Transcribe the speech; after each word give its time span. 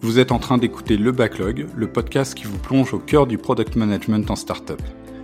Vous 0.00 0.20
êtes 0.20 0.30
en 0.30 0.38
train 0.38 0.58
d'écouter 0.58 0.96
Le 0.96 1.10
Backlog, 1.10 1.66
le 1.74 1.88
podcast 1.88 2.34
qui 2.34 2.44
vous 2.44 2.56
plonge 2.58 2.94
au 2.94 3.00
cœur 3.00 3.26
du 3.26 3.36
product 3.36 3.74
management 3.74 4.30
en 4.30 4.36
startup. 4.36 4.80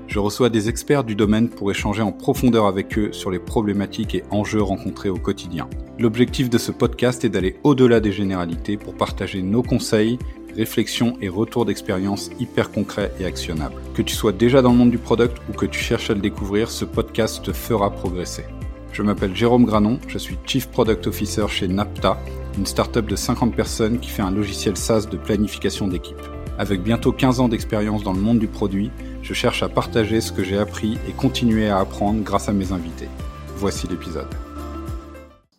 Je 0.08 0.18
reçois 0.18 0.50
des 0.50 0.68
experts 0.68 1.04
du 1.04 1.14
domaine 1.14 1.48
pour 1.48 1.70
échanger 1.70 2.02
en 2.02 2.10
profondeur 2.10 2.66
avec 2.66 2.98
eux 2.98 3.12
sur 3.12 3.30
les 3.30 3.38
problématiques 3.38 4.16
et 4.16 4.24
enjeux 4.32 4.62
rencontrés 4.62 5.10
au 5.10 5.16
quotidien. 5.16 5.68
L'objectif 6.00 6.50
de 6.50 6.58
ce 6.58 6.72
podcast 6.72 7.24
est 7.24 7.28
d'aller 7.28 7.56
au-delà 7.62 8.00
des 8.00 8.10
généralités 8.10 8.76
pour 8.76 8.96
partager 8.96 9.42
nos 9.42 9.62
conseils, 9.62 10.18
réflexions 10.56 11.16
et 11.20 11.28
retours 11.28 11.66
d'expérience 11.66 12.30
hyper 12.40 12.72
concrets 12.72 13.12
et 13.20 13.26
actionnables. 13.26 13.80
Que 13.94 14.02
tu 14.02 14.16
sois 14.16 14.32
déjà 14.32 14.60
dans 14.60 14.72
le 14.72 14.78
monde 14.78 14.90
du 14.90 14.98
product 14.98 15.36
ou 15.48 15.52
que 15.52 15.66
tu 15.66 15.78
cherches 15.78 16.10
à 16.10 16.14
le 16.14 16.20
découvrir, 16.20 16.68
ce 16.68 16.84
podcast 16.84 17.44
te 17.44 17.52
fera 17.52 17.92
progresser. 17.92 18.44
Je 18.92 19.02
m'appelle 19.02 19.36
Jérôme 19.36 19.66
Granon, 19.66 20.00
je 20.08 20.18
suis 20.18 20.36
Chief 20.44 20.66
Product 20.68 21.06
Officer 21.06 21.46
chez 21.48 21.68
Napta, 21.68 22.18
une 22.56 22.66
startup 22.66 23.06
de 23.06 23.16
50 23.16 23.54
personnes 23.54 23.98
qui 23.98 24.10
fait 24.10 24.22
un 24.22 24.30
logiciel 24.30 24.76
SaaS 24.76 25.06
de 25.10 25.16
planification 25.16 25.88
d'équipe. 25.88 26.20
Avec 26.58 26.82
bientôt 26.82 27.12
15 27.12 27.40
ans 27.40 27.48
d'expérience 27.48 28.04
dans 28.04 28.12
le 28.12 28.20
monde 28.20 28.38
du 28.38 28.46
produit, 28.46 28.90
je 29.22 29.34
cherche 29.34 29.62
à 29.62 29.68
partager 29.68 30.20
ce 30.20 30.32
que 30.32 30.44
j'ai 30.44 30.56
appris 30.56 30.98
et 31.08 31.12
continuer 31.12 31.68
à 31.68 31.78
apprendre 31.78 32.22
grâce 32.22 32.48
à 32.48 32.52
mes 32.52 32.72
invités. 32.72 33.08
Voici 33.56 33.88
l'épisode. 33.88 34.28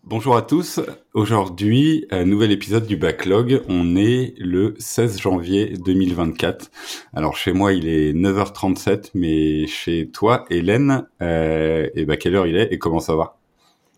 Bonjour 0.05 0.37
à 0.37 0.43
tous. 0.43 0.79
Aujourd'hui, 1.15 2.05
un 2.11 2.25
nouvel 2.25 2.51
épisode 2.51 2.85
du 2.85 2.95
Backlog. 2.95 3.63
On 3.67 3.95
est 3.95 4.35
le 4.37 4.75
16 4.77 5.19
janvier 5.19 5.73
2024. 5.83 6.69
Alors 7.13 7.35
chez 7.35 7.53
moi, 7.53 7.73
il 7.73 7.89
est 7.89 8.13
9h37, 8.13 9.09
mais 9.15 9.65
chez 9.65 10.07
toi, 10.13 10.45
Hélène, 10.51 11.07
euh, 11.23 11.89
et 11.95 12.05
bah, 12.05 12.17
quelle 12.17 12.35
heure 12.35 12.45
il 12.45 12.55
est 12.55 12.71
et 12.71 12.77
comment 12.77 12.99
ça 12.99 13.15
va? 13.15 13.39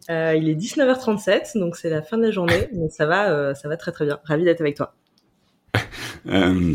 Euh, 0.10 0.36
il 0.36 0.50
est 0.50 0.56
19h37, 0.56 1.58
donc 1.60 1.76
c'est 1.76 1.90
la 1.90 2.02
fin 2.02 2.18
de 2.18 2.24
la 2.24 2.32
journée, 2.32 2.70
mais 2.74 2.90
ça 2.90 3.06
va, 3.06 3.30
euh, 3.32 3.54
ça 3.54 3.68
va 3.68 3.78
très 3.78 3.92
très 3.92 4.06
bien. 4.06 4.20
Ravi 4.24 4.44
d'être 4.46 4.62
avec 4.62 4.76
toi. 4.76 4.94
euh, 6.28 6.74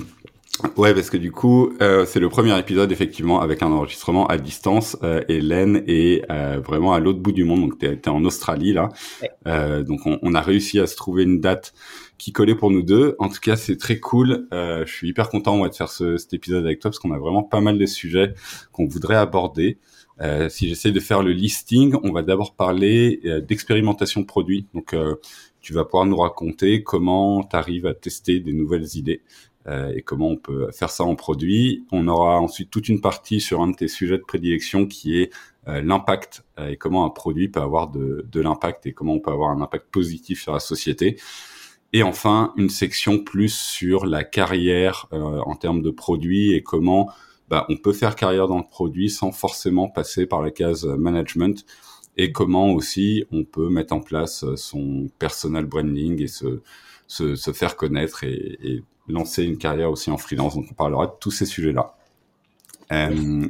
ouais, 0.77 0.95
parce 0.95 1.11
que 1.11 1.17
du 1.17 1.33
coup, 1.33 1.73
euh, 1.81 2.05
c'est 2.05 2.21
le 2.21 2.29
premier 2.29 2.59
épisode 2.59 2.93
effectivement 2.93 3.41
avec 3.41 3.63
un 3.63 3.73
enregistrement 3.73 4.27
à 4.27 4.37
distance. 4.37 4.97
Euh, 5.03 5.23
Hélène 5.29 5.83
est 5.87 6.31
euh, 6.31 6.61
vraiment 6.65 6.93
à 6.93 7.01
l'autre 7.01 7.21
bout 7.21 7.33
du 7.33 7.45
monde, 7.45 7.61
donc 7.63 7.79
tu 7.79 7.87
es, 7.87 8.09
en 8.09 8.25
Australie 8.25 8.73
là. 8.73 8.91
Ouais. 9.23 9.85
donc 9.85 10.07
on, 10.07 10.19
on, 10.23 10.35
a 10.35 10.41
réussi 10.41 10.79
à 10.79 10.87
se 10.87 10.97
trouver 10.97 11.23
une 11.23 11.41
date 11.41 11.73
qui 12.19 12.33
collait 12.33 12.55
pour 12.55 12.71
nous 12.71 12.83
deux. 12.83 13.17
En 13.19 13.29
tout 13.29 13.41
cas, 13.41 13.57
c'est 13.57 13.77
très 13.77 13.99
cool. 13.99 14.47
je 14.53 14.85
suis 14.87 15.09
hyper 15.09 15.29
content 15.29 15.57
moi 15.57 15.69
de 15.69 15.75
faire 15.75 15.89
ce, 15.89 16.19
cet 16.19 16.35
épisode 16.35 16.65
avec 16.65 16.81
toi 16.81 16.91
parce 16.91 16.99
qu'on 16.99 17.13
a 17.13 17.19
vraiment 17.19 17.43
pas 17.43 17.61
mal 17.61 17.79
de 17.79 17.87
sujets 17.87 18.35
qu'on 18.73 18.87
voudrait 18.87 19.17
aborder. 19.17 19.79
Euh, 20.23 20.49
si 20.49 20.69
j'essaie 20.69 20.93
de 20.93 21.01
faire 21.01 21.23
le 21.23 21.33
listing, 21.33 21.95
on 22.03 22.13
va 22.13 22.23
d'abord 22.23 22.55
parler 22.55 23.21
euh, 23.25 23.41
d'expérimentation 23.41 24.25
produit. 24.25 24.67
Donc, 24.73 24.95
euh, 24.95 25.17
tu 25.61 25.73
vas 25.73 25.85
pouvoir 25.85 26.07
nous 26.07 26.17
raconter 26.17 26.83
comment 26.85 27.43
tu 27.43 27.57
arrives 27.57 27.87
à 27.87 27.95
tester 27.95 28.41
des 28.41 28.53
nouvelles 28.53 28.97
idées 28.97 29.23
et 29.95 30.03
comment 30.03 30.27
on 30.27 30.37
peut 30.37 30.73
faire 30.73 30.91
ça 30.91 31.05
en 31.05 31.15
produit. 31.15 31.87
On 31.93 32.09
aura 32.09 32.41
ensuite 32.41 32.69
toute 32.69 32.89
une 32.89 33.01
partie 33.01 33.41
sur 33.41 33.63
un 33.63 33.69
de 33.69 33.77
tes 33.77 33.87
sujets 33.87 34.19
de 34.19 34.25
prédilection 34.25 34.89
qui 34.89 35.21
est 35.21 35.31
l'impact 35.69 36.43
et 36.69 36.77
comment 36.77 37.05
un 37.07 37.11
produit 37.11 37.49
peut 37.49 37.61
avoir 37.61 37.89
de, 37.89 38.27
de 38.29 38.41
l'impact 38.41 38.87
et 38.87 38.93
comment 38.93 39.13
on 39.13 39.21
peut 39.21 39.31
avoir 39.31 39.51
un 39.51 39.61
impact 39.61 39.87
positif 39.93 40.43
sur 40.43 40.53
la 40.53 40.59
société. 40.59 41.17
Et 41.93 42.03
enfin, 42.03 42.53
une 42.57 42.71
section 42.71 43.23
plus 43.23 43.55
sur 43.55 44.05
la 44.05 44.25
carrière 44.25 45.07
en 45.13 45.55
termes 45.55 45.81
de 45.81 45.91
produits 45.91 46.55
et 46.55 46.65
comment 46.65 47.13
bah, 47.49 47.67
on 47.69 47.77
peut 47.77 47.93
faire 47.93 48.17
carrière 48.17 48.49
dans 48.49 48.59
le 48.59 48.69
produit 48.69 49.11
sans 49.11 49.33
forcément 49.33 49.89
passer 49.89 50.27
par 50.27 50.43
la 50.43 50.51
case 50.51 50.85
management 50.85 51.65
et 52.17 52.33
comment 52.33 52.73
aussi 52.73 53.25
on 53.31 53.45
peut 53.45 53.69
mettre 53.69 53.95
en 53.95 54.01
place 54.01 54.45
son 54.57 55.09
personal 55.19 55.67
branding 55.67 56.21
et 56.21 56.27
se, 56.27 56.61
se, 57.07 57.53
faire 57.53 57.77
connaître 57.77 58.25
et, 58.25 58.83
lancer 59.09 59.43
une 59.43 59.59
carrière 59.59 59.91
aussi 59.91 60.11
en 60.11 60.17
freelance. 60.17 60.55
Donc 60.55 60.67
on 60.71 60.75
parlera 60.75 61.07
de 61.07 61.13
tous 61.21 61.33
ces 61.33 61.45
sujets-là. 61.45 61.97
Euh, 62.93 63.09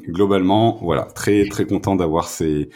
globalement, 0.09 0.79
voilà, 0.81 1.03
très 1.03 1.47
très 1.49 1.67
content 1.67 1.97
d'avoir 1.97 2.29
ces 2.29 2.71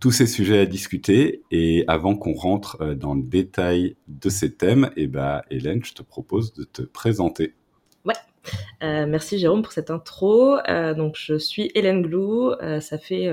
tous 0.00 0.12
ces 0.12 0.26
sujets 0.26 0.60
à 0.60 0.66
discuter. 0.66 1.42
Et 1.50 1.84
avant 1.88 2.16
qu'on 2.16 2.32
rentre 2.32 2.78
euh, 2.80 2.94
dans 2.94 3.14
le 3.14 3.22
détail 3.22 3.96
de 4.08 4.30
ces 4.30 4.54
thèmes, 4.54 4.90
eh 4.96 5.08
ben 5.08 5.42
Hélène, 5.50 5.84
je 5.84 5.94
te 5.94 6.02
propose 6.02 6.52
de 6.54 6.64
te 6.64 6.82
présenter. 6.82 7.54
Euh, 8.82 9.06
merci 9.06 9.38
Jérôme 9.38 9.62
pour 9.62 9.72
cette 9.72 9.90
intro. 9.90 10.56
Euh, 10.68 10.94
donc 10.94 11.16
je 11.16 11.38
suis 11.38 11.70
Hélène 11.74 12.02
Glou, 12.02 12.50
euh, 12.50 12.80
ça 12.80 12.98
fait 12.98 13.30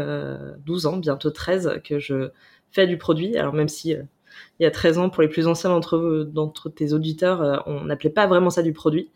12 0.65 0.85
ans, 0.85 0.97
bientôt 0.97 1.31
13 1.31 1.81
que 1.83 1.99
je 1.99 2.29
fais 2.71 2.87
du 2.87 2.97
produit. 2.97 3.37
Alors 3.37 3.53
même 3.53 3.69
si 3.69 3.91
il 3.91 4.63
y 4.63 4.65
a 4.65 4.71
13 4.71 4.97
ans, 4.99 5.09
pour 5.09 5.21
les 5.21 5.29
plus 5.29 5.47
anciens 5.47 5.69
d'entre 5.69 6.27
d'entre 6.31 6.69
tes 6.69 6.93
auditeurs, 6.93 7.63
on 7.65 7.85
n'appelait 7.85 8.09
pas 8.09 8.27
vraiment 8.27 8.49
ça 8.49 8.61
du 8.61 8.73
produit. 8.73 9.11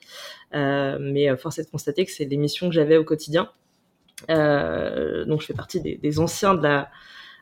mais 0.52 1.36
force 1.38 1.60
est 1.60 1.66
de 1.66 1.70
constater 1.70 2.06
que 2.06 2.12
c'est 2.12 2.26
l'émission 2.26 2.70
que 2.70 2.76
j'avais 2.76 2.98
au 2.98 3.04
quotidien. 3.04 3.50
donc 4.30 5.42
je 5.42 5.46
fais 5.46 5.54
partie 5.54 5.82
des, 5.82 5.98
des 5.98 6.20
anciens 6.20 6.56
de 6.56 6.64
la 6.64 6.90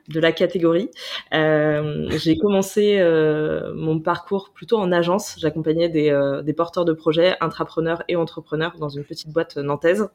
de 0.07 0.19
la 0.19 0.31
catégorie. 0.31 0.89
Euh, 1.33 2.07
j'ai 2.17 2.37
commencé 2.37 2.97
euh, 2.99 3.73
mon 3.75 3.99
parcours 3.99 4.51
plutôt 4.53 4.77
en 4.77 4.91
agence. 4.91 5.35
J'accompagnais 5.39 5.89
des, 5.89 6.09
euh, 6.09 6.41
des, 6.41 6.53
porteurs 6.53 6.85
de 6.85 6.93
projets, 6.93 7.35
intrapreneurs 7.41 8.03
et 8.07 8.15
entrepreneurs 8.15 8.75
dans 8.79 8.89
une 8.89 9.03
petite 9.03 9.29
boîte 9.29 9.57
nantaise. 9.57 10.09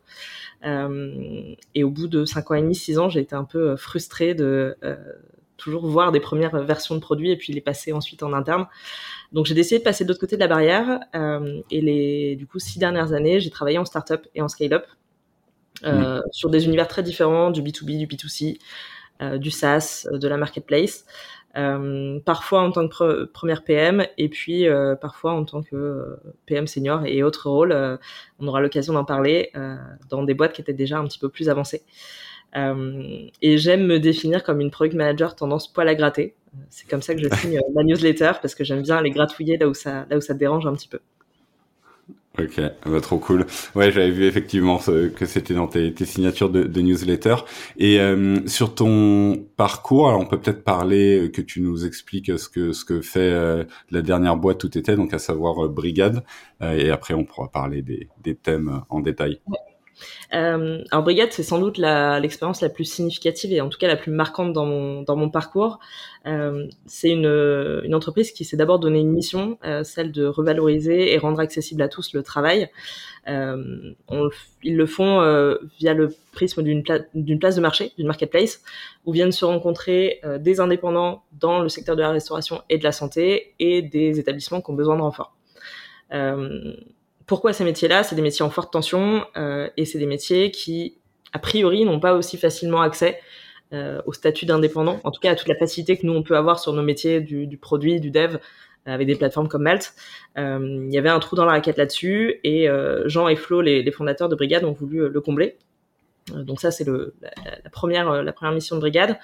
Et 0.65 1.85
au 1.85 1.91
bout 1.91 2.09
de 2.09 2.25
5 2.25 2.51
ans 2.51 2.55
et 2.55 2.63
demi, 2.63 2.75
6 2.75 2.99
ans, 2.99 3.09
j'ai 3.09 3.21
été 3.21 3.37
un 3.37 3.45
peu 3.45 3.77
frustrée 3.77 4.35
de 4.35 4.77
toujours 5.57 5.87
voir 5.87 6.13
des 6.13 6.21
premières 6.21 6.63
versions 6.63 6.97
de 6.97 7.01
produits 7.01 7.31
et 7.31 7.37
puis 7.37 7.53
les 7.53 7.61
passer 7.61 7.93
ensuite 7.93 8.23
en 8.23 8.33
interne. 8.33 8.67
Donc 9.33 9.47
j'ai 9.47 9.55
décidé 9.55 9.79
de 9.79 9.85
passer 9.85 10.05
de 10.05 10.09
l'autre 10.09 10.21
côté 10.21 10.37
de 10.37 10.41
la 10.41 10.49
barrière. 10.49 11.01
et 11.71 11.81
les, 11.81 12.37
du 12.37 12.47
coup, 12.47 12.59
six 12.59 12.79
dernières 12.79 13.13
années, 13.13 13.39
j'ai 13.39 13.51
travaillé 13.51 13.79
en 13.79 13.85
startup 13.85 14.27
et 14.35 14.43
en 14.43 14.49
scale-up. 14.49 14.87
Mmh. 15.85 16.23
sur 16.33 16.49
des 16.49 16.65
univers 16.65 16.89
très 16.89 17.03
différents, 17.03 17.51
du 17.51 17.61
B2B, 17.61 17.99
du 17.99 18.07
B2C, 18.07 18.57
euh, 18.57 18.59
du 19.21 19.51
SaaS, 19.51 20.07
euh, 20.13 20.19
de 20.19 20.29
la 20.29 20.37
marketplace. 20.37 21.05
Euh, 21.57 22.21
parfois 22.21 22.61
en 22.61 22.71
tant 22.71 22.87
que 22.87 23.25
première 23.25 23.65
PM 23.65 24.05
et 24.19 24.29
puis 24.29 24.69
euh, 24.69 24.95
parfois 24.95 25.33
en 25.33 25.47
tant 25.47 25.63
que 25.63 25.75
euh, 25.75 26.17
PM 26.45 26.67
senior 26.67 27.07
et 27.07 27.23
autres 27.23 27.49
rôles. 27.49 27.99
on 28.39 28.47
aura 28.47 28.61
l'occasion 28.61 28.93
d'en 28.93 29.05
parler 29.05 29.53
dans 30.11 30.23
des 30.23 30.35
boîtes 30.35 30.53
qui 30.53 30.61
étaient 30.61 30.75
déjà 30.75 30.99
un 30.99 31.05
petit 31.07 31.19
peu 31.19 31.29
plus 31.29 31.49
avancées. 31.49 31.83
et 32.55 33.59
j'aime 33.59 33.87
me 33.87 33.99
définir 33.99 34.45
comme 34.45 34.61
une 34.61 34.71
product 34.71 34.97
manager 34.97 35.35
tendance 35.35 35.73
poil 35.73 35.89
à 35.89 35.95
gratter. 35.95 36.35
C'est 36.71 36.89
comme 36.89 37.03
ça 37.03 37.15
que 37.15 37.21
je 37.21 37.29
signe 37.37 37.61
ma 37.75 37.83
newsletter 37.85 38.33
parce 38.41 38.55
que 38.55 38.65
j'aime 38.65 38.83
bien 38.83 39.01
les 39.03 39.11
gratouiller 39.11 39.57
là 39.59 39.69
où 39.69 39.75
ça 39.75 40.07
là 40.11 40.17
où 40.19 40.21
ça 40.21 40.35
dérange 40.35 40.67
un 40.67 40.75
petit 40.75 40.89
peu. 40.89 41.01
Ok, 42.39 42.61
bah, 42.85 43.01
trop 43.01 43.19
cool. 43.19 43.47
Ouais, 43.75 43.91
j'avais 43.91 44.11
vu 44.11 44.25
effectivement 44.27 44.79
que 44.79 45.25
c'était 45.25 45.55
dans 45.55 45.69
tes, 45.69 45.95
signatures 46.05 46.51
de, 46.51 46.81
newsletter. 46.81 47.37
Et 47.79 47.99
euh, 47.99 48.47
sur 48.47 48.75
ton 48.75 49.47
parcours, 49.57 50.09
alors 50.09 50.21
on 50.21 50.27
peut 50.27 50.39
peut-être 50.39 50.63
parler 50.63 51.19
euh, 51.19 51.29
que 51.29 51.41
tu 51.41 51.63
nous 51.63 51.87
expliques 51.87 52.39
ce 52.39 52.49
que 52.49 52.73
ce 52.73 52.85
que 52.85 53.01
fait 53.01 53.21
euh, 53.21 53.65
la 53.91 54.03
dernière 54.03 54.37
boîte 54.37 54.65
où 54.65 54.69
tu 54.69 54.79
étais, 54.79 54.97
donc 54.97 55.15
à 55.15 55.19
savoir 55.19 55.65
euh, 55.65 55.69
Brigade. 55.69 56.25
et 56.61 56.91
après, 56.91 57.15
on 57.15 57.25
pourra 57.25 57.51
parler 57.51 57.81
des, 57.83 58.09
des 58.23 58.35
thèmes 58.35 58.83
en 58.91 59.01
détail. 59.01 59.41
Euh, 60.35 60.83
alors 60.91 61.05
Brigade, 61.05 61.33
c'est 61.33 61.43
sans 61.43 61.59
doute 61.59 61.79
l'expérience 61.79 62.61
la, 62.61 62.69
plus 62.69 62.85
significative 62.85 63.53
et 63.53 63.61
en 63.61 63.69
tout 63.69 63.79
cas 63.79 63.89
la 63.89 63.97
plus 63.97 64.13
marquante 64.13 64.53
dans 64.53 64.67
mon, 64.67 65.03
dans 65.03 65.17
mon 65.17 65.31
parcours. 65.31 65.79
Euh, 66.27 66.67
c'est 66.87 67.11
une, 67.11 67.27
une, 67.85 67.95
entreprise 67.95 68.33
qui 68.33 68.45
s'est 68.45 68.57
d'abord 68.57 68.79
donné 68.79 69.01
une 69.01 69.13
mission, 69.13 69.59
euh, 69.65 69.85
celle 69.85 70.13
de 70.13 70.27
revaloriser 70.27 71.13
et 71.13 71.19
rendre 71.19 71.41
accessible 71.41 71.83
à 71.83 71.89
tous 71.89 72.13
le 72.13 72.23
travail. 72.23 72.69
Euh, 73.29 73.95
ils 74.63 74.77
le 74.77 74.87
font 74.87 75.21
euh, 75.21 75.57
via 75.79 75.95
le 75.95 76.15
prisme 76.33 76.63
d'une 76.63 76.83
pla 76.83 77.01
place 77.41 77.57
de 77.57 77.61
marché, 77.61 77.93
d'une 77.97 78.07
marketplace, 78.07 78.63
où 79.05 79.13
viennent 79.13 79.33
se 79.33 79.45
rencontrer 79.45 80.21
euh, 80.25 80.39
des 80.39 80.61
indépendants 80.61 81.25
dans 81.33 81.61
le 81.61 81.69
secteur 81.69 81.97
de 81.97 82.03
la 82.03 82.11
restauration 82.11 82.63
et 82.69 82.79
de 82.79 82.85
la 82.85 82.93
santé 82.93 83.55
et 83.59 83.83
des 83.83 84.19
établissements 84.21 84.61
qui 84.61 84.71
ont 84.71 84.75
besoin 84.75 84.97
de 84.97 85.03
renfort. 85.03 85.35
Euh, 86.13 86.75
pourquoi 87.27 87.53
ces 87.53 87.65
métiers-là 87.65 88.03
C'est 88.03 88.17
des 88.17 88.23
métiers 88.23 88.45
en 88.45 88.51
forte 88.51 88.73
tension 88.73 89.25
euh, 89.37 89.69
et 89.77 89.85
c'est 89.85 89.99
des 89.99 90.07
métiers 90.07 90.51
qui, 90.51 90.99
a 91.33 91.39
priori, 91.39 91.85
n'ont 91.85 92.01
pas 92.01 92.15
aussi 92.15 92.39
facilement 92.39 92.81
accès 92.81 93.21
euh, 93.73 94.01
au 94.07 94.13
statut 94.13 94.47
d'indépendant, 94.47 95.01
en 95.03 95.11
tout 95.11 95.21
cas 95.21 95.33
à 95.33 95.35
toute 95.35 95.49
la 95.49 95.57
facilité 95.57 95.97
que 95.97 96.07
nous 96.07 96.13
on 96.13 96.23
peut 96.23 96.37
avoir 96.37 96.61
sur 96.61 96.73
nos 96.73 96.83
métiers 96.83 97.21
du, 97.21 97.49
du 97.49 97.59
produit, 97.59 98.01
du 98.01 98.13
dev, 98.13 98.37
euh, 98.87 98.93
avec 98.93 99.07
des 99.07 99.17
plateformes 99.17 99.49
comme 99.49 99.63
Malt. 99.63 99.95
Euh, 100.39 100.87
il 100.87 100.95
y 100.95 100.99
avait 100.99 101.09
un 101.09 101.19
trou 101.19 101.35
dans 101.35 101.45
la 101.45 101.53
raquette 101.53 101.77
là-dessus 101.77 102.39
et 102.45 102.69
euh, 102.69 103.09
Jean 103.09 103.27
et 103.27 103.37
Flo, 103.37 103.61
les, 103.61 103.83
les, 103.83 103.91
fondateurs 103.91 104.29
de 104.29 104.37
Brigade, 104.37 104.65
ont 104.65 104.73
voulu 104.73 105.09
le 105.09 105.21
combler. 105.21 105.57
donc 106.33 106.61
ça, 106.61 106.71
c'est 106.71 106.87
la, 106.87 107.71
première, 107.71 108.23
la 108.23 108.33
première 108.33 108.55
mission 108.55 108.77
de 108.77 108.81
Brigade. 108.81 109.19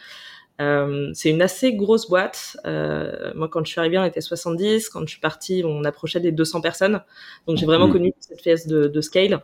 Euh, 0.61 1.11
c'est 1.15 1.31
une 1.31 1.43
assez 1.43 1.75
grosse 1.75 2.09
boîte. 2.09 2.57
Euh, 2.67 3.33
moi, 3.35 3.49
quand 3.49 3.65
je 3.65 3.71
suis 3.71 3.81
arrivée, 3.81 3.99
on 3.99 4.05
était 4.05 4.21
70. 4.21 4.89
Quand 4.89 5.01
je 5.01 5.07
suis 5.07 5.21
partie, 5.21 5.63
on 5.65 5.85
approchait 5.85 6.21
des 6.21 6.33
200 6.33 6.61
personnes. 6.61 7.01
Donc, 7.47 7.57
j'ai 7.57 7.67
vraiment 7.67 7.89
mmh. 7.89 7.93
connu 7.93 8.15
cette 8.21 8.43
phase 8.43 8.67
de, 8.67 8.87
de 8.87 9.01
scale, 9.01 9.43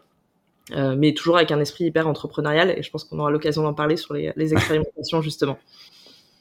euh, 0.77 0.95
mais 0.97 1.15
toujours 1.15 1.37
avec 1.37 1.51
un 1.51 1.61
esprit 1.61 1.85
hyper 1.85 2.07
entrepreneurial. 2.07 2.75
Et 2.77 2.83
je 2.83 2.91
pense 2.91 3.05
qu'on 3.05 3.19
aura 3.19 3.31
l'occasion 3.31 3.63
d'en 3.63 3.75
parler 3.75 3.97
sur 3.97 4.15
les, 4.15 4.33
les 4.37 4.53
expérimentations, 4.53 5.23
justement. 5.23 5.59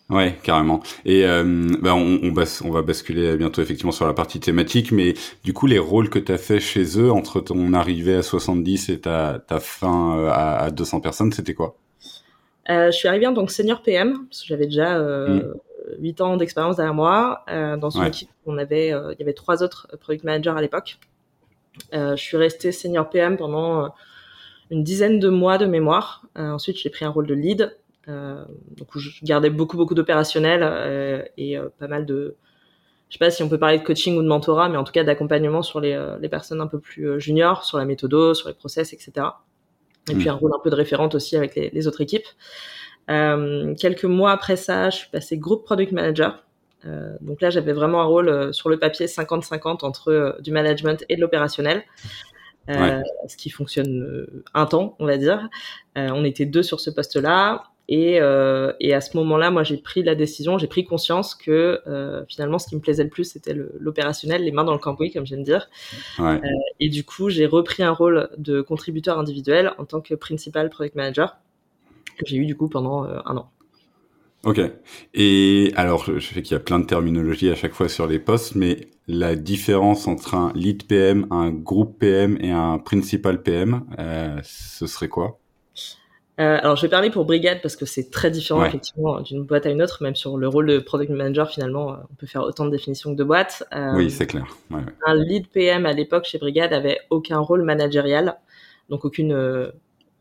Ouais, 0.09 0.37
carrément. 0.41 0.81
Et 1.03 1.23
bah 1.25 1.93
on, 1.93 2.19
on, 2.23 2.33
on, 2.33 2.71
va 2.71 2.81
basculer 2.81 3.35
bientôt 3.35 3.61
effectivement 3.61 3.91
sur 3.91 4.07
la 4.07 4.13
partie 4.13 4.39
thématique, 4.39 4.93
mais 4.93 5.15
du 5.43 5.51
coup, 5.51 5.67
les 5.67 5.79
rôles 5.79 6.09
que 6.09 6.17
tu 6.17 6.31
as 6.31 6.37
fait 6.37 6.61
chez 6.61 6.97
eux 6.97 7.11
entre 7.11 7.41
ton 7.41 7.73
arrivée 7.73 8.15
à 8.15 8.23
70 8.23 8.87
et 8.87 9.01
ta, 9.01 9.43
ta 9.45 9.59
fin 9.59 10.29
à, 10.29 10.59
à 10.59 10.71
200 10.71 11.01
personnes, 11.01 11.33
c'était 11.33 11.53
quoi? 11.53 11.75
Je 12.67 12.91
suis 12.91 13.07
arrivée 13.07 13.27
en 13.27 13.33
tant 13.33 13.45
que 13.45 13.51
senior 13.51 13.81
PM, 13.81 14.25
parce 14.27 14.41
que 14.41 14.47
j'avais 14.47 14.65
déjà 14.65 14.97
euh, 14.97 15.53
mm. 15.99 15.99
8 15.99 16.21
ans 16.21 16.37
d'expérience 16.37 16.75
derrière 16.75 16.93
moi. 16.93 17.43
Euh, 17.49 17.77
dans 17.77 17.89
une 17.89 18.01
ouais. 18.01 18.07
équipe, 18.09 18.29
on 18.45 18.57
avait, 18.57 18.91
euh, 18.91 19.13
il 19.13 19.19
y 19.19 19.23
avait 19.23 19.33
trois 19.33 19.63
autres 19.63 19.87
product 19.99 20.23
managers 20.23 20.53
à 20.55 20.61
l'époque. 20.61 20.99
je 21.93 22.15
suis 22.15 22.37
restée 22.37 22.71
senior 22.71 23.09
PM 23.09 23.37
pendant 23.37 23.93
une 24.69 24.83
dizaine 24.83 25.19
de 25.19 25.29
mois 25.29 25.57
de 25.57 25.65
mémoire. 25.65 26.23
ensuite, 26.35 26.77
j'ai 26.77 26.89
pris 26.89 27.05
un 27.05 27.09
rôle 27.09 27.27
de 27.27 27.33
lead 27.33 27.73
euh, 28.09 28.45
donc 28.77 28.95
où 28.95 28.99
je 28.99 29.09
gardais 29.23 29.49
beaucoup 29.49 29.75
beaucoup 29.75 29.93
d'opérationnel 29.93 30.61
euh, 30.63 31.21
et 31.35 31.57
euh, 31.57 31.67
pas 31.77 31.89
mal 31.89 32.05
de 32.05 32.35
je 33.09 33.15
sais 33.15 33.19
pas 33.19 33.31
si 33.31 33.43
on 33.43 33.49
peut 33.49 33.57
parler 33.57 33.79
de 33.79 33.83
coaching 33.83 34.17
ou 34.17 34.21
de 34.21 34.27
mentorat, 34.27 34.69
mais 34.69 34.77
en 34.77 34.83
tout 34.85 34.91
cas 34.93 35.03
d'accompagnement 35.03 35.61
sur 35.61 35.79
les, 35.79 35.97
les, 36.19 36.27
personnes 36.27 36.59
un 36.59 36.67
peu 36.67 36.77
plus 36.77 37.21
juniors, 37.21 37.63
sur 37.63 37.77
la 37.77 37.85
méthode, 37.85 38.35
sur 38.35 38.49
les 38.49 38.53
process, 38.53 38.91
etc. 38.91 39.27
Et 40.09 40.15
mmh. 40.15 40.17
puis 40.17 40.29
un 40.29 40.33
rôle 40.33 40.51
un 40.55 40.59
peu 40.63 40.69
de 40.69 40.75
référente 40.75 41.15
aussi 41.15 41.35
avec 41.35 41.55
les, 41.55 41.69
les 41.69 41.87
autres 41.87 42.01
équipes. 42.01 42.25
Euh, 43.09 43.73
quelques 43.75 44.05
mois 44.05 44.31
après 44.31 44.57
ça, 44.57 44.89
je 44.89 44.97
suis 44.97 45.09
passé 45.09 45.37
groupe 45.37 45.63
product 45.63 45.91
manager. 45.91 46.43
Euh, 46.85 47.15
donc 47.21 47.41
là, 47.41 47.49
j'avais 47.49 47.73
vraiment 47.73 48.01
un 48.01 48.05
rôle 48.05 48.53
sur 48.53 48.69
le 48.69 48.77
papier 48.77 49.07
50-50 49.07 49.85
entre 49.85 50.37
du 50.41 50.51
management 50.51 51.03
et 51.09 51.15
de 51.15 51.21
l'opérationnel. 51.21 51.83
Ouais. 52.67 53.01
ce 53.29 53.37
qui 53.37 53.49
fonctionne 53.49 54.27
un 54.53 54.65
temps, 54.65 54.97
on 54.99 55.05
va 55.05 55.15
dire. 55.15 55.47
on 55.95 56.25
était 56.25 56.45
deux 56.45 56.63
sur 56.63 56.81
ce 56.81 56.89
poste-là. 56.89 57.63
Et, 57.89 58.19
euh, 58.19 58.73
et, 58.81 58.93
à 58.93 58.99
ce 58.99 59.15
moment-là, 59.17 59.49
moi, 59.49 59.63
j'ai 59.63 59.77
pris 59.77 60.03
la 60.03 60.13
décision, 60.13 60.57
j'ai 60.57 60.67
pris 60.67 60.83
conscience 60.83 61.35
que 61.35 61.81
euh, 61.87 62.25
finalement, 62.27 62.59
ce 62.59 62.67
qui 62.67 62.75
me 62.75 62.81
plaisait 62.81 63.03
le 63.03 63.09
plus, 63.09 63.23
c'était 63.23 63.55
l'opérationnel, 63.79 64.43
les 64.43 64.51
mains 64.51 64.65
dans 64.65 64.73
le 64.73 64.79
cambouis, 64.79 65.11
comme 65.11 65.25
j'aime 65.25 65.43
dire. 65.43 65.69
Ouais. 66.19 66.41
Euh, 66.43 66.47
et 66.81 66.89
du 66.89 67.05
coup, 67.05 67.29
j'ai 67.29 67.45
repris 67.45 67.83
un 67.83 67.91
rôle 67.91 68.29
de 68.37 68.61
contributeur 68.61 69.17
individuel 69.17 69.71
en 69.77 69.85
tant 69.85 70.01
que 70.01 70.15
principal 70.15 70.69
product 70.69 70.95
manager 70.95 71.37
que 72.17 72.25
j'ai 72.25 72.37
eu 72.37 72.45
du 72.45 72.57
coup 72.57 72.67
pendant 72.67 73.05
euh, 73.05 73.19
un 73.25 73.37
an. 73.37 73.51
Ok. 74.43 74.59
Et 75.13 75.71
alors, 75.75 76.05
je 76.05 76.19
sais 76.19 76.41
qu'il 76.41 76.53
y 76.53 76.55
a 76.55 76.59
plein 76.59 76.79
de 76.79 76.85
terminologies 76.85 77.49
à 77.49 77.55
chaque 77.55 77.73
fois 77.73 77.87
sur 77.87 78.05
les 78.05 78.19
postes, 78.19 78.55
mais 78.55 78.89
la 79.07 79.35
différence 79.35 80.07
entre 80.07 80.35
un 80.35 80.51
lead 80.55 80.85
PM, 80.87 81.25
un 81.31 81.51
groupe 81.51 81.99
PM 81.99 82.37
et 82.41 82.51
un 82.51 82.79
principal 82.79 83.41
PM, 83.41 83.83
ce 84.43 84.87
serait 84.87 85.07
quoi? 85.07 85.39
Euh, 86.39 86.59
alors, 86.61 86.75
je 86.75 86.83
vais 86.83 86.89
parler 86.89 87.09
pour 87.09 87.25
brigade 87.25 87.61
parce 87.63 87.75
que 87.75 87.87
c'est 87.87 88.11
très 88.11 88.29
différent 88.29 88.61
ouais. 88.61 88.67
effectivement 88.67 89.21
d'une 89.21 89.43
boîte 89.43 89.65
à 89.65 89.69
une 89.69 89.81
autre, 89.81 90.03
même 90.03 90.15
sur 90.15 90.37
le 90.37 90.47
rôle 90.47 90.67
de 90.67 90.77
product 90.77 91.09
manager. 91.09 91.49
Finalement, 91.49 91.97
on 92.11 92.15
peut 92.15 92.27
faire 92.27 92.43
autant 92.43 92.65
de 92.65 92.71
définitions 92.71 93.11
que 93.11 93.17
de 93.17 93.23
boîtes. 93.23 93.63
Euh, 93.73 93.93
oui, 93.95 94.11
c'est 94.11 94.27
clair. 94.27 94.45
Ouais, 94.69 94.77
ouais. 94.77 94.83
Un 95.07 95.15
lead 95.15 95.47
PM 95.47 95.87
à 95.87 95.93
l'époque 95.93 96.25
chez 96.25 96.37
Brigade 96.37 96.73
avait 96.73 96.99
aucun 97.09 97.39
rôle 97.39 97.63
managérial, 97.63 98.37
donc 98.89 99.03
aucune 99.03 99.33
euh, 99.33 99.71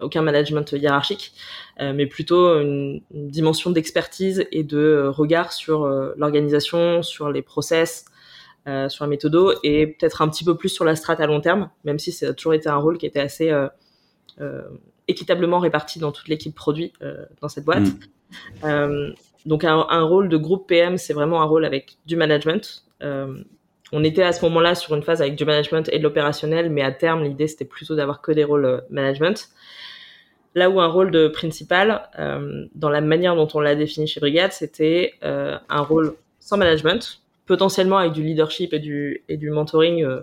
aucun 0.00 0.22
management 0.22 0.72
hiérarchique, 0.72 1.32
euh, 1.80 1.92
mais 1.94 2.06
plutôt 2.06 2.60
une, 2.60 3.02
une 3.14 3.28
dimension 3.28 3.70
d'expertise 3.70 4.46
et 4.52 4.62
de 4.62 5.06
regard 5.08 5.52
sur 5.52 5.84
euh, 5.84 6.14
l'organisation, 6.16 7.02
sur 7.02 7.30
les 7.30 7.42
process. 7.42 8.06
sur 8.88 9.04
la 9.04 9.08
méthode 9.08 9.36
et 9.62 9.86
peut-être 9.86 10.22
un 10.22 10.28
petit 10.28 10.44
peu 10.44 10.56
plus 10.56 10.70
sur 10.70 10.84
la 10.84 10.96
strat 10.96 11.14
à 11.20 11.26
long 11.26 11.40
terme, 11.40 11.70
même 11.84 12.00
si 12.00 12.10
ça 12.10 12.30
a 12.30 12.32
toujours 12.32 12.54
été 12.54 12.68
un 12.68 12.76
rôle 12.76 12.98
qui 12.98 13.06
était 13.06 13.20
assez 13.20 13.52
équitablement 15.08 15.58
répartis 15.58 15.98
dans 15.98 16.12
toute 16.12 16.28
l'équipe 16.28 16.54
produit 16.54 16.92
euh, 17.02 17.24
dans 17.40 17.48
cette 17.48 17.64
boîte. 17.64 17.80
Mm. 17.80 17.98
Euh, 18.64 19.12
donc 19.44 19.64
un, 19.64 19.86
un, 19.88 20.02
rôle 20.02 20.28
de 20.28 20.36
groupe 20.36 20.66
PM, 20.66 20.98
c'est 20.98 21.12
vraiment 21.12 21.40
un 21.40 21.44
rôle 21.44 21.64
avec 21.64 21.96
du 22.06 22.16
management. 22.16 22.84
Euh, 23.02 23.42
on 23.92 24.02
était 24.02 24.24
à 24.24 24.32
ce 24.32 24.44
moment-là 24.46 24.74
sur 24.74 24.94
une 24.94 25.02
phase 25.02 25.22
avec 25.22 25.36
du 25.36 25.44
management 25.44 25.88
et 25.92 25.98
de 25.98 26.02
l'opérationnel, 26.02 26.70
mais 26.70 26.82
à 26.82 26.90
terme, 26.90 27.22
l'idée 27.22 27.46
c'était 27.46 27.64
plutôt 27.64 27.94
d'avoir 27.94 28.20
que 28.20 28.32
des 28.32 28.42
rôles 28.42 28.82
management. 28.90 29.48
Là 30.56 30.70
où 30.70 30.80
un 30.80 30.86
rôle 30.86 31.10
de 31.10 31.28
principal, 31.28 32.08
euh, 32.18 32.66
dans 32.74 32.88
la 32.88 33.02
manière 33.02 33.36
dont 33.36 33.46
on 33.52 33.60
l'a 33.60 33.74
défini 33.74 34.06
chez 34.06 34.20
Brigade, 34.20 34.52
c'était 34.52 35.12
euh, 35.22 35.58
un 35.68 35.82
rôle 35.82 36.14
sans 36.40 36.56
management, 36.56 37.20
potentiellement 37.44 37.98
avec 37.98 38.12
du 38.12 38.22
leadership 38.22 38.72
et 38.72 38.78
du, 38.78 39.22
et 39.28 39.36
du 39.36 39.50
mentoring 39.50 40.02
euh, 40.02 40.22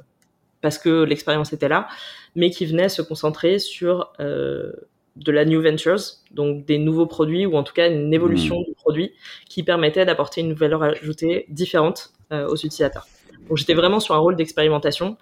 parce 0.64 0.80
que 0.80 1.04
l'expérience 1.04 1.52
était 1.54 1.68
là, 1.68 1.88
mais 2.36 2.50
qui 2.50 2.66
venait 2.66 2.90
se 2.90 3.02
concentrer 3.04 3.60
sur 3.60 4.14
euh, 4.22 4.72
de 5.18 5.32
la 5.32 5.44
new 5.44 5.62
ventures, 5.62 6.00
donc 6.32 6.66
des 6.66 6.80
nouveaux 6.80 7.06
produits 7.06 7.46
ou 7.46 7.56
en 7.56 7.64
tout 7.64 7.74
cas 7.74 7.92
une 7.92 8.14
évolution 8.14 8.62
mmh. 8.62 8.64
du 8.64 8.74
produit 8.74 9.12
qui 9.48 9.62
permettait 9.62 10.06
d'apporter 10.06 10.40
une 10.40 10.54
valeur 10.54 10.82
ajoutée 10.82 11.46
différente 11.50 12.14
euh, 12.32 12.48
aux 12.48 12.56
utilisateurs. 12.56 13.06
Donc 13.50 13.58
j'étais 13.58 13.74
vraiment 13.74 14.00
sur 14.00 14.16
un 14.16 14.20
rôle 14.20 14.38
d'expérimentation, 14.38 15.18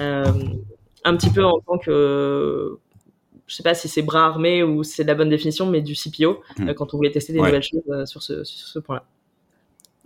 euh, 0.00 0.24
un 1.04 1.16
petit 1.16 1.30
peu 1.30 1.44
en 1.44 1.60
tant 1.60 1.78
que 1.78 2.76
je 3.46 3.54
sais 3.54 3.62
pas 3.62 3.74
si 3.74 3.88
c'est 3.88 4.02
bras 4.02 4.26
armé 4.26 4.64
ou 4.64 4.82
c'est 4.82 5.04
la 5.04 5.14
bonne 5.14 5.30
définition, 5.30 5.66
mais 5.66 5.82
du 5.82 5.94
CPO 5.94 6.42
mmh. 6.58 6.74
quand 6.74 6.94
on 6.94 6.96
voulait 6.96 7.12
tester 7.12 7.32
des 7.32 7.38
ouais. 7.38 7.46
nouvelles 7.46 7.62
choses 7.62 8.10
sur 8.10 8.22
ce, 8.24 8.42
sur 8.42 8.66
ce 8.66 8.78
point-là. 8.80 9.04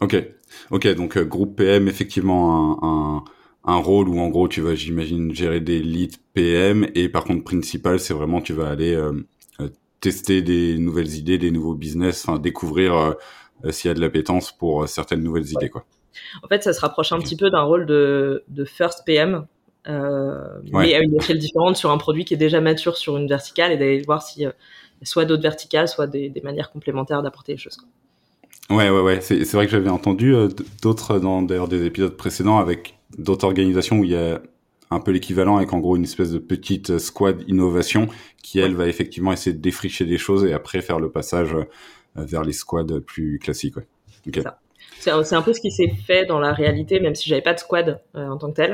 Ok, 0.00 0.22
ok, 0.70 0.94
donc 0.94 1.18
groupe 1.18 1.56
PM 1.56 1.88
effectivement 1.88 2.82
un, 2.82 3.16
un 3.16 3.24
un 3.64 3.76
rôle 3.76 4.08
où 4.08 4.20
en 4.20 4.28
gros 4.28 4.48
tu 4.48 4.60
vas 4.60 4.74
j'imagine 4.74 5.34
gérer 5.34 5.60
des 5.60 5.80
leads 5.80 6.18
PM 6.34 6.86
et 6.94 7.08
par 7.08 7.24
contre 7.24 7.44
principal 7.44 7.98
c'est 7.98 8.14
vraiment 8.14 8.40
tu 8.40 8.52
vas 8.52 8.68
aller 8.68 8.94
euh, 8.94 9.12
euh, 9.60 9.68
tester 10.00 10.42
des 10.42 10.76
nouvelles 10.78 11.14
idées 11.14 11.38
des 11.38 11.50
nouveaux 11.50 11.74
business 11.74 12.26
enfin 12.26 12.38
découvrir 12.38 12.94
euh, 12.94 13.12
euh 13.64 13.72
s'il 13.72 13.88
y 13.88 13.90
a 13.90 13.94
de 13.94 14.00
l'appétence 14.00 14.52
pour 14.52 14.88
certaines 14.88 15.22
nouvelles 15.22 15.50
idées 15.50 15.70
quoi 15.70 15.84
en 16.42 16.48
fait 16.48 16.62
ça 16.62 16.72
se 16.72 16.80
rapproche 16.80 17.12
un 17.12 17.18
petit 17.18 17.36
peu 17.36 17.50
d'un 17.50 17.62
rôle 17.62 17.86
de, 17.86 18.44
de 18.48 18.64
first 18.64 19.04
PM 19.06 19.46
euh, 19.86 20.60
ouais. 20.72 20.86
mais 20.86 20.94
à 20.94 21.00
une 21.00 21.16
échelle 21.16 21.38
différente 21.38 21.76
sur 21.76 21.90
un 21.90 21.98
produit 21.98 22.24
qui 22.24 22.34
est 22.34 22.38
déjà 22.38 22.60
mature 22.60 22.96
sur 22.96 23.16
une 23.16 23.28
verticale 23.28 23.72
et 23.72 23.76
d'aller 23.76 24.02
voir 24.02 24.22
si 24.22 24.46
soit 25.02 25.24
d'autres 25.24 25.42
verticales 25.42 25.88
soit 25.88 26.06
des, 26.06 26.30
des 26.30 26.40
manières 26.40 26.70
complémentaires 26.70 27.22
d'apporter 27.22 27.52
les 27.52 27.58
choses. 27.58 27.78
Ouais, 28.70 28.88
ouais, 28.88 29.00
ouais. 29.00 29.20
C'est 29.20 29.52
vrai 29.52 29.66
que 29.66 29.72
j'avais 29.72 29.90
entendu 29.90 30.34
euh, 30.34 30.48
d'autres 30.80 31.18
dans 31.18 31.42
d'ailleurs 31.42 31.68
des 31.68 31.84
épisodes 31.84 32.16
précédents 32.16 32.58
avec 32.58 32.98
d'autres 33.18 33.46
organisations 33.46 33.98
où 33.98 34.04
il 34.04 34.10
y 34.10 34.16
a 34.16 34.40
un 34.90 35.00
peu 35.00 35.10
l'équivalent 35.10 35.56
avec 35.56 35.72
en 35.72 35.78
gros 35.78 35.96
une 35.96 36.04
espèce 36.04 36.30
de 36.30 36.38
petite 36.38 36.98
squad 36.98 37.42
innovation 37.48 38.08
qui 38.42 38.58
elle 38.60 38.74
va 38.74 38.86
effectivement 38.86 39.32
essayer 39.32 39.54
de 39.54 39.60
défricher 39.60 40.04
des 40.04 40.18
choses 40.18 40.44
et 40.44 40.52
après 40.52 40.80
faire 40.80 41.00
le 41.00 41.10
passage 41.10 41.54
euh, 41.54 41.64
vers 42.16 42.42
les 42.42 42.52
squads 42.52 43.00
plus 43.00 43.38
classiques. 43.38 43.76
Okay. 44.26 44.42
C'est 45.00 45.10
un 45.10 45.42
peu 45.42 45.52
ce 45.52 45.60
qui 45.60 45.70
s'est 45.70 45.92
fait 46.06 46.24
dans 46.24 46.38
la 46.38 46.52
réalité, 46.52 46.98
même 46.98 47.14
si 47.14 47.28
j'avais 47.28 47.42
pas 47.42 47.52
de 47.52 47.58
squad 47.58 48.00
euh, 48.14 48.26
en 48.26 48.38
tant 48.38 48.50
que 48.50 48.56
tel. 48.56 48.70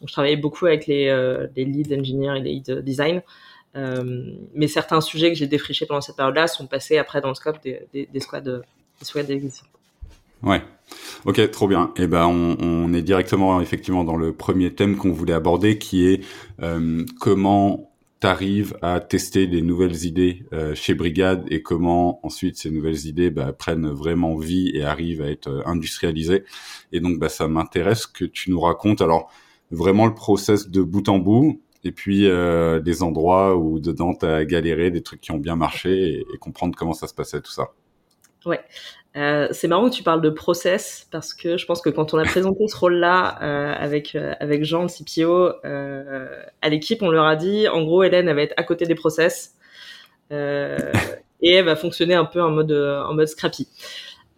Donc 0.00 0.08
je 0.08 0.12
travaillais 0.12 0.36
beaucoup 0.36 0.66
avec 0.66 0.86
les, 0.86 1.08
euh, 1.08 1.46
lead 1.56 1.92
engineers 1.92 2.38
et 2.38 2.42
les 2.42 2.52
lead 2.54 2.80
design. 2.80 3.22
Mais 3.74 4.66
certains 4.66 5.00
sujets 5.00 5.30
que 5.30 5.38
j'ai 5.38 5.46
défrichés 5.46 5.86
pendant 5.86 6.00
cette 6.00 6.16
période-là 6.16 6.48
sont 6.48 6.66
passés 6.66 6.98
après 6.98 7.20
dans 7.20 7.28
le 7.28 7.34
scope 7.34 7.62
des, 7.62 7.86
des, 7.92 8.20
squads, 8.20 8.40
des 8.40 9.04
squads. 9.04 9.26
Ouais. 10.42 10.62
Ok, 11.24 11.50
trop 11.50 11.68
bien. 11.68 11.92
Et 11.96 12.02
eh 12.02 12.06
ben, 12.06 12.26
on, 12.26 12.56
on, 12.60 12.92
est 12.94 13.02
directement 13.02 13.60
effectivement 13.60 14.04
dans 14.04 14.16
le 14.16 14.32
premier 14.32 14.74
thème 14.74 14.96
qu'on 14.96 15.12
voulait 15.12 15.34
aborder, 15.34 15.78
qui 15.78 16.06
est 16.06 16.24
euh, 16.62 17.04
comment 17.20 17.90
t'arrives 18.20 18.76
à 18.82 19.00
tester 19.00 19.46
des 19.46 19.62
nouvelles 19.62 20.04
idées 20.04 20.44
euh, 20.52 20.74
chez 20.74 20.94
Brigade 20.94 21.46
et 21.50 21.62
comment 21.62 22.24
ensuite 22.24 22.58
ces 22.58 22.70
nouvelles 22.70 23.06
idées 23.06 23.30
bah, 23.30 23.52
prennent 23.54 23.88
vraiment 23.88 24.36
vie 24.36 24.70
et 24.74 24.84
arrivent 24.84 25.22
à 25.22 25.30
être 25.30 25.48
euh, 25.48 25.62
industrialisées. 25.64 26.44
Et 26.92 27.00
donc, 27.00 27.18
bah, 27.18 27.30
ça 27.30 27.48
m'intéresse 27.48 28.06
que 28.06 28.26
tu 28.26 28.50
nous 28.50 28.60
racontes 28.60 29.00
alors 29.00 29.32
vraiment 29.70 30.06
le 30.06 30.14
process 30.14 30.68
de 30.68 30.82
bout 30.82 31.08
en 31.08 31.18
bout 31.18 31.62
et 31.82 31.92
puis 31.92 32.26
euh, 32.26 32.78
des 32.80 33.02
endroits 33.02 33.56
où 33.56 33.80
dedans 33.80 34.12
t'as 34.12 34.44
galéré, 34.44 34.90
des 34.90 35.02
trucs 35.02 35.22
qui 35.22 35.30
ont 35.30 35.38
bien 35.38 35.56
marché 35.56 35.90
et, 35.90 36.26
et 36.34 36.38
comprendre 36.38 36.76
comment 36.76 36.92
ça 36.92 37.06
se 37.06 37.14
passait 37.14 37.40
tout 37.40 37.52
ça. 37.52 37.70
Ouais. 38.44 38.60
Euh, 39.16 39.48
c'est 39.50 39.66
marrant 39.66 39.90
que 39.90 39.94
tu 39.94 40.04
parles 40.04 40.20
de 40.20 40.30
process 40.30 41.08
parce 41.10 41.34
que 41.34 41.56
je 41.56 41.66
pense 41.66 41.82
que 41.82 41.90
quand 41.90 42.14
on 42.14 42.18
a 42.18 42.24
présenté 42.24 42.68
ce 42.68 42.76
rôle-là 42.76 43.38
euh, 43.42 43.74
avec 43.76 44.14
euh, 44.14 44.34
avec 44.38 44.64
Jean, 44.64 44.82
le 44.82 44.88
CPO, 44.88 45.52
à 46.62 46.68
l'équipe, 46.68 47.02
on 47.02 47.10
leur 47.10 47.24
a 47.24 47.34
dit, 47.34 47.66
en 47.68 47.82
gros, 47.82 48.04
Hélène 48.04 48.28
elle 48.28 48.36
va 48.36 48.42
être 48.42 48.54
à 48.56 48.62
côté 48.62 48.86
des 48.86 48.94
process 48.94 49.56
et 50.30 50.34
elle 51.42 51.64
va 51.64 51.74
fonctionner 51.74 52.14
un 52.14 52.24
peu 52.24 52.40
en 52.40 52.50
mode 52.50 52.72
en 52.72 53.14
mode 53.14 53.26
scrappy. 53.26 53.66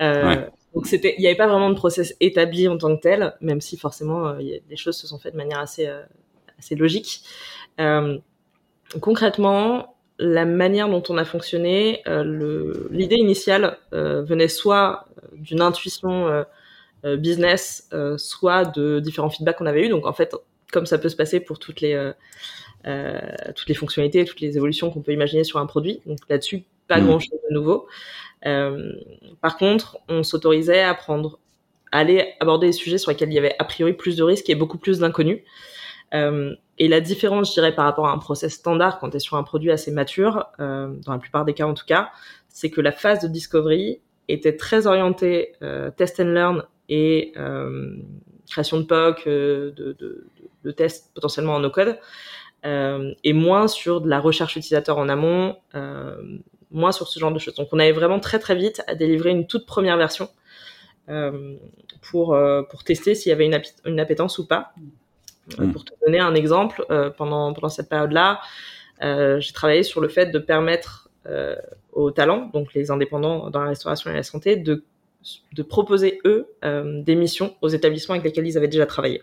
Ouais. 0.01 0.49
Donc 0.75 0.87
c'était, 0.87 1.15
il 1.19 1.21
n'y 1.21 1.27
avait 1.27 1.37
pas 1.37 1.47
vraiment 1.47 1.69
de 1.69 1.75
process 1.75 2.17
établi 2.21 2.67
en 2.67 2.79
tant 2.79 2.97
que 2.97 3.03
tel, 3.03 3.35
même 3.43 3.61
si 3.61 3.77
forcément 3.77 4.33
les 4.33 4.77
choses 4.77 4.97
se 4.97 5.07
sont 5.07 5.19
faites 5.19 5.35
de 5.35 5.39
manière 5.39 5.59
assez 5.59 5.87
assez 6.59 6.77
logique. 6.77 7.25
concrètement, 9.01 9.92
la 10.23 10.45
manière 10.45 10.89
dont 10.89 11.03
on 11.09 11.19
a 11.19 11.25
fonctionné, 11.25 12.01
euh, 12.07 12.87
l'idée 12.91 13.17
initiale 13.17 13.79
euh, 13.93 14.23
venait 14.23 14.47
soit 14.47 15.07
d'une 15.33 15.61
intuition 15.61 16.29
euh, 17.05 17.17
business, 17.17 17.91
soit 18.17 18.65
de 18.65 19.01
différents 19.01 19.31
feedbacks 19.31 19.59
qu'on 19.59 19.67
avait 19.67 19.87
eu. 19.87 19.89
Donc 19.89 20.07
en 20.07 20.13
fait, 20.13 20.37
comme 20.71 20.87
ça 20.87 20.99
peut 20.99 21.09
se 21.09 21.17
passer 21.17 21.41
pour 21.41 21.59
toutes 21.59 21.81
les 21.81 22.13
toutes 23.55 23.69
les 23.69 23.75
fonctionnalités, 23.75 24.25
toutes 24.25 24.41
les 24.41 24.57
évolutions 24.57 24.91
qu'on 24.91 25.03
peut 25.03 25.13
imaginer 25.13 25.43
sur 25.43 25.59
un 25.59 25.67
produit. 25.67 26.01
Donc 26.07 26.19
là-dessus, 26.29 26.63
pas 26.87 27.01
mm. 27.01 27.07
grand-chose 27.07 27.41
de 27.51 27.55
nouveau. 27.55 27.89
Par 28.43 29.57
contre, 29.59 29.99
on 30.09 30.23
s'autorisait 30.23 30.83
à 30.83 30.95
prendre, 30.95 31.41
à 31.91 31.99
aller 31.99 32.35
aborder 32.39 32.69
des 32.69 32.73
sujets 32.73 32.99
sur 32.99 33.11
lesquels 33.11 33.31
il 33.31 33.35
y 33.35 33.39
avait 33.39 33.57
a 33.59 33.65
priori 33.65 33.95
plus 33.95 34.17
de 34.17 34.23
risques 34.23 34.49
et 34.49 34.55
beaucoup 34.55 34.79
plus 34.79 35.01
d'inconnus. 35.01 35.41
Et 36.83 36.89
la 36.89 37.01
différence, 37.01 37.51
je 37.51 37.53
dirais, 37.53 37.73
par 37.73 37.85
rapport 37.85 38.09
à 38.09 38.11
un 38.11 38.19
process 38.19 38.55
standard 38.55 38.99
quand 38.99 39.11
tu 39.11 39.19
es 39.19 39.21
sur 39.21 39.37
un 39.37 39.45
produit 39.45 39.71
assez 39.71 39.93
mature, 39.93 40.49
euh, 40.59 40.89
dans 41.05 41.13
la 41.13 41.21
plupart 41.21 41.45
des 41.45 41.55
cas 41.55 41.65
en 41.65 41.75
tout 41.75 41.87
cas, 41.87 42.11
c'est 42.49 42.71
que 42.71 42.81
la 42.81 42.91
phase 42.91 43.21
de 43.21 43.29
discovery 43.29 44.01
était 44.27 44.57
très 44.57 44.89
orientée 44.89 45.53
euh, 45.63 45.93
test 45.93 46.19
and 46.19 46.33
learn 46.33 46.65
et 46.89 47.35
euh, 47.37 47.99
création 48.51 48.81
de 48.81 48.83
POC, 48.83 49.29
de, 49.29 50.71
tests 50.75 51.13
potentiellement 51.15 51.55
en 51.55 51.61
no-code, 51.61 52.01
et 52.65 53.33
moins 53.33 53.69
sur 53.69 54.01
de 54.01 54.09
la 54.09 54.19
recherche 54.19 54.57
utilisateur 54.57 54.99
en 54.99 55.09
amont, 55.09 55.59
moins 56.73 56.91
sur 56.91 57.07
ce 57.07 57.21
genre 57.21 57.33
de 57.33 57.39
choses. 57.39 57.55
Donc 57.55 57.69
on 57.71 57.79
avait 57.79 57.93
vraiment 57.93 58.19
très 58.19 58.41
très 58.41 58.57
vite 58.57 58.83
à 58.89 58.97
délivrer 58.97 59.31
une 59.31 59.47
toute 59.47 59.67
première 59.67 59.97
version 59.99 60.29
pour, 62.01 62.37
pour 62.69 62.83
tester 62.83 63.15
s'il 63.15 63.31
y 63.31 63.33
avait 63.33 63.47
une, 63.47 63.63
une 63.85 64.01
appétence 64.01 64.39
ou 64.39 64.49
pas. 64.49 64.73
Euh. 65.59 65.67
Pour 65.69 65.85
te 65.85 65.93
donner 66.05 66.21
un 66.21 66.35
exemple, 66.35 66.85
euh, 66.91 67.11
pendant, 67.11 67.53
pendant 67.53 67.69
cette 67.69 67.89
période-là, 67.89 68.41
euh, 69.03 69.41
j'ai 69.41 69.53
travaillé 69.53 69.83
sur 69.83 70.01
le 70.01 70.09
fait 70.09 70.27
de 70.27 70.39
permettre 70.39 71.09
aux 71.93 72.11
talents, 72.11 72.51
donc 72.53 72.75
les 72.75 72.91
indépendants 72.91 73.49
dans 73.49 73.61
la 73.61 73.69
restauration 73.69 74.11
et 74.11 74.15
la 74.15 74.25
santé, 74.25 74.57
de, 74.57 74.83
de 75.53 75.63
proposer, 75.63 76.19
eux, 76.25 76.49
des 76.65 77.15
missions 77.15 77.55
aux 77.63 77.69
établissements 77.69 78.15
avec 78.15 78.25
lesquels 78.25 78.45
ils 78.45 78.59
avaient 78.59 78.67
déjà 78.67 78.87
travaillé. 78.87 79.23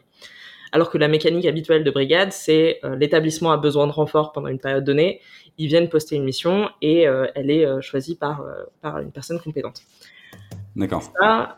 Alors 0.71 0.89
que 0.89 0.97
la 0.97 1.09
mécanique 1.09 1.45
habituelle 1.45 1.83
de 1.83 1.91
brigade, 1.91 2.31
c'est 2.31 2.79
l'établissement 2.97 3.51
a 3.51 3.57
besoin 3.57 3.85
de 3.85 3.91
renfort 3.91 4.31
pendant 4.31 4.47
une 4.47 4.59
période 4.59 4.85
donnée, 4.85 5.19
ils 5.57 5.67
viennent 5.67 5.89
poster 5.89 6.15
une 6.15 6.23
mission 6.23 6.69
et 6.81 7.01
elle 7.01 7.51
est 7.51 7.81
choisie 7.81 8.15
par, 8.15 8.45
par 8.81 8.99
une 8.99 9.11
personne 9.11 9.41
compétente. 9.41 9.81
D'accord. 10.77 11.03
Ça, 11.19 11.53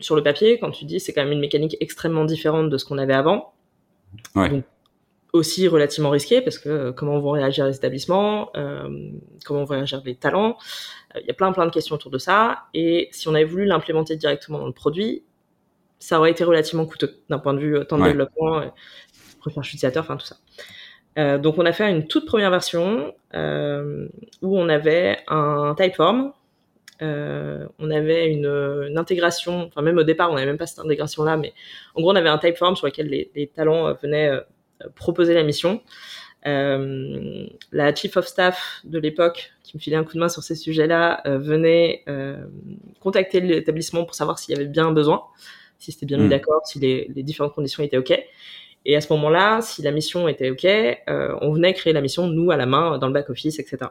sur 0.00 0.16
le 0.16 0.22
papier, 0.24 0.58
quand 0.58 0.72
tu 0.72 0.84
dis, 0.84 0.98
c'est 0.98 1.12
quand 1.12 1.22
même 1.22 1.30
une 1.32 1.38
mécanique 1.38 1.76
extrêmement 1.78 2.24
différente 2.24 2.70
de 2.70 2.76
ce 2.76 2.84
qu'on 2.84 2.98
avait 2.98 3.14
avant. 3.14 3.54
Donc, 4.34 4.64
aussi 5.34 5.66
relativement 5.66 6.10
risqué 6.10 6.40
parce 6.40 6.58
que 6.58 6.68
euh, 6.68 6.92
comment 6.92 7.18
vont 7.18 7.32
réagir 7.32 7.66
les 7.66 7.76
établissements, 7.76 8.50
euh, 8.56 9.10
comment 9.44 9.64
vont 9.64 9.74
réagir 9.74 10.00
les 10.04 10.14
talents. 10.14 10.56
Euh, 11.14 11.20
il 11.20 11.26
y 11.26 11.30
a 11.30 11.34
plein 11.34 11.52
plein 11.52 11.66
de 11.66 11.72
questions 11.72 11.96
autour 11.96 12.12
de 12.12 12.18
ça. 12.18 12.62
Et 12.72 13.08
si 13.10 13.28
on 13.28 13.34
avait 13.34 13.44
voulu 13.44 13.64
l'implémenter 13.66 14.16
directement 14.16 14.60
dans 14.60 14.66
le 14.66 14.72
produit, 14.72 15.24
ça 15.98 16.20
aurait 16.20 16.30
été 16.30 16.44
relativement 16.44 16.86
coûteux 16.86 17.20
d'un 17.28 17.40
point 17.40 17.52
de 17.52 17.58
vue 17.58 17.84
temps 17.86 17.98
de 17.98 18.04
développement, 18.04 18.62
recherche 19.40 19.68
utilisateur, 19.68 20.04
enfin 20.04 20.16
tout 20.16 20.26
ça. 20.26 21.38
donc 21.38 21.58
on 21.58 21.66
a 21.66 21.72
fait 21.72 21.90
une 21.90 22.06
toute 22.06 22.26
première 22.26 22.50
version 22.50 23.14
où 23.32 24.58
on 24.58 24.68
avait 24.68 25.18
un 25.28 25.74
typeform 25.74 26.32
euh, 27.02 27.66
on 27.78 27.90
avait 27.90 28.30
une, 28.30 28.46
une, 28.46 28.98
intégration, 28.98 29.66
enfin 29.66 29.82
même 29.82 29.98
au 29.98 30.04
départ, 30.04 30.30
on 30.30 30.34
n'avait 30.34 30.46
même 30.46 30.58
pas 30.58 30.66
cette 30.66 30.78
intégration-là, 30.78 31.36
mais 31.36 31.52
en 31.94 32.00
gros, 32.00 32.12
on 32.12 32.16
avait 32.16 32.28
un 32.28 32.38
typeform 32.38 32.76
sur 32.76 32.86
lequel 32.86 33.08
les, 33.08 33.30
les 33.34 33.46
talents 33.48 33.88
euh, 33.88 33.94
venaient 34.02 34.28
euh, 34.28 34.40
proposer 34.94 35.34
la 35.34 35.42
mission. 35.42 35.80
Euh, 36.46 37.46
la 37.72 37.94
chief 37.94 38.16
of 38.16 38.26
staff 38.26 38.80
de 38.84 38.98
l'époque, 38.98 39.52
qui 39.62 39.76
me 39.76 39.80
filait 39.80 39.96
un 39.96 40.04
coup 40.04 40.14
de 40.14 40.18
main 40.18 40.28
sur 40.28 40.42
ces 40.42 40.54
sujets-là, 40.54 41.22
venait 41.24 42.04
contacter 43.00 43.40
l'établissement 43.40 44.04
pour 44.04 44.14
savoir 44.14 44.38
s'il 44.38 44.54
y 44.54 44.58
avait 44.58 44.68
bien 44.68 44.88
un 44.88 44.92
besoin, 44.92 45.22
si 45.78 45.90
c'était 45.90 46.04
bien 46.04 46.18
mis 46.18 46.26
hmm. 46.26 46.30
d'accord, 46.30 46.66
si 46.66 46.78
les, 46.78 47.10
les, 47.14 47.22
différentes 47.22 47.54
conditions 47.54 47.82
étaient 47.82 47.96
OK. 47.96 48.12
Et 48.84 48.94
à 48.94 49.00
ce 49.00 49.10
moment-là, 49.14 49.62
si 49.62 49.80
la 49.80 49.90
mission 49.90 50.28
était 50.28 50.50
OK, 50.50 50.66
on 51.40 51.52
venait 51.52 51.72
créer 51.72 51.94
la 51.94 52.02
mission, 52.02 52.26
nous, 52.26 52.50
à 52.50 52.58
la 52.58 52.66
main, 52.66 52.98
dans 52.98 53.06
le 53.06 53.14
back-office, 53.14 53.58
etc. 53.58 53.86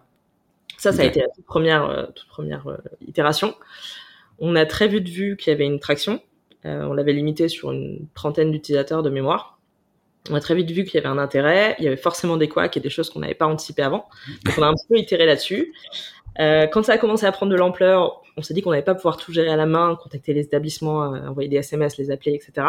Ça, 0.83 0.91
ça 0.91 1.03
a 1.03 1.05
été 1.05 1.21
la 1.21 1.29
toute 1.29 1.45
première, 1.45 1.85
euh, 1.85 2.07
toute 2.13 2.27
première 2.27 2.67
euh, 2.67 2.75
itération. 3.07 3.55
On 4.37 4.53
a 4.57 4.65
très 4.65 4.89
vite 4.89 5.07
vu 5.07 5.37
qu'il 5.37 5.51
y 5.51 5.53
avait 5.53 5.65
une 5.65 5.79
traction. 5.79 6.19
Euh, 6.65 6.83
on 6.83 6.91
l'avait 6.91 7.13
limité 7.13 7.47
sur 7.47 7.71
une 7.71 8.05
trentaine 8.13 8.51
d'utilisateurs 8.51 9.01
de 9.01 9.09
mémoire. 9.09 9.61
On 10.29 10.35
a 10.35 10.41
très 10.41 10.55
vite 10.55 10.69
vu 10.71 10.83
qu'il 10.83 10.95
y 10.95 10.97
avait 10.97 11.07
un 11.07 11.19
intérêt. 11.19 11.77
Il 11.79 11.85
y 11.85 11.87
avait 11.87 11.95
forcément 11.95 12.35
des 12.35 12.49
couacs 12.49 12.75
et 12.75 12.81
des 12.81 12.89
choses 12.89 13.09
qu'on 13.09 13.19
n'avait 13.19 13.33
pas 13.33 13.45
anticipées 13.45 13.83
avant. 13.83 14.09
Donc 14.43 14.55
on 14.57 14.61
a 14.61 14.67
un 14.67 14.73
peu 14.89 14.97
itéré 14.97 15.25
là-dessus. 15.25 15.73
quand 16.37 16.83
ça 16.83 16.91
a 16.91 16.97
commencé 16.97 17.25
à 17.25 17.31
prendre 17.31 17.53
de 17.53 17.57
l'ampleur, 17.57 18.21
on 18.35 18.41
s'est 18.41 18.53
dit 18.53 18.61
qu'on 18.61 18.71
n'allait 18.71 18.83
pas 18.83 18.95
pouvoir 18.95 19.15
tout 19.15 19.31
gérer 19.31 19.51
à 19.51 19.55
la 19.55 19.65
main, 19.65 19.95
contacter 19.95 20.33
les 20.33 20.41
établissements, 20.41 20.99
envoyer 20.99 21.47
des 21.47 21.57
SMS, 21.57 21.97
les 21.97 22.11
appeler, 22.11 22.33
etc. 22.33 22.67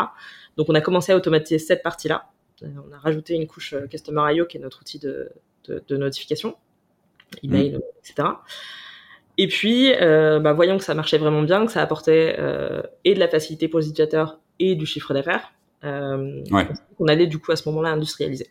Donc 0.56 0.68
on 0.68 0.74
a 0.76 0.80
commencé 0.80 1.10
à 1.10 1.16
automatiser 1.16 1.58
cette 1.58 1.82
partie-là. 1.82 2.26
on 2.62 2.92
a 2.92 2.98
rajouté 2.98 3.34
une 3.34 3.48
couche 3.48 3.74
Customer 3.90 4.36
IO 4.36 4.46
qui 4.46 4.58
est 4.58 4.60
notre 4.60 4.82
outil 4.82 5.00
de, 5.00 5.32
de, 5.64 5.82
de 5.88 5.96
notification 5.96 6.54
email, 7.42 7.72
mm. 7.72 7.80
etc. 7.98 8.28
Et 9.36 9.48
puis, 9.48 9.92
euh, 10.00 10.38
bah, 10.38 10.52
voyant 10.52 10.78
que 10.78 10.84
ça 10.84 10.94
marchait 10.94 11.18
vraiment 11.18 11.42
bien, 11.42 11.66
que 11.66 11.72
ça 11.72 11.82
apportait 11.82 12.36
euh, 12.38 12.82
et 13.04 13.14
de 13.14 13.18
la 13.20 13.28
facilité 13.28 13.68
pour 13.68 13.80
les 13.80 13.86
utilisateurs 13.86 14.38
et 14.60 14.76
du 14.76 14.86
chiffre 14.86 15.12
d'affaires, 15.12 15.52
euh, 15.84 16.42
on 16.98 17.08
allait 17.08 17.26
du 17.26 17.38
coup 17.38 17.50
à 17.52 17.56
ce 17.56 17.68
moment-là 17.68 17.90
industrialiser. 17.90 18.48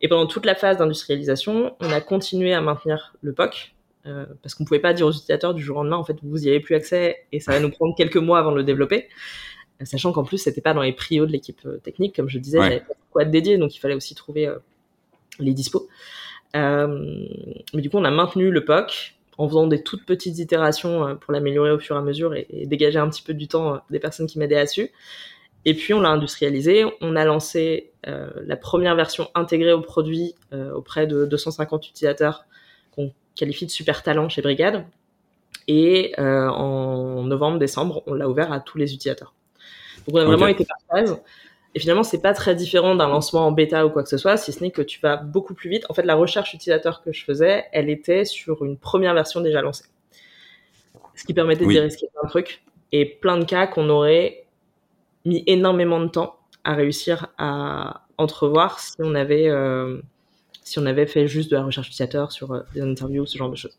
Et 0.00 0.08
pendant 0.08 0.26
toute 0.26 0.44
la 0.44 0.54
phase 0.54 0.78
d'industrialisation, 0.78 1.76
on 1.80 1.90
a 1.90 2.00
continué 2.00 2.52
à 2.52 2.60
maintenir 2.60 3.16
le 3.20 3.32
POC, 3.32 3.74
euh, 4.06 4.26
parce 4.42 4.54
qu'on 4.54 4.64
pouvait 4.64 4.80
pas 4.80 4.92
dire 4.92 5.06
aux 5.06 5.12
utilisateurs 5.12 5.54
du 5.54 5.62
jour 5.62 5.76
au 5.76 5.80
lendemain, 5.80 5.96
en 5.96 6.04
fait, 6.04 6.16
vous 6.22 6.44
y 6.44 6.48
avez 6.48 6.60
plus 6.60 6.74
accès 6.74 7.26
et 7.30 7.40
ça 7.40 7.52
va 7.52 7.60
nous 7.60 7.70
prendre 7.70 7.94
quelques 7.96 8.16
mois 8.16 8.38
avant 8.38 8.52
de 8.52 8.56
le 8.56 8.64
développer. 8.64 9.08
Sachant 9.84 10.10
qu'en 10.10 10.24
plus, 10.24 10.38
c'était 10.38 10.60
pas 10.60 10.74
dans 10.74 10.82
les 10.82 10.92
prios 10.92 11.26
de 11.26 11.30
l'équipe 11.30 11.66
technique, 11.84 12.16
comme 12.16 12.28
je 12.28 12.38
disais, 12.38 12.58
ouais. 12.58 12.80
pas 12.80 12.94
quoi 13.12 13.24
dédié, 13.24 13.58
donc 13.58 13.76
il 13.76 13.78
fallait 13.78 13.94
aussi 13.94 14.16
trouver 14.16 14.52
les 15.38 15.54
dispos. 15.54 15.88
Euh, 16.56 17.26
mais 17.74 17.82
du 17.82 17.90
coup, 17.90 17.98
on 17.98 18.04
a 18.04 18.10
maintenu 18.10 18.50
le 18.50 18.64
POC 18.64 19.14
en 19.36 19.48
faisant 19.48 19.66
des 19.66 19.82
toutes 19.82 20.04
petites 20.04 20.38
itérations 20.38 21.06
euh, 21.06 21.14
pour 21.14 21.32
l'améliorer 21.32 21.70
au 21.70 21.78
fur 21.78 21.94
et 21.94 21.98
à 21.98 22.02
mesure 22.02 22.34
et, 22.34 22.66
dégager 22.66 22.98
un 22.98 23.08
petit 23.08 23.22
peu 23.22 23.34
du 23.34 23.46
temps 23.46 23.74
euh, 23.74 23.78
des 23.90 24.00
personnes 24.00 24.26
qui 24.26 24.38
m'aidaient 24.38 24.56
là-dessus. 24.56 24.90
Et 25.64 25.74
puis 25.74 25.92
on 25.92 26.00
l'a 26.00 26.10
industrialisé, 26.10 26.84
on 27.00 27.16
a 27.16 27.24
lancé 27.24 27.90
euh, 28.06 28.30
la 28.46 28.56
première 28.56 28.94
version 28.94 29.28
intégrée 29.34 29.72
au 29.72 29.80
produit 29.80 30.34
euh, 30.52 30.72
auprès 30.72 31.06
de 31.06 31.24
250 31.26 31.88
utilisateurs 31.88 32.46
qu'on 32.94 33.12
qualifie 33.34 33.66
de 33.66 33.70
super 33.70 34.02
talent 34.02 34.28
chez 34.28 34.40
Brigade. 34.40 34.86
Et 35.66 36.14
euh, 36.18 36.48
en 36.48 37.22
novembre-décembre, 37.24 38.02
on 38.06 38.14
l'a 38.14 38.28
ouvert 38.28 38.52
à 38.52 38.60
tous 38.60 38.78
les 38.78 38.94
utilisateurs. 38.94 39.34
Donc 40.06 40.16
on 40.16 40.20
a 40.20 40.24
vraiment 40.24 40.46
été 40.46 40.64
par 40.64 40.78
phase. 40.90 41.20
Et 41.74 41.80
finalement, 41.80 42.02
c'est 42.02 42.22
pas 42.22 42.32
très 42.32 42.54
différent 42.54 42.94
d'un 42.94 43.08
lancement 43.08 43.46
en 43.46 43.52
bêta 43.52 43.86
ou 43.86 43.90
quoi 43.90 44.02
que 44.02 44.08
ce 44.08 44.16
soit, 44.16 44.36
si 44.36 44.52
ce 44.52 44.62
n'est 44.62 44.70
que 44.70 44.82
tu 44.82 45.00
vas 45.00 45.16
beaucoup 45.16 45.54
plus 45.54 45.68
vite. 45.68 45.84
En 45.88 45.94
fait, 45.94 46.02
la 46.02 46.14
recherche 46.14 46.54
utilisateur 46.54 47.02
que 47.02 47.12
je 47.12 47.24
faisais, 47.24 47.66
elle 47.72 47.90
était 47.90 48.24
sur 48.24 48.64
une 48.64 48.78
première 48.78 49.14
version 49.14 49.40
déjà 49.40 49.60
lancée. 49.60 49.84
Ce 51.14 51.24
qui 51.24 51.34
permettait 51.34 51.66
de 51.66 51.72
dérisquer 51.72 52.06
plein 52.12 52.22
de 52.24 52.28
trucs 52.28 52.62
et 52.92 53.04
plein 53.04 53.38
de 53.38 53.44
cas 53.44 53.66
qu'on 53.66 53.88
aurait 53.90 54.46
mis 55.24 55.42
énormément 55.46 56.00
de 56.00 56.08
temps 56.08 56.38
à 56.64 56.74
réussir 56.74 57.28
à 57.38 58.02
entrevoir 58.18 58.78
si 58.80 58.94
on 59.00 59.14
avait, 59.14 59.48
euh, 59.48 60.00
si 60.62 60.78
on 60.78 60.86
avait 60.86 61.06
fait 61.06 61.26
juste 61.26 61.50
de 61.50 61.56
la 61.56 61.64
recherche 61.64 61.88
utilisateur 61.88 62.32
sur 62.32 62.52
euh, 62.52 62.62
des 62.74 62.80
interviews, 62.80 63.26
ce 63.26 63.36
genre 63.36 63.50
de 63.50 63.56
choses. 63.56 63.78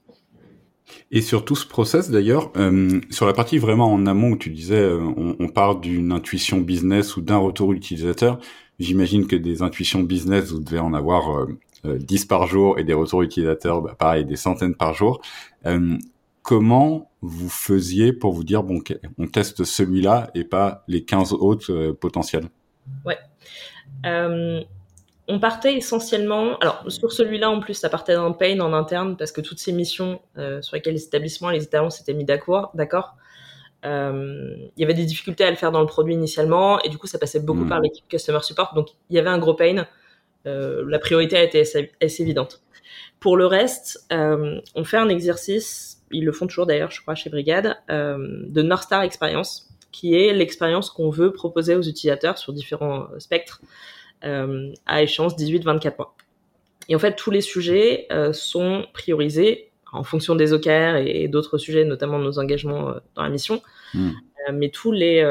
Et 1.12 1.22
sur 1.22 1.46
tout 1.46 1.56
ce 1.56 1.66
process 1.66 2.12
d'ailleurs, 2.12 2.52
euh, 2.58 3.02
sur 3.10 3.26
la 3.26 3.34
partie 3.34 3.58
vraiment 3.58 3.92
en 3.92 4.06
amont 4.06 4.32
où 4.32 4.38
tu 4.38 4.50
disais 4.50 4.80
euh, 4.80 5.00
on, 5.40 5.48
part 5.48 5.80
d'une 5.80 6.12
intuition 6.12 6.60
business 6.60 7.18
ou 7.18 7.22
d'un 7.22 7.38
retour 7.38 7.74
utilisateur, 7.74 8.40
j'imagine 8.80 9.28
que 9.28 9.36
des 9.36 9.62
intuitions 9.62 10.02
business, 10.02 10.52
vous 10.52 10.60
devez 10.60 10.80
en 10.80 10.94
avoir 10.94 11.48
euh, 11.86 11.98
10 11.98 12.24
euh, 12.24 12.28
par 12.28 12.48
jour 12.48 12.78
et 12.78 12.84
des 12.84 12.94
retours 12.94 13.24
utilisateurs, 13.24 13.82
bah, 13.82 13.96
pareil, 13.98 14.26
des 14.26 14.36
centaines 14.36 14.76
par 14.76 14.94
jour. 14.94 15.22
Comment 16.42 17.12
vous 17.22 17.50
faisiez 17.50 18.14
pour 18.14 18.34
vous 18.34 18.44
dire, 18.44 18.64
bon, 18.64 18.82
on 19.18 19.28
teste 19.28 19.66
celui-là 19.66 20.32
et 20.34 20.46
pas 20.46 20.84
les 20.88 21.04
15 21.04 21.34
autres 21.34 21.92
potentiels? 21.92 22.48
Ouais 23.06 23.18
on 25.30 25.40
partait 25.40 25.76
essentiellement, 25.76 26.58
alors 26.58 26.84
sur 26.88 27.12
celui-là 27.12 27.52
en 27.52 27.60
plus, 27.60 27.76
ça 27.76 27.88
partait 27.88 28.16
d'un 28.16 28.32
pain 28.32 28.60
en 28.60 28.74
interne 28.74 29.16
parce 29.16 29.32
que 29.32 29.42
toutes 29.42 29.60
ces 29.60 29.72
missions 29.72 30.20
euh, 30.40 30.60
sur 30.64 30.76
lesquelles 30.76 30.96
les 30.96 31.04
établissements 31.04 31.52
et 31.52 31.58
les 31.60 31.64
étalons 31.64 31.92
s'étaient 31.92 32.16
mis 32.16 32.26
d'accord, 32.26 32.72
d'accord, 32.74 33.16
euh, 33.86 34.56
il 34.76 34.82
y 34.82 34.84
avait 34.84 34.96
des 34.96 35.06
difficultés 35.06 35.44
à 35.44 35.52
le 35.52 35.56
faire 35.56 35.72
dans 35.72 35.82
le 35.82 35.86
produit 35.86 36.16
initialement 36.16 36.82
et 36.82 36.90
du 36.90 36.98
coup 36.98 37.06
ça 37.06 37.20
passait 37.20 37.40
beaucoup 37.40 37.64
hmm. 37.64 37.70
par 37.70 37.80
l'équipe 37.80 38.08
customer 38.08 38.42
support, 38.42 38.74
donc 38.74 38.90
il 39.12 39.16
y 39.16 39.20
avait 39.20 39.30
un 39.30 39.38
gros 39.38 39.54
pain. 39.54 39.86
Euh, 40.48 40.84
la 40.88 40.98
priorité 40.98 41.38
a 41.38 41.44
été 41.44 41.62
assez, 41.62 41.92
évidente. 42.24 42.64
Pour 43.20 43.38
le 43.38 43.46
reste, 43.46 44.08
on 44.10 44.84
fait 44.84 44.98
un 44.98 45.10
exercice, 45.10 46.02
ils 46.10 46.26
le 46.26 46.32
font 46.32 46.48
toujours 46.48 46.66
d'ailleurs, 46.66 46.90
je 46.90 47.02
crois, 47.02 47.14
chez 47.14 47.30
Brigade, 47.30 47.76
de 47.90 48.62
North 48.62 48.84
Star 48.84 49.02
Experience, 49.02 49.70
qui 49.92 50.16
est 50.16 50.34
l'expérience 50.34 50.90
qu'on 50.90 51.10
veut 51.10 51.34
proposer 51.34 51.76
aux 51.76 51.82
utilisateurs 51.82 52.38
sur 52.38 52.54
différents 52.54 53.08
spectres 53.20 53.62
à 54.22 55.02
échéance 55.02 55.36
18-24 55.38 55.98
mois. 55.98 56.16
Et 56.90 56.96
en 56.96 57.00
fait, 57.00 57.16
tous 57.16 57.32
les 57.32 57.42
sujets 57.42 58.08
euh, 58.12 58.34
sont 58.34 58.86
priorisés 58.94 59.70
en 59.94 60.04
fonction 60.04 60.36
des 60.36 60.54
OKR 60.54 60.98
et, 60.98 61.28
d'autres 61.28 61.58
sujets, 61.58 61.86
notamment 61.86 62.20
nos 62.20 62.40
engagements 62.40 62.90
euh, 62.90 63.00
dans 63.16 63.24
la 63.24 63.30
mission. 63.30 63.62
Hmm. 63.94 64.12
mais 64.54 64.70
tous 64.70 64.92
les, 64.92 65.24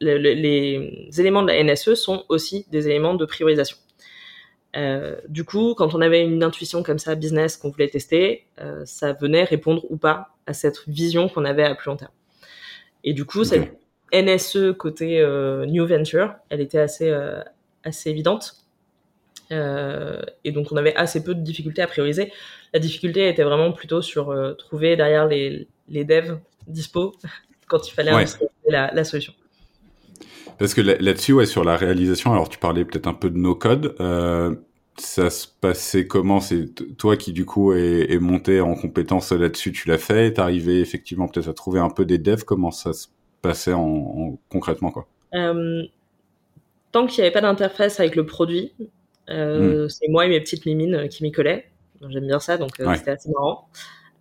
les, 0.00 0.18
les, 0.18 1.20
éléments 1.20 1.42
de 1.42 1.48
la 1.48 1.62
NSE 1.62 1.94
sont 1.94 2.24
aussi 2.28 2.66
des 2.70 2.86
éléments 2.86 3.14
de 3.14 3.24
priorisation. 3.24 3.76
du 5.28 5.44
coup, 5.44 5.74
quand 5.74 5.92
on 5.94 6.00
avait 6.00 6.22
une 6.22 6.44
intuition 6.44 6.84
comme 6.84 7.00
ça, 7.00 7.16
business, 7.16 7.56
qu'on 7.56 7.70
voulait 7.70 7.88
tester, 7.88 8.46
ça 8.84 9.12
venait 9.12 9.42
répondre 9.42 9.82
ou 9.90 9.96
pas 9.96 10.36
à 10.46 10.52
cette 10.52 10.84
vision 10.86 11.28
qu'on 11.28 11.44
avait 11.44 11.64
à 11.64 11.74
plus 11.74 11.90
long 11.90 11.96
terme. 11.96 12.12
Et 13.02 13.12
du 13.12 13.24
coup, 13.24 13.42
cette 13.42 13.76
NSE 14.12 14.76
côté 14.78 15.20
New 15.66 15.84
Venture, 15.84 16.34
elle 16.48 16.60
était 16.60 16.78
assez, 16.78 17.12
assez 17.84 18.10
évidente. 18.10 18.56
et 19.50 20.52
donc, 20.52 20.72
on 20.72 20.76
avait 20.76 20.96
assez 20.96 21.22
peu 21.22 21.34
de 21.34 21.40
difficultés 21.40 21.82
à 21.82 21.86
prioriser. 21.86 22.32
La 22.72 22.80
difficulté 22.80 23.28
était 23.28 23.44
vraiment 23.44 23.72
plutôt 23.72 24.02
sur 24.02 24.34
trouver 24.58 24.96
derrière 24.96 25.26
les, 25.26 25.68
les 25.88 26.04
devs 26.04 26.38
dispo 26.66 27.14
quand 27.68 27.86
il 27.88 27.92
fallait 27.92 28.14
ouais. 28.14 28.24
la, 28.68 28.92
la, 28.92 29.04
solution. 29.04 29.32
Parce 30.58 30.74
que 30.74 30.80
là-dessus, 30.80 31.32
ouais, 31.32 31.46
sur 31.46 31.64
la 31.64 31.76
réalisation, 31.76 32.32
alors 32.32 32.48
tu 32.48 32.58
parlais 32.58 32.84
peut-être 32.84 33.06
un 33.06 33.14
peu 33.14 33.30
de 33.30 33.38
no 33.38 33.54
code. 33.54 33.94
Euh, 34.00 34.54
ça 34.96 35.30
se 35.30 35.46
passait 35.60 36.06
comment? 36.06 36.40
C'est 36.40 36.96
toi 36.96 37.16
qui 37.16 37.32
du 37.32 37.44
coup 37.44 37.72
est, 37.72 38.12
est 38.12 38.18
monté 38.18 38.60
en 38.60 38.74
compétence 38.74 39.32
là-dessus, 39.32 39.72
tu 39.72 39.88
l'as 39.88 39.98
fait? 39.98 40.34
T'es 40.34 40.40
arrivé 40.40 40.80
effectivement 40.80 41.26
peut-être 41.26 41.48
à 41.48 41.54
trouver 41.54 41.80
un 41.80 41.90
peu 41.90 42.04
des 42.04 42.18
devs? 42.18 42.44
Comment 42.44 42.70
ça 42.70 42.92
se 42.92 43.08
passait 43.42 43.72
en, 43.72 43.82
en 43.82 44.38
concrètement 44.48 44.92
quoi? 44.92 45.08
Euh, 45.34 45.82
Tant 46.94 47.06
qu'il 47.08 47.22
n'y 47.22 47.26
avait 47.26 47.32
pas 47.32 47.40
d'interface 47.40 47.98
avec 47.98 48.14
le 48.14 48.24
produit, 48.24 48.72
euh, 49.28 49.86
hmm. 49.86 49.88
c'est 49.88 50.06
moi 50.06 50.26
et 50.26 50.28
mes 50.28 50.38
petites 50.38 50.64
mimines 50.64 51.08
qui 51.08 51.24
m'y 51.24 51.32
collaient. 51.32 51.68
J'aime 52.08 52.28
bien 52.28 52.38
ça, 52.38 52.56
donc 52.56 52.78
euh, 52.78 52.94
c'était 52.94 53.10
assez 53.10 53.30
marrant. 53.30 53.68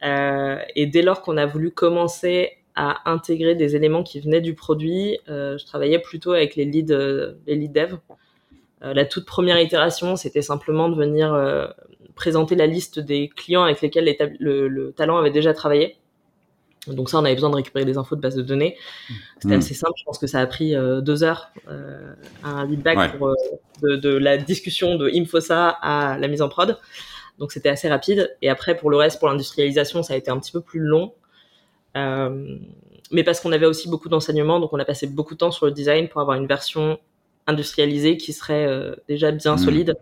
Euh, 0.04 0.58
et 0.76 0.88
dès 0.88 1.04
lors 1.04 1.22
qu'on 1.22 1.38
a 1.38 1.46
voulu 1.46 1.70
commencer 1.70 2.50
à 2.74 3.12
intégrer 3.12 3.54
des 3.54 3.76
éléments 3.76 4.02
qui 4.02 4.20
venaient 4.20 4.42
du 4.42 4.56
produit, 4.56 5.20
euh, 5.30 5.56
je 5.60 5.66
travaillais 5.68 6.00
plutôt 6.00 6.32
avec 6.32 6.56
les 6.56 6.66
leads, 6.66 6.92
euh, 6.92 7.36
les 7.46 7.58
lead 7.58 7.74
dev. 7.74 7.98
la 8.82 9.06
toute 9.06 9.28
première 9.28 9.60
itération, 9.60 10.16
c'était 10.16 10.42
simplement 10.42 10.90
de 10.90 10.96
venir 10.96 11.30
présenter 12.16 12.56
la 12.56 12.66
liste 12.66 13.00
des 13.00 13.30
clients 13.30 13.66
avec 13.66 13.82
lesquels 13.82 14.18
le, 14.40 14.94
talent 14.98 15.18
avait 15.20 15.30
déjà 15.30 15.54
travaillé. 15.54 15.96
Donc 16.88 17.10
ça, 17.10 17.20
on 17.20 17.26
avait 17.26 17.36
besoin 17.36 17.50
de 17.50 17.56
récupérer 17.56 17.86
des 17.86 17.98
infos 17.98 18.16
de 18.16 18.22
base 18.22 18.36
de 18.36 18.42
données. 18.42 18.78
C'était 19.40 19.56
mmh. 19.56 19.60
assez 19.60 19.74
simple. 19.74 19.94
Je 19.98 20.04
pense 20.04 20.18
que 20.18 20.28
ça 20.28 20.40
a 20.40 20.46
pris 20.46 20.76
deux 21.02 21.24
heures 21.24 21.52
un 22.44 22.66
leadback 22.66 23.18
pour 23.18 23.36
de, 23.82 23.96
de, 23.96 24.10
la 24.10 24.38
discussion 24.38 24.96
de 24.96 25.10
Infosa 25.14 25.70
à 25.70 26.18
la 26.18 26.28
mise 26.28 26.42
en 26.42 26.50
prod. 26.50 26.78
Donc 27.40 27.52
c'était 27.52 27.70
assez 27.70 27.90
rapide. 27.90 28.36
Et 28.42 28.50
après, 28.50 28.76
pour 28.76 28.90
le 28.90 28.98
reste, 28.98 29.20
pour 29.20 29.30
l'industrialisation, 29.30 30.04
ça 30.04 30.14
a 30.14 30.18
été 30.18 30.30
un 30.30 30.40
petit 30.40 30.52
peu 30.52 30.62
plus 30.62 30.80
long. 30.80 31.14
Euh, 31.96 32.58
mais 33.12 33.24
parce 33.24 33.40
qu'on 33.40 33.52
avait 33.52 33.66
aussi 33.66 33.90
beaucoup 33.90 34.10
d'enseignements, 34.10 34.60
donc 34.60 34.74
on 34.74 34.80
a 34.80 34.86
passé 34.86 35.08
beaucoup 35.08 35.34
de 35.34 35.40
temps 35.40 35.52
sur 35.52 35.66
le 35.66 35.72
design 35.72 36.10
pour 36.10 36.22
avoir 36.22 36.38
une 36.38 36.48
version 36.48 37.00
industrialisée 37.46 38.18
qui 38.18 38.34
serait 38.34 38.66
euh, 38.66 38.96
déjà 39.08 39.32
bien 39.32 39.56
mmh. 39.56 39.60
solide 39.60 39.96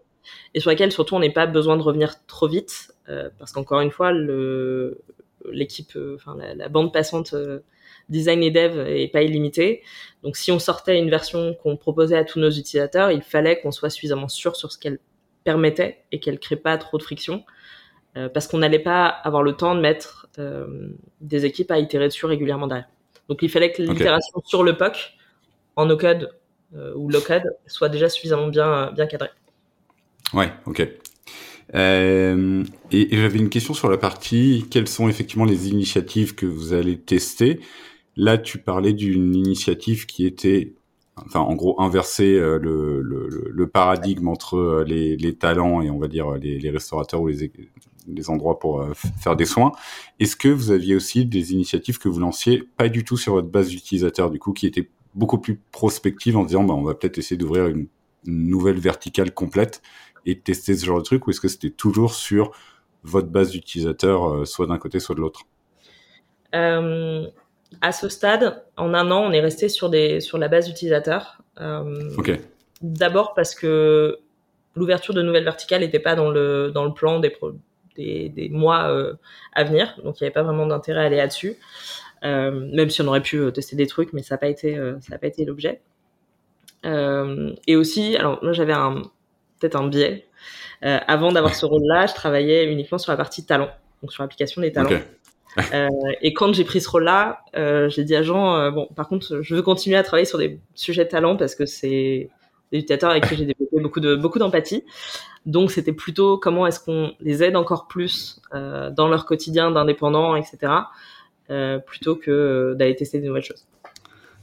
et 0.53 0.59
sur 0.59 0.69
laquelle 0.69 0.91
surtout 0.91 1.15
on 1.15 1.19
n'est 1.19 1.33
pas 1.33 1.47
besoin 1.47 1.75
de 1.75 1.81
revenir 1.81 2.23
trop 2.27 2.47
vite 2.47 2.93
euh, 3.09 3.29
parce 3.39 3.51
qu'encore 3.51 3.81
une 3.81 3.89
fois 3.89 4.11
le 4.11 4.99
l'équipe 5.51 5.97
enfin 6.15 6.37
la, 6.55 6.69
bande 6.69 6.93
passante 6.93 7.35
design 8.09 8.43
et 8.43 8.51
dev 8.51 8.79
est 8.87 9.07
pas 9.07 9.21
illimitée 9.21 9.81
donc 10.23 10.37
si 10.37 10.51
on 10.51 10.59
sortait 10.59 10.99
une 10.99 11.09
version 11.09 11.53
qu'on 11.55 11.77
proposait 11.77 12.17
à 12.17 12.25
tous 12.25 12.39
nos 12.39 12.49
utilisateurs 12.49 13.11
il 13.11 13.21
fallait 13.21 13.59
qu'on 13.59 13.71
soit 13.71 13.89
suffisamment 13.89 14.27
sûr 14.27 14.55
sur 14.55 14.71
ce 14.71 14.77
qu'elle 14.77 14.99
permettait 15.43 16.03
et 16.11 16.19
qu'elle 16.19 16.39
crée 16.39 16.55
pas 16.55 16.77
trop 16.77 16.97
de 16.97 17.03
friction. 17.03 17.43
Euh, 18.17 18.27
parce 18.27 18.47
qu'on 18.47 18.57
n'allait 18.57 18.79
pas 18.79 19.07
avoir 19.07 19.41
le 19.41 19.53
temps 19.53 19.73
de 19.73 19.79
mettre 19.79 20.27
euh, 20.37 20.89
des 21.21 21.45
équipes 21.45 21.71
à 21.71 21.79
itérer 21.79 22.07
dessus 22.07 22.25
régulièrement 22.25 22.67
derrière. 22.67 22.89
Donc 23.29 23.41
il 23.41 23.49
fallait 23.49 23.71
que 23.71 23.81
l'itération 23.81 24.41
sur 24.43 24.63
le 24.63 24.75
POC, 24.75 25.13
en 25.77 25.85
no-code 25.85 26.35
euh, 26.75 26.93
ou 26.95 27.09
low-code, 27.09 27.55
soit 27.67 27.87
déjà 27.87 28.09
suffisamment 28.09 28.47
bien, 28.47 28.91
bien 28.91 29.07
cadrée. 29.07 29.29
Ouais, 30.33 30.51
ok. 30.65 30.85
Euh, 31.75 32.63
et, 32.91 33.07
j'avais 33.11 33.39
une 33.39 33.49
question 33.49 33.73
sur 33.73 33.89
la 33.89 33.97
partie, 33.97 34.65
quelles 34.69 34.87
sont 34.87 35.07
effectivement 35.07 35.45
les 35.45 35.69
initiatives 35.69 36.35
que 36.35 36.45
vous 36.45 36.73
allez 36.73 36.97
tester? 36.97 37.59
Là, 38.17 38.37
tu 38.37 38.57
parlais 38.57 38.93
d'une 38.93 39.35
initiative 39.35 40.05
qui 40.05 40.25
était 40.25 40.73
enfin 41.17 41.41
en 41.41 41.55
gros 41.55 41.79
inverser 41.79 42.33
euh, 42.35 42.57
le, 42.57 43.67
paradigme 43.67 44.27
entre 44.27 44.55
euh, 44.55 44.83
les, 44.83 45.35
talents 45.35 45.81
et 45.81 45.89
on 45.89 45.99
va 45.99 46.07
dire 46.07 46.31
les, 46.35 46.69
restaurateurs 46.69 47.21
ou 47.21 47.27
les, 47.27 48.29
endroits 48.29 48.59
pour 48.59 48.85
faire 49.21 49.35
des 49.35 49.45
soins. 49.45 49.71
Est-ce 50.19 50.35
que 50.35 50.49
vous 50.49 50.71
aviez 50.71 50.95
aussi 50.95 51.25
des 51.25 51.53
initiatives 51.53 51.99
que 51.99 52.09
vous 52.09 52.19
lanciez 52.19 52.63
pas 52.77 52.89
du 52.89 53.03
tout 53.03 53.17
sur 53.17 53.33
votre 53.33 53.49
base 53.49 53.69
d'utilisateurs 53.69 54.29
du 54.29 54.39
coup 54.39 54.51
qui 54.51 54.67
étaient 54.67 54.89
beaucoup 55.15 55.37
plus 55.37 55.59
prospectives 55.71 56.37
en 56.37 56.43
disant 56.43 56.63
bah, 56.63 56.73
on 56.73 56.83
va 56.83 56.95
peut-être 56.95 57.17
essayer 57.17 57.37
d'ouvrir 57.37 57.67
une, 57.67 57.87
nouvelle 58.25 58.79
verticale 58.79 59.33
complète 59.33 59.81
et 60.25 60.39
tester 60.39 60.75
ce 60.75 60.85
genre 60.85 60.99
de 60.99 61.03
truc 61.03 61.27
ou 61.27 61.31
est-ce 61.31 61.41
que 61.41 61.47
c'était 61.47 61.69
toujours 61.69 62.13
sur 62.13 62.51
votre 63.03 63.27
base 63.27 63.51
d'utilisateurs 63.51 64.47
soit 64.47 64.67
d'un 64.67 64.77
côté 64.77 64.99
soit 64.99 65.15
de 65.15 65.21
l'autre? 65.21 65.41
Euh, 66.53 67.25
à 67.81 67.91
ce 67.91 68.09
stade, 68.09 68.63
en 68.77 68.93
un 68.93 69.09
an, 69.11 69.23
on 69.23 69.31
est 69.31 69.39
resté 69.39 69.69
sur, 69.69 69.89
des, 69.89 70.19
sur 70.19 70.37
la 70.37 70.47
base 70.47 70.69
utilisateur. 70.69 71.41
Euh, 71.59 72.09
D'abord 72.81 73.33
parce 73.33 73.55
que 73.55 74.19
l'ouverture 74.75 75.13
de 75.13 75.21
nouvelles 75.21 75.43
verticales 75.43 75.81
n'était 75.81 75.99
pas 75.99 76.15
dans 76.15 76.31
le, 76.31 76.71
dans 76.73 76.83
le 76.83 76.93
plan 76.93 77.19
des, 77.19 77.35
des, 77.95 78.29
des, 78.29 78.49
mois 78.49 78.89
euh, 78.89 79.13
à 79.53 79.63
venir, 79.63 79.99
donc 80.03 80.19
il 80.19 80.23
n'y 80.23 80.27
avait 80.27 80.33
pas 80.33 80.43
vraiment 80.43 80.65
d'intérêt 80.65 81.01
à 81.01 81.05
aller 81.05 81.17
là-dessus. 81.17 81.57
Euh, 82.23 82.69
même 82.71 82.89
si 82.89 83.01
on 83.01 83.07
aurait 83.07 83.21
pu 83.21 83.37
euh, 83.37 83.51
tester 83.51 83.75
des 83.75 83.87
trucs, 83.87 84.13
mais 84.13 84.21
ça 84.21 84.35
n'a 84.35 84.39
pas 84.39 84.47
été, 84.47 84.77
euh, 84.77 84.99
ça 85.01 85.13
n'a 85.13 85.17
pas 85.17 85.27
été 85.27 85.45
l'objet. 85.45 85.81
et 86.83 87.75
aussi, 87.75 88.15
alors 88.15 88.39
moi 88.41 88.53
j'avais 88.53 88.73
un 88.73 89.03
peut-être 89.61 89.75
un 89.75 89.87
biais. 89.87 90.27
avant 90.81 91.31
d'avoir 91.31 91.55
ce 91.55 91.65
rôle-là, 91.65 92.07
je 92.07 92.13
travaillais 92.13 92.65
uniquement 92.65 92.97
sur 92.97 93.11
la 93.11 93.17
partie 93.17 93.45
talent, 93.45 93.69
donc 94.01 94.11
sur 94.11 94.23
l'application 94.23 94.61
des 94.61 94.71
talents. 94.71 94.99
Euh, 95.73 95.89
et 96.21 96.33
quand 96.33 96.53
j'ai 96.53 96.63
pris 96.63 96.81
ce 96.81 96.89
rôle-là, 96.89 97.43
euh, 97.55 97.89
j'ai 97.89 98.03
dit 98.03 98.15
à 98.15 98.23
Jean, 98.23 98.55
euh, 98.55 98.71
bon, 98.71 98.87
par 98.95 99.07
contre, 99.07 99.41
je 99.41 99.55
veux 99.55 99.61
continuer 99.61 99.97
à 99.97 100.03
travailler 100.03 100.25
sur 100.25 100.37
des 100.37 100.59
sujets 100.75 101.05
de 101.05 101.09
talent 101.09 101.35
parce 101.35 101.55
que 101.55 101.65
c'est 101.65 102.29
des 102.71 102.77
utilisateurs 102.79 103.11
avec 103.11 103.27
qui 103.27 103.35
j'ai 103.35 103.45
développé 103.45 103.79
beaucoup 103.81 103.99
de 103.99 104.15
beaucoup 104.15 104.39
d'empathie. 104.39 104.85
Donc, 105.45 105.71
c'était 105.71 105.93
plutôt 105.93 106.37
comment 106.37 106.67
est-ce 106.67 106.79
qu'on 106.79 107.13
les 107.19 107.43
aide 107.43 107.55
encore 107.55 107.87
plus 107.87 108.41
euh, 108.53 108.91
dans 108.91 109.07
leur 109.07 109.25
quotidien 109.25 109.71
d'indépendants, 109.71 110.35
etc., 110.35 110.73
euh, 111.49 111.79
plutôt 111.79 112.15
que 112.15 112.75
d'aller 112.77 112.95
tester 112.95 113.19
des 113.19 113.27
nouvelles 113.27 113.43
choses. 113.43 113.65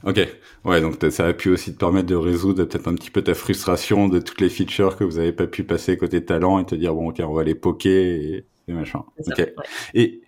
Ok, 0.05 0.19
ouais, 0.65 0.79
donc 0.81 0.97
ça 1.11 1.27
a 1.27 1.33
pu 1.33 1.49
aussi 1.49 1.73
te 1.73 1.77
permettre 1.77 2.07
de 2.07 2.15
résoudre 2.15 2.63
peut-être 2.63 2.87
un 2.87 2.95
petit 2.95 3.11
peu 3.11 3.21
ta 3.21 3.33
frustration 3.33 4.07
de 4.07 4.19
toutes 4.19 4.39
les 4.39 4.49
features 4.49 4.95
que 4.95 5.03
vous 5.03 5.17
avez 5.17 5.33
pas 5.33 5.47
pu 5.47 5.63
passer 5.63 5.97
côté 5.97 6.23
talent 6.23 6.59
et 6.59 6.65
te 6.65 6.75
dire 6.75 6.93
bon 6.93 7.09
ok, 7.09 7.21
on 7.25 7.33
va 7.33 7.43
les 7.43 7.55
poker 7.55 7.91
et, 7.91 8.45
et 8.67 8.73
machin. 8.73 9.03
ok. 9.27 9.37
ouais. 9.37 9.53
Et 9.93 10.21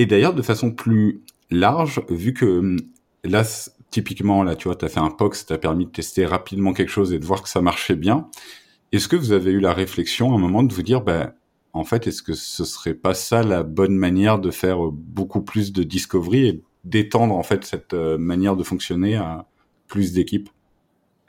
et 0.00 0.06
d'ailleurs, 0.06 0.32
de 0.32 0.40
façon 0.40 0.70
plus 0.70 1.22
large, 1.50 2.00
vu 2.08 2.32
que 2.32 2.46
hum, 2.46 2.78
là, 3.22 3.44
typiquement, 3.90 4.42
là, 4.42 4.56
tu 4.56 4.68
vois, 4.68 4.76
tu 4.76 4.86
as 4.86 4.88
fait 4.88 5.00
un 5.00 5.10
POC, 5.10 5.34
ça 5.34 5.44
t'a 5.44 5.58
permis 5.58 5.86
de 5.86 5.90
tester 5.90 6.24
rapidement 6.24 6.72
quelque 6.72 6.88
chose 6.90 7.12
et 7.12 7.18
de 7.18 7.24
voir 7.26 7.42
que 7.42 7.50
ça 7.50 7.60
marchait 7.60 7.96
bien. 7.96 8.28
Est-ce 8.92 9.08
que 9.08 9.16
vous 9.16 9.32
avez 9.32 9.52
eu 9.52 9.60
la 9.60 9.74
réflexion 9.74 10.32
à 10.32 10.36
un 10.36 10.38
moment 10.38 10.62
de 10.62 10.72
vous 10.72 10.82
dire, 10.82 11.02
ben, 11.02 11.34
en 11.72 11.84
fait, 11.84 12.06
est-ce 12.06 12.22
que 12.22 12.32
ce 12.32 12.64
serait 12.64 12.94
pas 12.94 13.14
ça 13.14 13.42
la 13.42 13.62
bonne 13.62 13.94
manière 13.94 14.38
de 14.38 14.50
faire 14.50 14.84
euh, 14.86 14.90
beaucoup 14.90 15.42
plus 15.42 15.72
de 15.72 15.82
discovery 15.82 16.46
et 16.46 16.62
d'étendre 16.84 17.34
en 17.34 17.42
fait 17.42 17.64
cette 17.64 17.94
euh, 17.94 18.16
manière 18.18 18.56
de 18.56 18.62
fonctionner 18.62 19.16
à 19.16 19.46
plus 19.86 20.12
d'équipes 20.12 20.48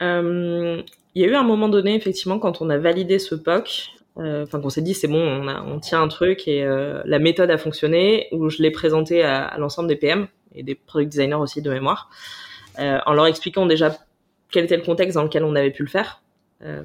euh, 0.01 0.81
Il 1.15 1.21
y 1.21 1.25
a 1.25 1.27
eu 1.27 1.35
un 1.35 1.43
moment 1.43 1.67
donné, 1.67 1.95
effectivement, 1.95 2.39
quand 2.39 2.61
on 2.61 2.69
a 2.69 2.77
validé 2.77 3.19
ce 3.19 3.35
POC, 3.35 3.89
euh, 4.17 4.43
enfin 4.43 4.61
qu'on 4.61 4.69
s'est 4.69 4.81
dit 4.81 4.93
c'est 4.93 5.07
bon, 5.07 5.21
on, 5.21 5.47
a, 5.47 5.61
on, 5.61 5.79
tient 5.79 6.01
un 6.01 6.07
truc 6.07 6.47
et 6.47 6.63
euh, 6.63 7.01
la 7.05 7.19
méthode 7.19 7.49
a 7.51 7.57
fonctionné, 7.57 8.27
où 8.31 8.49
je 8.49 8.61
l'ai 8.61 8.71
présenté 8.71 9.23
à, 9.23 9.45
à 9.45 9.57
l'ensemble 9.57 9.89
des 9.89 9.95
PM 9.95 10.27
et 10.55 10.63
des 10.63 10.75
product 10.75 11.11
designers 11.11 11.35
aussi 11.35 11.61
de 11.61 11.69
mémoire, 11.69 12.09
en 12.77 13.13
leur 13.13 13.27
expliquant 13.27 13.65
déjà 13.65 13.95
quel 14.49 14.65
était 14.65 14.77
le 14.77 14.83
contexte 14.83 15.15
dans 15.15 15.23
lequel 15.23 15.43
on 15.43 15.55
avait 15.55 15.71
pu 15.71 15.83
le 15.83 15.89
faire, 15.89 16.21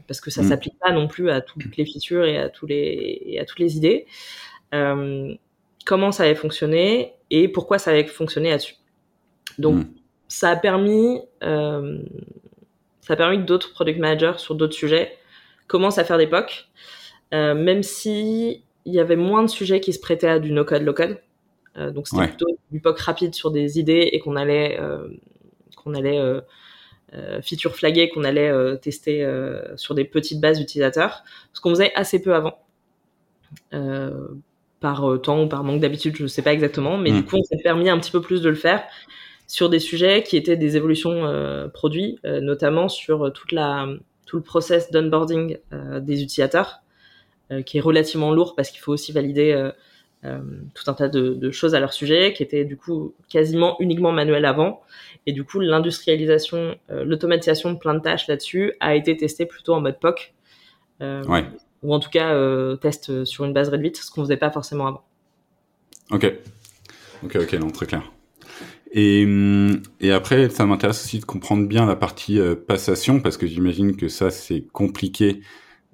parce 0.06 0.20
que 0.20 0.30
ça 0.30 0.42
mm. 0.42 0.48
s'applique 0.48 0.78
pas 0.78 0.92
non 0.92 1.08
plus 1.08 1.30
à 1.30 1.40
toutes 1.40 1.76
les 1.76 1.84
features 1.84 2.24
et 2.24 2.38
à 2.38 2.48
tous 2.48 2.66
les 2.66 3.22
et 3.24 3.40
à 3.40 3.44
toutes 3.44 3.58
les 3.58 3.76
idées. 3.76 4.06
Euh, 4.74 5.34
comment 5.86 6.12
ça 6.12 6.24
avait 6.24 6.34
fonctionné 6.34 7.14
et 7.30 7.48
pourquoi 7.48 7.78
ça 7.78 7.92
avait 7.92 8.04
fonctionné 8.04 8.50
là-dessus. 8.50 8.76
Donc 9.58 9.76
mm. 9.76 9.88
ça 10.28 10.50
a 10.50 10.56
permis 10.56 11.20
ça 13.06 13.12
a 13.12 13.16
permis 13.16 13.38
que 13.38 13.44
d'autres 13.44 13.72
product 13.72 14.00
managers 14.00 14.38
sur 14.38 14.56
d'autres 14.56 14.74
sujets 14.74 15.16
commencent 15.68 15.98
à 15.98 16.04
faire 16.04 16.18
des 16.18 16.26
POC. 16.26 16.66
Euh, 17.34 17.54
même 17.54 17.84
si 17.84 18.64
il 18.84 18.94
y 18.94 18.98
avait 18.98 19.16
moins 19.16 19.44
de 19.44 19.48
sujets 19.48 19.80
qui 19.80 19.92
se 19.92 20.00
prêtaient 20.00 20.28
à 20.28 20.38
du 20.40 20.50
no-code, 20.50 20.82
low-code. 20.82 21.20
Euh, 21.76 21.92
donc 21.92 22.08
c'était 22.08 22.26
plutôt 22.26 22.46
du 22.72 22.80
POC 22.80 22.98
rapide 22.98 23.34
sur 23.34 23.52
des 23.52 23.78
idées 23.78 24.08
et 24.10 24.18
qu'on 24.18 24.34
allait 24.34 24.80
euh, 24.80 25.06
qu'on 25.76 25.94
allait 25.94 26.20
feature 27.42 27.76
flaguer, 27.76 28.08
qu'on 28.08 28.24
allait 28.24 28.76
tester 28.78 29.24
sur 29.76 29.94
des 29.94 30.04
petites 30.04 30.40
bases 30.40 30.58
d'utilisateurs, 30.58 31.22
ce 31.52 31.60
qu'on 31.60 31.70
faisait 31.70 31.94
assez 31.94 32.20
peu 32.20 32.34
avant. 32.34 32.58
Par 34.80 35.20
temps 35.22 35.42
ou 35.42 35.48
par 35.48 35.64
manque 35.64 35.80
d'habitude, 35.80 36.16
je 36.16 36.24
ne 36.24 36.28
sais 36.28 36.42
pas 36.42 36.52
exactement, 36.52 36.98
mais 36.98 37.10
du 37.10 37.20
hmm. 37.20 37.24
coup, 37.24 37.36
on 37.36 37.44
s'est 37.44 37.62
permis 37.62 37.88
un 37.88 37.98
petit 37.98 38.10
peu 38.10 38.20
plus 38.20 38.42
de 38.42 38.48
le 38.48 38.54
faire 38.54 38.84
sur 39.46 39.70
des 39.70 39.78
sujets 39.78 40.22
qui 40.22 40.36
étaient 40.36 40.56
des 40.56 40.76
évolutions 40.76 41.70
produits, 41.72 42.18
notamment 42.24 42.88
sur 42.88 43.32
toute 43.32 43.52
la, 43.52 43.86
tout 44.26 44.36
le 44.36 44.42
process 44.42 44.90
d'onboarding 44.90 45.58
des 46.00 46.22
utilisateurs. 46.22 46.80
qui 47.64 47.78
est 47.78 47.80
relativement 47.80 48.32
lourd 48.32 48.56
parce 48.56 48.70
qu'il 48.70 48.80
faut 48.80 48.92
aussi 48.92 49.12
valider 49.12 49.70
tout 50.22 50.90
un 50.90 50.94
tas 50.94 51.08
de, 51.08 51.34
de, 51.34 51.50
choses 51.52 51.76
à 51.76 51.80
leur 51.80 51.92
sujet, 51.92 52.32
qui 52.32 52.42
était 52.42 52.64
du 52.64 52.76
coup 52.76 53.14
quasiment 53.28 53.76
uniquement 53.78 54.10
manuel 54.10 54.44
avant. 54.44 54.82
Et 55.26 55.32
du 55.32 55.44
coup, 55.44 55.60
l'industrialisation, 55.60 56.74
l'automatisation 56.88 57.72
de 57.72 57.78
plein 57.78 57.94
de 57.94 58.00
tâches 58.00 58.26
là-dessus 58.26 58.74
a 58.80 58.96
été 58.96 59.16
testée 59.16 59.46
plutôt 59.46 59.74
en 59.74 59.80
mode 59.80 60.00
POC. 60.00 60.34
ouais 61.00 61.44
ou 61.86 61.94
en 61.94 62.00
tout 62.00 62.10
cas 62.10 62.34
euh, 62.34 62.76
test 62.76 63.24
sur 63.24 63.44
une 63.44 63.52
base 63.52 63.68
réduite, 63.68 63.96
ce 63.96 64.10
qu'on 64.10 64.22
faisait 64.22 64.36
pas 64.36 64.50
forcément 64.50 64.88
avant. 64.88 65.04
Ok, 66.10 66.30
ok, 67.24 67.36
ok, 67.42 67.52
non, 67.54 67.70
très 67.70 67.86
clair. 67.86 68.12
Et, 68.92 69.24
hum, 69.24 69.80
et 70.00 70.10
après, 70.10 70.50
ça 70.50 70.66
m'intéresse 70.66 71.04
aussi 71.04 71.20
de 71.20 71.24
comprendre 71.24 71.66
bien 71.68 71.86
la 71.86 71.96
partie 71.96 72.40
euh, 72.40 72.56
passation, 72.56 73.20
parce 73.20 73.36
que 73.36 73.46
j'imagine 73.46 73.96
que 73.96 74.08
ça, 74.08 74.30
c'est 74.30 74.62
compliqué 74.72 75.40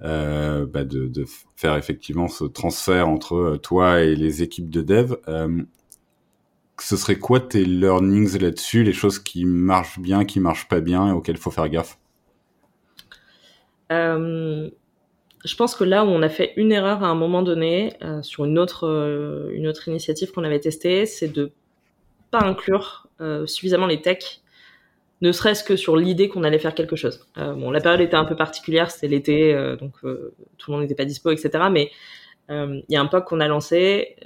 euh, 0.02 0.66
bah 0.66 0.84
de, 0.84 1.06
de, 1.06 1.24
faire 1.54 1.76
effectivement 1.76 2.26
ce 2.26 2.44
transfert 2.44 3.08
entre 3.08 3.36
euh, 3.36 3.56
toi 3.58 4.00
et 4.00 4.16
les 4.16 4.42
équipes 4.42 4.70
de 4.70 4.80
dev. 4.80 5.14
Euh, 5.28 5.62
ce 6.80 6.96
serait 6.96 7.18
quoi 7.18 7.38
tes 7.38 7.64
learnings 7.64 8.38
là-dessus, 8.38 8.82
les 8.82 8.94
choses 8.94 9.18
qui 9.18 9.44
marchent 9.44 10.00
bien, 10.00 10.24
qui 10.24 10.40
marchent 10.40 10.68
pas 10.68 10.80
bien 10.80 11.08
et 11.08 11.12
auxquelles 11.12 11.36
il 11.36 11.40
faut 11.40 11.50
faire 11.50 11.68
gaffe? 11.68 11.98
Euh, 13.92 14.70
je 15.44 15.56
pense 15.56 15.74
que 15.74 15.84
là 15.84 16.04
où 16.04 16.08
on 16.08 16.22
a 16.22 16.28
fait 16.28 16.52
une 16.56 16.72
erreur 16.72 17.02
à 17.02 17.08
un 17.08 17.14
moment 17.14 17.42
donné 17.42 17.94
euh, 18.02 18.22
sur 18.22 18.44
une 18.44 18.58
autre 18.58 18.86
euh, 18.86 19.50
une 19.52 19.66
autre 19.66 19.88
initiative 19.88 20.32
qu'on 20.32 20.44
avait 20.44 20.60
testée, 20.60 21.06
c'est 21.06 21.28
de 21.28 21.50
pas 22.30 22.42
inclure 22.42 23.08
euh, 23.20 23.46
suffisamment 23.46 23.86
les 23.86 24.00
techs, 24.00 24.42
ne 25.20 25.32
serait-ce 25.32 25.64
que 25.64 25.76
sur 25.76 25.96
l'idée 25.96 26.28
qu'on 26.28 26.44
allait 26.44 26.58
faire 26.58 26.74
quelque 26.74 26.96
chose. 26.96 27.28
Bon, 27.36 27.70
la 27.70 27.80
période 27.80 28.00
était 28.00 28.16
un 28.16 28.24
peu 28.24 28.34
particulière, 28.34 28.90
c'était 28.90 29.06
l'été, 29.06 29.76
donc 29.78 29.92
tout 30.00 30.70
le 30.70 30.72
monde 30.72 30.80
n'était 30.80 30.96
pas 30.96 31.04
dispo, 31.04 31.30
etc. 31.30 31.66
Mais 31.70 31.92
il 32.48 32.84
y 32.88 32.96
a 32.96 33.00
un 33.00 33.06
POC 33.06 33.26
qu'on 33.26 33.38
a 33.38 33.46
lancé 33.46 34.16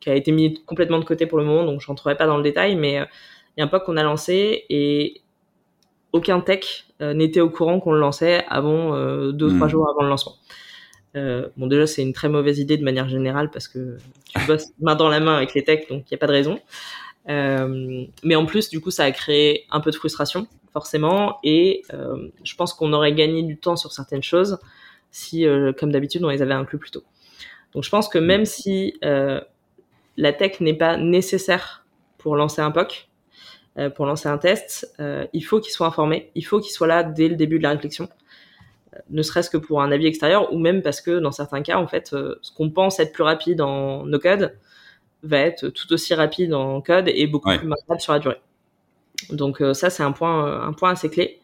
qui 0.00 0.08
a 0.08 0.14
été 0.14 0.32
mis 0.32 0.64
complètement 0.64 0.98
de 0.98 1.04
côté 1.04 1.26
pour 1.26 1.36
le 1.36 1.44
moment, 1.44 1.64
donc 1.64 1.82
je 1.82 1.86
rentrerai 1.88 2.16
pas 2.16 2.26
dans 2.26 2.38
le 2.38 2.42
détail, 2.42 2.74
mais 2.74 2.94
il 2.94 3.60
y 3.60 3.60
a 3.60 3.64
un 3.64 3.68
POC 3.68 3.84
qu'on 3.84 3.98
a 3.98 4.02
lancé 4.02 4.64
et 4.70 5.20
aucun 6.14 6.40
tech 6.40 6.86
euh, 7.04 7.14
n'était 7.14 7.40
au 7.40 7.50
courant 7.50 7.78
qu'on 7.78 7.92
le 7.92 8.00
lançait 8.00 8.44
avant 8.48 8.94
euh, 8.94 9.32
deux 9.32 9.52
ou 9.52 9.56
trois 9.56 9.66
hmm. 9.66 9.70
jours 9.70 9.88
avant 9.88 10.02
le 10.02 10.08
lancement. 10.08 10.34
Euh, 11.16 11.48
bon, 11.56 11.66
déjà, 11.66 11.86
c'est 11.86 12.02
une 12.02 12.12
très 12.12 12.28
mauvaise 12.28 12.58
idée 12.58 12.76
de 12.76 12.84
manière 12.84 13.08
générale 13.08 13.50
parce 13.50 13.68
que 13.68 13.98
tu 14.28 14.38
bosses 14.46 14.68
main 14.80 14.96
dans 14.96 15.08
la 15.08 15.20
main 15.20 15.36
avec 15.36 15.54
les 15.54 15.64
techs, 15.64 15.88
donc 15.88 16.10
il 16.10 16.14
n'y 16.14 16.16
a 16.16 16.18
pas 16.18 16.26
de 16.26 16.32
raison. 16.32 16.58
Euh, 17.28 18.04
mais 18.22 18.34
en 18.34 18.46
plus, 18.46 18.68
du 18.68 18.80
coup, 18.80 18.90
ça 18.90 19.04
a 19.04 19.10
créé 19.10 19.66
un 19.70 19.80
peu 19.80 19.90
de 19.90 19.96
frustration, 19.96 20.46
forcément, 20.72 21.38
et 21.42 21.82
euh, 21.92 22.28
je 22.42 22.54
pense 22.56 22.74
qu'on 22.74 22.92
aurait 22.92 23.14
gagné 23.14 23.42
du 23.42 23.56
temps 23.56 23.76
sur 23.76 23.92
certaines 23.92 24.22
choses 24.22 24.58
si, 25.10 25.46
comme 25.78 25.92
d'habitude, 25.92 26.24
on 26.24 26.28
les 26.28 26.42
avait 26.42 26.54
inclus 26.54 26.78
plus 26.78 26.90
tôt. 26.90 27.04
Donc, 27.72 27.84
je 27.84 27.90
pense 27.90 28.08
que 28.08 28.18
même 28.18 28.44
si 28.44 28.98
la 29.00 30.32
tech 30.32 30.58
n'est 30.58 30.74
pas 30.74 30.96
nécessaire 30.96 31.86
pour 32.18 32.34
lancer 32.34 32.60
un 32.60 32.72
POC, 32.72 33.08
pour 33.94 34.06
lancer 34.06 34.28
un 34.28 34.38
test, 34.38 34.94
euh, 35.00 35.26
il 35.32 35.42
faut 35.42 35.60
qu'il 35.60 35.72
soit 35.72 35.86
informé, 35.86 36.30
il 36.34 36.42
faut 36.42 36.60
qu'il 36.60 36.72
soit 36.72 36.86
là 36.86 37.02
dès 37.02 37.28
le 37.28 37.36
début 37.36 37.58
de 37.58 37.64
la 37.64 37.70
réflexion, 37.70 38.08
euh, 38.94 38.98
ne 39.10 39.22
serait-ce 39.22 39.50
que 39.50 39.56
pour 39.56 39.82
un 39.82 39.90
avis 39.90 40.06
extérieur 40.06 40.52
ou 40.52 40.58
même 40.58 40.82
parce 40.82 41.00
que 41.00 41.18
dans 41.18 41.32
certains 41.32 41.62
cas, 41.62 41.76
en 41.78 41.86
fait, 41.86 42.08
ce 42.08 42.52
qu'on 42.56 42.70
pense 42.70 43.00
être 43.00 43.12
plus 43.12 43.24
rapide 43.24 43.60
en 43.60 44.04
no 44.04 44.18
code 44.18 44.56
va 45.22 45.38
être 45.38 45.68
tout 45.68 45.92
aussi 45.92 46.14
rapide 46.14 46.54
en 46.54 46.80
code 46.80 47.08
et 47.08 47.26
beaucoup 47.26 47.48
plus 47.48 47.68
rapide 47.68 48.00
sur 48.00 48.12
la 48.12 48.18
durée. 48.18 48.40
Donc 49.30 49.62
ça, 49.72 49.88
c'est 49.90 50.02
un 50.02 50.12
point, 50.12 50.62
un 50.62 50.72
point 50.74 50.90
assez 50.90 51.08
clé. 51.08 51.40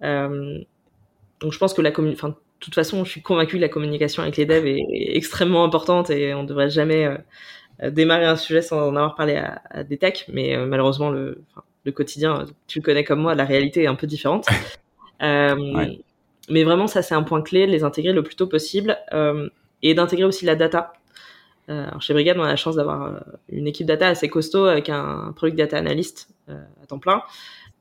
donc 0.00 1.52
je 1.52 1.58
pense 1.58 1.74
que 1.74 1.82
la 1.82 1.90
communication, 1.90 2.28
enfin, 2.28 2.38
de 2.60 2.64
toute 2.64 2.74
façon, 2.74 3.04
je 3.04 3.10
suis 3.10 3.22
convaincu 3.22 3.56
que 3.56 3.62
la 3.62 3.70
communication 3.70 4.22
avec 4.22 4.36
les 4.36 4.44
devs 4.44 4.66
est, 4.66 5.16
extrêmement 5.16 5.64
importante 5.64 6.10
et 6.10 6.34
on 6.34 6.44
devrait 6.44 6.68
jamais 6.68 7.06
euh, 7.06 7.16
démarrer 7.88 8.26
un 8.26 8.36
sujet 8.36 8.62
sans 8.62 8.88
en 8.88 8.96
avoir 8.96 9.14
parlé 9.14 9.36
à, 9.36 9.62
à 9.70 9.84
des 9.84 9.96
techs, 9.96 10.26
mais 10.28 10.54
euh, 10.54 10.66
malheureusement 10.66 11.10
le, 11.10 11.42
le 11.84 11.92
quotidien, 11.92 12.44
tu 12.66 12.80
le 12.80 12.84
connais 12.84 13.04
comme 13.04 13.20
moi, 13.20 13.34
la 13.34 13.44
réalité 13.44 13.84
est 13.84 13.88
un 13.88 13.94
peu 13.94 14.06
différente. 14.06 14.46
Euh, 15.22 15.84
mais 16.48 16.64
vraiment, 16.64 16.86
ça 16.86 17.02
c'est 17.02 17.14
un 17.14 17.22
point 17.22 17.42
clé, 17.42 17.66
de 17.66 17.70
les 17.70 17.84
intégrer 17.84 18.14
le 18.14 18.22
plus 18.22 18.36
tôt 18.36 18.46
possible 18.46 18.96
et 19.82 19.92
d'intégrer 19.92 20.24
aussi 20.24 20.46
la 20.46 20.56
data. 20.56 20.94
alors 21.68 22.00
chez 22.00 22.14
Brigade, 22.14 22.38
on 22.38 22.42
a 22.42 22.48
la 22.48 22.56
chance 22.56 22.76
d'avoir 22.76 23.22
une 23.50 23.66
équipe 23.66 23.86
data 23.86 24.08
assez 24.08 24.30
costaud 24.30 24.64
avec 24.64 24.88
un 24.88 25.34
product 25.36 25.58
data 25.58 25.76
analyst 25.76 26.30
à 26.48 26.86
temps 26.88 26.98
plein. 26.98 27.22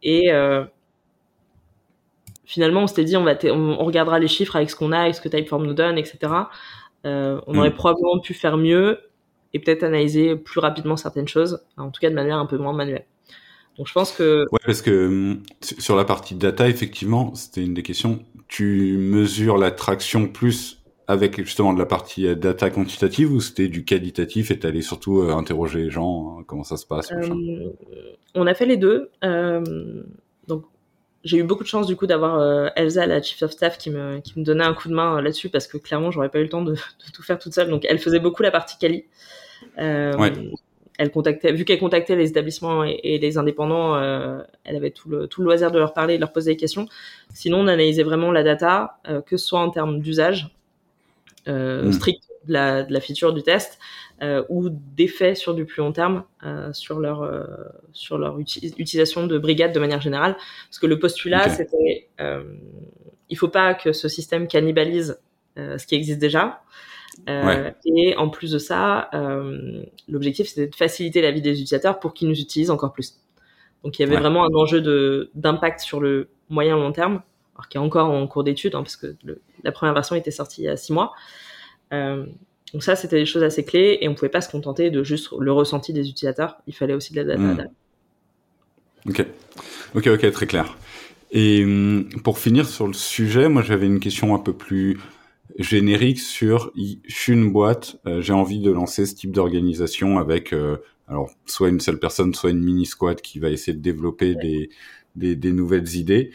Et 0.03 0.29
finalement, 2.43 2.81
on 2.81 2.87
s'était 2.87 3.05
dit, 3.05 3.15
on, 3.15 3.23
va 3.23 3.35
on, 3.45 3.85
regardera 3.85 4.19
les 4.19 4.27
chiffres 4.27 4.57
avec 4.57 4.69
ce 4.69 4.75
qu'on 4.75 4.91
a, 4.91 4.99
avec 4.99 5.15
ce 5.15 5.21
que 5.21 5.29
Typeform 5.29 5.65
nous 5.65 5.73
donne, 5.73 5.97
etc. 5.97 6.19
on 7.05 7.41
mm. 7.47 7.57
aurait 7.57 7.73
probablement 7.73 8.19
pu 8.19 8.33
faire 8.33 8.57
mieux 8.57 8.99
et 9.53 9.59
peut-être 9.59 9.83
analyser 9.83 10.35
plus 10.35 10.59
rapidement 10.59 10.97
certaines 10.97 11.27
choses, 11.27 11.61
en 11.77 11.89
tout 11.91 11.99
cas 11.99 12.09
de 12.09 12.15
manière 12.15 12.37
un 12.37 12.45
peu 12.45 12.57
moins 12.57 12.73
manuelle. 12.73 13.05
Donc 13.77 13.87
je 13.87 13.93
pense 13.93 14.11
que... 14.11 14.45
Ouais, 14.51 14.59
parce 14.65 14.81
que 14.81 15.07
hum, 15.07 15.43
sur 15.61 15.95
la 15.95 16.03
partie 16.03 16.35
data, 16.35 16.67
effectivement, 16.67 17.33
c'était 17.33 17.63
une 17.63 17.73
des 17.73 17.83
questions. 17.83 18.19
Tu 18.47 18.97
mesures 18.97 19.57
la 19.57 19.71
traction 19.71 20.27
plus 20.27 20.79
avec 21.09 21.37
justement 21.37 21.73
de 21.73 21.79
la 21.79 21.87
partie 21.87 22.27
euh, 22.27 22.35
data 22.35 22.69
quantitative 22.69 23.31
ou 23.31 23.39
c'était 23.41 23.67
du 23.67 23.83
qualitatif 23.83 24.51
et 24.51 24.59
t'allais 24.59 24.83
surtout 24.83 25.21
euh, 25.21 25.31
interroger 25.31 25.79
les 25.85 25.89
gens, 25.89 26.37
hein, 26.37 26.43
comment 26.45 26.63
ça 26.63 26.77
se 26.77 26.85
passe 26.85 27.11
euh, 27.11 27.73
On 28.35 28.45
a 28.45 28.53
fait 28.53 28.67
les 28.67 28.77
deux. 28.77 29.09
Euh, 29.23 30.03
donc 30.47 30.65
j'ai 31.23 31.37
eu 31.37 31.43
beaucoup 31.43 31.63
de 31.63 31.67
chance 31.67 31.87
du 31.87 31.95
coup 31.95 32.05
d'avoir 32.05 32.71
Elsa, 32.75 33.07
la 33.07 33.21
chief 33.23 33.41
of 33.41 33.51
staff, 33.51 33.79
qui 33.79 33.89
me, 33.89 34.19
qui 34.19 34.37
me 34.39 34.43
donnait 34.43 34.63
un 34.63 34.75
coup 34.75 34.87
de 34.87 34.93
main 34.93 35.19
là-dessus 35.19 35.49
parce 35.49 35.65
que 35.65 35.77
clairement 35.77 36.11
j'aurais 36.11 36.29
pas 36.29 36.39
eu 36.39 36.43
le 36.43 36.49
temps 36.49 36.61
de, 36.61 36.73
de, 36.73 37.11
tout 37.11 37.23
faire 37.23 37.39
toute 37.39 37.53
seule. 37.55 37.69
Donc 37.69 37.85
elle 37.89 37.97
faisait 37.97 38.19
beaucoup 38.19 38.43
la 38.43 38.51
partie 38.51 38.77
quali. 38.77 39.05
Euh, 39.77 40.15
ouais. 40.17 40.33
Elle 40.97 41.11
contactait, 41.11 41.53
vu 41.53 41.63
qu'elle 41.63 41.79
contactait 41.79 42.17
les 42.17 42.29
établissements 42.29 42.83
et, 42.83 42.99
et 43.03 43.19
les 43.19 43.37
indépendants, 43.37 43.95
euh, 43.95 44.41
elle 44.65 44.75
avait 44.75 44.91
tout 44.91 45.09
le, 45.09 45.27
tout 45.27 45.41
le 45.41 45.45
loisir 45.45 45.71
de 45.71 45.79
leur 45.79 45.93
parler, 45.93 46.15
de 46.15 46.19
leur 46.19 46.33
poser 46.33 46.51
des 46.51 46.57
questions. 46.57 46.87
Sinon, 47.33 47.59
on 47.59 47.67
analysait 47.67 48.03
vraiment 48.03 48.33
la 48.33 48.43
data, 48.43 48.99
euh, 49.07 49.21
que 49.21 49.37
ce 49.37 49.45
soit 49.45 49.61
en 49.61 49.69
termes 49.69 50.01
d'usage 50.01 50.53
euh, 51.47 51.83
mm. 51.83 51.93
strict 51.93 52.23
de 52.47 52.53
la, 52.53 52.83
de 52.83 52.91
la 52.91 52.99
feature 52.99 53.33
du 53.33 53.43
test, 53.43 53.79
euh, 54.21 54.43
ou 54.49 54.67
d'effets 54.69 55.33
sur 55.33 55.53
du 55.53 55.63
plus 55.63 55.79
long 55.79 55.93
terme 55.93 56.25
euh, 56.45 56.73
sur 56.73 56.99
leur 56.99 57.23
euh, 57.23 57.45
sur 57.93 58.17
leur 58.17 58.37
utilisation 58.37 59.25
de 59.27 59.37
brigade 59.37 59.71
de 59.71 59.79
manière 59.79 60.01
générale 60.01 60.35
parce 60.67 60.77
que 60.77 60.87
le 60.87 60.99
postulat 60.99 61.45
okay. 61.45 61.55
c'était 61.55 62.09
il 63.29 63.37
faut 63.37 63.47
pas 63.47 63.75
que 63.75 63.93
ce 63.93 64.09
système 64.09 64.49
cannibalise 64.49 65.21
ce 65.55 65.85
qui 65.87 65.95
existe 65.95 66.19
déjà 66.19 66.61
ouais. 67.27 67.75
et 67.85 68.15
en 68.15 68.29
plus 68.29 68.51
de 68.51 68.57
ça 68.57 69.09
l'objectif 70.07 70.47
c'était 70.47 70.67
de 70.67 70.75
faciliter 70.75 71.21
la 71.21 71.31
vie 71.31 71.41
des 71.41 71.51
utilisateurs 71.51 71.99
pour 71.99 72.13
qu'ils 72.13 72.27
nous 72.27 72.39
utilisent 72.39 72.71
encore 72.71 72.93
plus 72.93 73.19
donc 73.83 73.97
il 73.97 74.01
y 74.01 74.05
avait 74.05 74.15
ouais. 74.15 74.21
vraiment 74.21 74.43
un 74.43 74.53
enjeu 74.53 75.29
d'impact 75.35 75.79
sur 75.79 75.99
le 75.99 76.29
moyen 76.49 76.75
long 76.75 76.91
terme 76.91 77.21
alors 77.55 77.67
qui 77.67 77.77
est 77.77 77.81
encore 77.81 78.09
en 78.09 78.27
cours 78.27 78.43
d'étude 78.43 78.75
hein, 78.75 78.83
parce 78.83 78.95
que 78.95 79.15
le, 79.23 79.41
la 79.63 79.71
première 79.71 79.93
version 79.93 80.15
était 80.15 80.31
sortie 80.31 80.61
il 80.61 80.65
y 80.65 80.69
a 80.69 80.77
six 80.77 80.93
mois 80.93 81.13
euh, 81.93 82.25
donc 82.73 82.83
ça, 82.83 82.95
c'était 82.95 83.17
des 83.17 83.25
choses 83.25 83.43
assez 83.43 83.63
clés 83.63 83.97
et 84.01 84.07
on 84.07 84.13
pouvait 84.13 84.29
pas 84.29 84.41
se 84.41 84.49
contenter 84.49 84.91
de 84.91 85.03
juste 85.03 85.29
le 85.39 85.51
ressenti 85.51 85.93
des 85.93 86.07
utilisateurs. 86.07 86.57
Il 86.67 86.75
fallait 86.75 86.93
aussi 86.93 87.13
de 87.13 87.21
la 87.21 87.23
data. 87.23 87.39
Mmh. 87.39 87.67
Ok, 89.07 89.25
ok, 89.95 90.07
ok, 90.07 90.31
très 90.31 90.47
clair. 90.47 90.77
Et 91.31 91.65
pour 92.23 92.37
finir 92.37 92.67
sur 92.67 92.87
le 92.87 92.93
sujet, 92.93 93.49
moi 93.49 93.61
j'avais 93.61 93.85
une 93.85 93.99
question 93.99 94.35
un 94.35 94.39
peu 94.39 94.53
plus 94.53 94.99
générique 95.59 96.19
sur 96.19 96.71
je 96.75 97.13
suis 97.13 97.33
une 97.33 97.51
boîte, 97.51 97.99
euh, 98.07 98.21
j'ai 98.21 98.33
envie 98.33 98.59
de 98.59 98.71
lancer 98.71 99.05
ce 99.05 99.13
type 99.13 99.31
d'organisation 99.31 100.17
avec 100.17 100.53
euh, 100.53 100.77
alors 101.07 101.29
soit 101.45 101.69
une 101.69 101.79
seule 101.79 101.99
personne, 101.99 102.33
soit 102.33 102.49
une 102.49 102.63
mini 102.63 102.85
squad 102.85 103.21
qui 103.21 103.39
va 103.39 103.49
essayer 103.49 103.73
de 103.73 103.81
développer 103.81 104.35
ouais. 104.35 104.41
des, 104.41 104.69
des, 105.15 105.35
des 105.35 105.51
nouvelles 105.51 105.95
idées 105.95 106.31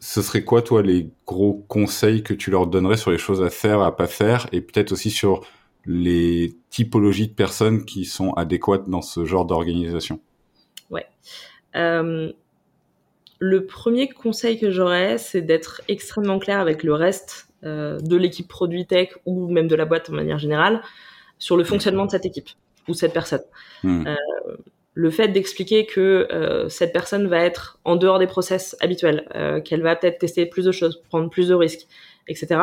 ce 0.00 0.22
serait 0.22 0.44
quoi, 0.44 0.62
toi, 0.62 0.82
les 0.82 1.10
gros 1.26 1.64
conseils 1.68 2.22
que 2.22 2.34
tu 2.34 2.50
leur 2.50 2.66
donnerais 2.66 2.96
sur 2.96 3.10
les 3.10 3.18
choses 3.18 3.42
à 3.42 3.50
faire, 3.50 3.80
à 3.80 3.96
pas 3.96 4.06
faire, 4.06 4.48
et 4.52 4.60
peut-être 4.60 4.92
aussi 4.92 5.10
sur 5.10 5.44
les 5.86 6.54
typologies 6.70 7.28
de 7.28 7.34
personnes 7.34 7.84
qui 7.84 8.04
sont 8.04 8.32
adéquates 8.34 8.88
dans 8.88 9.02
ce 9.02 9.24
genre 9.24 9.44
d'organisation? 9.44 10.20
Ouais. 10.90 11.06
Euh, 11.74 12.32
le 13.40 13.66
premier 13.66 14.08
conseil 14.08 14.58
que 14.58 14.70
j'aurais, 14.70 15.18
c'est 15.18 15.42
d'être 15.42 15.82
extrêmement 15.88 16.38
clair 16.38 16.60
avec 16.60 16.82
le 16.82 16.94
reste 16.94 17.47
de 17.62 18.16
l'équipe 18.16 18.46
produit 18.46 18.86
tech 18.86 19.10
ou 19.26 19.48
même 19.48 19.66
de 19.66 19.74
la 19.74 19.84
boîte 19.84 20.10
de 20.10 20.16
manière 20.16 20.38
générale 20.38 20.80
sur 21.38 21.56
le 21.56 21.64
fonctionnement 21.64 22.06
de 22.06 22.10
cette 22.10 22.26
équipe 22.26 22.48
ou 22.88 22.94
cette 22.94 23.12
personne. 23.12 23.42
Mmh. 23.82 24.06
Euh, 24.06 24.14
le 24.98 25.10
fait 25.10 25.28
d'expliquer 25.28 25.86
que 25.86 26.26
euh, 26.32 26.68
cette 26.68 26.92
personne 26.92 27.28
va 27.28 27.38
être 27.38 27.78
en 27.84 27.94
dehors 27.94 28.18
des 28.18 28.26
process 28.26 28.76
habituels, 28.80 29.28
euh, 29.36 29.60
qu'elle 29.60 29.80
va 29.80 29.94
peut-être 29.94 30.18
tester 30.18 30.44
plus 30.44 30.64
de 30.64 30.72
choses, 30.72 31.02
prendre 31.08 31.30
plus 31.30 31.48
de 31.48 31.54
risques, 31.54 31.86
etc. 32.26 32.60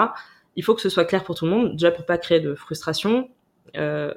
Il 0.58 0.64
faut 0.64 0.76
que 0.76 0.82
ce 0.82 0.90
soit 0.90 1.06
clair 1.06 1.24
pour 1.24 1.36
tout 1.36 1.46
le 1.46 1.52
monde, 1.52 1.72
déjà 1.72 1.92
pour 1.92 2.06
pas 2.06 2.18
créer 2.18 2.42
de 2.42 2.54
frustration 2.54 3.30
euh, 3.78 4.14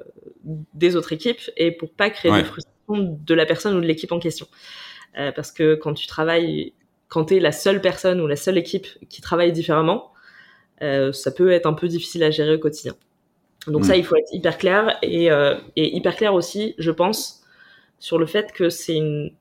des 0.73 0.97
autres 0.97 1.13
équipes 1.13 1.39
et 1.55 1.71
pour 1.71 1.93
pas 1.93 2.09
créer 2.09 2.31
ouais. 2.31 2.41
de 2.41 2.47
frustration 2.47 3.19
de 3.25 3.33
la 3.33 3.45
personne 3.45 3.77
ou 3.77 3.79
de 3.79 3.85
l'équipe 3.85 4.11
en 4.11 4.19
question. 4.19 4.47
Euh, 5.17 5.31
parce 5.31 5.53
que 5.53 5.75
quand 5.75 5.93
tu 5.93 6.05
travailles, 6.05 6.73
quand 7.07 7.25
tu 7.25 7.37
es 7.37 7.39
la 7.39 7.53
seule 7.53 7.79
personne 7.79 8.19
ou 8.19 8.27
la 8.27 8.35
seule 8.35 8.57
équipe 8.57 8.87
qui 9.09 9.21
travaille 9.21 9.53
différemment, 9.53 10.11
ça 10.79 11.31
peut 11.31 11.51
être 11.51 11.65
un 11.65 11.73
peu 11.73 11.87
difficile 11.87 12.23
à 12.23 12.31
gérer 12.31 12.55
au 12.55 12.59
quotidien. 12.59 12.95
Donc 13.67 13.85
ça, 13.85 13.93
mm. 13.93 13.99
il 13.99 14.05
faut 14.05 14.15
être 14.15 14.33
hyper 14.33 14.57
clair 14.57 14.97
et, 15.01 15.27
et 15.75 15.95
hyper 15.95 16.15
clair 16.15 16.33
aussi, 16.33 16.75
je 16.77 16.91
pense, 16.91 17.43
sur 17.99 18.17
le 18.17 18.25
fait 18.25 18.51
que 18.53 18.69
c'est 18.69 18.95
une 18.95 19.31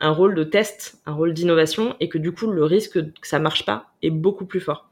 un 0.00 0.10
rôle 0.10 0.34
de 0.34 0.44
test, 0.44 0.98
un 1.06 1.12
rôle 1.12 1.34
d'innovation, 1.34 1.94
et 2.00 2.08
que 2.08 2.18
du 2.18 2.32
coup 2.32 2.50
le 2.50 2.64
risque 2.64 2.94
que 2.94 3.28
ça 3.28 3.38
marche 3.38 3.66
pas 3.66 3.92
est 4.02 4.10
beaucoup 4.10 4.46
plus 4.46 4.60
fort. 4.60 4.90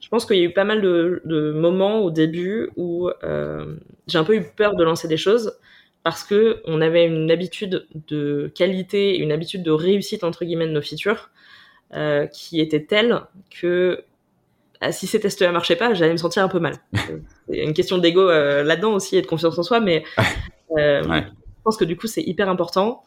Je 0.00 0.08
pense 0.08 0.26
qu'il 0.26 0.36
y 0.36 0.40
a 0.40 0.44
eu 0.44 0.52
pas 0.52 0.64
mal 0.64 0.82
de, 0.82 1.52
moments 1.52 2.00
au 2.00 2.10
début 2.10 2.70
où 2.76 3.08
euh, 3.24 3.76
j'ai 4.06 4.18
un 4.18 4.24
peu 4.24 4.36
eu 4.36 4.42
peur 4.42 4.76
de 4.76 4.84
lancer 4.84 5.08
des 5.08 5.16
choses 5.16 5.58
parce 6.02 6.22
que 6.22 6.60
on 6.66 6.80
avait 6.80 7.06
une 7.06 7.30
habitude 7.30 7.86
de 8.08 8.52
qualité, 8.54 9.16
une 9.18 9.32
habitude 9.32 9.62
de 9.62 9.70
réussite 9.70 10.22
entre 10.22 10.44
guillemets 10.44 10.66
de 10.66 10.72
nos 10.72 10.82
features 10.82 11.30
euh, 11.94 12.26
qui 12.26 12.60
était 12.60 12.84
telle 12.84 13.22
que 13.50 14.04
ah, 14.80 14.92
si 14.92 15.06
ces 15.06 15.20
tests 15.20 15.42
ne 15.42 15.48
marchaient 15.48 15.76
pas, 15.76 15.94
j'allais 15.94 16.12
me 16.12 16.18
sentir 16.18 16.42
un 16.42 16.48
peu 16.48 16.60
mal. 16.60 16.74
C'est 17.48 17.58
une 17.58 17.74
question 17.74 17.98
d'ego 17.98 18.28
euh, 18.28 18.62
là-dedans 18.62 18.94
aussi 18.94 19.16
et 19.16 19.22
de 19.22 19.26
confiance 19.26 19.58
en 19.58 19.62
soi, 19.62 19.80
mais 19.80 20.04
je 20.76 21.22
pense 21.64 21.76
que 21.76 21.84
du 21.84 21.96
coup 21.96 22.06
c'est 22.06 22.22
hyper 22.22 22.48
important. 22.48 23.02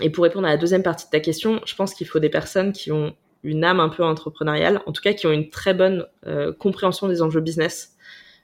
Et 0.00 0.10
pour 0.10 0.24
répondre 0.24 0.46
à 0.46 0.50
la 0.50 0.56
deuxième 0.56 0.82
partie 0.82 1.06
de 1.06 1.10
ta 1.10 1.20
question, 1.20 1.60
je 1.66 1.74
pense 1.74 1.94
qu'il 1.94 2.06
faut 2.06 2.20
des 2.20 2.28
personnes 2.28 2.72
qui 2.72 2.92
ont 2.92 3.14
une 3.42 3.64
âme 3.64 3.80
un 3.80 3.88
peu 3.88 4.04
entrepreneuriale, 4.04 4.80
en 4.86 4.92
tout 4.92 5.02
cas 5.02 5.12
qui 5.12 5.26
ont 5.26 5.32
une 5.32 5.48
très 5.48 5.74
bonne 5.74 6.06
euh, 6.26 6.52
compréhension 6.52 7.08
des 7.08 7.22
enjeux 7.22 7.40
business. 7.40 7.96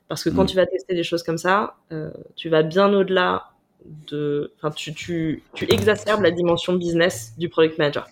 Parce 0.09 0.23
que 0.23 0.31
quand 0.31 0.45
mm. 0.45 0.49
tu 0.49 0.57
vas 0.57 0.67
tester 0.67 0.95
des 0.95 1.03
choses 1.03 1.23
comme 1.23 1.39
ça, 1.39 1.77
euh, 1.93 2.11
tu 2.37 2.49
vas 2.49 2.63
bien 2.63 2.93
au-delà 2.93 3.51
de... 3.85 4.53
Enfin, 4.57 4.71
tu, 4.71 4.95
tu, 4.95 5.43
tu, 5.55 5.71
exacerbes 5.73 6.23
la 6.23 6.31
dimension 6.31 6.75
business 6.75 7.35
du 7.39 7.49
product 7.49 7.79
manager. 7.79 8.07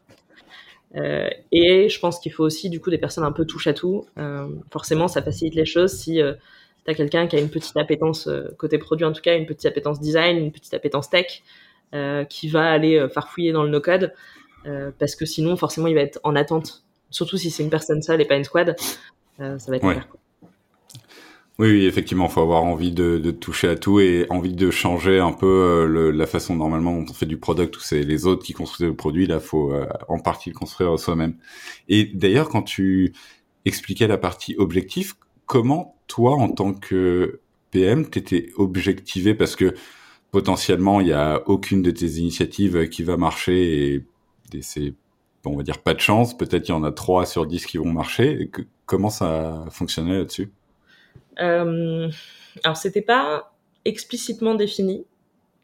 Euh, 0.97 1.29
et 1.53 1.89
je 1.89 1.99
pense 2.01 2.21
qu'il 2.21 2.33
faut 2.33 2.45
aussi 2.45 2.69
du 2.69 2.81
coup 2.81 2.91
des 2.91 2.99
personnes 2.99 3.25
un 3.25 3.33
peu 3.33 3.45
touche 3.45 3.67
à 3.67 3.73
tout. 3.73 4.07
Euh, 4.19 4.49
forcément, 4.71 5.09
ça 5.09 5.23
facilite 5.23 5.55
les 5.55 5.65
choses 5.65 5.93
si 5.93 6.21
euh, 6.21 6.35
tu 6.85 6.91
as 6.91 6.95
quelqu'un 6.95 7.27
qui 7.27 7.37
a 7.37 7.39
une 7.39 7.51
petite 7.51 7.77
appétence 7.77 8.29
côté 8.59 8.79
produit 8.79 9.07
en 9.07 9.13
tout 9.13 9.23
cas, 9.23 9.37
une 9.37 9.47
petite 9.47 9.67
appétence 9.67 10.01
design, 10.01 10.37
une 10.37 10.53
petite 10.53 10.75
appétence 10.75 11.09
tech, 11.09 11.43
euh, 11.95 12.25
qui 12.25 12.49
va 12.49 12.71
aller 12.71 12.97
euh, 12.97 13.07
farfouiller 13.11 13.53
dans 13.53 13.65
le 13.65 13.69
no-code, 13.69 14.15
euh, 14.65 14.91
parce 14.99 15.15
que 15.15 15.27
sinon, 15.27 15.59
forcément, 15.59 15.89
il 15.89 15.95
va 15.95 16.01
être 16.01 16.19
en 16.23 16.35
attente. 16.37 16.85
Surtout 17.11 17.37
si 17.37 17.51
c'est 17.51 17.63
une 17.63 17.69
personne 17.69 18.01
seule 18.01 18.19
et 18.23 18.25
pas 18.25 18.37
une 18.37 18.45
squad, 18.45 18.75
ça 19.39 19.57
va 19.69 19.77
être 19.77 19.85
ouais. 19.85 20.01
Oui, 21.59 21.71
oui, 21.71 21.85
effectivement, 21.87 22.29
faut 22.29 22.41
avoir 22.41 22.65
envie 22.65 22.93
de, 22.93 23.19
de, 23.19 23.31
toucher 23.31 23.69
à 23.69 23.77
tout 23.77 24.01
et 24.01 24.27
envie 24.31 24.55
de 24.55 24.71
changer 24.71 25.19
un 25.19 25.33
peu 25.33 25.87
le, 25.87 26.11
la 26.11 26.27
façon 26.27 26.57
normalement 26.57 26.97
dont 26.97 27.07
on 27.11 27.13
fait 27.13 27.27
du 27.27 27.37
product 27.37 27.77
où 27.77 27.81
c'est 27.81 28.03
les 28.03 28.27
autres 28.27 28.43
qui 28.43 28.55
construisent 28.55 28.89
le 28.89 28.97
produit. 28.97 29.27
Là, 29.27 29.39
faut 29.39 29.73
en 30.09 30.19
partie 30.19 30.51
le 30.51 30.55
construire 30.55 30.99
soi-même. 30.99 31.37
Et 31.89 32.05
d'ailleurs, 32.05 32.49
quand 32.49 32.63
tu 32.63 33.13
expliquais 33.67 34.07
la 34.09 34.19
partie 34.19 34.57
objectif, 34.59 35.15
comment 35.47 35.97
toi, 36.07 36.35
en 36.37 36.49
tant 36.49 36.73
que 36.73 37.41
PM, 37.71 38.09
t'étais 38.09 38.51
objectivé? 38.57 39.35
Parce 39.35 39.55
que 39.55 39.75
potentiellement 40.33 41.01
il 41.01 41.09
y 41.09 41.13
a 41.13 41.43
aucune 41.47 41.83
de 41.83 41.91
tes 41.93 42.07
initiatives 42.19 42.89
qui 42.89 43.05
va 43.05 43.17
marcher 43.17 43.95
et, 43.95 44.63
c'est 44.63 44.95
on 45.45 45.57
va 45.57 45.63
dire 45.63 45.79
pas 45.79 45.95
de 45.95 46.01
chance 46.01 46.37
peut-être 46.37 46.69
il 46.69 46.73
y 46.73 46.75
en 46.75 46.85
a 46.85 46.93
trois 46.93 47.25
sur 47.25 47.47
10 47.47 47.65
qui 47.67 47.79
vont 47.79 47.91
marcher 47.91 48.51
comment 48.87 49.11
ça 49.11 49.65
fonctionnait 49.71 50.19
là-dessus? 50.19 50.51
Euh, 51.41 52.11
alors 52.65 52.77
c'était 52.77 53.03
pas 53.03 53.53
explicitement 53.85 54.55
défini 54.55 55.07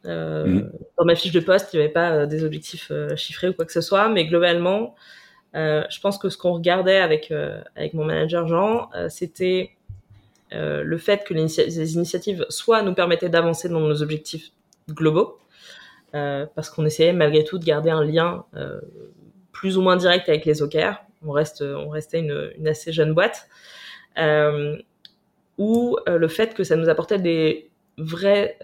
euh, 0.06 0.46
mm. 0.46 0.72
dans 0.98 1.04
ma 1.04 1.14
fiche 1.14 1.32
de 1.32 1.40
poste 1.40 1.72
il 1.72 1.76
n'y 1.76 1.84
avait 1.84 1.92
pas 1.92 2.10
euh, 2.10 2.26
des 2.26 2.44
objectifs 2.44 2.90
euh, 2.90 3.14
chiffrés 3.16 3.48
ou 3.48 3.52
quoi 3.52 3.64
que 3.64 3.72
ce 3.72 3.80
soit 3.80 4.08
mais 4.08 4.26
globalement 4.26 4.94
je 5.54 6.00
pense 6.00 6.18
que 6.18 6.28
ce 6.28 6.38
qu'on 6.38 6.52
regardait 6.52 6.98
avec 6.98 7.32
avec 7.74 7.92
mon 7.92 8.04
manager 8.04 8.46
Jean 8.46 8.90
c'était 9.08 9.72
le 10.52 10.98
fait 10.98 11.24
que 11.24 11.34
les 11.34 11.94
initiatives 11.94 12.46
soit 12.48 12.82
nous 12.82 12.94
permettaient 12.94 13.28
d'avancer 13.28 13.68
dans 13.68 13.80
nos 13.80 14.00
objectifs 14.02 14.52
globaux, 14.90 15.38
euh, 16.14 16.46
parce 16.54 16.70
qu'on 16.70 16.86
essayait 16.86 17.12
malgré 17.12 17.44
tout 17.44 17.58
de 17.58 17.64
garder 17.64 17.90
un 17.90 18.04
lien 18.04 18.44
euh, 18.54 18.80
plus 19.52 19.76
ou 19.76 19.82
moins 19.82 19.96
direct 19.96 20.28
avec 20.28 20.44
les 20.44 20.62
OKR. 20.62 21.02
On 21.26 21.32
reste, 21.32 21.62
on 21.62 21.88
restait 21.88 22.20
une, 22.20 22.52
une 22.58 22.68
assez 22.68 22.92
jeune 22.92 23.12
boîte, 23.12 23.48
euh, 24.18 24.76
ou 25.58 25.96
le 26.06 26.28
fait 26.28 26.54
que 26.54 26.64
ça 26.64 26.76
nous 26.76 26.88
apportait 26.88 27.18
des 27.18 27.68
vrais 27.98 28.56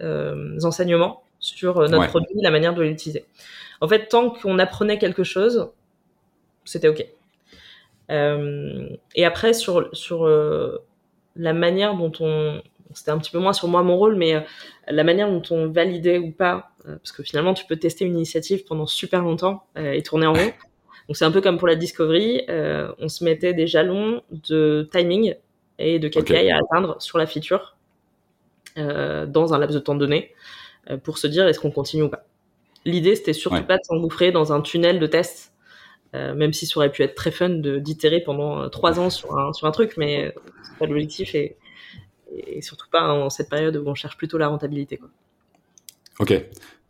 enseignements 0.63 1.23
sur 1.39 1.87
notre 1.89 2.07
produit, 2.07 2.35
la 2.41 2.51
manière 2.51 2.73
de 2.73 2.81
l'utiliser. 2.81 3.25
En 3.81 3.87
fait, 3.87 4.07
tant 4.07 4.29
qu'on 4.29 4.57
apprenait 4.57 4.97
quelque 4.97 5.23
chose, 5.23 5.69
c'était 6.63 6.87
ok. 6.87 7.05
et 8.09 9.25
après, 9.25 9.53
sur, 9.53 9.89
sur 9.93 10.27
la 11.35 11.53
manière 11.53 11.95
dont 11.95 12.11
on, 12.21 12.61
c'était 12.95 13.11
un 13.11 13.17
petit 13.17 13.31
peu 13.31 13.39
moins 13.39 13.53
sur 13.53 13.67
moi 13.67 13.83
mon 13.83 13.97
rôle, 13.97 14.15
mais 14.15 14.35
euh, 14.35 14.41
la 14.87 15.03
manière 15.03 15.29
dont 15.29 15.43
on 15.51 15.67
validait 15.67 16.17
ou 16.17 16.31
pas, 16.31 16.71
euh, 16.87 16.95
parce 16.97 17.11
que 17.11 17.23
finalement 17.23 17.53
tu 17.53 17.65
peux 17.65 17.75
tester 17.75 18.05
une 18.05 18.15
initiative 18.15 18.63
pendant 18.65 18.85
super 18.85 19.21
longtemps 19.21 19.63
euh, 19.77 19.91
et 19.91 20.01
tourner 20.01 20.27
en 20.27 20.33
rond. 20.33 20.51
Donc 21.07 21.17
c'est 21.17 21.25
un 21.25 21.31
peu 21.31 21.41
comme 21.41 21.59
pour 21.59 21.67
la 21.67 21.75
discovery, 21.75 22.47
on 22.49 23.09
se 23.09 23.23
mettait 23.23 23.53
des 23.53 23.67
jalons 23.67 24.23
de 24.31 24.89
timing 24.91 25.35
et 25.79 25.99
de 25.99 26.07
KPI 26.07 26.51
à 26.51 26.57
atteindre 26.57 27.01
sur 27.01 27.17
la 27.17 27.25
feature 27.25 27.75
dans 28.77 29.53
un 29.53 29.57
laps 29.57 29.73
de 29.73 29.79
temps 29.79 29.95
donné 29.95 30.33
pour 31.03 31.17
se 31.17 31.27
dire 31.27 31.47
est-ce 31.47 31.59
qu'on 31.59 31.71
continue 31.71 32.03
ou 32.03 32.09
pas. 32.09 32.25
L'idée 32.83 33.15
c'était 33.15 33.33
surtout 33.33 33.63
pas 33.63 33.77
de 33.77 33.83
s'engouffrer 33.83 34.31
dans 34.31 34.53
un 34.53 34.61
tunnel 34.61 34.99
de 34.99 35.07
tests, 35.07 35.53
même 36.13 36.53
si 36.53 36.65
ça 36.65 36.77
aurait 36.77 36.91
pu 36.91 37.03
être 37.03 37.15
très 37.15 37.31
fun 37.31 37.49
d'itérer 37.49 38.21
pendant 38.21 38.69
trois 38.69 38.99
ans 38.99 39.09
sur 39.09 39.37
un, 39.37 39.53
sur 39.53 39.67
un 39.67 39.71
truc, 39.71 39.95
mais 39.97 40.33
c'est 40.63 40.77
pas 40.77 40.85
l'objectif 40.85 41.35
et 41.35 41.57
et 42.35 42.61
surtout 42.61 42.87
pas 42.89 43.03
en 43.13 43.29
cette 43.29 43.49
période 43.49 43.75
où 43.77 43.87
on 43.87 43.95
cherche 43.95 44.17
plutôt 44.17 44.37
la 44.37 44.47
rentabilité. 44.47 44.97
Quoi. 44.97 45.09
Ok. 46.19 46.33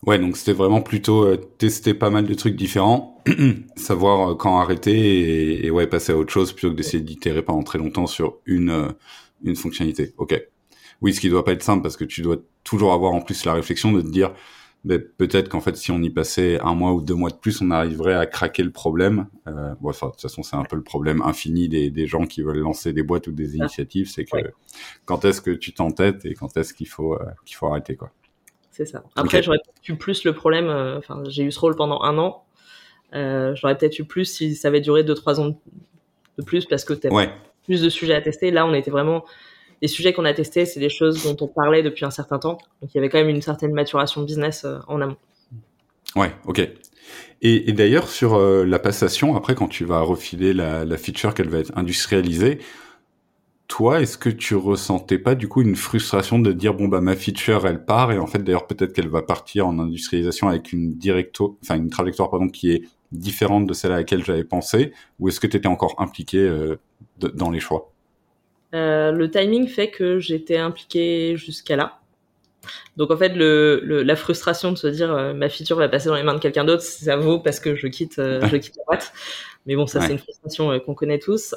Ouais, 0.04 0.20
donc 0.20 0.38
c'était 0.38 0.54
vraiment 0.54 0.82
plutôt 0.82 1.26
euh, 1.26 1.38
tester 1.58 1.94
pas 1.94 2.10
mal 2.10 2.26
de 2.26 2.34
trucs 2.34 2.56
différents, 2.56 3.24
savoir 3.76 4.32
euh, 4.32 4.36
quand 4.36 4.60
arrêter 4.60 5.66
et, 5.66 5.72
ouais 5.72 5.88
passer 5.88 6.12
à 6.12 6.18
autre 6.18 6.32
chose 6.32 6.54
plutôt 6.54 6.70
que 6.70 6.76
d'essayer 6.76 7.02
d'itérer 7.02 7.42
pendant 7.42 7.64
très 7.64 7.80
longtemps 7.80 8.06
sur 8.06 8.38
une 8.46 8.70
euh, 8.70 8.88
une 9.44 9.56
fonctionnalité. 9.56 10.14
Ok. 10.18 10.40
Oui, 11.02 11.14
ce 11.14 11.20
qui 11.20 11.30
doit 11.30 11.44
pas 11.44 11.54
être 11.54 11.64
simple 11.64 11.82
parce 11.82 11.98
que 11.98 12.06
tu 12.06 12.22
dois 12.22 12.38
toujours 12.64 12.94
avoir 12.94 13.14
en 13.14 13.22
plus 13.22 13.46
la 13.46 13.54
réflexion 13.54 13.92
de 13.92 14.02
te 14.02 14.08
dire 14.08 14.34
peut-être 15.18 15.50
qu'en 15.50 15.62
fait, 15.62 15.76
si 15.76 15.92
on 15.92 16.02
y 16.02 16.10
passait 16.10 16.60
un 16.62 16.76
mois 16.76 16.94
ou 16.94 17.02
deux 17.02 17.16
mois 17.16 17.30
de 17.30 17.36
plus, 17.36 17.62
on 17.62 17.72
arriverait 17.72 18.14
à 18.14 18.26
craquer 18.26 18.64
le 18.64 18.72
problème. 18.72 19.28
Euh, 19.48 19.74
bon, 19.82 19.90
enfin, 19.90 20.08
de 20.08 20.12
toute 20.12 20.22
façon, 20.22 20.44
c'est 20.44 20.56
un 20.56 20.64
peu 20.64 20.76
le 20.76 20.84
problème 20.84 21.22
infini 21.22 21.68
des, 21.68 21.90
des, 21.90 22.08
gens 22.08 22.26
qui 22.26 22.42
veulent 22.42 22.60
lancer 22.60 22.94
des 22.94 23.04
boîtes 23.04 23.28
ou 23.28 23.32
des 23.32 23.56
initiatives, 23.56 24.10
c'est 24.10 24.26
que 24.26 24.38
quand 25.06 25.26
est-ce 25.26 25.42
que 25.42 25.52
tu 25.52 25.74
t'entêtes 25.74 26.26
et 26.26 26.34
quand 26.34 26.56
est-ce 26.58 26.74
qu'il 26.74 26.88
faut 26.88 27.16
euh, 27.16 27.26
qu'il 27.46 27.56
faut 27.56 27.68
arrêter, 27.68 27.96
quoi. 27.96 28.12
C'est 28.76 28.86
ça. 28.86 29.04
Après, 29.16 29.42
j'aurais 29.42 29.60
peut-être 29.60 29.88
eu 29.88 29.96
plus 29.96 30.26
le 30.26 30.34
problème. 30.34 30.68
Euh, 30.68 30.98
enfin, 30.98 31.24
j'ai 31.30 31.44
eu 31.44 31.52
ce 31.52 31.60
rôle 31.62 31.78
pendant 31.78 32.02
un 32.02 32.18
an. 32.18 32.44
Euh, 33.14 33.56
j'aurais 33.56 33.78
peut-être 33.78 33.98
eu 34.00 34.04
plus 34.04 34.26
si 34.26 34.54
ça 34.54 34.68
avait 34.68 34.82
duré 34.82 35.06
deux 35.06 35.16
trois 35.16 35.40
ans 35.40 35.58
de 36.38 36.44
plus 36.44 36.66
parce 36.66 36.84
que 36.84 36.94
tu 36.94 37.08
ouais. 37.08 37.30
plus 37.64 37.82
de 37.82 37.88
sujets 37.88 38.16
à 38.16 38.22
tester. 38.22 38.52
Là, 38.52 38.66
on 38.66 38.74
était 38.74 38.92
vraiment 38.92 39.24
les 39.82 39.88
sujets 39.88 40.12
qu'on 40.12 40.26
a 40.26 40.34
testés, 40.34 40.66
c'est 40.66 40.82
des 40.82 40.90
choses 40.90 41.24
dont 41.24 41.38
on 41.40 41.48
parlait 41.48 41.84
depuis 41.84 42.04
un 42.04 42.12
certain 42.12 42.38
temps. 42.38 42.58
Donc 42.82 42.94
il 42.94 42.96
y 42.96 42.98
avait 42.98 43.08
quand 43.08 43.18
même 43.18 43.30
une 43.30 43.42
certaine 43.42 43.72
maturation 43.72 44.24
business 44.24 44.66
euh, 44.66 44.80
en 44.90 45.00
amont. 45.00 45.18
Ouais, 46.18 46.34
ok. 46.46 46.60
Et, 47.42 47.70
et 47.70 47.72
d'ailleurs 47.72 48.10
sur 48.10 48.36
euh, 48.36 48.66
la 48.66 48.80
passation, 48.80 49.38
après 49.38 49.56
quand 49.56 49.70
tu 49.70 49.86
vas 49.86 50.02
refiler 50.02 50.54
la, 50.54 50.84
la 50.84 50.98
feature 50.98 51.34
qu'elle 51.34 51.50
va 51.50 51.60
être 51.60 51.72
industrialisée, 51.78 52.60
toi, 53.68 54.02
est-ce 54.02 54.18
que 54.18 54.30
tu 54.30 54.56
ressentais 54.56 55.18
pas 55.18 55.36
du 55.36 55.48
coup 55.48 55.62
une 55.62 55.76
frustration 55.76 56.40
de 56.40 56.52
dire 56.52 56.74
bon 56.74 56.88
bah 56.88 57.02
ma 57.02 57.16
feature 57.16 57.66
elle 57.66 57.84
part 57.84 58.12
et 58.12 58.20
en 58.20 58.28
fait 58.28 58.40
d'ailleurs 58.40 58.68
peut-être 58.68 58.94
qu'elle 58.94 59.10
va 59.10 59.22
partir 59.22 59.68
en 59.68 59.80
industrialisation 59.80 60.48
avec 60.48 60.72
une 60.72 60.94
directo, 60.94 61.58
enfin 61.64 61.76
une 61.76 61.90
trajectoire 61.90 62.30
pardon 62.30 62.48
qui 62.48 62.72
est 62.72 62.84
différente 63.12 63.66
de 63.66 63.74
celle 63.74 63.92
à 63.92 63.98
laquelle 63.98 64.24
j'avais 64.24 64.44
pensé 64.44 64.94
ou 65.20 65.30
est-ce 65.30 65.40
que 65.40 65.48
tu 65.48 65.58
étais 65.58 65.68
encore 65.68 65.96
impliqué 65.98 66.38
euh, 66.38 66.78
dans 67.18 67.50
les 67.50 67.60
choix? 67.60 67.92
Euh, 68.76 69.12
le 69.12 69.32
timing 69.32 69.68
fait 69.68 69.90
que 69.90 70.20
j'étais 70.20 70.58
impliquée 70.58 71.36
jusqu'à 71.38 71.76
là. 71.76 72.00
Donc 72.98 73.12
en 73.12 73.18
fait, 73.18 73.30
le, 73.30 73.80
la 73.84 74.16
frustration 74.16 74.72
de 74.72 74.78
se 74.78 74.88
dire 74.88 75.12
euh, 75.14 75.34
ma 75.34 75.50
feature 75.50 75.78
va 75.78 75.88
passer 75.88 76.10
dans 76.10 76.16
les 76.16 76.24
mains 76.24 76.34
de 76.34 76.40
quelqu'un 76.40 76.66
d'autre, 76.66 76.82
ça 76.82 77.16
vaut 77.16 77.40
parce 77.40 77.60
que 77.60 77.76
je 77.76 77.88
quitte, 77.88 78.16
je 78.18 78.56
quitte 78.58 78.76
la 78.78 78.84
boîte. 78.86 79.14
Mais 79.66 79.76
bon, 79.76 79.88
ça 79.88 80.02
c'est 80.02 80.12
une 80.12 80.20
frustration 80.20 80.80
qu'on 80.80 80.94
connaît 80.94 81.20
tous. 81.20 81.56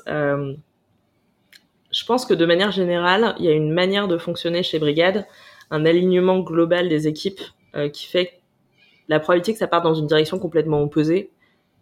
Je 1.99 2.05
pense 2.05 2.25
que 2.27 2.35
de 2.35 2.47
manière 2.47 2.71
générale, 2.71 3.35
il 3.39 3.45
y 3.45 3.49
a 3.49 3.53
une 3.53 3.73
manière 3.73 4.07
de 4.07 4.19
fonctionner 4.19 4.63
chez 4.63 4.79
Brigade, 4.79 5.27
un 5.71 5.85
alignement 5.85 6.39
global 6.39 6.89
des 6.89 7.09
équipes 7.09 7.41
qui 7.93 8.07
fait 8.07 8.27
que 8.27 8.33
la 9.09 9.19
probabilité 9.19 9.53
que 9.53 9.59
ça 9.59 9.67
parte 9.67 9.85
dans 9.85 9.95
une 9.95 10.07
direction 10.07 10.39
complètement 10.39 10.83
opposée 10.83 11.31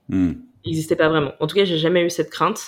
hmm. 0.08 0.32
n'existait 0.64 0.96
pas 0.96 1.08
vraiment. 1.08 1.32
En 1.40 1.46
tout 1.46 1.56
cas, 1.56 1.64
j'ai 1.64 1.78
jamais 1.78 2.02
eu 2.02 2.10
cette 2.10 2.30
crainte. 2.30 2.62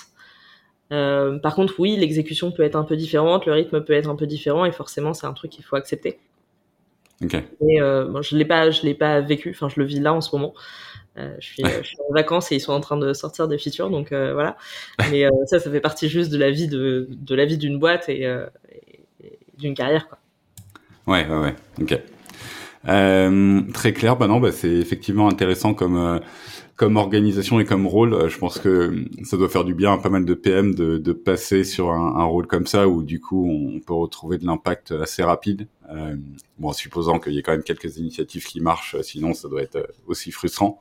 Euh, 0.92 1.38
par 1.38 1.54
contre, 1.54 1.74
oui, 1.78 1.96
l'exécution 1.96 2.50
peut 2.50 2.62
être 2.62 2.76
un 2.76 2.84
peu 2.84 2.96
différente, 2.96 3.46
le 3.46 3.52
rythme 3.52 3.82
peut 3.82 3.92
être 3.92 4.08
un 4.08 4.16
peu 4.16 4.26
différent, 4.26 4.64
et 4.64 4.72
forcément, 4.72 5.14
c'est 5.14 5.26
un 5.26 5.32
truc 5.32 5.50
qu'il 5.52 5.64
faut 5.64 5.76
accepter. 5.76 6.18
Ok. 7.22 7.34
Et 7.34 7.80
bon, 7.80 8.22
je 8.22 8.36
l'ai 8.36 8.44
pas, 8.44 8.70
je 8.70 8.82
l'ai 8.82 8.94
pas 8.94 9.20
vécu. 9.20 9.50
Enfin, 9.50 9.68
je 9.68 9.80
le 9.80 9.86
vis 9.86 10.00
là 10.00 10.12
en 10.12 10.20
ce 10.20 10.34
moment. 10.36 10.54
Je, 11.16 11.46
suis, 11.46 11.62
je, 11.64 11.82
suis, 11.82 11.96
en 12.08 12.12
vacances 12.12 12.52
et 12.52 12.56
ils 12.56 12.60
sont 12.60 12.72
en 12.72 12.80
train 12.80 12.96
de 12.96 13.12
sortir 13.12 13.48
des 13.48 13.58
features, 13.58 13.90
donc 13.90 14.12
voilà. 14.12 14.56
Mais 15.10 15.24
ça, 15.46 15.58
ça 15.58 15.70
fait 15.70 15.80
partie 15.80 16.08
juste 16.08 16.30
de 16.30 16.38
la 16.38 16.50
vie 16.50 16.68
de, 16.68 17.08
de 17.10 17.34
la 17.34 17.44
vie 17.44 17.58
d'une 17.58 17.78
boîte 17.78 18.08
et, 18.08 18.22
et 18.22 19.38
d'une 19.58 19.74
carrière, 19.74 20.08
quoi. 20.08 20.18
Ouais, 21.08 21.26
ouais, 21.26 21.38
ouais. 21.38 21.54
Ok. 21.80 21.98
Euh, 22.86 23.62
très 23.72 23.92
clair. 23.92 24.16
Bah 24.16 24.26
non, 24.26 24.40
bah 24.40 24.52
c'est 24.52 24.68
effectivement 24.68 25.28
intéressant 25.28 25.74
comme 25.74 25.96
euh, 25.96 26.18
comme 26.78 26.96
organisation 26.96 27.60
et 27.60 27.66
comme 27.66 27.86
rôle. 27.86 28.14
Euh, 28.14 28.28
je 28.30 28.38
pense 28.38 28.58
que 28.58 29.04
ça 29.24 29.36
doit 29.36 29.50
faire 29.50 29.64
du 29.64 29.74
bien 29.74 29.92
à 29.92 29.98
pas 29.98 30.08
mal 30.08 30.24
de 30.24 30.32
PM 30.32 30.74
de, 30.74 30.96
de 30.96 31.12
passer 31.12 31.64
sur 31.64 31.90
un, 31.90 32.16
un, 32.16 32.24
rôle 32.24 32.46
comme 32.46 32.66
ça 32.66 32.88
où 32.88 33.02
du 33.02 33.20
coup 33.20 33.50
on 33.50 33.80
peut 33.80 33.92
retrouver 33.92 34.38
de 34.38 34.46
l'impact 34.46 34.92
assez 34.92 35.22
rapide. 35.22 35.66
Euh, 35.90 36.16
bon, 36.58 36.72
supposant 36.72 37.18
qu'il 37.18 37.34
y 37.34 37.38
ait 37.38 37.42
quand 37.42 37.52
même 37.52 37.62
quelques 37.62 37.98
initiatives 37.98 38.46
qui 38.46 38.60
marchent, 38.60 38.98
sinon 39.02 39.34
ça 39.34 39.48
doit 39.48 39.62
être 39.62 39.92
aussi 40.06 40.30
frustrant. 40.30 40.80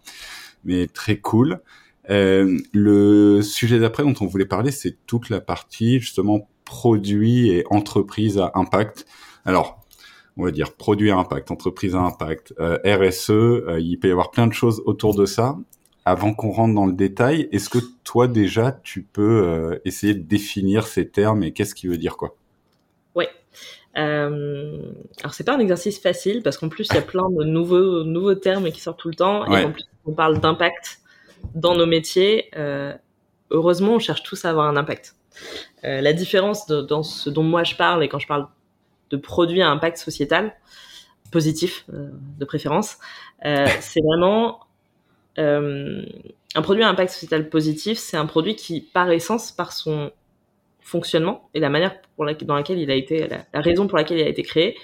Mais 0.64 0.88
très 0.88 1.18
cool. 1.18 1.60
Euh, 2.10 2.60
le 2.72 3.42
sujet 3.42 3.80
d'après 3.80 4.04
dont 4.04 4.14
on 4.22 4.28
voulait 4.28 4.46
parler, 4.46 4.72
c'est 4.72 4.96
toute 5.06 5.30
la 5.30 5.42
partie 5.42 6.00
justement 6.00 6.48
produit 6.64 7.50
et 7.50 7.66
entreprise 7.70 8.38
à 8.38 8.52
impact. 8.56 9.06
Alors, 9.46 9.82
on 10.38 10.46
va 10.46 10.52
dire 10.52 10.74
produit 10.74 11.12
à 11.12 11.18
impact, 11.18 11.52
entreprise 11.52 11.96
à 11.96 12.00
impact, 12.00 12.54
euh, 12.60 12.78
RSE, 12.86 13.32
euh, 13.32 13.80
il 13.80 13.98
peut 14.00 14.08
y 14.08 14.12
avoir 14.12 14.32
plein 14.32 14.48
de 14.48 14.54
choses 14.54 14.82
autour 14.86 15.16
de 15.16 15.26
ça. 15.26 15.58
Avant 16.08 16.34
qu'on 16.34 16.52
rentre 16.52 16.74
dans 16.74 16.86
le 16.86 16.94
détail, 16.94 17.50
est-ce 17.52 17.70
que 17.70 17.80
toi 18.06 18.30
déjà 18.30 18.80
tu 18.84 19.02
peux 19.02 19.44
euh, 19.44 19.82
essayer 19.84 20.14
de 20.14 20.24
définir 20.24 20.88
ces 20.88 21.10
termes 21.10 21.44
et 21.44 21.52
qu'est-ce 21.52 21.76
qui 21.76 21.88
veut 21.88 21.98
dire 21.98 22.16
quoi? 22.16 22.36
Ouais. 23.14 23.28
Euh, 23.98 24.80
alors 25.20 25.34
c'est 25.34 25.44
pas 25.44 25.56
un 25.56 25.60
exercice 25.60 26.00
facile 26.00 26.44
parce 26.44 26.58
qu'en 26.58 26.70
plus 26.70 26.88
il 26.90 26.96
y 26.96 27.00
a 27.00 27.02
plein 27.02 27.30
de 27.30 27.44
nouveaux 27.44 28.06
nouveaux 28.06 28.36
termes 28.36 28.72
qui 28.72 28.80
sortent 28.80 29.00
tout 29.00 29.10
le 29.10 29.16
temps 29.16 29.46
et 29.48 29.66
en 29.66 29.72
plus 29.74 29.84
on 30.06 30.14
parle 30.14 30.40
d'impact 30.40 31.00
dans 31.56 31.76
nos 31.76 31.86
métiers. 31.86 32.52
heureusement, 33.52 33.96
on 33.96 34.00
cherche 34.00 34.24
tous 34.24 34.46
à 34.46 34.50
avoir 34.50 34.68
un 34.68 34.78
impact. 34.78 35.16
la 35.84 36.14
différence 36.14 36.68
de, 36.68 36.82
dans 36.82 37.04
ce 37.04 37.30
dont 37.30 37.44
moi 37.44 37.66
je 37.66 37.76
parle 37.76 38.02
et 38.02 38.08
quand 38.08 38.20
je 38.20 38.28
parle 38.28 38.48
de 39.10 39.18
produits 39.18 39.62
à 39.62 39.70
impact 39.70 39.98
sociétal 39.98 40.54
positif 41.32 41.86
euh, 41.94 42.10
de 42.40 42.46
préférence. 42.46 42.98
Euh, 43.46 43.68
c'est 43.82 44.02
vraiment 44.02 44.60
euh, 45.40 46.04
un 46.56 46.62
produit 46.62 46.84
à 46.84 46.90
impact 46.90 47.12
sociétal 47.12 47.50
positif. 47.50 47.98
C'est 47.98 48.18
un 48.18 48.26
produit 48.26 48.56
qui, 48.56 48.82
par 48.82 49.12
essence, 49.12 49.52
par 49.52 49.72
son 49.72 50.12
fonctionnement 50.82 51.50
et 51.54 51.60
la 51.60 51.70
manière 51.70 52.00
pour 52.16 52.26
la, 52.26 52.34
dans 52.34 52.56
laquelle 52.56 52.80
il 52.80 52.90
a 52.90 52.96
été, 52.96 53.28
la, 53.28 53.62
raison 53.62 53.88
pour 53.88 53.98
laquelle 53.98 54.20
il 54.20 54.24
a 54.24 54.30
été 54.30 54.44
créé, 54.44 54.78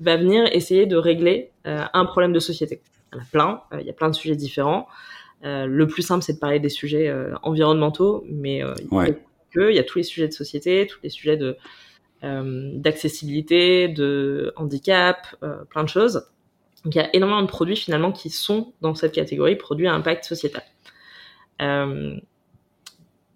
va 0.00 0.16
venir 0.16 0.48
essayer 0.52 0.86
de 0.86 0.96
régler 0.96 1.50
un 1.64 2.04
problème 2.04 2.32
de 2.32 2.38
société. 2.38 2.80
Il 3.12 3.16
y 3.16 3.18
en 3.18 3.22
a 3.22 3.26
plein. 3.32 3.62
il 3.80 3.84
y 3.84 3.90
a 3.90 3.92
plein 3.92 4.08
de 4.08 4.14
sujets 4.14 4.36
différents. 4.36 4.86
le 5.42 5.86
plus 5.88 6.02
simple, 6.02 6.22
c'est 6.22 6.34
de 6.34 6.38
parler 6.38 6.60
des 6.60 6.68
sujets 6.68 7.12
environnementaux, 7.42 8.24
mais 8.28 8.58
il, 8.58 8.94
ouais. 8.94 9.20
il 9.56 9.74
y 9.74 9.78
a 9.80 9.82
tous 9.82 9.98
les 9.98 10.04
sujets 10.04 10.28
de 10.28 10.32
société, 10.32 10.86
tous 10.86 11.00
les 11.02 11.10
sujets 11.10 11.36
de 11.36 11.56
euh, 12.24 12.72
d'accessibilité, 12.74 13.86
de 13.86 14.52
handicap, 14.56 15.18
euh, 15.44 15.62
plein 15.70 15.84
de 15.84 15.88
choses. 15.88 16.28
Donc 16.84 16.94
il 16.94 16.98
y 16.98 17.00
a 17.00 17.14
énormément 17.14 17.42
de 17.42 17.48
produits 17.48 17.76
finalement 17.76 18.12
qui 18.12 18.30
sont 18.30 18.72
dans 18.80 18.94
cette 18.94 19.12
catégorie 19.12 19.56
produits 19.56 19.88
à 19.88 19.94
impact 19.94 20.24
sociétal. 20.24 20.62
Euh, 21.60 22.16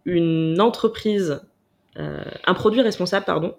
une 0.05 0.61
entreprise, 0.61 1.42
un 1.94 2.55
produit 2.55 2.81
responsable, 2.81 3.24
pardon, 3.24 3.55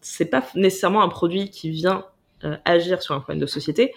c'est 0.00 0.26
pas 0.26 0.46
nécessairement 0.54 1.02
un 1.02 1.08
produit 1.08 1.50
qui 1.50 1.70
vient 1.70 2.06
agir 2.64 3.02
sur 3.02 3.16
un 3.16 3.20
problème 3.20 3.40
de 3.40 3.46
société. 3.46 3.92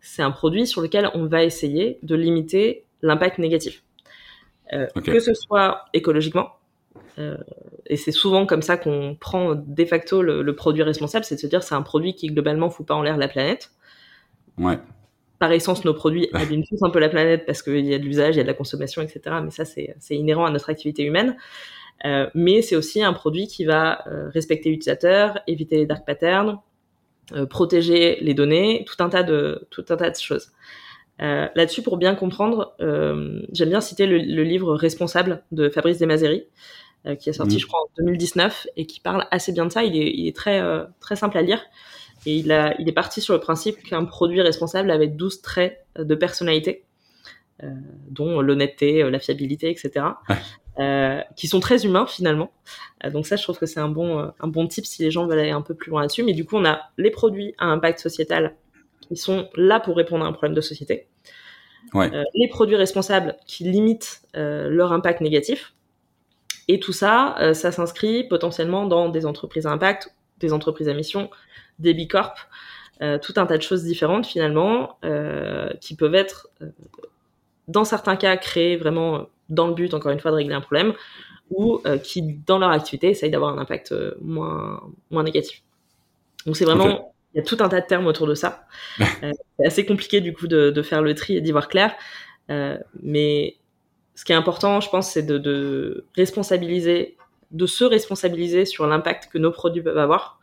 C'est 0.00 0.22
un 0.22 0.30
produit 0.30 0.64
sur 0.66 0.80
lequel 0.80 1.10
on 1.14 1.26
va 1.26 1.42
essayer 1.42 1.98
de 2.04 2.14
limiter 2.14 2.84
l'impact 3.00 3.38
négatif, 3.38 3.82
que 4.70 5.18
ce 5.18 5.34
soit 5.34 5.86
écologiquement, 5.92 6.52
euh, 7.18 7.36
et 7.86 7.96
c'est 7.96 8.12
souvent 8.12 8.46
comme 8.46 8.62
ça 8.62 8.76
qu'on 8.76 9.16
prend 9.18 9.54
de 9.54 9.84
facto 9.84 10.22
le, 10.22 10.54
produit 10.54 10.82
responsable, 10.82 11.24
c'est 11.24 11.34
de 11.36 11.40
se 11.40 11.46
dire 11.46 11.62
c'est 11.62 11.74
un 11.74 11.82
produit 11.82 12.14
qui 12.14 12.28
globalement 12.28 12.70
fout 12.70 12.86
pas 12.86 12.94
en 12.94 13.02
l'air 13.02 13.16
la 13.16 13.28
planète. 13.28 13.70
Ouais. 14.58 14.78
Par 15.38 15.52
essence, 15.52 15.84
nos 15.84 15.94
produits 15.94 16.28
abîment 16.34 16.64
tous 16.68 16.82
un 16.82 16.90
peu 16.90 16.98
la 16.98 17.08
planète 17.08 17.46
parce 17.46 17.62
qu'il 17.62 17.84
y 17.84 17.94
a 17.94 17.98
de 17.98 18.04
l'usage, 18.04 18.36
il 18.36 18.38
y 18.38 18.40
a 18.40 18.44
de 18.44 18.48
la 18.48 18.54
consommation, 18.54 19.02
etc. 19.02 19.36
Mais 19.42 19.50
ça, 19.50 19.64
c'est 19.64 19.96
inhérent 20.10 20.44
à 20.44 20.50
notre 20.50 20.70
activité 20.70 21.02
humaine. 21.02 21.36
Euh, 22.04 22.28
mais 22.34 22.62
c'est 22.62 22.76
aussi 22.76 23.02
un 23.02 23.12
produit 23.12 23.46
qui 23.46 23.64
va 23.64 24.06
euh, 24.08 24.28
respecter 24.30 24.70
l'utilisateur, 24.70 25.38
éviter 25.46 25.76
les 25.76 25.86
dark 25.86 26.04
patterns, 26.04 26.58
euh, 27.32 27.46
protéger 27.46 28.18
les 28.20 28.34
données, 28.34 28.84
tout 28.86 29.02
un 29.02 29.08
tas 29.08 29.22
de 29.22 29.66
tout 29.70 29.84
un 29.88 29.96
tas 29.96 30.10
de 30.10 30.16
choses. 30.16 30.52
Là-dessus, 31.18 31.82
pour 31.82 31.98
bien 31.98 32.16
comprendre, 32.16 32.74
j'aime 32.80 33.68
bien 33.68 33.80
citer 33.80 34.06
le, 34.06 34.18
le, 34.18 34.42
livre 34.42 34.74
Responsable 34.74 35.44
de 35.52 35.68
Fabrice 35.68 35.98
Desmazeries, 35.98 36.46
euh, 37.06 37.14
qui 37.14 37.30
est 37.30 37.32
sorti, 37.32 37.56
mmh. 37.56 37.60
je 37.60 37.66
crois, 37.68 37.78
en 37.78 38.02
2019 38.02 38.66
et 38.74 38.86
qui 38.86 38.98
parle 38.98 39.28
assez 39.30 39.52
bien 39.52 39.66
de 39.66 39.70
ça. 39.70 39.84
Il 39.84 39.96
est, 39.96 40.10
il 40.10 40.26
est 40.26 40.34
très, 40.34 40.60
très 40.98 41.14
simple 41.14 41.38
à 41.38 41.42
lire. 41.42 41.60
Et 42.26 42.36
il, 42.36 42.52
a, 42.52 42.74
il 42.80 42.88
est 42.88 42.92
parti 42.92 43.20
sur 43.20 43.34
le 43.34 43.40
principe 43.40 43.82
qu'un 43.82 44.04
produit 44.04 44.40
responsable 44.40 44.90
avait 44.90 45.08
12 45.08 45.42
traits 45.42 45.84
de 45.96 46.14
personnalité, 46.14 46.84
euh, 47.62 47.70
dont 48.08 48.40
l'honnêteté, 48.40 49.08
la 49.08 49.18
fiabilité, 49.18 49.70
etc. 49.70 50.06
Euh, 50.78 51.20
qui 51.36 51.48
sont 51.48 51.60
très 51.60 51.84
humains 51.84 52.06
finalement. 52.06 52.52
Euh, 53.04 53.10
donc 53.10 53.26
ça, 53.26 53.36
je 53.36 53.42
trouve 53.42 53.58
que 53.58 53.66
c'est 53.66 53.80
un 53.80 53.88
bon, 53.88 54.30
un 54.38 54.48
bon 54.48 54.66
type 54.66 54.86
si 54.86 55.02
les 55.02 55.10
gens 55.10 55.26
veulent 55.26 55.40
aller 55.40 55.50
un 55.50 55.62
peu 55.62 55.74
plus 55.74 55.90
loin 55.90 56.02
là-dessus. 56.02 56.22
Mais 56.22 56.32
du 56.32 56.44
coup, 56.44 56.56
on 56.56 56.64
a 56.64 56.80
les 56.96 57.10
produits 57.10 57.54
à 57.58 57.66
impact 57.66 57.98
sociétal 57.98 58.54
qui 59.00 59.16
sont 59.16 59.48
là 59.56 59.80
pour 59.80 59.96
répondre 59.96 60.24
à 60.24 60.28
un 60.28 60.32
problème 60.32 60.54
de 60.54 60.60
société. 60.60 61.08
Ouais. 61.94 62.10
les 62.34 62.48
produits 62.48 62.76
responsables 62.76 63.36
qui 63.46 63.64
limitent 63.64 64.22
leur 64.34 64.92
impact 64.92 65.20
négatif. 65.20 65.74
Et 66.68 66.78
tout 66.78 66.92
ça, 66.92 67.36
ça 67.54 67.72
s'inscrit 67.72 68.24
potentiellement 68.24 68.86
dans 68.86 69.08
des 69.08 69.26
entreprises 69.26 69.66
à 69.66 69.72
impact, 69.72 70.14
des 70.38 70.52
entreprises 70.52 70.88
à 70.88 70.94
mission, 70.94 71.28
des 71.78 71.94
bicorp, 71.94 72.34
euh, 73.02 73.18
tout 73.18 73.34
un 73.36 73.46
tas 73.46 73.56
de 73.56 73.62
choses 73.62 73.84
différentes 73.84 74.26
finalement, 74.26 74.98
euh, 75.04 75.70
qui 75.80 75.96
peuvent 75.96 76.14
être, 76.14 76.48
euh, 76.62 76.66
dans 77.68 77.84
certains 77.84 78.16
cas, 78.16 78.36
créées 78.36 78.76
vraiment 78.76 79.26
dans 79.48 79.66
le 79.66 79.74
but, 79.74 79.92
encore 79.94 80.12
une 80.12 80.20
fois, 80.20 80.30
de 80.30 80.36
régler 80.36 80.54
un 80.54 80.60
problème, 80.60 80.94
ou 81.50 81.82
qui, 82.02 82.22
dans 82.46 82.58
leur 82.58 82.70
activité, 82.70 83.10
essayent 83.10 83.30
d'avoir 83.30 83.52
un 83.52 83.58
impact 83.58 83.94
moins, 84.22 84.80
moins 85.10 85.22
négatif. 85.22 85.62
Donc 86.46 86.56
c'est 86.56 86.64
vraiment... 86.64 86.86
Okay. 86.86 87.02
Il 87.34 87.38
y 87.38 87.40
a 87.40 87.44
tout 87.44 87.56
un 87.60 87.68
tas 87.70 87.80
de 87.80 87.86
termes 87.86 88.06
autour 88.06 88.26
de 88.26 88.34
ça. 88.34 88.66
c'est 88.98 89.66
assez 89.66 89.86
compliqué 89.86 90.20
du 90.20 90.34
coup 90.34 90.46
de, 90.46 90.70
de 90.70 90.82
faire 90.82 91.00
le 91.00 91.14
tri 91.14 91.36
et 91.36 91.40
d'y 91.40 91.50
voir 91.50 91.68
clair. 91.68 91.94
mais 93.02 93.56
ce 94.14 94.24
qui 94.24 94.32
est 94.32 94.36
important, 94.36 94.80
je 94.80 94.90
pense, 94.90 95.10
c'est 95.10 95.22
de, 95.22 95.38
de, 95.38 96.04
responsabiliser, 96.16 97.16
de 97.50 97.66
se 97.66 97.84
responsabiliser 97.84 98.64
sur 98.66 98.86
l'impact 98.86 99.30
que 99.32 99.38
nos 99.38 99.50
produits 99.50 99.82
peuvent 99.82 99.98
avoir. 99.98 100.40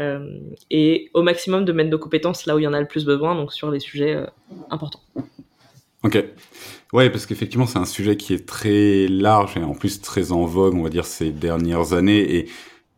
Euh, 0.00 0.40
et 0.70 1.10
au 1.14 1.22
maximum 1.22 1.64
de 1.64 1.72
mettre 1.72 1.90
nos 1.90 1.98
compétences 1.98 2.46
là 2.46 2.56
où 2.56 2.58
il 2.58 2.64
y 2.64 2.66
en 2.66 2.72
a 2.72 2.80
le 2.80 2.88
plus 2.88 3.04
besoin, 3.04 3.34
donc 3.34 3.52
sur 3.52 3.70
les 3.70 3.80
sujets 3.80 4.14
euh, 4.14 4.26
importants. 4.70 5.02
Ok. 6.02 6.22
Ouais, 6.92 7.10
parce 7.10 7.26
qu'effectivement, 7.26 7.66
c'est 7.66 7.78
un 7.78 7.84
sujet 7.84 8.16
qui 8.16 8.34
est 8.34 8.46
très 8.46 9.08
large 9.08 9.56
et 9.56 9.62
en 9.62 9.74
plus 9.74 10.00
très 10.00 10.32
en 10.32 10.44
vogue, 10.44 10.74
on 10.74 10.82
va 10.82 10.90
dire, 10.90 11.06
ces 11.06 11.30
dernières 11.30 11.92
années. 11.92 12.36
Et 12.36 12.48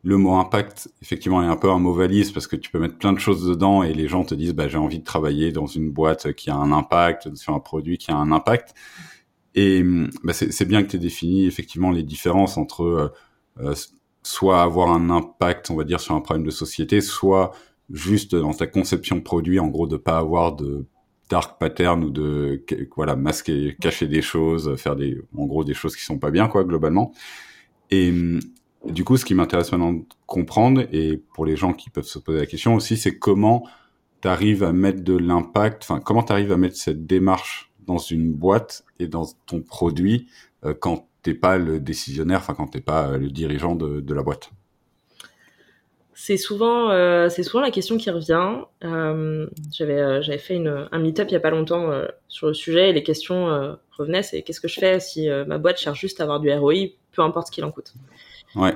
le 0.03 0.17
mot 0.17 0.35
impact, 0.35 0.89
effectivement, 1.03 1.43
est 1.43 1.47
un 1.47 1.57
peu 1.57 1.71
un 1.71 1.79
mot 1.79 1.93
valise 1.93 2.33
parce 2.33 2.47
que 2.47 2.57
tu 2.57 2.71
peux 2.71 2.79
mettre 2.79 2.99
plein 2.99 3.13
de 3.13 3.19
choses 3.19 3.47
dedans 3.47 3.83
et 3.83 3.93
les 3.93 4.09
gens 4.09 4.25
te 4.25 4.35
disent, 4.35 4.55
bah, 4.55 4.69
j'ai 4.69 4.79
envie 4.79 4.99
de 4.99 5.05
travailler 5.05 5.53
dans 5.53 5.67
une 5.67 5.91
boîte 5.91 6.33
qui 6.33 6.51
a 6.51 6.57
un 6.57 6.73
impact, 6.73 7.35
sur 7.37 7.55
un 7.55 7.61
produit 7.61 7.99
qui 7.99 8.11
a 8.11 8.17
un 8.17 8.33
impact. 8.33 8.75
Et 9.55 9.83
bah, 10.23 10.33
c'est 10.33 10.65
bien 10.67 10.83
que 10.83 10.89
tu 10.89 10.97
aies 10.97 11.01
défini 11.01 11.47
effectivement 11.47 11.91
les 11.91 12.03
différences 12.03 12.59
entre 12.59 13.13
euh, 13.61 13.75
soit 14.27 14.61
avoir 14.61 14.91
un 14.91 15.09
impact, 15.09 15.71
on 15.71 15.77
va 15.77 15.85
dire, 15.85 16.01
sur 16.01 16.17
un 16.17 16.21
problème 16.21 16.45
de 16.45 16.51
société, 16.51 17.01
soit 17.01 17.53
juste 17.91 18.35
dans 18.35 18.53
ta 18.53 18.67
conception 18.67 19.15
de 19.17 19.21
produit, 19.21 19.61
en 19.61 19.69
gros, 19.69 19.87
de 19.87 19.97
pas 19.97 20.19
avoir 20.19 20.57
de 20.57 20.85
dark 21.31 21.61
pattern 21.61 22.03
ou 22.03 22.11
de 22.11 22.65
voilà 22.97 23.15
masquer, 23.15 23.77
cacher 23.81 24.09
des 24.09 24.23
choses, 24.23 24.75
faire 24.77 24.97
des, 24.97 25.23
en 25.37 25.47
gros, 25.47 25.63
des 25.63 25.75
choses 25.75 25.95
qui 25.95 26.03
sont 26.03 26.19
pas 26.19 26.33
bien, 26.33 26.49
quoi, 26.49 26.65
globalement. 26.65 27.13
Et 27.93 28.13
du 28.85 29.05
coup, 29.05 29.17
ce 29.17 29.25
qui 29.25 29.35
m'intéresse 29.35 29.71
maintenant 29.71 29.93
de 29.93 30.05
comprendre, 30.27 30.83
et 30.93 31.23
pour 31.35 31.47
les 31.47 31.57
gens 31.57 31.73
qui 31.73 31.89
peuvent 31.91 32.05
se 32.05 32.19
poser 32.19 32.41
la 32.41 32.47
question 32.47 32.75
aussi, 32.75 32.97
c'est 32.97 33.21
comment 33.21 33.65
tu 34.23 34.27
arrives 34.27 34.65
à 34.65 34.73
mettre 34.73 35.05
de 35.05 35.17
l'impact, 35.17 35.85
enfin, 35.85 36.01
comment 36.01 36.25
tu 36.25 36.33
arrives 36.33 36.51
à 36.51 36.57
mettre 36.57 36.77
cette 36.77 37.07
démarche 37.07 37.71
dans 37.87 37.99
une 37.99 38.33
boîte 38.33 38.85
et 38.99 39.07
dans 39.07 39.27
ton 39.47 39.61
produit 39.61 40.27
euh, 40.65 40.75
quand 40.75 41.07
t'es 41.27 41.35
pas 41.35 41.59
le 41.59 41.81
décisionnaire, 41.81 42.39
enfin 42.39 42.55
quand 42.55 42.69
t'es 42.69 42.81
pas 42.81 43.09
euh, 43.09 43.19
le 43.19 43.31
dirigeant 43.31 43.75
de, 43.75 44.01
de 44.01 44.15
la 44.15 44.23
boîte 44.23 44.51
c'est 46.19 46.39
souvent, 46.39 46.91
euh, 46.91 47.29
c'est 47.29 47.43
souvent 47.43 47.61
la 47.61 47.71
question 47.71 47.99
qui 47.99 48.11
revient. 48.11 48.63
Euh, 48.83 49.47
j'avais, 49.71 50.01
euh, 50.01 50.23
j'avais 50.23 50.39
fait 50.39 50.57
une, 50.57 50.89
un 50.91 50.99
meet-up 50.99 51.29
il 51.29 51.35
y 51.35 51.37
a 51.37 51.41
pas 51.41 51.51
longtemps 51.51 51.93
sur 52.27 52.47
le 52.47 52.55
sujet 52.55 52.89
et 52.89 52.93
les 52.93 53.03
questions 53.03 53.77
revenaient. 53.97 54.23
C'est 54.23 54.43
qu'est-ce 54.43 54.61
que 54.61 54.67
je 54.67 54.81
fais 54.81 54.99
si 54.99 55.29
ma 55.47 55.59
boîte 55.59 55.79
cherche 55.79 56.01
juste 56.01 56.21
à 56.21 56.25
avoir 56.25 56.41
du 56.41 56.51
ROI, 56.51 56.97
peu 57.13 57.23
importe 57.23 57.49
ce 57.49 57.53
qu'il 57.53 57.65
en 57.65 57.71
coûte. 57.71 57.93
Ouais. 58.57 58.75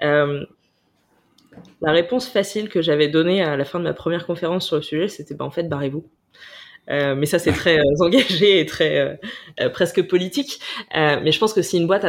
La 0.00 0.26
la 1.80 1.92
réponse 1.92 2.28
facile 2.28 2.68
que 2.68 2.80
j'avais 2.80 3.08
donnée 3.08 3.42
à 3.42 3.56
la 3.56 3.64
fin 3.64 3.78
de 3.78 3.84
ma 3.84 3.92
première 3.92 4.24
conférence 4.24 4.64
sur 4.64 4.76
le 4.76 4.82
sujet, 4.82 5.08
c'était 5.08 5.34
bah, 5.34 5.44
en 5.44 5.50
fait, 5.50 5.64
barrez-vous. 5.64 6.06
Euh, 6.90 7.14
mais 7.14 7.26
ça, 7.26 7.38
c'est 7.38 7.52
très 7.52 7.78
euh, 7.78 7.82
engagé 8.00 8.60
et 8.60 8.66
très 8.66 9.18
euh, 9.60 9.68
presque 9.70 10.06
politique. 10.06 10.60
mais 10.94 11.32
je 11.32 11.38
pense 11.38 11.52
que 11.52 11.62
si 11.62 11.78
une 11.78 11.86
boîte 11.86 12.06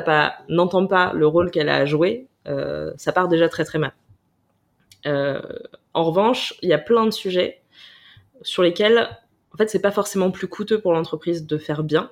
n'entend 0.49 0.85
pas 0.87 1.13
le 1.13 1.27
rôle 1.27 1.51
qu'elle 1.51 1.69
a 1.69 1.75
à 1.75 1.85
jouer, 1.85 2.27
ça 2.97 3.11
part 3.11 3.27
déjà 3.27 3.49
très 3.49 3.65
très 3.65 3.79
mal. 3.79 3.93
en 5.05 6.03
revanche, 6.03 6.53
il 6.61 6.69
y 6.69 6.73
a 6.73 6.77
plein 6.77 7.05
de 7.05 7.11
sujets 7.11 7.61
sur 8.43 8.63
lesquels, 8.63 9.09
en 9.53 9.57
fait, 9.57 9.69
c'est 9.69 9.81
pas 9.81 9.91
forcément 9.91 10.31
plus 10.31 10.47
coûteux 10.47 10.79
pour 10.79 10.93
l'entreprise 10.93 11.45
de 11.45 11.57
faire 11.57 11.83
bien. 11.83 12.09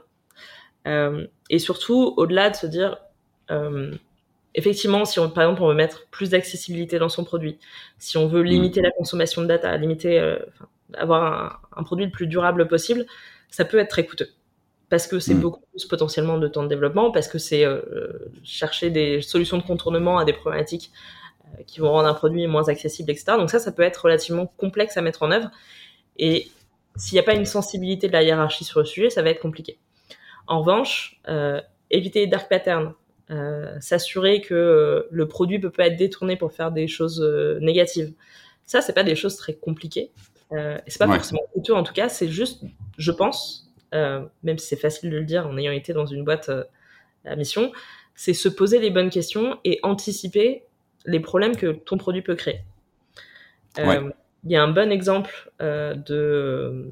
et 0.85 1.59
surtout, 1.59 2.13
au-delà 2.17 2.49
de 2.49 2.55
se 2.55 2.67
dire, 2.67 2.97
effectivement, 4.55 5.05
si 5.05 5.19
on, 5.19 5.29
par 5.29 5.43
exemple 5.43 5.63
on 5.63 5.67
veut 5.67 5.75
mettre 5.75 6.07
plus 6.11 6.31
d'accessibilité 6.31 6.99
dans 6.99 7.09
son 7.09 7.23
produit, 7.23 7.57
si 7.99 8.17
on 8.17 8.27
veut 8.27 8.41
mmh. 8.41 8.47
limiter 8.47 8.81
la 8.81 8.91
consommation 8.91 9.41
de 9.41 9.47
data, 9.47 9.77
limiter, 9.77 10.19
avoir 10.93 11.61
un, 11.75 11.83
produit 11.83 12.05
le 12.05 12.11
plus 12.11 12.27
durable 12.27 12.67
possible, 12.67 13.05
ça 13.49 13.65
peut 13.65 13.77
être 13.79 13.89
très 13.89 14.05
coûteux 14.05 14.29
parce 14.89 15.07
que 15.07 15.19
c'est 15.19 15.33
mmh. 15.33 15.39
beaucoup 15.39 15.61
plus 15.71 15.85
potentiellement 15.85 16.37
de 16.37 16.47
temps 16.47 16.61
de 16.61 16.67
développement, 16.67 17.11
parce 17.11 17.27
que 17.27 17.39
c'est 17.39 17.65
euh, 17.65 17.81
chercher 18.43 18.91
des 18.91 19.19
solutions 19.19 19.57
de 19.57 19.63
contournement 19.63 20.19
à 20.19 20.25
des 20.25 20.33
problématiques 20.33 20.91
euh, 21.45 21.63
qui 21.65 21.79
vont 21.79 21.91
rendre 21.91 22.07
un 22.07 22.13
produit 22.13 22.45
moins 22.45 22.69
accessible, 22.69 23.09
etc. 23.09 23.33
Donc 23.37 23.49
ça, 23.49 23.57
ça 23.57 23.71
peut 23.71 23.81
être 23.81 24.05
relativement 24.05 24.45
complexe 24.45 24.95
à 24.95 25.01
mettre 25.01 25.23
en 25.23 25.31
œuvre. 25.31 25.49
Et 26.17 26.51
s'il 26.95 27.15
n'y 27.15 27.19
a 27.19 27.23
pas 27.23 27.33
une 27.33 27.45
sensibilité 27.45 28.07
de 28.07 28.13
la 28.13 28.21
hiérarchie 28.21 28.63
sur 28.63 28.79
le 28.79 28.85
sujet, 28.85 29.09
ça 29.09 29.23
va 29.23 29.31
être 29.31 29.41
compliqué. 29.41 29.79
En 30.45 30.59
revanche, 30.59 31.19
éviter 31.89 32.19
les 32.19 32.27
dark 32.27 32.47
patterns, 32.47 32.93
euh, 33.31 33.79
s'assurer 33.79 34.41
que 34.41 34.53
euh, 34.53 35.07
le 35.09 35.27
produit 35.27 35.57
peut 35.57 35.71
pas 35.71 35.87
être 35.87 35.97
détourné 35.97 36.37
pour 36.37 36.51
faire 36.51 36.71
des 36.71 36.87
choses 36.87 37.21
euh, 37.23 37.57
négatives. 37.59 38.13
Ça, 38.65 38.81
c'est 38.81 38.93
pas 38.93 39.03
des 39.03 39.15
choses 39.15 39.35
très 39.35 39.55
compliquées. 39.55 40.11
Euh, 40.51 40.77
et 40.85 40.91
c'est 40.91 40.99
pas 40.99 41.07
forcément 41.07 41.41
coûteux 41.53 41.73
en 41.73 41.83
tout 41.83 41.93
cas. 41.93 42.09
C'est 42.09 42.27
juste, 42.27 42.63
je 42.97 43.11
pense, 43.11 43.71
même 43.91 44.57
si 44.57 44.67
c'est 44.67 44.75
facile 44.75 45.09
de 45.09 45.17
le 45.17 45.23
dire 45.23 45.47
en 45.47 45.57
ayant 45.57 45.71
été 45.71 45.93
dans 45.93 46.05
une 46.05 46.23
boîte 46.23 46.51
à 47.25 47.35
mission, 47.35 47.71
c'est 48.13 48.33
se 48.33 48.49
poser 48.49 48.79
les 48.79 48.89
bonnes 48.89 49.09
questions 49.09 49.57
et 49.63 49.79
anticiper 49.83 50.63
les 51.05 51.19
problèmes 51.19 51.55
que 51.55 51.71
ton 51.71 51.97
produit 51.97 52.21
peut 52.21 52.35
créer. 52.35 52.61
Il 53.77 54.51
y 54.51 54.55
a 54.55 54.63
un 54.63 54.71
bon 54.71 54.91
exemple 54.91 55.51
de 55.59 56.91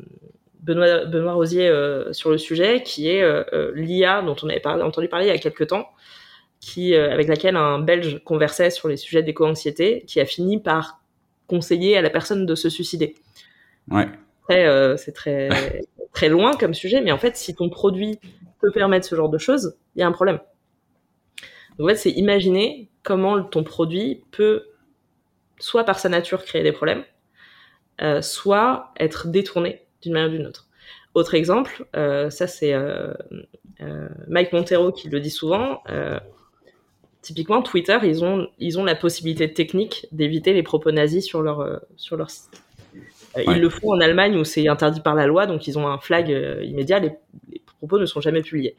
Benoît, 0.61 1.05
Benoît 1.05 1.33
Rosier 1.33 1.69
sur 2.11 2.31
le 2.31 2.37
sujet, 2.37 2.83
qui 2.83 3.09
est 3.09 3.23
l'IA 3.75 4.21
dont 4.21 4.35
on 4.41 4.49
avait 4.49 4.65
entendu 4.65 5.09
parler 5.09 5.25
il 5.25 5.29
y 5.29 5.31
a 5.31 5.37
quelques 5.37 5.67
temps, 5.67 5.89
qui, 6.63 6.95
euh, 6.95 7.11
avec 7.11 7.27
laquelle 7.27 7.57
un 7.57 7.79
Belge 7.79 8.23
conversait 8.23 8.69
sur 8.69 8.87
les 8.87 8.95
sujets 8.95 9.21
d'éco-anxiété, 9.21 10.05
qui 10.07 10.21
a 10.21 10.25
fini 10.25 10.59
par 10.59 11.01
conseiller 11.47 11.97
à 11.97 12.01
la 12.01 12.09
personne 12.09 12.45
de 12.45 12.55
se 12.55 12.69
suicider. 12.69 13.15
Ouais. 13.89 14.07
Euh, 14.51 14.97
c'est 14.97 15.11
très, 15.11 15.49
très 16.13 16.29
loin 16.29 16.53
comme 16.53 16.73
sujet, 16.73 17.01
mais 17.01 17.11
en 17.11 17.17
fait, 17.17 17.35
si 17.37 17.55
ton 17.55 17.69
produit 17.69 18.19
peut 18.59 18.71
permettre 18.71 19.07
ce 19.07 19.15
genre 19.15 19.29
de 19.29 19.37
choses, 19.37 19.77
il 19.95 19.99
y 19.99 20.03
a 20.03 20.07
un 20.07 20.11
problème. 20.11 20.39
Donc, 21.77 21.87
en 21.87 21.89
fait, 21.89 21.95
c'est 21.95 22.11
imaginer 22.11 22.89
comment 23.03 23.43
ton 23.43 23.63
produit 23.63 24.23
peut, 24.31 24.63
soit 25.59 25.83
par 25.83 25.99
sa 25.99 26.09
nature, 26.09 26.43
créer 26.43 26.63
des 26.63 26.71
problèmes, 26.71 27.03
euh, 28.01 28.21
soit 28.21 28.91
être 28.99 29.27
détourné 29.27 29.85
d'une 30.01 30.13
manière 30.13 30.29
ou 30.29 30.33
d'une 30.33 30.47
autre. 30.47 30.67
Autre 31.13 31.35
exemple, 31.35 31.85
ça 31.93 32.47
c'est 32.47 32.73
Mike 34.27 34.51
Montero 34.51 34.91
qui 34.91 35.09
le 35.09 35.19
dit 35.19 35.29
souvent, 35.29 35.83
typiquement 37.23 37.63
Twitter, 37.63 37.97
ils 38.03 38.23
ont 38.23 38.47
ils 38.59 38.77
ont 38.77 38.83
la 38.83 38.93
possibilité 38.93 39.51
technique 39.51 40.05
d'éviter 40.11 40.53
les 40.53 40.61
propos 40.61 40.91
nazis 40.91 41.25
sur 41.25 41.41
leur 41.41 41.61
euh, 41.61 41.79
sur 41.97 42.17
leur 42.17 42.29
site. 42.29 42.61
Euh, 43.37 43.43
ils 43.47 43.61
le 43.61 43.69
font 43.69 43.93
en 43.93 43.99
Allemagne 43.99 44.35
où 44.37 44.43
c'est 44.43 44.67
interdit 44.67 45.01
par 45.01 45.15
la 45.15 45.27
loi, 45.27 45.45
donc 45.45 45.67
ils 45.67 45.77
ont 45.77 45.87
un 45.87 45.97
flag 45.97 46.31
euh, 46.31 46.63
immédiat. 46.63 46.99
Les, 46.99 47.11
propos 47.77 47.99
ne 47.99 48.05
sont 48.05 48.21
jamais 48.21 48.41
publiés. 48.41 48.75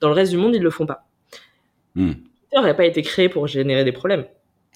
Dans 0.00 0.08
le 0.08 0.14
reste 0.14 0.32
du 0.32 0.38
monde, 0.38 0.54
ils 0.54 0.62
le 0.62 0.70
font 0.70 0.86
pas. 0.86 1.06
Hmm. 1.94 2.12
Twitter 2.12 2.62
n'a 2.62 2.74
pas 2.74 2.84
été 2.84 3.02
créé 3.02 3.28
pour 3.28 3.46
générer 3.46 3.84
des 3.84 3.92
problèmes. 3.92 4.24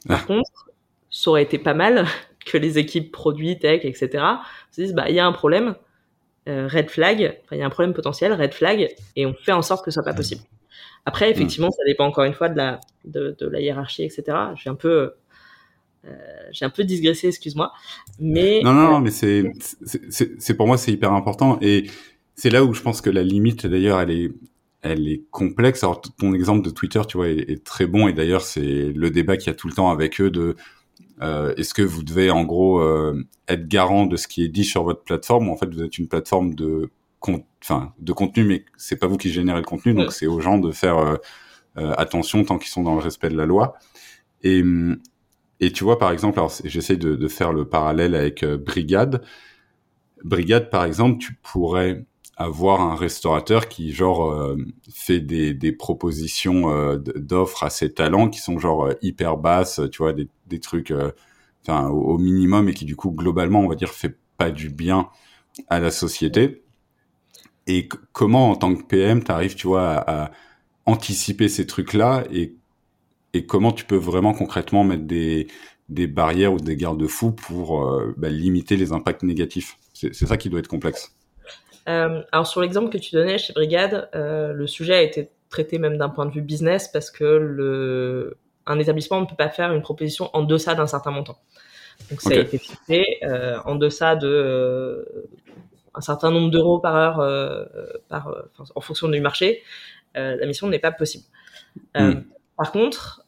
Par 0.07 0.21
ah. 0.23 0.27
contre, 0.27 0.71
ça 1.11 1.31
aurait 1.31 1.43
été 1.43 1.59
pas 1.59 1.75
mal 1.75 2.07
que 2.47 2.59
les 2.59 2.79
équipes 2.79 3.11
produits, 3.11 3.59
tech, 3.59 3.85
etc. 3.85 4.25
se 4.71 4.83
disent 4.83 4.95
bah 4.95 5.07
il 5.09 5.15
y 5.15 5.21
a 5.21 5.27
un 5.27 5.33
problème, 5.33 5.75
red 6.47 6.91
flag, 6.91 7.41
il 7.51 7.59
y 7.59 7.63
a 7.63 7.67
un 7.67 7.71
problème 7.71 7.95
potentiel, 7.95 8.33
red 8.35 8.53
flag, 8.53 8.95
et 9.17 9.27
on 9.27 9.35
fait 9.35 9.53
en 9.53 9.63
sorte 9.63 9.85
que 9.85 9.91
ce 9.91 9.95
soit 9.95 10.05
pas 10.05 10.13
hmm. 10.13 10.17
possible. 10.17 10.43
Après, 11.07 11.31
effectivement, 11.31 11.71
ça 11.71 11.83
dépend 11.87 12.07
encore 12.07 12.25
une 12.25 12.33
fois 12.33 12.49
de 12.49 12.57
la, 12.57 12.81
de, 13.05 13.37
de 13.39 13.47
la 13.47 13.61
hiérarchie, 13.61 14.05
etc. 14.05 14.25
J'ai 14.57 14.71
un 14.71 14.75
peu, 14.75 14.89
euh, 14.89 15.17
j'ai 16.53 16.65
un 16.65 16.71
peu 16.71 16.85
digressé, 16.85 17.29
excuse-moi. 17.29 17.73
Mais 18.19 18.61
non, 18.63 18.73
non, 18.73 18.91
non 18.91 19.01
mais 19.01 19.11
c'est, 19.11 19.45
c'est 19.87 20.55
pour 20.55 20.67
moi 20.67 20.77
c'est 20.77 20.93
hyper 20.93 21.13
important 21.13 21.59
et 21.61 21.89
c'est 22.35 22.51
là 22.51 22.65
où 22.65 22.75
je 22.75 22.83
pense 22.83 23.01
que 23.01 23.11
la 23.11 23.23
limite 23.23 23.67
d'ailleurs 23.67 24.01
elle 24.01 24.11
est, 24.11 24.33
elle 24.83 25.09
est 25.09 25.23
complexe. 25.31 25.83
Alors 25.83 26.01
ton 26.01 26.35
exemple 26.35 26.65
de 26.65 26.71
Twitter, 26.71 27.01
tu 27.09 27.17
vois, 27.17 27.29
est, 27.29 27.65
très 27.65 27.87
bon 27.87 28.09
et 28.09 28.13
d'ailleurs 28.13 28.43
c'est 28.43 28.93
le 28.93 29.11
débat 29.11 29.37
qu'il 29.37 29.49
y 29.49 29.51
a 29.51 29.55
tout 29.55 29.69
le 29.69 29.75
temps 29.75 29.91
avec 29.91 30.21
eux 30.21 30.31
de 30.31 30.57
euh, 31.23 31.55
est-ce 31.57 31.75
que 31.75 31.83
vous 31.83 32.03
devez 32.03 32.31
en 32.31 32.45
gros 32.45 32.81
euh, 32.81 33.25
être 33.49 33.69
garant 33.69 34.07
de 34.07 34.17
ce 34.17 34.27
qui 34.27 34.45
est 34.45 34.49
dit 34.49 34.65
sur 34.65 34.83
votre 34.83 35.05
plateforme 35.05 35.49
ou 35.49 35.53
en 35.53 35.57
fait 35.57 35.73
vous 35.73 35.83
êtes 35.83 35.99
une 35.99 36.09
plateforme 36.09 36.55
de 36.55 36.91
enfin 37.63 37.93
de 37.99 38.13
contenu, 38.13 38.45
mais 38.45 38.65
c'est 38.77 38.97
pas 38.97 39.07
vous 39.07 39.17
qui 39.17 39.31
générez 39.31 39.61
le 39.61 39.65
contenu, 39.65 39.95
donc 39.95 40.13
c'est 40.13 40.27
aux 40.27 40.41
gens 40.41 40.59
de 40.59 40.71
faire 40.73 40.99
euh, 40.99 41.17
euh, 41.79 41.93
attention 41.97 42.45
tant 42.45 42.59
qu'ils 42.59 42.71
sont 42.71 42.83
dans 42.83 42.95
le 42.95 43.01
respect 43.01 43.29
de 43.29 43.37
la 43.37 43.47
loi. 43.47 43.77
Et 44.43 44.63
et 45.65 45.73
tu 45.73 45.85
vois 45.85 45.99
par 45.99 46.11
exemple, 46.13 46.39
alors 46.39 46.53
j'essaie 46.65 46.97
de, 46.97 47.29
faire 47.29 47.53
le 47.53 47.69
parallèle 47.69 48.15
avec 48.15 48.43
euh, 48.43 48.57
Brigade. 48.57 49.23
Brigade 50.25 50.71
par 50.71 50.85
exemple, 50.85 51.19
tu 51.19 51.35
pourrais 51.43 52.05
avoir 52.37 52.81
un 52.81 52.97
restaurateur 52.97 53.69
qui 53.69 53.93
genre 53.93 54.57
fait 54.93 55.21
des, 55.21 55.73
propositions 55.73 56.97
d'offres 56.97 57.63
à 57.63 57.71
ses 57.71 57.93
talents 57.93 58.29
qui 58.29 58.41
sont 58.41 58.59
genre 58.59 58.91
hyper 59.03 59.37
basses, 59.37 59.81
tu 59.93 59.99
vois, 59.99 60.13
des, 60.13 60.61
trucs 60.61 60.93
au, 61.69 62.19
minimum 62.19 62.69
et 62.69 62.75
qui 62.75 62.85
du 62.85 62.97
coup 62.97 63.11
globalement 63.11 63.61
on 63.61 63.69
va 63.69 63.75
dire 63.75 63.91
fait 63.91 64.17
pas 64.37 64.51
du 64.51 64.71
bien 64.71 65.09
à 65.69 65.79
la 65.79 65.91
société 65.91 66.63
et 67.67 67.89
comment 68.13 68.51
en 68.51 68.57
tant 68.57 68.75
que 68.75 68.83
PM 68.83 69.23
t'arrives 69.23 69.55
tu 69.55 69.67
vois 69.67 69.95
à, 70.09 70.31
anticiper 70.87 71.49
ces 71.49 71.67
trucs 71.67 71.95
là 71.95 72.25
et 72.31 72.55
et 73.35 73.45
comment 73.45 73.73
tu 73.73 73.85
peux 73.85 73.97
vraiment 73.97 74.33
concrètement 74.33 74.85
mettre 74.85 75.05
des 75.05 75.49
des 75.91 76.07
barrières 76.07 76.55
ou 76.55 76.59
des 76.59 76.77
garde-fous 76.77 77.33
pour 77.33 77.85
euh, 77.85 78.15
bah, 78.17 78.31
limiter 78.31 78.77
les 78.77 78.93
impacts 78.93 79.23
négatifs? 79.23 79.77
C'est 79.93 80.15
ça 80.15 80.39
qui 80.39 80.49
doit 80.49 80.61
être 80.61 80.69
complexe 80.69 81.15
euh, 81.89 82.23
alors 82.33 82.47
sur 82.47 82.63
l'exemple 82.63 82.91
que 82.91 82.97
tu 82.97 83.15
donnais 83.15 83.37
chez 83.37 83.53
Brigade 83.53 84.09
euh, 84.15 84.53
le 84.53 84.67
sujet 84.67 84.95
a 84.95 85.03
été 85.03 85.29
traité 85.51 85.79
même 85.79 85.99
d'un 85.99 86.09
point 86.09 86.25
de 86.25 86.33
vue 86.33 86.41
business 86.41 86.89
parce 86.89 87.11
que 87.11 87.25
le 87.25 88.37
un 88.67 88.79
établissement 88.79 89.21
ne 89.21 89.27
peut 89.27 89.37
pas 89.37 89.51
faire 89.51 89.73
une 89.73 89.83
proposition 89.83 90.31
en 90.33 90.43
deçà 90.43 90.75
d'un 90.75 90.87
certain 90.87 91.11
montant 91.11 91.39
donc 92.11 92.23
ça 92.23 92.31
a 92.31 92.35
été 92.37 92.59
fixé 92.59 93.21
en 93.65 93.77
deçà 93.77 94.17
de 94.17 95.29
un 95.95 96.01
certain 96.01 96.31
nombre 96.31 96.51
d'euros 96.51 96.81
par 96.81 96.97
heure 96.97 97.69
par, 98.09 98.35
en 98.75 98.81
fonction 98.81 99.09
du 99.09 99.21
marché, 99.21 99.63
la 100.15 100.45
mission 100.47 100.67
n'est 100.67 100.81
pas 100.81 100.91
possible. 100.91 101.25
Hmm. 101.95 102.23
Par 102.57 102.73
contre, 102.73 103.24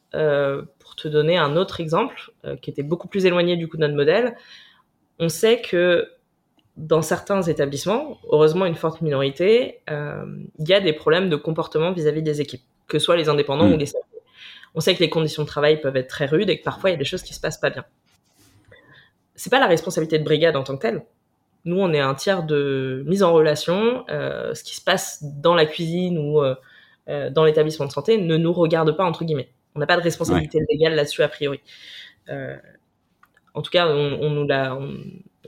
pour 0.78 0.96
te 0.96 1.08
donner 1.08 1.36
un 1.36 1.56
autre 1.56 1.80
exemple 1.80 2.32
qui 2.62 2.70
était 2.70 2.82
beaucoup 2.82 3.08
plus 3.08 3.26
éloigné 3.26 3.56
du 3.56 3.68
coup 3.68 3.76
de 3.76 3.82
notre 3.82 3.94
modèle, 3.94 4.36
on 5.18 5.28
sait 5.28 5.60
que 5.60 6.08
dans 6.76 7.02
certains 7.02 7.42
établissements, 7.42 8.18
heureusement 8.30 8.66
une 8.66 8.74
forte 8.74 9.00
minorité, 9.02 9.80
il 9.88 10.68
y 10.68 10.72
a 10.72 10.80
des 10.80 10.92
problèmes 10.92 11.28
de 11.28 11.36
comportement 11.36 11.92
vis-à-vis 11.92 12.22
des 12.22 12.40
équipes, 12.40 12.62
que 12.86 12.98
ce 12.98 13.04
soit 13.04 13.16
les 13.16 13.28
indépendants 13.28 13.68
hmm. 13.68 13.74
ou 13.74 13.76
les 13.76 13.86
salariés. 13.86 14.06
On 14.74 14.80
sait 14.80 14.94
que 14.94 15.00
les 15.00 15.10
conditions 15.10 15.42
de 15.42 15.48
travail 15.48 15.80
peuvent 15.80 15.96
être 15.96 16.08
très 16.08 16.26
rudes 16.26 16.50
et 16.50 16.58
que 16.58 16.64
parfois 16.64 16.90
il 16.90 16.92
y 16.92 16.96
a 16.96 16.98
des 16.98 17.04
choses 17.04 17.22
qui 17.22 17.34
se 17.34 17.40
passent 17.40 17.58
pas 17.58 17.70
bien. 17.70 17.84
C'est 19.34 19.50
pas 19.50 19.60
la 19.60 19.66
responsabilité 19.66 20.18
de 20.18 20.24
brigade 20.24 20.54
en 20.56 20.62
tant 20.62 20.76
que 20.76 20.82
telle. 20.82 21.02
Nous, 21.66 21.80
on 21.80 21.92
est 21.92 22.00
un 22.00 22.14
tiers 22.14 22.44
de 22.44 23.02
mise 23.06 23.22
en 23.22 23.32
relation. 23.32 24.04
Euh, 24.08 24.54
ce 24.54 24.62
qui 24.62 24.76
se 24.76 24.80
passe 24.80 25.22
dans 25.22 25.54
la 25.54 25.66
cuisine 25.66 26.16
ou 26.16 26.40
euh, 26.40 26.54
euh, 27.08 27.28
dans 27.28 27.44
l'établissement 27.44 27.86
de 27.86 27.90
santé 27.90 28.18
ne 28.18 28.36
nous 28.36 28.52
regarde 28.52 28.96
pas, 28.96 29.04
entre 29.04 29.24
guillemets. 29.24 29.50
On 29.76 29.78
n'a 29.78 29.86
pas 29.86 29.96
de 29.96 30.02
responsabilité 30.02 30.58
légale 30.68 30.94
là-dessus, 30.94 31.22
a 31.22 31.28
priori. 31.28 31.60
en 32.28 33.62
tout 33.62 33.70
cas, 33.70 33.88
on, 33.88 34.18
on 34.20 34.30
nous 34.30 34.46
la, 34.46 34.76
on, 34.76 34.96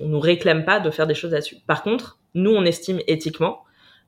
nous 0.00 0.20
réclame 0.20 0.64
pas 0.64 0.78
de 0.78 0.90
faire 0.90 1.06
des 1.06 1.14
choses 1.14 1.32
là-dessus. 1.32 1.56
Par 1.66 1.82
contre, 1.82 2.20
nous, 2.34 2.50
on 2.50 2.64
estime 2.64 3.00
éthiquement 3.08 3.64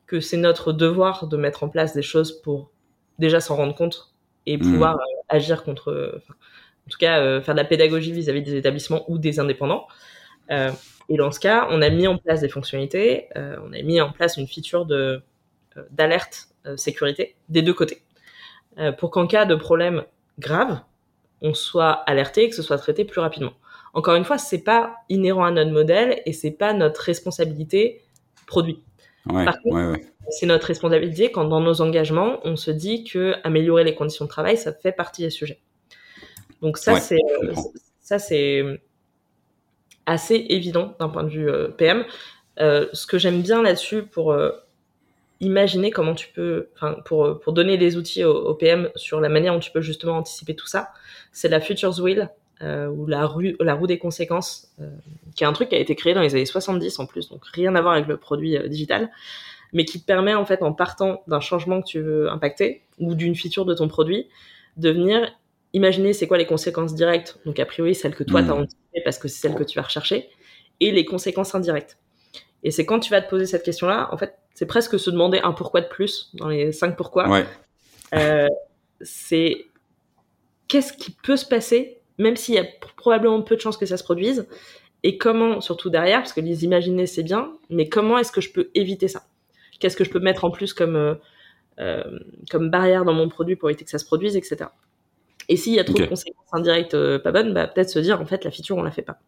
que 0.07 0.21
c'est 0.21 0.37
notre 0.37 0.73
devoir 0.73 1.27
de 1.27 1.37
mettre 1.37 1.65
en 1.65 1.69
place 1.69 1.95
des 1.95 2.03
choses 2.03 2.41
pour 2.43 2.71
déjà 3.19 3.41
s'en 3.41 3.57
rendre 3.57 3.75
compte 3.75 4.15
et 4.47 4.57
mmh. 4.57 4.61
pouvoir 4.61 4.99
agir 5.29 5.65
contre, 5.65 6.21
en 6.87 6.91
tout 6.91 6.99
cas, 6.99 7.41
faire 7.41 7.55
de 7.55 7.61
la 7.61 7.67
pédagogie 7.67 8.13
vis-à-vis 8.13 8.43
des 8.43 8.55
établissements 8.57 9.05
ou 9.11 9.19
des 9.19 9.41
indépendants. 9.41 9.87
Euh, 10.51 10.71
et 11.11 11.17
dans 11.17 11.33
ce 11.33 11.41
cas, 11.41 11.67
on 11.71 11.83
a 11.83 11.91
mis 11.91 12.07
en 12.07 12.17
place 12.17 12.41
des 12.41 12.49
fonctionnalités, 12.49 13.27
euh, 13.37 13.57
on 13.65 13.73
a 13.73 13.83
mis 13.83 14.01
en 14.01 14.13
place 14.13 14.37
une 14.37 14.47
feature 14.47 14.87
de 14.87 15.23
euh, 15.77 15.83
d'alerte 15.91 16.49
euh, 16.67 16.77
sécurité 16.77 17.35
des 17.49 17.63
deux 17.63 17.75
côtés, 17.75 18.03
pour 18.99 19.11
qu'en 19.11 19.27
cas 19.27 19.45
de 19.45 19.55
problème 19.55 20.05
grave, 20.39 20.81
on 21.43 21.55
soit 21.55 21.93
alerté 22.07 22.45
et 22.45 22.49
que 22.51 22.57
ce 22.57 22.63
soit 22.63 22.79
traité 22.79 23.05
plus 23.05 23.21
rapidement. 23.21 23.53
encore 23.95 24.15
une 24.15 24.25
fois, 24.25 24.39
c'est 24.39 24.63
pas 24.63 24.97
inhérent 25.09 25.45
à 25.45 25.51
notre 25.51 25.71
modèle 25.71 26.23
et 26.27 26.33
c'est 26.33 26.51
pas 26.51 26.73
notre 26.73 27.01
responsabilité 27.01 28.03
produit. 28.47 28.83
Par 29.27 29.61
contre, 29.63 29.99
c'est 30.31 30.47
notre 30.47 30.67
responsabilité 30.67 31.31
quand 31.31 31.45
dans 31.45 31.61
nos 31.61 31.81
engagements, 31.81 32.41
on 32.45 32.57
se 32.57 32.71
dit 32.71 33.05
que 33.05 33.35
améliorer 33.45 33.85
les 33.85 33.95
conditions 33.95 34.25
de 34.25 34.31
travail, 34.31 34.57
ça 34.57 34.73
fait 34.73 34.93
partie 34.93 35.23
des 35.23 35.31
sujets. 35.31 35.61
Donc 36.63 36.79
ça, 36.79 37.01
c'est 37.01 37.19
ça 38.01 38.19
c'est 38.19 38.81
assez 40.07 40.47
évident 40.49 40.97
d'un 40.99 41.09
point 41.09 41.25
de 41.25 41.29
vue 41.29 41.49
euh, 41.49 41.69
PM. 41.69 42.05
Euh, 42.59 42.87
ce 42.93 43.07
que 43.07 43.19
j'aime 43.19 43.43
bien 43.43 43.63
là-dessus 43.63 44.03
pour 44.03 44.33
euh, 44.33 44.51
imaginer 45.41 45.91
comment 45.91 46.15
tu 46.15 46.29
peux, 46.29 46.69
enfin 46.75 46.97
pour 47.05 47.41
pour 47.41 47.53
donner 47.53 47.79
des 47.79 47.97
outils 47.97 48.25
au, 48.25 48.55
PM 48.55 48.91
sur 48.97 49.21
la 49.21 49.29
manière 49.29 49.55
dont 49.55 49.61
tu 49.61 49.71
peux 49.71 49.81
justement 49.81 50.19
anticiper 50.19 50.55
tout 50.55 50.67
ça, 50.67 50.91
c'est 51.33 51.49
la 51.49 51.61
Futures 51.61 51.99
Wheel 51.99 52.31
ou 52.63 53.07
la, 53.07 53.27
rue, 53.27 53.57
la 53.59 53.73
roue 53.73 53.87
des 53.87 53.99
conséquences, 53.99 54.71
qui 55.35 55.45
est 55.45 55.47
un 55.47 55.53
truc 55.55 55.71
qui 55.71 55.77
a 55.77 55.79
été 55.79 55.95
créé 55.95 56.13
dans 56.13 56.21
les 56.21 56.35
années 56.35 56.45
70 56.45 56.99
en 56.99 57.07
plus, 57.07 57.31
donc 57.31 57.43
rien 57.55 57.75
à 57.75 57.81
voir 57.81 57.95
avec 57.95 58.07
le 58.07 58.19
produit 58.19 58.59
digital, 58.69 59.11
mais 59.73 59.87
qui 59.87 59.99
te 59.99 60.05
permet 60.05 60.35
en 60.35 60.45
fait 60.45 60.63
en 60.63 60.75
partant 60.75 61.23
d'un 61.27 61.41
changement 61.41 61.81
que 61.81 61.87
tu 61.87 62.01
veux 62.01 62.31
impacter 62.31 62.83
ou 62.99 63.15
d'une 63.15 63.35
feature 63.35 63.65
de 63.65 63.73
ton 63.73 63.89
produit, 63.89 64.29
de 64.77 64.91
venir 64.91 65.33
imaginer 65.73 66.13
c'est 66.13 66.27
quoi 66.27 66.39
les 66.39 66.47
conséquences 66.47 66.95
directes, 66.95 67.39
donc 67.47 67.59
a 67.59 67.67
priori 67.67 67.95
celles 67.95 68.15
que 68.15 68.25
toi 68.25 68.43
tu 68.43 68.51
as 68.51 68.55
anticipées 68.55 69.03
parce 69.05 69.19
que 69.19 69.29
c'est 69.29 69.41
celles 69.41 69.55
que 69.55 69.65
tu 69.65 69.79
vas 69.79 69.85
rechercher, 69.85 70.29
et 70.81 70.91
les 70.91 71.05
conséquences 71.05 71.55
indirectes. 71.55 71.99
Et 72.63 72.71
c'est 72.71 72.85
quand 72.85 73.01
tu 73.01 73.11
vas 73.11 73.23
te 73.23 73.31
poser 73.31 73.47
cette 73.47 73.63
question-là, 73.63 74.09
en 74.13 74.19
fait, 74.19 74.39
c'est 74.55 74.67
presque 74.67 74.99
se 74.99 75.11
demander 75.11 75.41
un 75.43 75.53
pourquoi 75.53 75.81
de 75.81 75.89
plus 75.89 76.31
dans 76.35 76.49
les 76.49 76.73
cinq 76.73 76.97
pourquoi. 76.97 77.29
Ouais. 77.29 77.47
Euh, 78.15 78.49
c'est 79.01 79.67
qu'est-ce 80.69 80.93
qui 80.93 81.11
peut 81.11 81.37
se 81.37 81.47
passer, 81.47 81.99
même 82.19 82.37
s'il 82.37 82.55
y 82.55 82.59
a 82.59 82.65
probablement 82.97 83.41
peu 83.43 83.57
de 83.57 83.61
chances 83.61 83.77
que 83.77 83.87
ça 83.87 83.97
se 83.97 84.05
produise, 84.05 84.47
et 85.03 85.17
comment, 85.17 85.61
surtout 85.61 85.91
derrière, 85.91 86.21
parce 86.21 86.33
que 86.33 86.41
les 86.41 86.65
imaginer 86.65 87.07
c'est 87.07 87.23
bien, 87.23 87.53
mais 87.71 87.89
comment 87.89 88.19
est-ce 88.19 88.33
que 88.33 88.41
je 88.41 88.53
peux 88.53 88.71
éviter 88.75 89.09
ça? 89.09 89.23
Qu'est-ce 89.79 89.97
que 89.97 90.05
je 90.05 90.11
peux 90.11 90.21
mettre 90.21 90.45
en 90.45 90.51
plus 90.51 90.75
comme, 90.75 90.97
euh, 90.97 91.15
euh, 91.79 92.19
comme 92.51 92.71
barrière 92.71 93.05
dans 93.05 93.15
mon 93.15 93.29
produit 93.29 93.57
pour 93.57 93.71
éviter 93.71 93.85
que 93.85 93.91
ça 93.91 93.99
se 93.99 94.05
produise, 94.05 94.37
etc. 94.37 94.71
Et 95.49 95.57
s'il 95.57 95.73
y 95.73 95.81
a 95.81 95.85
trop 95.85 95.99
de 95.99 96.05
conséquences 96.05 96.47
indirectes 96.53 96.95
euh, 96.95 97.19
pas 97.19 97.33
bonnes, 97.33 97.55
bah, 97.55 97.67
peut-être 97.67 97.89
se 97.89 97.99
dire 97.99 98.21
en 98.21 98.27
fait 98.27 98.45
la 98.45 98.51
feature 98.51 98.77
on 98.77 98.83
la 98.83 98.91
fait 98.91 99.03
pas. 99.03 99.19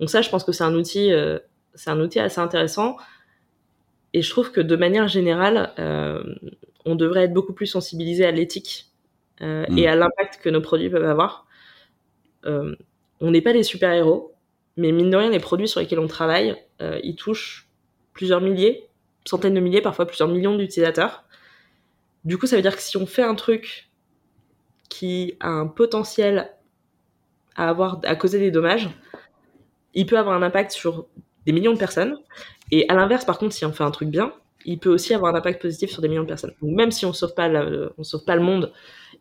Donc 0.00 0.10
ça, 0.10 0.20
je 0.20 0.28
pense 0.28 0.42
que 0.44 0.52
c'est 0.52 0.64
un 0.64 0.74
outil, 0.74 1.12
c'est 1.74 1.90
un 1.90 2.00
outil 2.00 2.20
assez 2.20 2.40
intéressant. 2.40 2.96
Et 4.12 4.22
je 4.22 4.30
trouve 4.30 4.52
que 4.52 4.60
de 4.60 4.76
manière 4.76 5.08
générale, 5.08 5.72
euh, 5.78 6.22
on 6.84 6.94
devrait 6.94 7.24
être 7.24 7.32
beaucoup 7.32 7.52
plus 7.52 7.66
sensibilisé 7.66 8.24
à 8.24 8.30
l'éthique 8.30 8.86
et 9.40 9.44
mm. 9.44 9.86
à 9.86 9.94
l'impact 9.94 10.40
que 10.42 10.48
nos 10.48 10.60
produits 10.60 10.90
peuvent 10.90 11.04
avoir. 11.04 11.46
on 12.44 13.30
n'est 13.30 13.42
pas 13.42 13.52
des 13.52 13.62
super 13.62 13.92
héros, 13.92 14.34
mais 14.76 14.90
mine 14.90 15.10
de 15.10 15.16
rien, 15.16 15.30
les 15.30 15.38
produits 15.38 15.68
sur 15.68 15.80
lesquels 15.80 16.00
on 16.00 16.08
travaille, 16.08 16.56
ils 16.80 17.14
touchent 17.14 17.68
plusieurs 18.14 18.40
milliers, 18.40 18.88
centaines 19.24 19.54
de 19.54 19.60
milliers, 19.60 19.80
parfois 19.80 20.06
plusieurs 20.06 20.28
millions 20.28 20.56
d'utilisateurs. 20.56 21.24
Du 22.24 22.36
coup, 22.36 22.46
ça 22.46 22.56
veut 22.56 22.62
dire 22.62 22.74
que 22.74 22.82
si 22.82 22.96
on 22.96 23.06
fait 23.06 23.22
un 23.22 23.34
truc 23.34 23.88
qui 24.88 25.36
a 25.40 25.48
un 25.48 25.66
potentiel 25.66 26.50
à 27.54 27.68
avoir 27.68 28.00
à 28.04 28.16
causer 28.16 28.38
des 28.38 28.50
dommages, 28.50 28.90
il 29.94 30.06
peut 30.06 30.18
avoir 30.18 30.34
un 30.34 30.42
impact 30.42 30.72
sur 30.72 31.06
des 31.48 31.54
millions 31.54 31.72
de 31.72 31.78
personnes. 31.78 32.18
Et 32.70 32.86
à 32.90 32.94
l'inverse, 32.94 33.24
par 33.24 33.38
contre, 33.38 33.54
si 33.54 33.64
on 33.64 33.72
fait 33.72 33.82
un 33.82 33.90
truc 33.90 34.10
bien, 34.10 34.34
il 34.66 34.78
peut 34.78 34.90
aussi 34.90 35.14
avoir 35.14 35.34
un 35.34 35.38
impact 35.38 35.62
positif 35.62 35.90
sur 35.90 36.02
des 36.02 36.08
millions 36.08 36.24
de 36.24 36.28
personnes. 36.28 36.52
Donc 36.60 36.72
même 36.76 36.90
si 36.90 37.06
on 37.06 37.14
sauve 37.14 37.32
pas, 37.34 37.48
on 37.96 38.04
sauve 38.04 38.24
pas 38.26 38.36
le 38.36 38.42
monde 38.42 38.70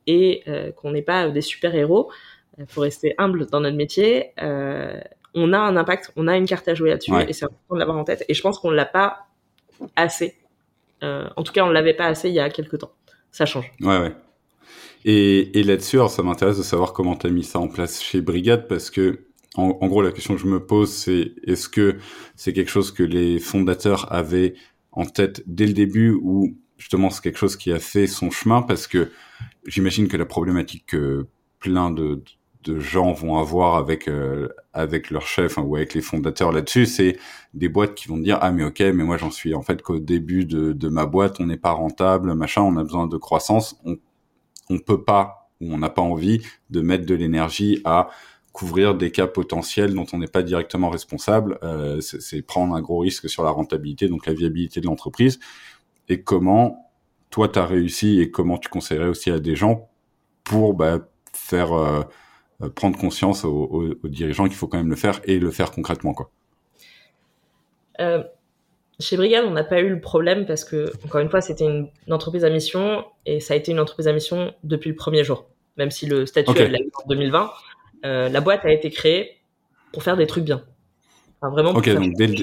et 0.08 0.44
euh, 0.50 0.74
qu'on 0.74 0.92
n'est 0.92 1.02
pas 1.02 1.30
des 1.30 1.42
super 1.42 1.74
héros, 1.74 2.12
il 2.58 2.66
faut 2.68 2.82
rester 2.82 3.16
humble 3.18 3.46
dans 3.46 3.62
notre 3.62 3.78
métier. 3.78 4.32
Euh, 4.42 5.00
on 5.36 5.54
a 5.54 5.58
un 5.58 5.78
impact, 5.78 6.12
on 6.18 6.28
a 6.28 6.36
une 6.36 6.48
carte 6.48 6.68
à 6.68 6.74
jouer 6.74 6.90
là-dessus 6.90 7.14
et 7.30 7.32
c'est 7.32 7.46
important 7.46 7.76
de 7.76 7.80
l'avoir 7.80 7.98
en 7.98 8.04
tête. 8.04 8.26
Et 8.28 8.34
je 8.34 8.42
pense 8.42 8.60
qu'on 8.60 8.72
l'a 8.72 8.86
pas 8.86 9.28
assez. 9.96 10.36
Euh, 11.04 11.30
en 11.38 11.44
tout 11.44 11.54
cas, 11.54 11.64
on 11.64 11.70
l'avait 11.70 11.94
pas 11.94 12.08
assez 12.08 12.28
il 12.28 12.36
y 12.36 12.42
a 12.42 12.50
quelques 12.50 12.80
temps. 12.80 12.92
Ça 13.32 13.46
change. 13.46 13.72
Ouais, 13.80 14.00
ouais. 14.00 14.14
Et, 15.06 15.60
et 15.60 15.64
là-dessus, 15.64 16.00
ça 16.10 16.24
m'intéresse 16.24 16.58
de 16.58 16.64
savoir 16.64 16.92
comment 16.92 17.16
tu 17.16 17.28
as 17.28 17.30
mis 17.30 17.46
ça 17.46 17.60
en 17.60 17.70
place 17.70 18.04
chez 18.04 18.20
Brigade, 18.20 18.68
parce 18.68 18.90
que 18.90 19.27
en, 19.58 19.88
gros, 19.88 20.02
la 20.02 20.12
question 20.12 20.36
que 20.36 20.42
je 20.42 20.48
me 20.48 20.64
pose, 20.66 20.92
c'est 20.92 21.34
est-ce 21.44 21.68
que 21.68 21.98
c'est 22.36 22.54
quelque 22.54 22.70
chose 22.70 22.92
que 22.92 23.04
les 23.04 23.40
fondateurs 23.40 24.12
avaient 24.14 24.54
en 24.92 25.06
tête 25.06 25.44
dès 25.48 25.66
le 25.66 25.74
début 25.74 26.12
ou 26.12 26.58
justement 26.78 27.10
c'est 27.10 27.24
quelque 27.24 27.40
chose 27.40 27.56
qui 27.56 27.72
a 27.72 27.80
fait 27.80 28.06
son 28.06 28.30
chemin? 28.30 28.62
Parce 28.62 28.86
que 28.86 29.12
j'imagine 29.66 30.08
que 30.08 30.18
la 30.18 30.26
problématique 30.26 30.86
que 30.86 31.26
plein 31.60 31.90
de, 31.90 32.24
de 32.64 32.80
gens 32.80 33.14
vont 33.14 33.38
avoir 33.38 33.76
avec 33.76 34.08
euh, 34.08 34.50
avec 34.74 35.10
leur 35.10 35.26
chef 35.26 35.58
hein, 35.58 35.64
ou 35.64 35.76
avec 35.76 35.96
les 35.96 36.02
fondateurs 36.02 36.52
là-dessus, 36.52 36.86
c'est 36.86 37.18
des 37.56 37.68
boîtes 37.68 37.96
qui 37.96 38.08
vont 38.08 38.18
dire 38.18 38.38
ah 38.42 38.52
mais 38.52 38.64
ok 38.64 38.80
mais 38.80 39.04
moi 39.04 39.18
j'en 39.18 39.32
suis 39.32 39.56
en 39.56 39.64
fait 39.64 39.82
qu'au 39.82 39.98
début 39.98 40.46
de, 40.46 40.72
de 40.72 40.90
ma 40.90 41.08
boîte 41.08 41.40
on 41.40 41.48
n'est 41.48 41.58
pas 41.58 41.72
rentable 41.72 42.36
machin 42.36 42.62
on 42.62 42.78
a 42.78 42.84
besoin 42.84 43.08
de 43.08 43.18
croissance. 43.18 43.76
On 43.86 43.98
on 44.70 44.80
peut 44.80 45.04
pas 45.04 45.50
ou 45.62 45.74
on 45.74 45.78
n'a 45.78 45.90
pas 45.90 46.02
envie 46.02 46.42
de 46.70 46.82
mettre 46.82 47.06
de 47.06 47.16
l'énergie 47.16 47.82
à 47.86 48.10
couvrir 48.58 48.96
des 48.96 49.12
cas 49.12 49.28
potentiels 49.28 49.94
dont 49.94 50.08
on 50.14 50.18
n'est 50.18 50.26
pas 50.26 50.42
directement 50.42 50.90
responsable. 50.90 51.60
Euh, 51.62 52.02
c'est 52.02 52.42
prendre 52.42 52.74
un 52.74 52.82
gros 52.82 52.98
risque 52.98 53.30
sur 53.30 53.44
la 53.44 53.52
rentabilité, 53.52 54.08
donc 54.08 54.26
la 54.26 54.34
viabilité 54.34 54.82
de 54.82 54.88
l'entreprise. 54.88 55.40
Et 56.10 56.24
comment 56.24 56.92
toi 57.30 57.50
tu 57.50 57.60
as 57.60 57.68
réussi 57.68 58.20
et 58.20 58.32
comment 58.32 58.58
tu 58.58 58.68
conseillerais 58.70 59.10
aussi 59.10 59.30
à 59.30 59.38
des 59.38 59.56
gens 59.56 59.92
pour 60.44 60.74
bah, 60.74 61.08
faire 61.34 61.72
euh, 61.72 62.02
euh, 62.64 62.70
prendre 62.70 62.98
conscience 62.98 63.46
aux, 63.46 63.94
dirigeants 64.06 64.46
qu'il 64.46 64.56
faut 64.56 64.68
quand 64.68 64.80
même 64.80 64.90
le 64.90 64.96
faire 64.96 65.22
et 65.26 65.38
le 65.38 65.52
faire 65.52 65.70
concrètement 65.70 66.16
quoi. 66.16 66.32
Chez 69.00 69.18
Brigade, 69.18 69.46
on 69.46 69.52
n'a 69.52 69.64
pas 69.64 69.82
eu 69.82 69.90
le 69.90 70.02
problème 70.02 70.48
parce 70.48 70.64
que, 70.64 70.92
encore 71.06 71.22
une 71.22 71.30
fois, 71.30 71.42
c'était 71.42 71.66
une, 71.66 71.90
entreprise 72.10 72.44
à 72.44 72.50
mission 72.50 73.06
et 73.28 73.40
ça 73.40 73.54
a 73.54 73.58
été 73.58 73.72
une 73.72 73.80
entreprise 73.80 74.08
à 74.08 74.14
mission 74.14 74.56
depuis 74.64 74.90
le 74.90 74.96
premier 74.96 75.24
jour. 75.24 75.48
Même 75.78 75.92
si 75.92 76.08
le 76.08 76.26
statut 76.26 76.58
est 76.58 76.74
en 76.74 77.08
2020, 77.08 77.52
euh, 78.06 78.30
la 78.30 78.42
boîte 78.42 78.66
a 78.66 78.72
été 78.72 78.90
créée 78.90 79.38
pour 79.92 80.04
faire 80.04 80.18
des 80.18 80.28
trucs 80.28 80.44
bien. 80.44 80.64
Enfin, 81.40 81.52
vraiment. 81.52 81.72
ok, 81.72 81.90
donc 81.94 82.14
dès 82.16 82.28
le, 82.28 82.36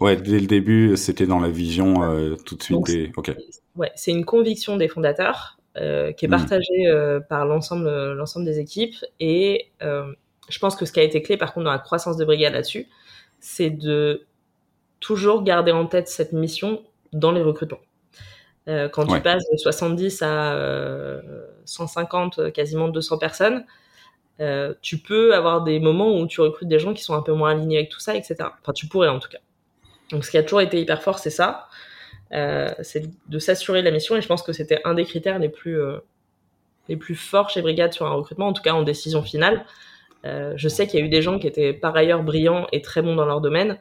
ouais, 0.00 0.16
dès 0.16 0.38
le 0.38 0.46
début, 0.46 0.96
c'était 0.96 1.26
dans 1.26 1.40
la 1.40 1.48
vision 1.48 2.02
euh, 2.02 2.36
tout 2.44 2.56
de 2.56 2.62
suite. 2.62 2.86
des... 2.86 3.12
Ok. 3.16 3.34
Ouais, 3.76 3.90
c'est 3.94 4.10
une 4.10 4.24
conviction 4.24 4.76
des 4.76 4.88
fondateurs 4.88 5.58
euh, 5.78 6.12
qui 6.12 6.26
est 6.26 6.28
hmm. 6.28 6.32
partagée 6.32 7.20
par 7.28 7.46
l'ensemble, 7.46 8.12
l'ensemble 8.12 8.44
des 8.44 8.58
équipes 8.58 8.96
et 9.20 9.70
je 9.80 10.58
pense 10.58 10.76
que 10.76 10.84
ce 10.84 10.92
qui 10.92 11.00
a 11.00 11.04
été 11.04 11.22
clé, 11.22 11.36
par 11.36 11.54
contre, 11.54 11.64
dans 11.64 11.72
la 11.72 11.78
croissance 11.78 12.16
de 12.16 12.24
Brigade 12.24 12.52
là-dessus, 12.52 12.88
c'est 13.40 13.70
de 13.70 14.26
toujours 15.00 15.44
garder 15.44 15.72
en 15.72 15.86
tête 15.86 16.08
cette 16.08 16.32
mission 16.32 16.82
dans 17.12 17.32
les 17.32 17.42
recrutements. 17.42 17.80
Quand 18.66 19.06
tu 19.06 19.20
passes 19.20 19.44
de 19.50 19.56
70 19.56 20.22
à 20.22 20.56
150, 21.64 22.38
euh, 22.38 22.50
quasiment 22.50 22.88
200 22.88 23.18
personnes, 23.18 23.64
euh, 24.40 24.74
tu 24.82 24.98
peux 24.98 25.34
avoir 25.34 25.62
des 25.62 25.78
moments 25.78 26.18
où 26.18 26.26
tu 26.26 26.40
recrutes 26.40 26.68
des 26.68 26.78
gens 26.78 26.94
qui 26.94 27.02
sont 27.02 27.14
un 27.14 27.22
peu 27.22 27.32
moins 27.32 27.50
alignés 27.50 27.78
avec 27.78 27.90
tout 27.90 28.00
ça, 28.00 28.16
etc. 28.16 28.36
Enfin, 28.40 28.72
tu 28.72 28.86
pourrais 28.86 29.08
en 29.08 29.18
tout 29.18 29.28
cas. 29.28 29.38
Donc, 30.10 30.24
ce 30.24 30.30
qui 30.30 30.38
a 30.38 30.42
toujours 30.42 30.60
été 30.60 30.80
hyper 30.80 31.02
fort, 31.02 31.18
c'est 31.18 31.30
ça. 31.30 31.68
c'est 32.30 33.10
de 33.28 33.38
s'assurer 33.38 33.80
de 33.80 33.86
la 33.86 33.90
mission 33.92 34.16
et 34.16 34.22
je 34.22 34.28
pense 34.28 34.42
que 34.42 34.52
c'était 34.52 34.80
un 34.84 34.94
des 34.94 35.04
critères 35.04 35.38
les 35.38 35.48
plus, 35.48 35.78
les 36.88 36.96
plus 36.96 37.14
forts 37.14 37.50
chez 37.50 37.62
Brigade 37.62 37.92
sur 37.92 38.06
un 38.06 38.12
recrutement, 38.12 38.48
en 38.48 38.52
tout 38.52 38.62
cas 38.62 38.72
en 38.72 38.82
décision 38.82 39.22
finale. 39.22 39.64
je 40.24 40.68
sais 40.68 40.86
qu'il 40.86 41.00
y 41.00 41.02
a 41.02 41.06
eu 41.06 41.08
des 41.08 41.22
gens 41.22 41.38
qui 41.38 41.46
étaient 41.46 41.72
par 41.72 41.96
ailleurs 41.96 42.22
brillants 42.22 42.66
et 42.72 42.82
très 42.82 43.00
bons 43.00 43.14
dans 43.14 43.26
leur 43.26 43.40
domaine, 43.40 43.78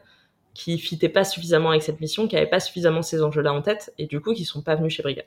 qui 0.54 0.78
fitaient 0.78 1.10
pas 1.10 1.24
suffisamment 1.24 1.70
avec 1.70 1.84
cette 1.84 2.00
mission, 2.00 2.28
qui 2.28 2.36
n'avaient 2.36 2.50
pas 2.50 2.60
suffisamment 2.60 3.02
ces 3.02 3.24
enjeux-là 3.24 3.54
en 3.54 3.62
tête, 3.62 3.94
et 3.98 4.06
du 4.08 4.20
coup 4.22 4.34
qui 4.34 4.46
sont 4.46 4.62
pas 4.62 4.76
venus 4.76 4.94
chez 4.94 5.04
Brigade. 5.04 5.26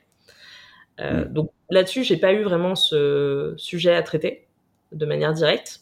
Euh. 0.99 1.25
Donc 1.25 1.51
là-dessus, 1.69 2.03
j'ai 2.03 2.17
pas 2.17 2.33
eu 2.33 2.43
vraiment 2.43 2.75
ce 2.75 3.53
sujet 3.57 3.93
à 3.93 4.03
traiter 4.03 4.47
de 4.91 5.05
manière 5.05 5.33
directe. 5.33 5.81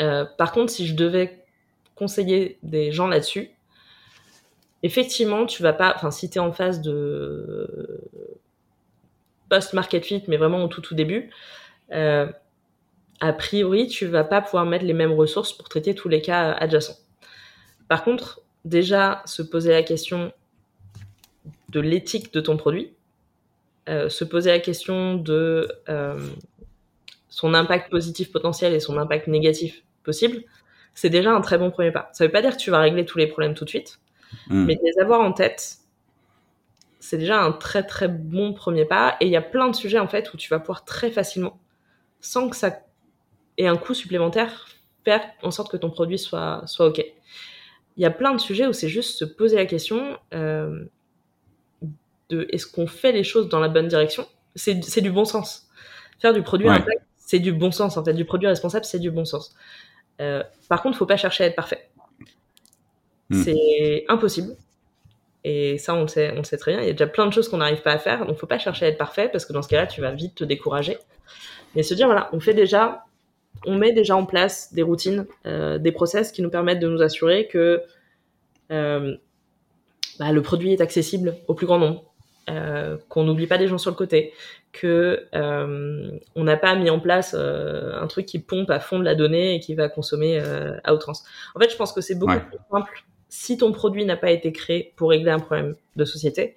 Euh, 0.00 0.24
par 0.24 0.52
contre, 0.52 0.72
si 0.72 0.86
je 0.86 0.94
devais 0.94 1.44
conseiller 1.94 2.58
des 2.62 2.92
gens 2.92 3.08
là-dessus, 3.08 3.50
effectivement, 4.82 5.46
tu 5.46 5.62
vas 5.62 5.72
pas, 5.72 5.92
enfin, 5.96 6.10
si 6.10 6.30
tu 6.30 6.38
es 6.38 6.40
en 6.40 6.52
phase 6.52 6.80
de 6.80 8.00
post-market 9.48 10.04
fit, 10.04 10.22
mais 10.28 10.36
vraiment 10.36 10.62
au 10.62 10.68
tout 10.68 10.80
tout 10.80 10.94
début, 10.94 11.30
euh, 11.92 12.30
a 13.20 13.32
priori, 13.32 13.88
tu 13.88 14.06
vas 14.06 14.24
pas 14.24 14.40
pouvoir 14.40 14.64
mettre 14.64 14.84
les 14.84 14.92
mêmes 14.92 15.12
ressources 15.12 15.52
pour 15.52 15.68
traiter 15.68 15.94
tous 15.94 16.08
les 16.08 16.22
cas 16.22 16.52
adjacents. 16.52 16.98
Par 17.88 18.04
contre, 18.04 18.42
déjà, 18.64 19.22
se 19.24 19.42
poser 19.42 19.72
la 19.72 19.82
question 19.82 20.32
de 21.70 21.80
l'éthique 21.80 22.32
de 22.32 22.40
ton 22.40 22.56
produit, 22.56 22.92
euh, 23.88 24.08
se 24.08 24.24
poser 24.24 24.50
la 24.50 24.60
question 24.60 25.14
de 25.14 25.68
son 27.28 27.54
impact 27.54 27.90
positif 27.90 28.32
potentiel 28.32 28.74
et 28.74 28.80
son 28.80 28.98
impact 28.98 29.26
négatif 29.26 29.82
possible, 30.04 30.42
c'est 30.94 31.10
déjà 31.10 31.32
un 31.32 31.40
très 31.40 31.58
bon 31.58 31.70
premier 31.70 31.92
pas. 31.92 32.10
Ça 32.12 32.24
ne 32.24 32.28
veut 32.28 32.32
pas 32.32 32.42
dire 32.42 32.56
que 32.56 32.60
tu 32.60 32.70
vas 32.70 32.80
régler 32.80 33.04
tous 33.04 33.18
les 33.18 33.26
problèmes 33.26 33.54
tout 33.54 33.64
de 33.64 33.70
suite, 33.70 34.00
hmm. 34.48 34.64
mais 34.64 34.78
les 34.82 35.00
avoir 35.00 35.20
en 35.20 35.32
tête, 35.32 35.78
c'est 37.00 37.18
déjà 37.18 37.40
un 37.40 37.52
très 37.52 37.82
très 37.82 38.08
bon 38.08 38.52
premier 38.52 38.84
pas. 38.84 39.16
Et 39.20 39.26
il 39.26 39.30
y 39.30 39.36
a 39.36 39.42
plein 39.42 39.68
de 39.68 39.76
sujets 39.76 39.98
en 39.98 40.08
fait 40.08 40.32
où 40.32 40.36
tu 40.36 40.48
vas 40.48 40.58
pouvoir 40.58 40.84
très 40.84 41.10
facilement, 41.10 41.58
sans 42.20 42.48
que 42.48 42.56
ça 42.56 42.80
ait 43.58 43.66
un 43.66 43.76
coût 43.76 43.94
supplémentaire, 43.94 44.68
faire 45.04 45.22
en 45.42 45.50
sorte 45.50 45.70
que 45.70 45.76
ton 45.76 45.90
produit 45.90 46.18
soit, 46.18 46.62
soit 46.66 46.86
OK. 46.86 47.04
Il 47.96 48.02
y 48.02 48.06
a 48.06 48.10
plein 48.10 48.32
de 48.34 48.40
sujets 48.40 48.66
où 48.66 48.72
c'est 48.72 48.88
juste 48.88 49.18
se 49.18 49.24
poser 49.24 49.56
la 49.56 49.66
question 49.66 50.18
euh, 50.32 50.84
de 52.28 52.46
est-ce 52.50 52.66
qu'on 52.66 52.86
fait 52.86 53.12
les 53.12 53.24
choses 53.24 53.48
dans 53.48 53.60
la 53.60 53.68
bonne 53.68 53.88
direction? 53.88 54.26
C'est 54.54 55.00
du 55.00 55.10
bon 55.10 55.24
sens. 55.24 55.68
Faire 56.20 56.32
du 56.32 56.42
produit 56.42 56.68
impact, 56.68 57.02
c'est 57.28 57.40
du 57.40 57.52
bon 57.52 57.70
sens. 57.70 57.98
En 57.98 58.04
fait, 58.04 58.14
du 58.14 58.24
produit 58.24 58.48
responsable, 58.48 58.86
c'est 58.86 58.98
du 58.98 59.10
bon 59.10 59.26
sens. 59.26 59.54
Euh, 60.22 60.42
par 60.70 60.80
contre, 60.80 60.96
il 60.96 60.98
faut 60.98 61.06
pas 61.06 61.18
chercher 61.18 61.44
à 61.44 61.46
être 61.48 61.56
parfait. 61.56 61.90
Hmm. 63.28 63.42
C'est 63.42 64.06
impossible. 64.08 64.56
Et 65.44 65.76
ça, 65.76 65.94
on 65.94 66.02
le, 66.02 66.08
sait, 66.08 66.32
on 66.38 66.42
sait 66.42 66.56
très 66.56 66.72
bien. 66.72 66.80
Il 66.80 66.86
y 66.86 66.90
a 66.90 66.92
déjà 66.92 67.06
plein 67.06 67.26
de 67.26 67.32
choses 67.32 67.50
qu'on 67.50 67.58
n'arrive 67.58 67.82
pas 67.82 67.92
à 67.92 67.98
faire. 67.98 68.24
Donc, 68.24 68.38
faut 68.38 68.46
pas 68.46 68.58
chercher 68.58 68.86
à 68.86 68.88
être 68.88 68.96
parfait 68.96 69.28
parce 69.30 69.44
que 69.44 69.52
dans 69.52 69.60
ce 69.60 69.68
cas-là, 69.68 69.86
tu 69.86 70.00
vas 70.00 70.10
vite 70.10 70.36
te 70.36 70.44
décourager. 70.44 70.96
Mais 71.76 71.82
se 71.82 71.92
dire, 71.92 72.06
voilà, 72.06 72.30
on 72.32 72.40
fait 72.40 72.54
déjà, 72.54 73.04
on 73.66 73.76
met 73.76 73.92
déjà 73.92 74.16
en 74.16 74.24
place 74.24 74.72
des 74.72 74.82
routines, 74.82 75.26
euh, 75.44 75.76
des 75.76 75.92
process 75.92 76.32
qui 76.32 76.40
nous 76.40 76.50
permettent 76.50 76.80
de 76.80 76.88
nous 76.88 77.02
assurer 77.02 77.46
que 77.46 77.82
euh, 78.72 79.18
bah, 80.18 80.32
le 80.32 80.40
produit 80.40 80.72
est 80.72 80.80
accessible 80.80 81.36
au 81.46 81.52
plus 81.52 81.66
grand 81.66 81.78
nombre, 81.78 82.07
euh, 82.48 82.96
qu'on 83.08 83.24
n'oublie 83.24 83.46
pas 83.46 83.58
des 83.58 83.68
gens 83.68 83.78
sur 83.78 83.90
le 83.90 83.96
côté, 83.96 84.32
que 84.72 85.26
euh, 85.34 86.10
on 86.34 86.44
n'a 86.44 86.56
pas 86.56 86.74
mis 86.74 86.90
en 86.90 87.00
place 87.00 87.34
euh, 87.38 88.00
un 88.00 88.06
truc 88.06 88.26
qui 88.26 88.38
pompe 88.38 88.70
à 88.70 88.80
fond 88.80 88.98
de 88.98 89.04
la 89.04 89.14
donnée 89.14 89.54
et 89.54 89.60
qui 89.60 89.74
va 89.74 89.88
consommer 89.88 90.40
à 90.84 90.94
outrance. 90.94 91.24
En 91.54 91.60
fait, 91.60 91.70
je 91.70 91.76
pense 91.76 91.92
que 91.92 92.00
c'est 92.00 92.18
beaucoup 92.18 92.40
plus 92.40 92.58
simple 92.70 93.04
si 93.28 93.58
ton 93.58 93.72
produit 93.72 94.04
n'a 94.06 94.16
pas 94.16 94.30
été 94.30 94.52
créé 94.52 94.94
pour 94.96 95.10
régler 95.10 95.30
un 95.30 95.38
problème 95.38 95.74
de 95.96 96.04
société, 96.04 96.56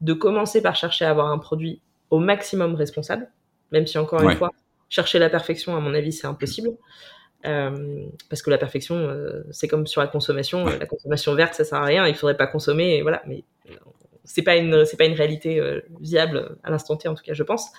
de 0.00 0.12
commencer 0.12 0.62
par 0.62 0.76
chercher 0.76 1.04
à 1.04 1.10
avoir 1.10 1.32
un 1.32 1.38
produit 1.38 1.80
au 2.10 2.18
maximum 2.18 2.74
responsable, 2.74 3.28
même 3.72 3.86
si 3.86 3.98
encore 3.98 4.22
une 4.22 4.36
fois, 4.36 4.50
chercher 4.88 5.18
la 5.18 5.30
perfection, 5.30 5.74
à 5.76 5.80
mon 5.80 5.94
avis, 5.94 6.12
c'est 6.12 6.26
impossible. 6.26 6.70
Euh, 7.44 8.04
parce 8.28 8.42
que 8.42 8.50
la 8.50 8.58
perfection, 8.58 8.94
euh, 8.96 9.42
c'est 9.50 9.66
comme 9.66 9.86
sur 9.86 10.00
la 10.00 10.06
consommation. 10.06 10.64
La 10.64 10.86
consommation 10.86 11.34
verte, 11.34 11.54
ça 11.54 11.64
sert 11.64 11.78
à 11.78 11.84
rien. 11.84 12.06
Il 12.06 12.14
faudrait 12.14 12.36
pas 12.36 12.46
consommer. 12.46 12.96
Et 12.96 13.02
voilà. 13.02 13.22
Mais 13.26 13.42
c'est 14.24 14.42
pas 14.42 14.56
une, 14.56 14.84
c'est 14.84 14.96
pas 14.96 15.04
une 15.04 15.14
réalité 15.14 15.60
euh, 15.60 15.80
viable 16.00 16.56
à 16.62 16.70
l'instant 16.70 16.96
T, 16.96 17.08
en 17.08 17.14
tout 17.14 17.22
cas, 17.22 17.34
je 17.34 17.42
pense. 17.42 17.70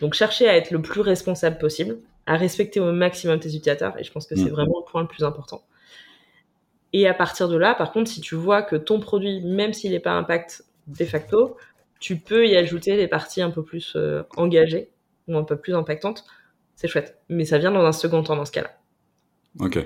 donc, 0.00 0.14
chercher 0.14 0.48
à 0.48 0.56
être 0.56 0.70
le 0.70 0.80
plus 0.80 1.00
responsable 1.00 1.58
possible, 1.58 1.98
à 2.26 2.36
respecter 2.36 2.80
au 2.80 2.92
maximum 2.92 3.38
tes 3.38 3.48
utilisateurs. 3.48 3.98
Et 3.98 4.04
je 4.04 4.12
pense 4.12 4.26
que 4.26 4.36
c'est 4.36 4.44
mm. 4.44 4.54
vraiment 4.54 4.78
le 4.78 4.90
point 4.90 5.02
le 5.02 5.08
plus 5.08 5.24
important. 5.24 5.62
Et 6.92 7.06
à 7.06 7.14
partir 7.14 7.48
de 7.48 7.56
là, 7.56 7.74
par 7.74 7.92
contre, 7.92 8.10
si 8.10 8.20
tu 8.20 8.34
vois 8.34 8.62
que 8.62 8.76
ton 8.76 8.98
produit, 8.98 9.42
même 9.42 9.72
s'il 9.72 9.92
n'est 9.92 10.00
pas 10.00 10.12
impact 10.12 10.64
de 10.86 11.04
facto, 11.04 11.56
tu 12.00 12.16
peux 12.16 12.48
y 12.48 12.56
ajouter 12.56 12.96
des 12.96 13.06
parties 13.08 13.42
un 13.42 13.50
peu 13.50 13.62
plus 13.62 13.96
engagées 14.36 14.90
ou 15.28 15.36
un 15.36 15.44
peu 15.44 15.56
plus 15.56 15.74
impactantes 15.74 16.24
c'est 16.80 16.88
chouette. 16.88 17.18
Mais 17.28 17.44
ça 17.44 17.58
vient 17.58 17.70
dans 17.70 17.84
un 17.84 17.92
second 17.92 18.22
temps 18.22 18.36
dans 18.36 18.46
ce 18.46 18.52
cas-là. 18.52 18.74
Ok. 19.58 19.78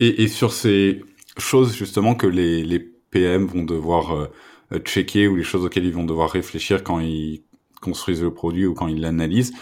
Et, 0.00 0.28
sur 0.28 0.52
ces 0.52 1.02
choses 1.36 1.74
justement 1.74 2.14
que 2.14 2.26
les, 2.26 2.90
PM 3.14 3.46
vont 3.46 3.62
devoir 3.62 4.28
euh, 4.72 4.78
checker 4.80 5.28
ou 5.28 5.36
les 5.36 5.44
choses 5.44 5.64
auxquelles 5.64 5.86
ils 5.86 5.94
vont 5.94 6.04
devoir 6.04 6.30
réfléchir 6.30 6.82
quand 6.82 6.98
ils 6.98 7.42
construisent 7.80 8.22
le 8.22 8.34
produit 8.34 8.66
ou 8.66 8.74
quand 8.74 8.88
ils 8.88 9.00
l'analysent, 9.00 9.54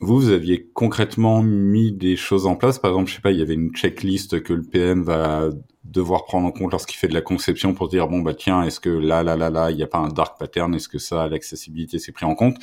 vous, 0.00 0.18
vous 0.18 0.30
aviez 0.30 0.66
concrètement 0.74 1.42
mis 1.42 1.92
des 1.92 2.16
choses 2.16 2.46
en 2.46 2.56
place. 2.56 2.78
Par 2.78 2.90
exemple, 2.90 3.10
je 3.10 3.14
sais 3.16 3.20
pas, 3.20 3.30
il 3.30 3.38
y 3.38 3.42
avait 3.42 3.54
une 3.54 3.70
checklist 3.72 4.42
que 4.42 4.52
le 4.54 4.62
PM 4.62 5.02
va 5.02 5.50
devoir 5.84 6.24
prendre 6.24 6.46
en 6.46 6.52
compte 6.52 6.72
lorsqu'il 6.72 6.96
fait 6.96 7.08
de 7.08 7.14
la 7.14 7.20
conception 7.20 7.74
pour 7.74 7.88
dire 7.88 8.08
bon 8.08 8.20
bah 8.20 8.34
tiens, 8.34 8.62
est-ce 8.62 8.80
que 8.80 8.90
là 8.90 9.22
là 9.22 9.36
là 9.36 9.50
là, 9.50 9.70
il 9.70 9.76
n'y 9.76 9.82
a 9.82 9.86
pas 9.86 9.98
un 9.98 10.08
dark 10.08 10.38
pattern, 10.38 10.74
est-ce 10.74 10.88
que 10.88 10.98
ça, 10.98 11.28
l'accessibilité, 11.28 11.98
c'est 11.98 12.12
pris 12.12 12.26
en 12.26 12.34
compte, 12.34 12.56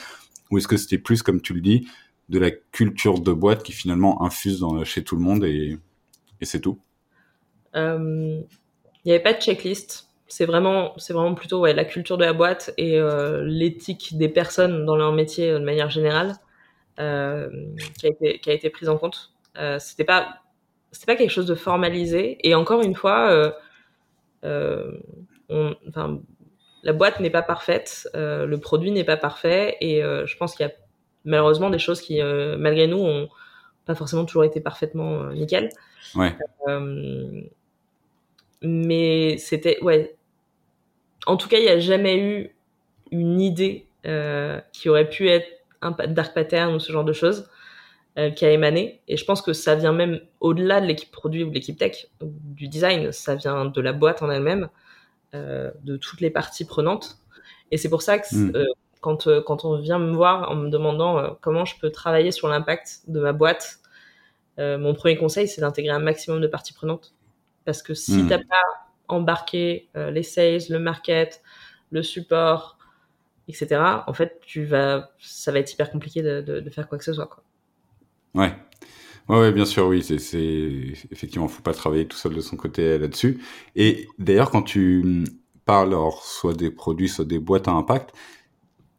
ou 0.51 0.57
est-ce 0.57 0.67
que 0.67 0.77
c'était 0.77 0.97
plus 0.97 1.23
comme 1.23 1.41
tu 1.41 1.53
le 1.53 1.61
dis, 1.61 1.87
de 2.29 2.39
la 2.39 2.51
culture 2.51 3.19
de 3.19 3.31
boîte 3.31 3.63
qui 3.63 3.71
finalement 3.71 4.23
infuse 4.23 4.63
chez 4.83 5.03
tout 5.03 5.15
le 5.15 5.21
monde 5.21 5.45
et, 5.45 5.77
c'est 6.41 6.61
tout? 6.61 6.79
Euh, 7.75 8.41
Il 9.05 9.07
n'y 9.07 9.11
avait 9.11 9.23
pas 9.23 9.33
de 9.33 9.41
checklist. 9.41 10.06
C'est 10.27 10.45
vraiment, 10.45 10.93
c'est 10.97 11.13
vraiment 11.13 11.33
plutôt 11.35 11.61
ouais, 11.61 11.73
la 11.73 11.85
culture 11.85 12.17
de 12.17 12.25
la 12.25 12.33
boîte 12.33 12.73
et 12.77 12.99
euh, 12.99 13.43
l'éthique 13.45 14.17
des 14.17 14.29
personnes 14.29 14.85
dans 14.85 14.95
leur 14.95 15.13
métier 15.13 15.51
de 15.51 15.59
manière 15.59 15.89
générale 15.89 16.35
euh, 16.99 17.49
qui, 17.99 18.07
a 18.07 18.09
été, 18.09 18.39
qui 18.39 18.49
a 18.49 18.53
été 18.53 18.69
prise 18.69 18.89
en 18.89 18.97
compte. 18.97 19.31
Euh, 19.57 19.79
c'était 19.79 20.03
pas, 20.03 20.39
c'était 20.91 21.13
pas 21.13 21.15
quelque 21.15 21.31
chose 21.31 21.45
de 21.45 21.55
formalisé. 21.55 22.37
Et 22.47 22.55
encore 22.55 22.81
une 22.81 22.95
fois, 22.95 23.53
on, 24.43 25.75
enfin, 25.87 26.19
la 26.83 26.93
boîte 26.93 27.19
n'est 27.19 27.29
pas 27.29 27.41
parfaite, 27.41 28.09
le 28.13 28.55
produit 28.57 28.91
n'est 28.91 29.05
pas 29.05 29.17
parfait, 29.17 29.77
et 29.79 30.01
je 30.01 30.37
pense 30.37 30.55
qu'il 30.55 30.65
y 30.65 30.69
a 30.69 30.73
malheureusement 31.27 31.69
des 31.69 31.77
choses 31.77 32.01
qui, 32.01 32.21
euh, 32.21 32.57
malgré 32.57 32.87
nous, 32.87 32.97
ont 32.97 33.29
pas 33.85 33.93
forcément 33.93 34.25
toujours 34.25 34.45
été 34.45 34.59
parfaitement 34.59 35.23
euh, 35.23 35.33
nickel. 35.33 35.69
Ouais. 36.15 36.35
Euh, 36.67 37.41
mais 38.61 39.37
c'était, 39.37 39.77
ouais. 39.83 40.15
En 41.27 41.37
tout 41.37 41.47
cas, 41.47 41.57
il 41.57 41.63
n'y 41.63 41.69
a 41.69 41.79
jamais 41.79 42.17
eu 42.17 42.55
une 43.11 43.39
idée 43.41 43.87
qui 44.71 44.89
aurait 44.89 45.09
pu 45.09 45.27
être 45.27 45.47
un 45.81 45.91
dark 45.91 46.33
pattern 46.33 46.73
ou 46.73 46.79
ce 46.79 46.91
genre 46.91 47.03
de 47.03 47.13
choses 47.13 47.49
qui 48.35 48.45
a 48.45 48.51
émané. 48.51 49.01
Et 49.07 49.17
je 49.17 49.25
pense 49.25 49.41
que 49.41 49.53
ça 49.53 49.75
vient 49.75 49.91
même 49.91 50.21
au-delà 50.39 50.81
de 50.81 50.85
l'équipe 50.85 51.11
produit 51.11 51.43
ou 51.43 51.49
de 51.49 51.53
l'équipe 51.53 51.77
tech, 51.77 52.07
du 52.21 52.67
design. 52.69 53.11
Ça 53.11 53.35
vient 53.35 53.65
de 53.65 53.81
la 53.81 53.93
boîte 53.93 54.21
en 54.21 54.31
elle-même, 54.31 54.69
de 55.33 55.97
toutes 55.97 56.21
les 56.21 56.29
parties 56.29 56.65
prenantes. 56.65 57.17
Et 57.71 57.77
c'est 57.77 57.89
pour 57.89 58.01
ça 58.01 58.17
que 58.17 58.33
hmm 58.33 58.65
quand, 59.01 59.27
euh, 59.27 59.41
quand 59.41 59.65
on 59.65 59.77
vient 59.77 59.99
me 59.99 60.13
voir 60.13 60.51
en 60.51 60.55
me 60.55 60.69
demandant 60.69 61.17
euh, 61.17 61.29
comment 61.41 61.65
je 61.65 61.75
peux 61.79 61.91
travailler 61.91 62.31
sur 62.31 62.47
l'impact 62.47 63.01
de 63.07 63.19
ma 63.19 63.33
boîte, 63.33 63.77
euh, 64.59 64.77
mon 64.77 64.93
premier 64.93 65.17
conseil, 65.17 65.47
c'est 65.47 65.61
d'intégrer 65.61 65.93
un 65.93 65.99
maximum 65.99 66.41
de 66.41 66.47
parties 66.47 66.73
prenantes. 66.73 67.13
Parce 67.65 67.81
que 67.81 67.93
si 67.93 68.13
tu 68.13 68.23
hmm. 68.23 68.27
t'as 68.27 68.39
pas 68.39 68.86
embarqué 69.07 69.89
les 69.95 70.23
sales, 70.23 70.61
le 70.69 70.79
market, 70.79 71.41
le 71.91 72.03
support, 72.03 72.77
etc., 73.47 73.81
en 74.05 74.13
fait, 74.13 74.39
tu 74.41 74.65
vas, 74.65 75.11
ça 75.19 75.51
va 75.51 75.59
être 75.59 75.71
hyper 75.71 75.89
compliqué 75.91 76.21
de, 76.21 76.69
faire 76.69 76.87
quoi 76.87 76.97
que 76.97 77.03
ce 77.03 77.13
soit. 77.13 77.27
Quoi. 77.27 77.43
Ouais. 78.33 78.53
Ouais, 79.29 79.51
bien 79.51 79.65
sûr, 79.65 79.87
oui, 79.87 80.03
c'est, 80.03 80.19
c'est 80.19 80.93
effectivement, 81.11 81.47
faut 81.49 81.61
pas 81.61 81.73
travailler 81.73 82.07
tout 82.07 82.15
seul 82.15 82.33
de 82.33 82.39
son 82.39 82.55
côté 82.55 82.97
là-dessus. 82.97 83.43
Et 83.75 84.07
d'ailleurs, 84.19 84.51
quand 84.51 84.61
tu 84.61 85.25
parles, 85.65 85.89
alors, 85.89 86.23
soit 86.23 86.53
des 86.53 86.71
produits, 86.71 87.09
soit 87.09 87.25
des 87.25 87.39
boîtes 87.39 87.67
à 87.67 87.71
impact, 87.71 88.13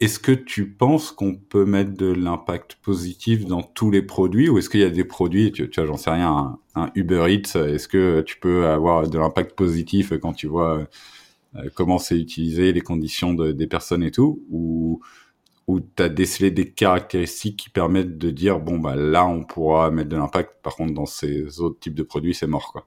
est-ce 0.01 0.21
que 0.21 0.33
tu 0.33 0.71
penses 0.71 1.11
qu'on 1.11 1.35
peut 1.35 1.65
mettre 1.65 1.95
de 1.95 2.13
l'impact 2.13 2.77
positif 2.77 3.47
dans 3.47 3.63
tous 3.63 3.91
les 3.91 4.03
produits 4.03 4.49
ou 4.49 4.59
est-ce 4.59 4.71
qu'il 4.71 4.81
y 4.81 4.85
a 4.85 4.91
des 4.91 5.05
produits, 5.05 5.51
tu, 5.51 5.69
tu 5.69 5.81
vois, 5.81 5.89
j'en 5.89 5.97
sais 5.97 6.11
rien, 6.11 6.59
un, 6.75 6.91
Uber 6.95 7.27
Eats, 7.29 7.59
est-ce 7.59 7.89
que 7.89 8.21
tu 8.21 8.39
peux 8.39 8.67
avoir 8.67 9.09
de 9.09 9.19
l'impact 9.19 9.57
positif 9.57 10.13
quand 10.21 10.33
tu 10.33 10.47
vois 10.47 10.87
euh, 11.57 11.69
comment 11.75 11.99
c'est 11.99 12.19
utilisé, 12.19 12.73
les 12.73 12.81
conditions 12.81 13.35
de, 13.35 13.53
des 13.53 13.67
personnes 13.67 14.03
et 14.03 14.11
tout, 14.11 14.45
ou 14.51 15.01
ou 15.67 15.81
tu 15.81 16.03
as 16.03 16.09
décelé 16.09 16.51
des 16.51 16.71
caractéristiques 16.71 17.59
qui 17.59 17.71
permettent 17.71 18.17
de 18.17 18.31
dire 18.31 18.59
bon 18.59 18.79
bah 18.79 18.97
là 18.97 19.27
on 19.27 19.45
pourra 19.45 19.91
mettre 19.91 20.09
de 20.09 20.17
l'impact, 20.17 20.63
par 20.63 20.75
contre 20.77 20.95
dans 20.95 21.07
ces 21.07 21.61
autres 21.61 21.79
types 21.79 21.95
de 21.95 22.03
produits 22.03 22.35
c'est 22.35 22.47
mort 22.47 22.73
quoi? 22.73 22.87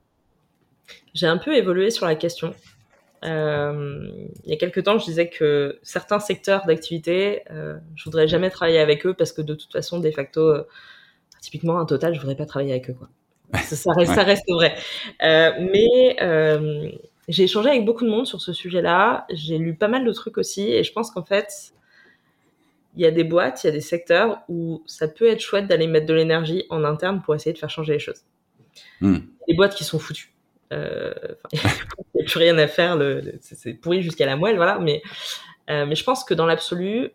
J'ai 1.14 1.28
un 1.28 1.38
peu 1.38 1.56
évolué 1.56 1.92
sur 1.92 2.06
la 2.06 2.16
question. 2.16 2.54
Euh, 3.24 4.10
il 4.44 4.50
y 4.50 4.54
a 4.54 4.58
quelques 4.58 4.84
temps, 4.84 4.98
je 4.98 5.06
disais 5.06 5.30
que 5.30 5.80
certains 5.84 6.20
secteurs 6.20 6.66
d'activité, 6.66 7.44
euh, 7.52 7.78
je 7.96 8.04
voudrais 8.06 8.28
jamais 8.28 8.50
travailler 8.50 8.80
avec 8.80 9.06
eux 9.06 9.14
parce 9.14 9.32
que 9.32 9.42
de 9.42 9.54
toute 9.54 9.72
façon, 9.72 10.00
de 10.00 10.12
facto, 10.12 10.42
euh, 10.42 10.68
typiquement 11.40 11.80
un 11.80 11.86
total, 11.86 12.16
je 12.16 12.20
voudrais 12.20 12.36
pas 12.36 12.46
travailler 12.46 12.72
avec 12.72 12.90
eux. 12.90 12.96
Quoi. 12.96 13.10
Ça, 13.64 13.92
reste, 13.94 14.14
ça 14.14 14.24
reste 14.24 14.50
vrai. 14.50 14.76
Euh, 15.24 15.52
mais 15.72 16.16
j'ai 17.28 17.44
échangé 17.44 17.70
avec 17.70 17.86
beaucoup 17.86 18.06
de 18.06 18.10
monde 18.10 18.26
sur 18.26 18.42
ce 18.42 18.54
sujet-là. 18.54 19.26
J'ai 19.30 19.58
lu 19.58 19.76
pas 19.76 19.88
mal 19.88 20.04
de 20.04 20.12
trucs 20.12 20.38
aussi, 20.38 20.72
et 20.72 20.84
je 20.84 20.92
pense 20.92 21.12
qu'en 21.12 21.24
fait, 21.24 21.74
il 22.96 23.02
y 23.02 23.06
a 23.06 23.12
des 23.12 23.24
boîtes, 23.24 23.64
il 23.64 23.68
y 23.68 23.70
a 23.70 23.74
des 23.74 23.82
secteurs 23.82 24.40
où 24.50 24.84
ça 24.86 25.08
peut 25.08 25.28
être 25.28 25.40
chouette 25.40 25.68
d'aller 25.68 25.88
mettre 25.88 26.08
de 26.08 26.14
l'énergie 26.14 26.66
en 26.70 26.84
interne 26.84 27.22
pour 27.22 27.36
essayer 27.36 27.54
de 27.54 27.58
faire 27.58 27.70
changer 27.70 27.94
les 27.94 28.00
choses. 28.00 28.22
Hmm. 29.00 29.20
Des 29.48 29.54
boîtes 29.54 29.76
qui 29.76 29.84
sont 29.84 30.00
foutues. 30.00 30.34
Euh, 30.72 31.14
il 31.54 31.60
n'y 32.16 32.22
a 32.22 32.26
plus 32.26 32.40
rien 32.40 32.58
à 32.58 32.68
faire, 32.68 32.96
le, 32.96 33.38
c'est 33.42 33.74
pourri 33.74 34.02
jusqu'à 34.02 34.26
la 34.26 34.36
moelle, 34.36 34.56
voilà. 34.56 34.80
Mais, 34.80 35.02
euh, 35.70 35.86
mais 35.86 35.96
je 35.96 36.04
pense 36.04 36.24
que 36.24 36.34
dans 36.34 36.46
l'absolu, 36.46 37.12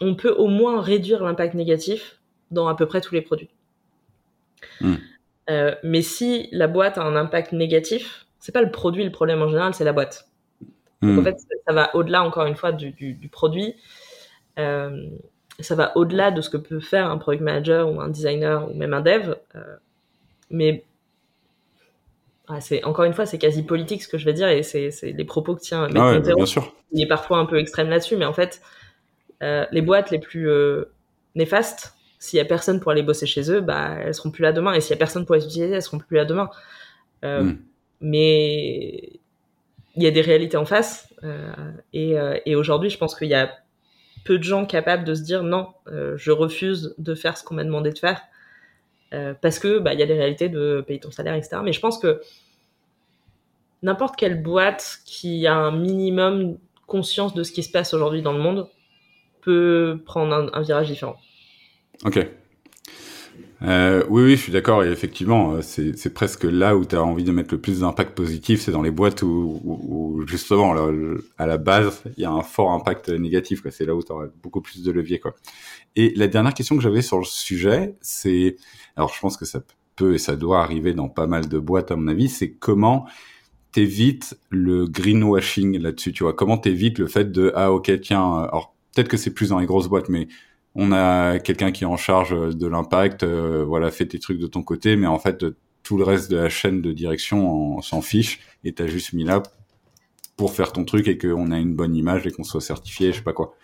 on 0.00 0.14
peut 0.14 0.32
au 0.32 0.48
moins 0.48 0.80
réduire 0.80 1.22
l'impact 1.22 1.54
négatif 1.54 2.20
dans 2.50 2.68
à 2.68 2.74
peu 2.74 2.86
près 2.86 3.00
tous 3.00 3.14
les 3.14 3.22
produits. 3.22 3.50
Hmm. 4.80 4.96
Euh, 5.50 5.74
mais 5.82 6.02
si 6.02 6.48
la 6.52 6.68
boîte 6.68 6.98
a 6.98 7.02
un 7.02 7.16
impact 7.16 7.52
négatif, 7.52 8.26
c'est 8.38 8.52
pas 8.52 8.62
le 8.62 8.70
produit 8.70 9.04
le 9.04 9.12
problème 9.12 9.42
en 9.42 9.48
général, 9.48 9.74
c'est 9.74 9.84
la 9.84 9.92
boîte. 9.92 10.28
Donc, 11.00 11.18
en 11.18 11.22
hmm. 11.22 11.24
fait, 11.24 11.36
ça 11.66 11.72
va 11.72 11.94
au-delà 11.96 12.22
encore 12.22 12.46
une 12.46 12.54
fois 12.54 12.72
du, 12.72 12.92
du, 12.92 13.14
du 13.14 13.28
produit. 13.28 13.74
Euh, 14.58 15.08
ça 15.60 15.74
va 15.74 15.96
au-delà 15.96 16.30
de 16.30 16.40
ce 16.40 16.50
que 16.50 16.56
peut 16.56 16.80
faire 16.80 17.10
un 17.10 17.18
product 17.18 17.42
manager 17.42 17.90
ou 17.90 18.00
un 18.00 18.08
designer 18.08 18.70
ou 18.70 18.74
même 18.74 18.94
un 18.94 19.00
dev. 19.00 19.34
Euh, 19.54 19.76
mais 20.50 20.84
c'est 22.60 22.84
encore 22.84 23.04
une 23.04 23.12
fois, 23.12 23.26
c'est 23.26 23.38
quasi 23.38 23.62
politique 23.62 24.02
ce 24.02 24.08
que 24.08 24.18
je 24.18 24.24
vais 24.24 24.32
dire 24.32 24.48
et 24.48 24.62
c'est 24.62 24.90
les 25.02 25.24
propos 25.24 25.54
que 25.54 25.60
tient 25.60 25.88
ah 25.94 26.18
bien 26.18 26.46
sûr. 26.46 26.74
Il 26.92 27.02
est 27.02 27.06
parfois 27.06 27.38
un 27.38 27.46
peu 27.46 27.58
extrême 27.58 27.88
là-dessus, 27.88 28.16
mais 28.16 28.24
en 28.24 28.32
fait, 28.32 28.60
euh, 29.42 29.64
les 29.70 29.80
boîtes 29.80 30.10
les 30.10 30.18
plus 30.18 30.50
euh, 30.50 30.92
néfastes, 31.34 31.94
s'il 32.18 32.36
y 32.36 32.40
a 32.40 32.44
personne 32.44 32.80
pour 32.80 32.92
aller 32.92 33.02
bosser 33.02 33.26
chez 33.26 33.50
eux, 33.50 33.60
bah 33.60 33.96
elles 34.00 34.14
seront 34.14 34.30
plus 34.30 34.42
là 34.42 34.52
demain. 34.52 34.74
Et 34.74 34.80
s'il 34.80 34.90
y 34.90 34.94
a 34.94 34.98
personne 34.98 35.24
pour 35.24 35.34
les 35.34 35.44
utiliser, 35.44 35.72
elles 35.72 35.82
seront 35.82 35.98
plus 35.98 36.16
là 36.16 36.24
demain. 36.24 36.50
Euh, 37.24 37.42
mm. 37.42 37.58
Mais 38.00 39.20
il 39.94 40.02
y 40.02 40.06
a 40.06 40.10
des 40.10 40.20
réalités 40.20 40.56
en 40.56 40.64
face. 40.64 41.08
Et, 41.92 42.16
et 42.46 42.56
aujourd'hui, 42.56 42.90
je 42.90 42.98
pense 42.98 43.14
qu'il 43.14 43.28
y 43.28 43.34
a 43.34 43.52
peu 44.24 44.38
de 44.38 44.42
gens 44.42 44.66
capables 44.66 45.04
de 45.04 45.14
se 45.14 45.22
dire 45.22 45.44
non, 45.44 45.68
je 45.86 46.30
refuse 46.32 46.94
de 46.98 47.14
faire 47.14 47.36
ce 47.36 47.44
qu'on 47.44 47.54
m'a 47.54 47.64
demandé 47.64 47.92
de 47.92 47.98
faire 47.98 48.20
euh, 49.12 49.34
parce 49.40 49.58
que 49.58 49.78
bah 49.78 49.94
il 49.94 50.00
y 50.00 50.02
a 50.02 50.06
des 50.06 50.14
réalités 50.14 50.48
de 50.48 50.84
payer 50.86 51.00
ton 51.00 51.10
salaire, 51.10 51.34
etc. 51.34 51.58
Mais 51.62 51.72
je 51.72 51.80
pense 51.80 51.98
que 51.98 52.20
n'importe 53.82 54.16
quelle 54.16 54.42
boîte 54.42 54.98
qui 55.04 55.46
a 55.46 55.54
un 55.54 55.72
minimum 55.72 56.58
conscience 56.86 57.34
de 57.34 57.42
ce 57.42 57.52
qui 57.52 57.62
se 57.62 57.70
passe 57.70 57.94
aujourd'hui 57.94 58.22
dans 58.22 58.32
le 58.32 58.38
monde 58.40 58.68
peut 59.40 60.00
prendre 60.04 60.34
un, 60.34 60.50
un 60.52 60.62
virage 60.62 60.88
différent. 60.88 61.16
Ok. 62.04 62.26
Euh, 63.62 64.04
oui, 64.08 64.22
oui, 64.24 64.36
je 64.36 64.42
suis 64.42 64.52
d'accord. 64.52 64.82
Et 64.84 64.90
effectivement, 64.90 65.54
euh, 65.54 65.62
c'est 65.62 66.14
presque 66.14 66.44
là 66.44 66.76
où 66.76 66.84
tu 66.84 66.96
as 66.96 67.02
envie 67.02 67.24
de 67.24 67.32
mettre 67.32 67.54
le 67.54 67.60
plus 67.60 67.80
d'impact 67.80 68.14
positif. 68.14 68.60
C'est 68.60 68.72
dans 68.72 68.82
les 68.82 68.90
boîtes 68.90 69.22
où, 69.22 69.60
où, 69.64 70.26
justement, 70.26 70.74
à 71.38 71.46
la 71.46 71.58
base, 71.58 72.02
il 72.16 72.22
y 72.22 72.24
a 72.24 72.30
un 72.30 72.42
fort 72.42 72.72
impact 72.72 73.08
négatif. 73.08 73.62
C'est 73.70 73.84
là 73.84 73.94
où 73.94 74.02
tu 74.02 74.12
auras 74.12 74.26
beaucoup 74.42 74.60
plus 74.60 74.82
de 74.82 74.90
levier. 74.90 75.20
Quoi. 75.20 75.34
Et 75.96 76.12
la 76.16 76.26
dernière 76.26 76.54
question 76.54 76.76
que 76.76 76.82
j'avais 76.82 77.02
sur 77.02 77.18
le 77.18 77.24
sujet, 77.24 77.94
c'est... 78.00 78.56
Alors, 78.96 79.12
je 79.14 79.20
pense 79.20 79.36
que 79.36 79.44
ça 79.44 79.60
peut 79.96 80.14
et 80.14 80.18
ça 80.18 80.36
doit 80.36 80.62
arriver 80.62 80.94
dans 80.94 81.08
pas 81.08 81.26
mal 81.26 81.48
de 81.48 81.58
boîtes, 81.58 81.90
à 81.90 81.96
mon 81.96 82.08
avis. 82.08 82.28
C'est 82.28 82.52
comment 82.52 83.06
t'évites 83.72 84.38
le 84.50 84.86
greenwashing 84.86 85.78
là-dessus, 85.78 86.12
tu 86.12 86.24
vois? 86.24 86.34
Comment 86.34 86.58
t'évites 86.58 86.98
le 86.98 87.06
fait 87.06 87.32
de 87.32 87.52
ah 87.54 87.72
ok 87.72 87.90
tiens, 88.00 88.42
alors 88.42 88.74
peut-être 88.94 89.08
que 89.08 89.16
c'est 89.16 89.32
plus 89.32 89.48
dans 89.48 89.58
les 89.58 89.66
grosses 89.66 89.88
boîtes, 89.88 90.10
mais 90.10 90.28
on 90.74 90.92
a 90.92 91.38
quelqu'un 91.38 91.70
qui 91.72 91.84
est 91.84 91.86
en 91.86 91.96
charge 91.96 92.30
de 92.30 92.66
l'impact, 92.66 93.24
euh, 93.24 93.64
voilà, 93.64 93.90
fais 93.90 94.06
tes 94.06 94.18
trucs 94.18 94.38
de 94.38 94.46
ton 94.46 94.62
côté, 94.62 94.96
mais 94.96 95.06
en 95.06 95.18
fait, 95.18 95.44
tout 95.82 95.96
le 95.98 96.04
reste 96.04 96.30
de 96.30 96.36
la 96.36 96.48
chaîne 96.48 96.80
de 96.80 96.92
direction 96.92 97.80
s'en 97.82 98.02
fiche 98.02 98.40
et 98.64 98.72
t'as 98.72 98.86
juste 98.86 99.12
mis 99.12 99.24
là 99.24 99.42
pour 100.36 100.52
faire 100.52 100.72
ton 100.72 100.84
truc 100.84 101.08
et 101.08 101.18
qu'on 101.18 101.50
a 101.50 101.58
une 101.58 101.74
bonne 101.74 101.94
image 101.94 102.26
et 102.26 102.30
qu'on 102.30 102.44
soit 102.44 102.60
certifié, 102.60 103.12
je 103.12 103.18
sais 103.18 103.22
pas 103.22 103.32
quoi. 103.32 103.54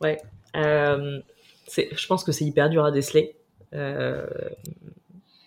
Ouais, 0.00 0.18
euh, 0.56 1.20
je 1.76 2.06
pense 2.06 2.24
que 2.24 2.32
c'est 2.32 2.44
hyper 2.44 2.68
dur 2.68 2.84
à 2.84 2.90
déceler. 2.90 3.36
Euh, 3.72 4.26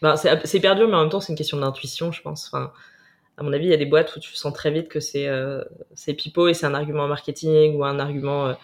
ben, 0.02 0.16
c'est 0.16 0.54
hyper 0.54 0.76
dur, 0.76 0.88
mais 0.88 0.96
en 0.96 1.02
même 1.02 1.10
temps, 1.10 1.20
c'est 1.20 1.34
une 1.34 1.38
question 1.38 1.58
d'intuition, 1.58 2.12
je 2.12 2.22
pense. 2.22 2.48
Enfin, 2.48 2.72
à 3.38 3.44
mon 3.44 3.52
avis, 3.52 3.66
il 3.66 3.72
y 3.72 3.74
a 3.74 3.78
des 3.78 3.86
boîtes 3.86 4.16
où 4.16 4.20
tu 4.20 4.34
sens 4.34 4.54
très 4.54 4.72
vite 4.72 4.88
que 4.88 5.00
c'est 5.00 5.28
euh, 5.28 5.64
pipeau 6.18 6.48
et 6.48 6.54
c'est 6.54 6.66
un 6.66 6.74
argument 6.74 7.08
marketing 7.08 7.76
ou 7.76 7.84
un 7.84 8.00
argument 8.00 8.56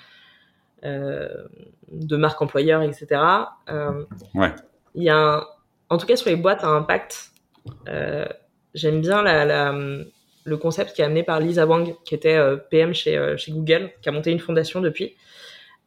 de 0.83 2.15
marque 2.17 2.41
employeur, 2.41 2.81
etc. 2.81 3.21
Euh, 3.69 4.03
ouais. 4.35 4.53
Il 4.95 5.03
y 5.03 5.09
a 5.09 5.17
un... 5.17 5.45
En 5.89 5.97
tout 5.97 6.05
cas, 6.05 6.15
sur 6.15 6.29
les 6.29 6.35
boîtes 6.35 6.63
à 6.63 6.67
impact, 6.67 7.31
euh, 7.87 8.25
j'aime 8.73 9.01
bien 9.01 9.21
la, 9.21 9.45
la, 9.45 9.73
le 10.43 10.57
concept 10.57 10.93
qui 10.93 11.01
est 11.01 11.05
amené 11.05 11.23
par 11.23 11.39
Lisa 11.39 11.65
Wang, 11.65 11.95
qui 12.05 12.15
était 12.15 12.39
PM 12.69 12.93
chez, 12.93 13.35
chez 13.37 13.51
Google, 13.51 13.91
qui 14.01 14.09
a 14.09 14.11
monté 14.11 14.31
une 14.31 14.39
fondation 14.39 14.79
depuis. 14.81 15.15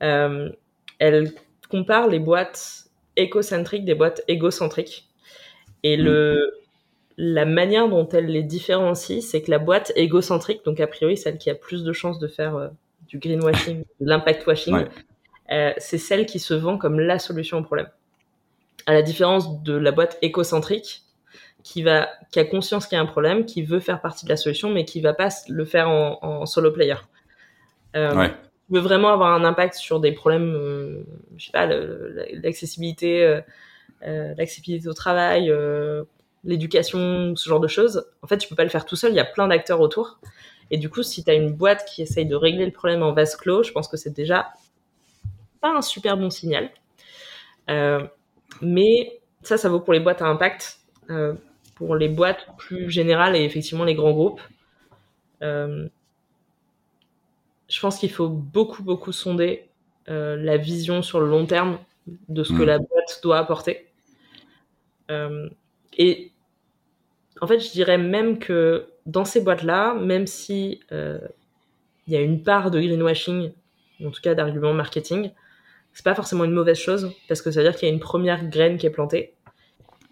elle 0.00 1.32
compare 1.70 2.08
les 2.08 2.18
boîtes 2.18 2.84
écocentriques 3.16 3.84
des 3.84 3.94
boîtes 3.94 4.22
égocentriques. 4.28 5.08
Et 5.82 5.96
le, 5.96 6.52
la 7.16 7.46
manière 7.46 7.88
dont 7.88 8.08
elle 8.08 8.26
les 8.26 8.42
différencie, 8.42 9.22
c'est 9.24 9.42
que 9.42 9.50
la 9.50 9.58
boîte 9.58 9.92
égocentrique, 9.96 10.64
donc 10.64 10.80
a 10.80 10.86
priori 10.86 11.16
celle 11.16 11.38
qui 11.38 11.48
a 11.50 11.54
plus 11.54 11.82
de 11.82 11.92
chances 11.92 12.18
de 12.18 12.28
faire 12.28 12.70
du 13.08 13.18
greenwashing, 13.18 13.84
de 14.00 14.06
l'impact 14.06 14.46
washing, 14.46 14.86
euh, 15.50 15.72
c'est 15.78 15.98
celle 15.98 16.26
qui 16.26 16.38
se 16.38 16.54
vend 16.54 16.78
comme 16.78 17.00
la 17.00 17.18
solution 17.18 17.58
au 17.58 17.62
problème. 17.62 17.88
À 18.86 18.92
la 18.92 19.02
différence 19.02 19.62
de 19.62 19.74
la 19.74 19.92
boîte 19.92 20.18
écocentrique, 20.22 21.02
qui 21.62 21.82
va, 21.82 22.08
qui 22.30 22.38
a 22.38 22.44
conscience 22.44 22.86
qu'il 22.86 22.96
y 22.96 22.98
a 22.98 23.02
un 23.02 23.06
problème, 23.06 23.46
qui 23.46 23.62
veut 23.62 23.80
faire 23.80 24.02
partie 24.02 24.26
de 24.26 24.30
la 24.30 24.36
solution, 24.36 24.70
mais 24.70 24.84
qui 24.84 25.00
va 25.00 25.14
pas 25.14 25.28
le 25.48 25.64
faire 25.64 25.88
en, 25.88 26.44
solo 26.44 26.70
player. 26.70 26.96
Euh, 27.96 28.28
veut 28.70 28.80
vraiment 28.80 29.08
avoir 29.08 29.32
un 29.32 29.44
impact 29.44 29.74
sur 29.74 30.00
des 30.00 30.12
problèmes, 30.12 30.54
euh, 30.54 31.04
je 31.36 31.46
sais 31.46 31.52
pas, 31.52 31.66
l'accessibilité, 31.66 33.24
euh, 33.24 33.40
euh, 34.06 34.34
l'accessibilité 34.36 34.88
au 34.88 34.94
travail, 34.94 35.52
l'éducation, 36.44 37.34
ce 37.36 37.48
genre 37.48 37.60
de 37.60 37.68
choses. 37.68 38.06
En 38.22 38.26
fait, 38.26 38.38
tu 38.38 38.48
peux 38.48 38.56
pas 38.56 38.64
le 38.64 38.70
faire 38.70 38.84
tout 38.84 38.96
seul. 38.96 39.12
Il 39.12 39.16
y 39.16 39.20
a 39.20 39.24
plein 39.24 39.48
d'acteurs 39.48 39.80
autour. 39.80 40.18
Et 40.70 40.78
du 40.78 40.88
coup, 40.88 41.02
si 41.02 41.24
tu 41.24 41.30
as 41.30 41.34
une 41.34 41.52
boîte 41.52 41.84
qui 41.84 42.02
essaye 42.02 42.26
de 42.26 42.34
régler 42.34 42.66
le 42.66 42.72
problème 42.72 43.02
en 43.02 43.12
vase 43.12 43.36
clos, 43.36 43.62
je 43.62 43.72
pense 43.72 43.88
que 43.88 43.96
c'est 43.96 44.14
déjà 44.14 44.52
pas 45.60 45.76
un 45.76 45.82
super 45.82 46.16
bon 46.16 46.30
signal. 46.30 46.70
Euh, 47.70 48.06
mais 48.60 49.20
ça, 49.42 49.56
ça 49.56 49.68
vaut 49.68 49.80
pour 49.80 49.92
les 49.92 50.00
boîtes 50.00 50.22
à 50.22 50.26
impact. 50.26 50.78
Euh, 51.10 51.34
pour 51.74 51.96
les 51.96 52.08
boîtes 52.08 52.46
plus 52.56 52.88
générales 52.88 53.34
et 53.34 53.42
effectivement 53.42 53.84
les 53.84 53.94
grands 53.94 54.12
groupes, 54.12 54.40
euh, 55.42 55.88
je 57.68 57.80
pense 57.80 57.98
qu'il 57.98 58.12
faut 58.12 58.28
beaucoup, 58.28 58.84
beaucoup 58.84 59.10
sonder 59.10 59.68
la 60.06 60.56
vision 60.58 61.02
sur 61.02 61.18
le 61.18 61.26
long 61.26 61.46
terme 61.46 61.78
de 62.28 62.44
ce 62.44 62.52
que 62.52 62.62
mmh. 62.62 62.66
la 62.66 62.78
boîte 62.78 63.20
doit 63.22 63.38
apporter. 63.38 63.86
et 65.98 66.32
en 67.40 67.46
fait, 67.46 67.58
je 67.58 67.72
dirais 67.72 67.98
même 67.98 68.38
que 68.38 68.86
dans 69.06 69.24
ces 69.24 69.40
boîtes-là, 69.40 69.94
même 69.94 70.26
si 70.26 70.80
euh, 70.92 71.18
il 72.06 72.14
y 72.14 72.16
a 72.16 72.20
une 72.20 72.42
part 72.42 72.70
de 72.70 72.80
greenwashing, 72.80 73.52
en 74.04 74.10
tout 74.10 74.20
cas 74.22 74.34
d'argument 74.34 74.72
marketing, 74.72 75.30
c'est 75.92 76.04
pas 76.04 76.14
forcément 76.14 76.44
une 76.44 76.52
mauvaise 76.52 76.78
chose 76.78 77.12
parce 77.28 77.42
que 77.42 77.50
ça 77.50 77.60
veut 77.60 77.68
dire 77.68 77.78
qu'il 77.78 77.88
y 77.88 77.90
a 77.90 77.94
une 77.94 78.00
première 78.00 78.48
graine 78.48 78.78
qui 78.78 78.86
est 78.86 78.90
plantée. 78.90 79.34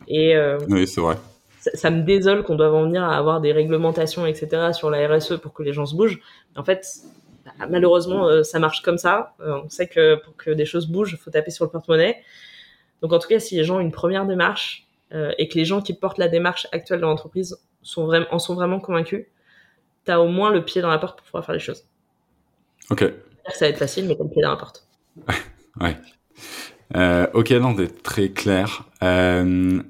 Et 0.09 0.37
euh, 0.37 0.59
oui, 0.69 0.87
c'est 0.87 1.01
vrai. 1.01 1.17
Ça, 1.59 1.91
me 1.91 2.03
désole 2.03 2.43
qu'on 2.43 2.57
doive 2.57 2.75
en 2.75 2.85
venir 2.85 3.05
à 3.05 3.17
avoir 3.17 3.41
des 3.41 3.53
réglementations, 3.53 4.27
etc., 4.27 4.73
sur 4.73 4.91
la 4.91 5.07
RSE 5.07 5.37
pour 5.41 5.53
que 5.53 5.63
les 5.63 5.73
gens 5.73 5.87
se 5.87 5.95
bougent. 5.95 6.21
En 6.57 6.65
fait, 6.65 6.85
bah, 7.45 7.67
malheureusement, 7.71 8.27
euh, 8.27 8.43
ça 8.43 8.59
marche 8.59 8.83
comme 8.83 8.99
ça. 8.99 9.35
on 9.39 9.69
sait 9.69 9.87
que 9.87 10.17
pour 10.17 10.37
que 10.37 10.51
des 10.51 10.65
choses 10.65 10.89
bougent, 10.89 11.13
il 11.13 11.19
faut 11.19 11.31
taper 11.31 11.53
sur 11.53 11.65
le 11.65 11.71
porte-monnaie. 11.71 12.21
Donc, 13.01 13.13
en 13.13 13.21
tout 13.21 13.29
cas, 13.29 13.39
si 13.39 13.57
les 13.57 13.63
gens 13.63 13.77
ont 13.77 13.81
une 13.81 13.93
première 13.93 14.27
démarche 14.27 14.89
et 15.13 15.47
que 15.47 15.59
les 15.59 15.67
gens 15.67 15.83
qui 15.83 15.93
portent 15.93 16.17
la 16.17 16.29
démarche 16.29 16.67
actuelle 16.73 17.01
de 17.01 17.05
l'entreprise 17.05 17.59
sont 17.83 18.07
vraiment, 18.07 18.27
en 18.31 18.39
sont 18.39 18.55
vraiment 18.55 18.81
convaincus, 18.81 19.27
tu 20.05 20.11
as 20.11 20.21
au 20.21 20.29
moins 20.29 20.51
le 20.51 20.65
pied 20.65 20.83
dans 20.83 20.91
la 20.91 20.99
porte 20.99 21.19
pour 21.19 21.27
pouvoir 21.27 21.45
faire 21.45 21.55
les 21.55 21.61
choses. 21.61 21.85
Ok. 22.91 23.05
Ça 23.53 23.67
va 23.67 23.69
être 23.69 23.79
facile, 23.79 24.07
mais 24.07 24.17
le 24.19 24.29
pied 24.29 24.43
dans 24.43 24.51
la 24.51 24.57
porte. 24.57 24.87
ouais. 25.81 25.97
Euh, 26.97 27.27
ok, 27.35 27.51
non, 27.53 27.75
c'est 27.77 28.03
très 28.03 28.31
clair. 28.31 28.85
Euh, 29.03 29.83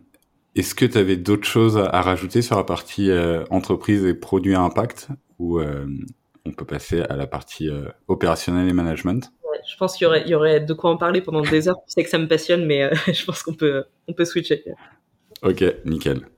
Est-ce 0.55 0.74
que 0.74 0.84
tu 0.84 0.99
avais 0.99 1.16
d'autres 1.16 1.47
choses 1.47 1.78
à, 1.78 2.01
rajouter 2.03 2.43
sur 2.43 2.57
la 2.57 2.64
partie 2.64 3.11
euh, 3.11 3.45
entreprise 3.51 4.05
et 4.05 4.14
produits 4.14 4.55
à 4.55 4.61
impact 4.61 5.09
ou 5.38 5.61
on 6.45 6.53
peut 6.53 6.64
passer 6.64 7.03
à 7.03 7.16
la 7.16 7.26
partie 7.26 7.68
opérationnelle 8.09 8.68
et 8.68 8.72
management? 8.72 9.32
Ouais, 9.51 9.59
Je 9.68 9.76
pense 9.76 9.97
qu'il 9.97 10.05
y 10.05 10.09
aurait, 10.09 10.28
y 10.28 10.34
aurait 10.34 10.61
de 10.61 10.72
quoi 10.72 10.90
en 10.90 10.97
parler 10.97 11.20
pendant 11.20 11.40
des 11.40 11.68
heures. 11.68 11.78
Tu 11.86 11.93
sais 11.93 12.05
que 12.05 12.11
ça 12.11 12.18
me 12.18 12.28
passionne, 12.28 12.64
mais 12.64 12.90
je 13.12 13.24
pense 13.24 13.43
qu'on 13.43 13.55
peut, 13.55 13.84
on 14.07 14.12
peut 14.12 14.24
switcher. 14.24 14.64
Ok, 15.43 15.64
nickel. 15.84 16.28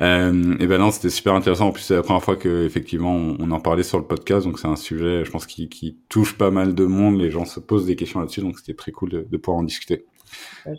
Euh, 0.00 0.56
et 0.58 0.66
ben 0.66 0.78
non, 0.78 0.90
c'était 0.90 1.10
super 1.10 1.34
intéressant. 1.34 1.68
En 1.68 1.72
plus, 1.72 1.82
c'est 1.82 1.94
la 1.94 2.02
première 2.02 2.22
fois 2.22 2.36
que 2.36 2.64
effectivement 2.64 3.14
on, 3.14 3.50
en 3.50 3.60
parlait 3.60 3.82
sur 3.82 3.98
le 3.98 4.06
podcast, 4.06 4.46
donc 4.46 4.58
c'est 4.58 4.66
un 4.66 4.76
sujet, 4.76 5.26
je 5.26 5.30
pense, 5.30 5.46
qui, 5.46 5.68
qui, 5.68 5.98
touche 6.08 6.38
pas 6.38 6.50
mal 6.50 6.74
de 6.74 6.84
monde. 6.86 7.20
Les 7.20 7.30
gens 7.30 7.44
se 7.44 7.60
posent 7.60 7.84
des 7.84 7.96
questions 7.96 8.20
là-dessus, 8.20 8.40
donc 8.40 8.58
c'était 8.58 8.72
très 8.72 8.92
cool 8.92 9.10
de, 9.10 9.26
de, 9.30 9.36
pouvoir 9.36 9.60
en 9.60 9.62
discuter. 9.62 10.06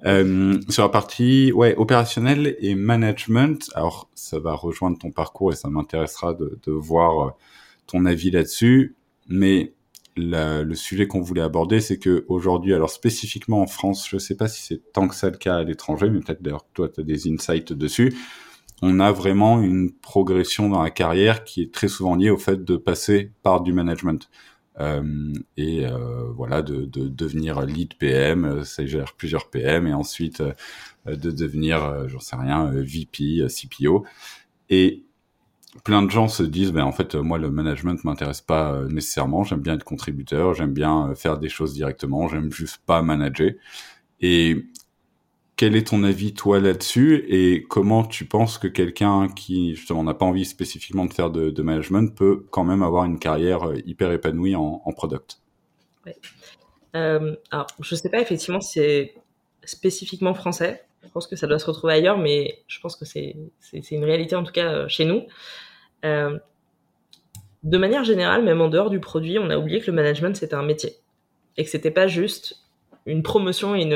Euh, 0.05 0.59
sur 0.69 0.83
la 0.83 0.89
partie 0.89 1.51
ouais 1.53 1.75
opérationnelle 1.77 2.57
et 2.59 2.73
management, 2.73 3.69
alors 3.75 4.09
ça 4.15 4.39
va 4.39 4.53
rejoindre 4.53 4.97
ton 4.97 5.11
parcours 5.11 5.53
et 5.53 5.55
ça 5.55 5.69
m'intéressera 5.69 6.33
de, 6.33 6.59
de 6.65 6.71
voir 6.71 7.27
euh, 7.27 7.31
ton 7.85 8.05
avis 8.05 8.31
là-dessus. 8.31 8.95
Mais 9.29 9.73
le 10.17 10.73
sujet 10.75 11.07
qu'on 11.07 11.21
voulait 11.21 11.41
aborder, 11.41 11.79
c'est 11.79 11.99
que 11.99 12.25
aujourd'hui, 12.27 12.73
alors 12.73 12.89
spécifiquement 12.89 13.61
en 13.61 13.67
France, 13.67 14.07
je 14.09 14.15
ne 14.15 14.19
sais 14.19 14.35
pas 14.35 14.47
si 14.47 14.61
c'est 14.63 14.91
tant 14.93 15.07
que 15.07 15.15
ça 15.15 15.29
le 15.29 15.37
cas 15.37 15.57
à 15.57 15.63
l'étranger, 15.63 16.09
mais 16.09 16.19
peut-être 16.19 16.41
d'ailleurs 16.41 16.65
toi, 16.73 16.89
tu 16.89 17.01
as 17.01 17.03
des 17.03 17.31
insights 17.31 17.73
dessus. 17.73 18.15
On 18.81 18.99
a 18.99 19.11
vraiment 19.11 19.61
une 19.61 19.91
progression 19.91 20.69
dans 20.69 20.83
la 20.83 20.91
carrière 20.91 21.43
qui 21.43 21.63
est 21.63 21.73
très 21.73 21.87
souvent 21.87 22.15
liée 22.15 22.29
au 22.29 22.37
fait 22.37 22.63
de 22.63 22.77
passer 22.77 23.31
par 23.41 23.61
du 23.61 23.73
management. 23.73 24.29
Euh, 24.79 25.33
et 25.57 25.87
euh, 25.87 26.31
voilà, 26.35 26.61
de, 26.61 26.85
de, 26.85 27.07
devenir 27.07 27.61
lead 27.65 27.95
PM, 27.95 28.63
ça 28.63 28.85
gère 28.85 29.13
plusieurs 29.13 29.49
PM, 29.49 29.87
et 29.87 29.93
ensuite 29.93 30.41
euh, 30.41 30.53
de 31.15 31.31
devenir, 31.31 31.83
euh, 31.83 32.07
j'en 32.07 32.19
sais 32.19 32.35
rien, 32.35 32.69
VP, 32.71 33.47
CPO. 33.47 34.05
Et 34.69 35.06
plein 35.83 36.01
de 36.01 36.11
gens 36.11 36.27
se 36.27 36.43
disent, 36.43 36.71
ben 36.71 36.83
en 36.83 36.91
fait, 36.91 37.15
moi 37.15 37.37
le 37.37 37.49
management 37.51 38.03
m'intéresse 38.03 38.41
pas 38.41 38.73
euh, 38.73 38.87
nécessairement. 38.87 39.43
J'aime 39.43 39.61
bien 39.61 39.75
être 39.75 39.83
contributeur, 39.83 40.53
j'aime 40.53 40.73
bien 40.73 41.09
euh, 41.09 41.15
faire 41.15 41.37
des 41.37 41.49
choses 41.49 41.73
directement, 41.73 42.27
j'aime 42.27 42.51
juste 42.51 42.81
pas 42.85 43.01
manager. 43.01 43.51
Et 44.19 44.65
quel 45.57 45.75
est 45.75 45.87
ton 45.87 46.03
avis 46.03 46.33
toi 46.33 46.59
là-dessus? 46.59 47.25
Et 47.27 47.63
comment 47.63 48.05
tu 48.05 48.25
penses 48.25 48.59
que 48.59 48.67
quelqu'un 48.67 49.27
qui 49.27 49.75
justement 49.75 50.03
n'a 50.03 50.13
pas 50.13 50.25
envie 50.25 50.45
spécifiquement 50.45 51.05
de 51.05 51.13
faire 51.13 51.31
de, 51.31 51.61
management 51.61 52.15
peut 52.15 52.45
quand 52.51 52.63
même 52.63 52.83
avoir 52.83 53.05
une 53.05 53.19
carrière 53.19 53.67
euh, 53.67 53.75
hyper 53.85 54.11
épanouie 54.11 54.55
en, 54.55 54.79
product? 54.95 55.39
Ouais. 56.05 56.15
euh, 56.95 57.35
Alors, 57.51 57.67
je 57.81 57.95
sais 57.95 58.09
pas 58.09 58.21
effectivement 58.21 58.61
si 58.61 58.73
c'est 58.73 59.15
spécifiquement 59.63 60.35
français. 60.35 60.83
Je 61.03 61.09
pense 61.09 61.25
que 61.25 61.35
ça 61.35 61.47
doit 61.47 61.59
se 61.59 61.65
retrouver 61.65 61.93
ailleurs, 61.93 62.19
mais 62.19 62.59
je 62.67 62.79
pense 62.79 62.95
que 62.95 63.05
c'est 63.05 63.35
une 63.91 64.03
réalité 64.03 64.35
en 64.35 64.43
tout 64.43 64.51
cas 64.51 64.87
chez 64.87 65.05
nous. 65.05 65.23
Euh, 66.05 66.37
de 67.63 67.77
manière 67.77 68.03
générale, 68.03 68.43
même 68.43 68.61
en 68.61 68.69
dehors 68.69 68.89
du 68.89 68.99
produit, 68.99 69.39
on 69.39 69.49
a 69.49 69.57
oublié 69.57 69.79
que 69.79 69.87
le 69.87 69.93
management 69.93 70.35
c'était 70.35 70.55
un 70.55 70.63
métier 70.63 70.97
et 71.57 71.63
que 71.63 71.69
c'était 71.69 71.91
pas 71.91 72.07
juste 72.07 72.57
une 73.05 73.23
promotion 73.23 73.75
et, 73.75 73.91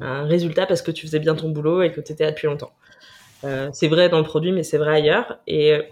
un 0.00 0.24
résultat 0.24 0.66
parce 0.66 0.82
que 0.82 0.90
tu 0.90 1.06
faisais 1.06 1.18
bien 1.18 1.34
ton 1.34 1.50
boulot 1.50 1.82
et 1.82 1.90
que 1.90 2.00
tu 2.00 2.12
étais 2.12 2.24
là 2.24 2.30
depuis 2.30 2.46
longtemps. 2.46 2.72
Euh, 3.44 3.70
c'est 3.72 3.88
vrai 3.88 4.08
dans 4.08 4.18
le 4.18 4.24
produit, 4.24 4.52
mais 4.52 4.62
c'est 4.62 4.78
vrai 4.78 4.96
ailleurs. 4.96 5.38
Et 5.46 5.72
euh, 5.72 5.82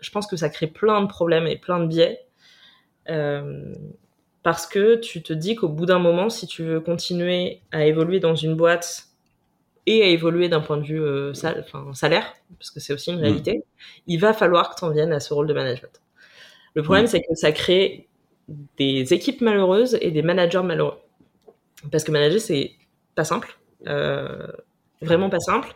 je 0.00 0.10
pense 0.10 0.26
que 0.26 0.36
ça 0.36 0.48
crée 0.48 0.66
plein 0.66 1.00
de 1.00 1.06
problèmes 1.06 1.46
et 1.46 1.56
plein 1.56 1.80
de 1.80 1.86
biais. 1.86 2.24
Parce 4.46 4.68
que 4.68 4.94
tu 4.94 5.24
te 5.24 5.32
dis 5.32 5.56
qu'au 5.56 5.68
bout 5.68 5.86
d'un 5.86 5.98
moment, 5.98 6.30
si 6.30 6.46
tu 6.46 6.62
veux 6.62 6.78
continuer 6.78 7.62
à 7.72 7.84
évoluer 7.84 8.20
dans 8.20 8.36
une 8.36 8.54
boîte 8.54 9.05
et 9.86 10.02
à 10.02 10.06
évoluer 10.06 10.48
d'un 10.48 10.60
point 10.60 10.76
de 10.76 10.84
vue 10.84 11.00
euh, 11.00 11.32
salaire, 11.32 12.34
parce 12.58 12.70
que 12.70 12.80
c'est 12.80 12.92
aussi 12.92 13.10
une 13.10 13.18
mmh. 13.18 13.22
réalité, 13.22 13.64
il 14.06 14.18
va 14.18 14.32
falloir 14.32 14.70
que 14.70 14.80
tu 14.80 14.84
en 14.84 14.90
viennes 14.90 15.12
à 15.12 15.20
ce 15.20 15.32
rôle 15.32 15.46
de 15.46 15.54
management. 15.54 16.00
Le 16.74 16.82
problème, 16.82 17.04
mmh. 17.04 17.08
c'est 17.08 17.20
que 17.20 17.34
ça 17.34 17.52
crée 17.52 18.08
des 18.76 19.14
équipes 19.14 19.40
malheureuses 19.40 19.96
et 20.00 20.10
des 20.10 20.22
managers 20.22 20.62
malheureux. 20.62 20.98
Parce 21.90 22.04
que 22.04 22.10
manager, 22.10 22.40
c'est 22.40 22.72
pas 23.14 23.24
simple, 23.24 23.56
euh, 23.86 24.46
vraiment 25.02 25.30
pas 25.30 25.40
simple. 25.40 25.74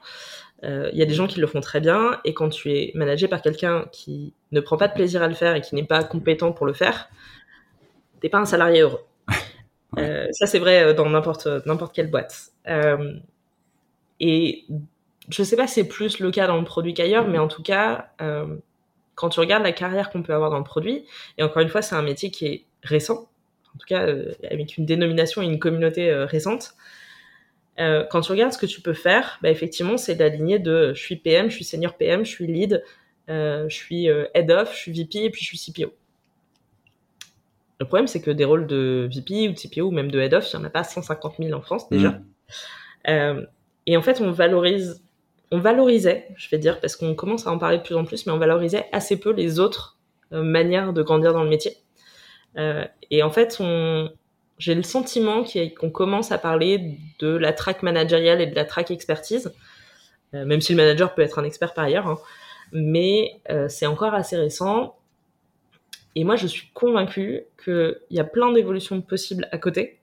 Il 0.62 0.68
euh, 0.68 0.90
y 0.92 1.02
a 1.02 1.06
des 1.06 1.14
gens 1.14 1.26
qui 1.26 1.40
le 1.40 1.46
font 1.46 1.60
très 1.60 1.80
bien, 1.80 2.20
et 2.24 2.34
quand 2.34 2.48
tu 2.48 2.72
es 2.72 2.92
managé 2.94 3.28
par 3.28 3.42
quelqu'un 3.42 3.86
qui 3.92 4.34
ne 4.50 4.60
prend 4.60 4.76
pas 4.76 4.88
de 4.88 4.92
plaisir 4.92 5.22
à 5.22 5.28
le 5.28 5.34
faire 5.34 5.54
et 5.54 5.60
qui 5.60 5.74
n'est 5.74 5.84
pas 5.84 6.02
compétent 6.02 6.52
pour 6.52 6.66
le 6.66 6.72
faire, 6.72 7.08
t'es 8.20 8.28
pas 8.28 8.38
un 8.38 8.44
salarié 8.44 8.80
heureux. 8.80 9.00
Ça, 10.32 10.46
c'est 10.46 10.58
vrai 10.58 10.94
dans 10.94 11.08
n'importe 11.08 11.46
n'importe 11.64 11.94
quelle 11.94 12.10
boîte. 12.10 12.50
Et 14.20 14.64
je 15.28 15.42
sais 15.42 15.56
pas 15.56 15.66
si 15.66 15.74
c'est 15.74 15.88
plus 15.88 16.20
le 16.20 16.30
cas 16.30 16.46
dans 16.46 16.58
le 16.58 16.64
produit 16.64 16.94
qu'ailleurs, 16.94 17.26
mais 17.28 17.38
en 17.38 17.48
tout 17.48 17.62
cas, 17.62 18.12
quand 19.20 19.28
tu 19.28 19.40
regardes 19.40 19.62
la 19.62 19.72
carrière 19.72 20.10
qu'on 20.10 20.22
peut 20.22 20.32
avoir 20.32 20.50
dans 20.50 20.58
le 20.58 20.64
produit, 20.64 21.04
et 21.36 21.42
encore 21.42 21.60
une 21.60 21.68
fois, 21.68 21.82
c'est 21.82 21.94
un 21.94 22.02
métier 22.02 22.30
qui 22.30 22.46
est 22.46 22.64
récent, 22.82 23.28
en 23.74 23.78
tout 23.78 23.86
cas 23.86 24.06
euh, 24.06 24.32
avec 24.50 24.76
une 24.76 24.86
dénomination 24.86 25.42
et 25.42 25.44
une 25.44 25.58
communauté 25.58 26.10
euh, 26.10 26.24
récente. 26.24 26.74
Euh, 27.78 28.04
quand 28.10 28.20
tu 28.22 28.32
regardes 28.32 28.52
ce 28.52 28.58
que 28.58 28.66
tu 28.66 28.80
peux 28.80 28.94
faire, 28.94 29.38
bah, 29.42 29.50
effectivement, 29.50 29.96
c'est 29.96 30.14
d'aligner 30.14 30.58
de 30.58 30.92
je 30.94 31.00
suis 31.00 31.16
PM, 31.16 31.50
je 31.50 31.56
suis 31.56 31.64
senior 31.64 31.96
PM, 31.96 32.24
je 32.24 32.30
suis 32.30 32.46
lead, 32.46 32.82
je 33.28 33.68
suis 33.68 34.06
head 34.06 34.50
of, 34.50 34.72
je 34.72 34.78
suis 34.78 34.92
VP 34.92 35.24
et 35.24 35.30
puis 35.30 35.42
je 35.44 35.56
suis 35.56 35.72
CPO. 35.72 35.92
Le 37.78 37.86
problème, 37.86 38.08
c'est 38.08 38.20
que 38.20 38.30
des 38.30 38.44
rôles 38.44 38.66
de 38.66 39.08
VP 39.14 39.48
ou 39.48 39.52
de 39.52 39.58
CPO 39.58 39.82
ou 39.82 39.90
même 39.92 40.10
de 40.10 40.18
head 40.18 40.34
of, 40.34 40.50
il 40.52 40.56
n'y 40.56 40.62
en 40.62 40.66
a 40.66 40.70
pas 40.70 40.82
150 40.82 41.36
000 41.38 41.52
en 41.52 41.62
France 41.62 41.88
déjà. 41.90 42.20
Mmh. 43.06 43.46
Et 43.90 43.96
en 43.96 44.02
fait, 44.02 44.20
on 44.20 44.30
valorisait, 44.30 46.28
je 46.36 46.48
vais 46.48 46.58
dire, 46.58 46.78
parce 46.78 46.94
qu'on 46.94 47.16
commence 47.16 47.48
à 47.48 47.50
en 47.50 47.58
parler 47.58 47.78
de 47.78 47.82
plus 47.82 47.96
en 47.96 48.04
plus, 48.04 48.24
mais 48.24 48.32
on 48.32 48.38
valorisait 48.38 48.86
assez 48.92 49.18
peu 49.18 49.32
les 49.32 49.58
autres 49.58 49.98
euh, 50.32 50.44
manières 50.44 50.92
de 50.92 51.02
grandir 51.02 51.32
dans 51.32 51.42
le 51.42 51.48
métier. 51.48 51.76
Euh, 52.56 52.84
et 53.10 53.24
en 53.24 53.32
fait, 53.32 53.60
j'ai 54.58 54.76
le 54.76 54.84
sentiment 54.84 55.42
qu'on 55.76 55.90
commence 55.90 56.30
à 56.30 56.38
parler 56.38 56.98
de 57.18 57.36
la 57.36 57.52
track 57.52 57.82
managériale 57.82 58.40
et 58.40 58.46
de 58.46 58.54
la 58.54 58.64
track 58.64 58.92
expertise, 58.92 59.52
euh, 60.34 60.44
même 60.44 60.60
si 60.60 60.72
le 60.72 60.76
manager 60.76 61.12
peut 61.12 61.22
être 61.22 61.40
un 61.40 61.44
expert 61.44 61.74
par 61.74 61.86
ailleurs, 61.86 62.06
hein. 62.06 62.18
mais 62.70 63.40
c'est 63.68 63.86
encore 63.86 64.14
assez 64.14 64.36
récent. 64.36 64.94
Et 66.14 66.22
moi, 66.22 66.36
je 66.36 66.46
suis 66.46 66.70
convaincue 66.74 67.42
qu'il 67.64 67.98
y 68.10 68.20
a 68.20 68.24
plein 68.24 68.52
d'évolutions 68.52 69.00
possibles 69.00 69.48
à 69.50 69.58
côté. 69.58 69.99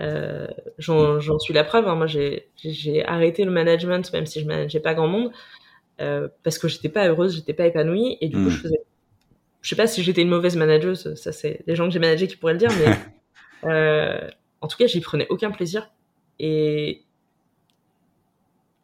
Euh, 0.00 0.46
j'en 0.78 1.38
suis 1.38 1.54
la 1.54 1.64
preuve. 1.64 1.88
Hein. 1.88 1.94
Moi, 1.94 2.06
j'ai 2.06 3.04
arrêté 3.06 3.44
le 3.44 3.50
management, 3.50 4.12
même 4.12 4.26
si 4.26 4.40
je 4.40 4.46
manageais 4.46 4.80
pas 4.80 4.94
grand 4.94 5.08
monde, 5.08 5.30
euh, 6.00 6.28
parce 6.42 6.58
que 6.58 6.68
j'étais 6.68 6.88
pas 6.88 7.08
heureuse, 7.08 7.36
j'étais 7.36 7.54
pas 7.54 7.66
épanouie, 7.66 8.18
et 8.20 8.28
du 8.28 8.36
coup, 8.36 8.42
hmm. 8.42 8.50
je 8.50 8.58
faisais. 8.58 8.80
Je 9.62 9.70
sais 9.70 9.76
pas 9.76 9.86
si 9.86 10.02
j'étais 10.02 10.22
une 10.22 10.28
mauvaise 10.28 10.54
manageuse, 10.56 11.14
ça 11.14 11.32
c'est 11.32 11.64
des 11.66 11.74
gens 11.74 11.86
que 11.86 11.90
j'ai 11.90 11.98
managés 11.98 12.28
qui 12.28 12.36
pourraient 12.36 12.52
le 12.52 12.58
dire, 12.60 12.70
mais 12.78 12.94
euh, 13.68 14.30
en 14.60 14.68
tout 14.68 14.76
cas, 14.76 14.86
j'y 14.86 15.00
prenais 15.00 15.26
aucun 15.28 15.50
plaisir, 15.50 15.90
et 16.38 17.02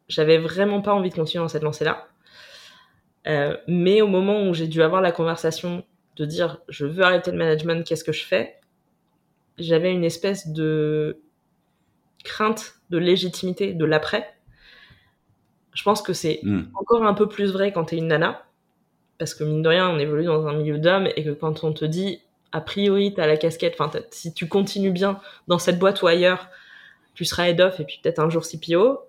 j'avais 0.08 0.38
vraiment 0.38 0.80
pas 0.80 0.92
envie 0.92 1.10
de 1.10 1.14
continuer 1.14 1.44
dans 1.44 1.48
cette 1.48 1.62
lancée-là. 1.62 2.08
Mais 3.68 4.02
au 4.02 4.08
moment 4.08 4.48
où 4.48 4.54
j'ai 4.54 4.66
dû 4.66 4.82
avoir 4.82 5.00
la 5.00 5.12
conversation 5.12 5.84
de 6.16 6.24
dire 6.24 6.58
je 6.68 6.84
veux 6.84 7.04
arrêter 7.04 7.30
le 7.30 7.38
management, 7.38 7.86
qu'est-ce 7.86 8.02
que 8.02 8.12
je 8.12 8.24
fais? 8.24 8.56
J'avais 9.58 9.92
une 9.92 10.04
espèce 10.04 10.48
de 10.48 11.20
crainte 12.24 12.74
de 12.90 12.98
légitimité 12.98 13.72
de 13.72 13.84
l'après. 13.84 14.34
Je 15.74 15.82
pense 15.82 16.02
que 16.02 16.12
c'est 16.12 16.40
hmm. 16.42 16.64
encore 16.74 17.04
un 17.04 17.14
peu 17.14 17.28
plus 17.28 17.52
vrai 17.52 17.72
quand 17.72 17.86
tu 17.86 17.94
es 17.94 17.98
une 17.98 18.08
nana, 18.08 18.44
parce 19.18 19.34
que 19.34 19.44
mine 19.44 19.62
de 19.62 19.68
rien, 19.68 19.88
on 19.88 19.98
évolue 19.98 20.24
dans 20.24 20.46
un 20.46 20.52
milieu 20.54 20.78
d'hommes 20.78 21.08
et 21.16 21.24
que 21.24 21.30
quand 21.30 21.64
on 21.64 21.72
te 21.72 21.84
dit, 21.84 22.20
a 22.52 22.60
priori, 22.60 23.14
tu 23.14 23.20
as 23.20 23.26
la 23.26 23.36
casquette, 23.36 23.76
enfin, 23.78 23.90
si 24.10 24.34
tu 24.34 24.46
continues 24.46 24.90
bien 24.90 25.20
dans 25.48 25.58
cette 25.58 25.78
boîte 25.78 26.02
ou 26.02 26.06
ailleurs, 26.06 26.48
tu 27.14 27.24
seras 27.24 27.48
head 27.48 27.60
off 27.60 27.80
et 27.80 27.84
puis 27.84 28.00
peut-être 28.02 28.18
un 28.18 28.28
jour 28.28 28.42
CPO, 28.42 29.00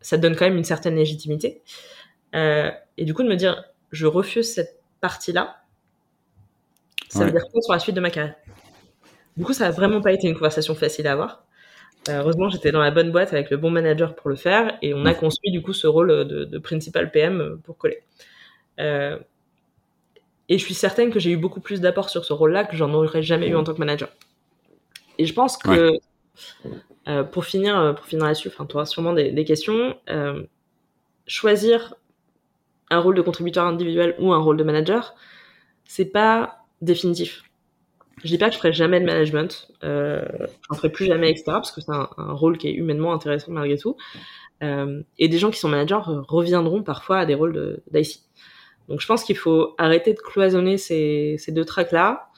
ça 0.00 0.16
te 0.16 0.22
donne 0.22 0.36
quand 0.36 0.44
même 0.44 0.56
une 0.56 0.64
certaine 0.64 0.96
légitimité. 0.96 1.62
Euh, 2.34 2.70
et 2.96 3.04
du 3.04 3.14
coup, 3.14 3.22
de 3.22 3.28
me 3.28 3.36
dire, 3.36 3.64
je 3.92 4.06
refuse 4.06 4.52
cette 4.52 4.80
partie-là, 5.00 5.62
ça 7.08 7.24
veut 7.24 7.30
dire 7.30 7.44
quoi 7.50 7.62
sur 7.62 7.72
la 7.72 7.78
suite 7.78 7.94
de 7.94 8.00
ma 8.00 8.10
carrière? 8.10 8.34
Du 9.38 9.44
coup, 9.44 9.52
ça 9.52 9.68
a 9.68 9.70
vraiment 9.70 10.00
pas 10.00 10.12
été 10.12 10.26
une 10.26 10.34
conversation 10.34 10.74
facile 10.74 11.06
à 11.06 11.12
avoir. 11.12 11.44
Euh, 12.08 12.18
heureusement, 12.18 12.48
j'étais 12.48 12.72
dans 12.72 12.80
la 12.80 12.90
bonne 12.90 13.12
boîte 13.12 13.32
avec 13.32 13.50
le 13.50 13.56
bon 13.56 13.70
manager 13.70 14.16
pour 14.16 14.30
le 14.30 14.36
faire 14.36 14.76
et 14.82 14.94
on 14.94 15.06
a 15.06 15.14
construit 15.14 15.52
du 15.52 15.62
coup 15.62 15.72
ce 15.72 15.86
rôle 15.86 16.26
de, 16.26 16.58
principal 16.58 17.12
PM 17.12 17.60
pour 17.62 17.78
coller. 17.78 18.02
Euh, 18.80 19.16
et 20.48 20.58
je 20.58 20.64
suis 20.64 20.74
certaine 20.74 21.10
que 21.12 21.20
j'ai 21.20 21.30
eu 21.30 21.36
beaucoup 21.36 21.60
plus 21.60 21.80
d'apports 21.80 22.10
sur 22.10 22.24
ce 22.24 22.32
rôle-là 22.32 22.64
que 22.64 22.76
j'en 22.76 22.92
aurais 22.92 23.22
jamais 23.22 23.48
eu 23.48 23.54
en 23.54 23.62
tant 23.62 23.74
que 23.74 23.78
manager. 23.78 24.08
Et 25.18 25.24
je 25.24 25.32
pense 25.32 25.56
que 25.56 26.00
euh, 27.06 27.22
pour 27.22 27.44
finir, 27.44 27.94
pour 27.96 28.06
finir 28.06 28.24
là-dessus, 28.24 28.48
enfin, 28.48 28.66
tu 28.66 28.74
auras 28.74 28.86
sûrement 28.86 29.12
des, 29.12 29.30
des 29.30 29.44
questions. 29.44 29.96
choisir 31.28 31.94
un 32.90 32.98
rôle 32.98 33.14
de 33.14 33.22
contributeur 33.22 33.66
individuel 33.66 34.16
ou 34.18 34.32
un 34.32 34.38
rôle 34.38 34.56
de 34.56 34.64
manager, 34.64 35.14
c'est 35.84 36.06
pas 36.06 36.64
définitif. 36.80 37.44
Je 38.22 38.28
dis 38.28 38.38
pas 38.38 38.48
que 38.48 38.54
je 38.54 38.58
ferai 38.58 38.72
jamais 38.72 39.00
de 39.00 39.04
management, 39.04 39.68
euh, 39.84 40.22
j'en 40.68 40.76
ferai 40.76 40.90
plus 40.90 41.06
jamais, 41.06 41.30
etc. 41.30 41.44
Parce 41.46 41.72
que 41.72 41.80
c'est 41.80 41.92
un, 41.92 42.08
rôle 42.16 42.58
qui 42.58 42.68
est 42.68 42.72
humainement 42.72 43.12
intéressant 43.12 43.52
malgré 43.52 43.78
tout. 43.78 43.96
Euh, 44.62 45.02
et 45.18 45.28
des 45.28 45.38
gens 45.38 45.50
qui 45.50 45.58
sont 45.58 45.68
managers 45.68 46.00
reviendront 46.04 46.82
parfois 46.82 47.18
à 47.18 47.26
des 47.26 47.34
rôles 47.34 47.80
d'IC. 47.92 48.22
Donc 48.88 49.00
je 49.00 49.06
pense 49.06 49.22
qu'il 49.22 49.36
faut 49.36 49.74
arrêter 49.78 50.14
de 50.14 50.18
cloisonner 50.18 50.78
ces, 50.78 51.38
deux 51.48 51.64
tracks-là 51.64 52.28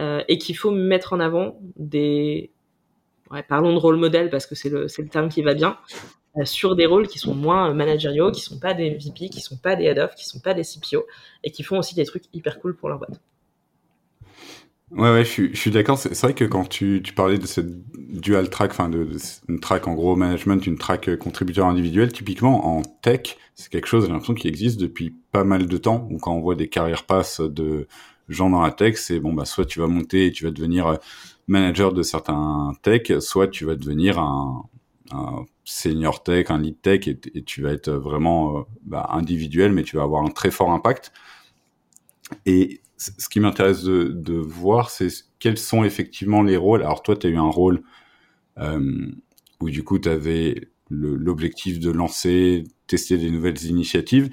euh, 0.00 0.22
et 0.28 0.38
qu'il 0.38 0.56
faut 0.56 0.70
mettre 0.70 1.12
en 1.12 1.20
avant 1.20 1.58
des... 1.76 2.50
Ouais, 3.30 3.42
parlons 3.42 3.72
de 3.72 3.78
rôle 3.78 3.96
modèle 3.96 4.28
parce 4.28 4.46
que 4.46 4.54
c'est 4.54 4.68
le, 4.68 4.86
le 4.98 5.08
terme 5.08 5.28
qui 5.28 5.42
va 5.42 5.54
bien, 5.54 5.78
euh, 6.36 6.44
sur 6.44 6.74
des 6.74 6.86
rôles 6.86 7.06
qui 7.06 7.18
sont 7.18 7.34
moins 7.34 7.72
managériaux, 7.72 8.32
qui 8.32 8.40
sont 8.40 8.58
pas 8.58 8.74
des 8.74 8.90
VP, 8.90 9.28
qui 9.28 9.40
sont 9.40 9.56
pas 9.56 9.76
des 9.76 9.84
head-off, 9.84 10.14
qui 10.16 10.26
sont 10.26 10.40
pas 10.40 10.52
des 10.52 10.64
CPO 10.64 11.06
et 11.44 11.50
qui 11.52 11.62
font 11.62 11.78
aussi 11.78 11.94
des 11.94 12.04
trucs 12.04 12.24
hyper 12.32 12.58
cool 12.58 12.76
pour 12.76 12.88
leur 12.88 12.98
boîte. 12.98 13.20
Ouais, 14.96 15.10
ouais, 15.10 15.24
je 15.24 15.30
suis, 15.30 15.50
je 15.54 15.58
suis 15.60 15.70
d'accord. 15.72 15.98
C'est 15.98 16.18
vrai 16.20 16.34
que 16.34 16.44
quand 16.44 16.68
tu, 16.68 17.00
tu 17.02 17.12
parlais 17.14 17.38
de 17.38 17.46
cette 17.46 17.66
dual 18.12 18.48
track, 18.48 18.70
enfin 18.70 18.88
une 19.48 19.58
track 19.58 19.88
en 19.88 19.94
gros 19.94 20.14
management, 20.14 20.64
une 20.66 20.78
track 20.78 21.08
euh, 21.08 21.16
contributeur 21.16 21.66
individuel, 21.66 22.12
typiquement 22.12 22.76
en 22.78 22.82
tech, 23.02 23.36
c'est 23.56 23.70
quelque 23.70 23.86
chose, 23.86 24.04
j'ai 24.04 24.10
l'impression, 24.12 24.34
qui 24.34 24.46
existe 24.46 24.78
depuis 24.80 25.12
pas 25.32 25.42
mal 25.42 25.66
de 25.66 25.76
temps. 25.78 26.06
Ou 26.12 26.18
quand 26.18 26.32
on 26.34 26.40
voit 26.40 26.54
des 26.54 26.68
carrières 26.68 27.04
passes 27.06 27.40
de 27.40 27.88
gens 28.28 28.50
dans 28.50 28.62
la 28.62 28.70
tech, 28.70 28.96
c'est 28.96 29.18
bon, 29.18 29.32
bah 29.32 29.44
soit 29.46 29.64
tu 29.64 29.80
vas 29.80 29.88
monter 29.88 30.26
et 30.26 30.32
tu 30.32 30.44
vas 30.44 30.52
devenir 30.52 30.86
euh, 30.86 30.96
manager 31.48 31.92
de 31.92 32.02
certains 32.04 32.72
tech, 32.82 33.18
soit 33.18 33.48
tu 33.48 33.64
vas 33.64 33.74
devenir 33.74 34.20
un, 34.20 34.64
un 35.10 35.44
senior 35.64 36.22
tech, 36.22 36.50
un 36.50 36.58
lead 36.60 36.80
tech, 36.82 37.08
et, 37.08 37.18
et 37.34 37.42
tu 37.42 37.62
vas 37.62 37.72
être 37.72 37.90
vraiment 37.90 38.58
euh, 38.58 38.62
bah, 38.84 39.08
individuel, 39.10 39.72
mais 39.72 39.82
tu 39.82 39.96
vas 39.96 40.04
avoir 40.04 40.22
un 40.24 40.30
très 40.30 40.52
fort 40.52 40.70
impact. 40.70 41.12
Et 42.46 42.80
ce 43.18 43.28
qui 43.28 43.40
m'intéresse 43.40 43.84
de, 43.84 44.34
voir, 44.34 44.90
c'est 44.90 45.08
quels 45.38 45.58
sont 45.58 45.84
effectivement 45.84 46.42
les 46.42 46.56
rôles. 46.56 46.82
Alors 46.82 47.02
toi, 47.02 47.16
tu 47.16 47.26
as 47.26 47.30
eu 47.30 47.36
un 47.36 47.50
rôle 47.50 47.82
euh, 48.58 49.06
où 49.60 49.70
du 49.70 49.84
coup, 49.84 49.98
tu 49.98 50.08
avais 50.08 50.68
l'objectif 50.90 51.80
de 51.80 51.90
lancer, 51.90 52.64
tester 52.86 53.18
des 53.18 53.30
nouvelles 53.30 53.64
initiatives. 53.64 54.30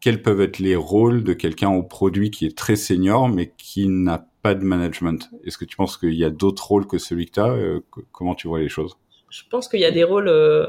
Quels 0.00 0.22
peuvent 0.22 0.40
être 0.40 0.58
les 0.58 0.76
rôles 0.76 1.24
de 1.24 1.32
quelqu'un 1.32 1.70
au 1.70 1.82
produit 1.82 2.30
qui 2.30 2.46
est 2.46 2.56
très 2.56 2.76
senior, 2.76 3.28
mais 3.28 3.52
qui 3.56 3.88
n'a 3.88 4.26
pas 4.42 4.54
de 4.54 4.64
management? 4.64 5.30
Est-ce 5.44 5.56
que 5.56 5.64
tu 5.64 5.76
penses 5.76 5.96
qu'il 5.96 6.14
y 6.14 6.24
a 6.24 6.30
d'autres 6.30 6.66
rôles 6.66 6.86
que 6.86 6.98
celui 6.98 7.26
que 7.26 7.32
tu 7.32 7.40
as 7.40 7.50
euh, 7.50 7.80
Comment 8.12 8.34
tu 8.34 8.48
vois 8.48 8.60
les 8.60 8.68
choses? 8.68 8.96
Je 9.30 9.42
pense 9.50 9.68
qu'il 9.68 9.80
y 9.80 9.86
a 9.86 9.90
des 9.90 10.04
rôles... 10.04 10.28
Euh 10.28 10.66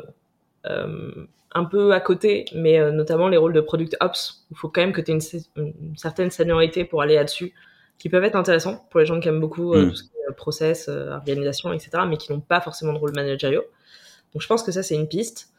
un 1.56 1.66
peu 1.66 1.94
à 1.94 2.00
côté, 2.00 2.46
mais 2.54 2.80
euh, 2.80 2.92
notamment 2.92 3.28
les 3.28 3.38
rôles 3.38 3.54
de 3.54 3.62
product 3.62 3.98
ops. 4.02 4.46
Il 4.52 4.58
faut 4.58 4.70
quand 4.70 4.82
même 4.82 4.94
que 4.94 5.02
tu 5.02 5.12
aies 5.12 5.42
une, 5.56 5.98
certaine 5.98 6.30
seniorité 6.30 6.86
pour 6.86 7.02
aller 7.02 7.16
là-dessus 7.16 7.54
qui 7.98 8.10
peuvent 8.10 8.24
être 8.24 8.36
intéressants 8.36 8.86
pour 8.92 9.00
les 9.00 9.08
gens 9.08 9.20
qui 9.20 9.30
aiment 9.30 9.40
beaucoup 9.40 9.74
mm. 9.74 9.90
tout 9.90 9.96
ce 9.96 10.04
qui 10.04 10.10
est 10.10 10.34
process, 10.36 10.90
organisation, 10.90 11.72
etc., 11.74 12.04
mais 12.08 12.18
qui 12.18 12.32
n'ont 12.32 12.42
pas 12.42 12.62
forcément 12.62 12.94
de 12.94 12.98
rôle 12.98 13.14
managériaux. 13.16 13.64
Donc 14.34 14.42
je 14.42 14.48
pense 14.48 14.64
que 14.64 14.72
ça, 14.72 14.84
c'est 14.84 14.96
une 14.96 15.08
piste. 15.08 15.50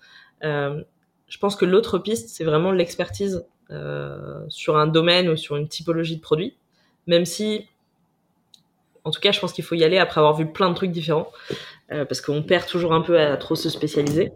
je 0.43 1.39
pense 1.41 1.57
que 1.57 1.65
l'autre 1.65 1.99
piste, 1.99 2.29
c'est 2.29 2.45
vraiment 2.45 2.73
l'expertise 2.73 3.47
sur 4.49 4.77
un 4.77 4.87
domaine 4.87 5.29
ou 5.31 5.37
sur 5.37 5.57
une 5.57 5.67
typologie 5.67 6.17
de 6.17 6.21
produit, 6.21 6.57
même 7.07 7.25
si 7.25 7.67
en 9.07 9.13
tout 9.13 9.21
cas, 9.21 9.31
je 9.31 9.39
pense 9.39 9.53
qu'il 9.53 9.63
faut 9.63 9.77
y 9.77 9.85
aller 9.85 9.99
après 9.99 10.19
avoir 10.19 10.35
vu 10.35 10.47
plein 10.47 10.69
de 10.69 10.75
trucs 10.75 10.91
différents, 10.91 11.31
euh, 11.93 12.05
parce 12.05 12.21
qu'on 12.21 12.43
perd 12.43 12.67
toujours 12.67 12.93
un 12.93 13.03
peu 13.03 13.21
à 13.21 13.37
trop 13.37 13.55
se 13.55 13.71
spécialiser. 13.71 14.33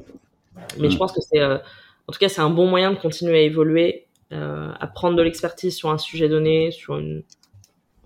Mais 0.79 0.91
je 0.91 0.97
mm. 0.97 0.99
pense 0.99 1.13
que 1.13 1.21
c'est, 1.21 1.41
euh, 1.41 1.59
en 2.07 2.13
tout 2.13 2.19
cas, 2.19 2.29
c'est 2.29 2.41
un 2.41 2.51
bon 2.51 2.67
moyen 2.67 2.93
de 2.93 2.99
continuer 2.99 3.39
à 3.39 3.43
évoluer, 3.43 4.07
euh, 4.33 4.73
à 4.79 4.87
prendre 4.87 5.17
de 5.17 5.23
l'expertise 5.23 5.77
sur 5.77 5.91
un 5.91 5.99
sujet 5.99 6.29
donné, 6.29 6.71
sur 6.71 6.99
une, 6.99 7.23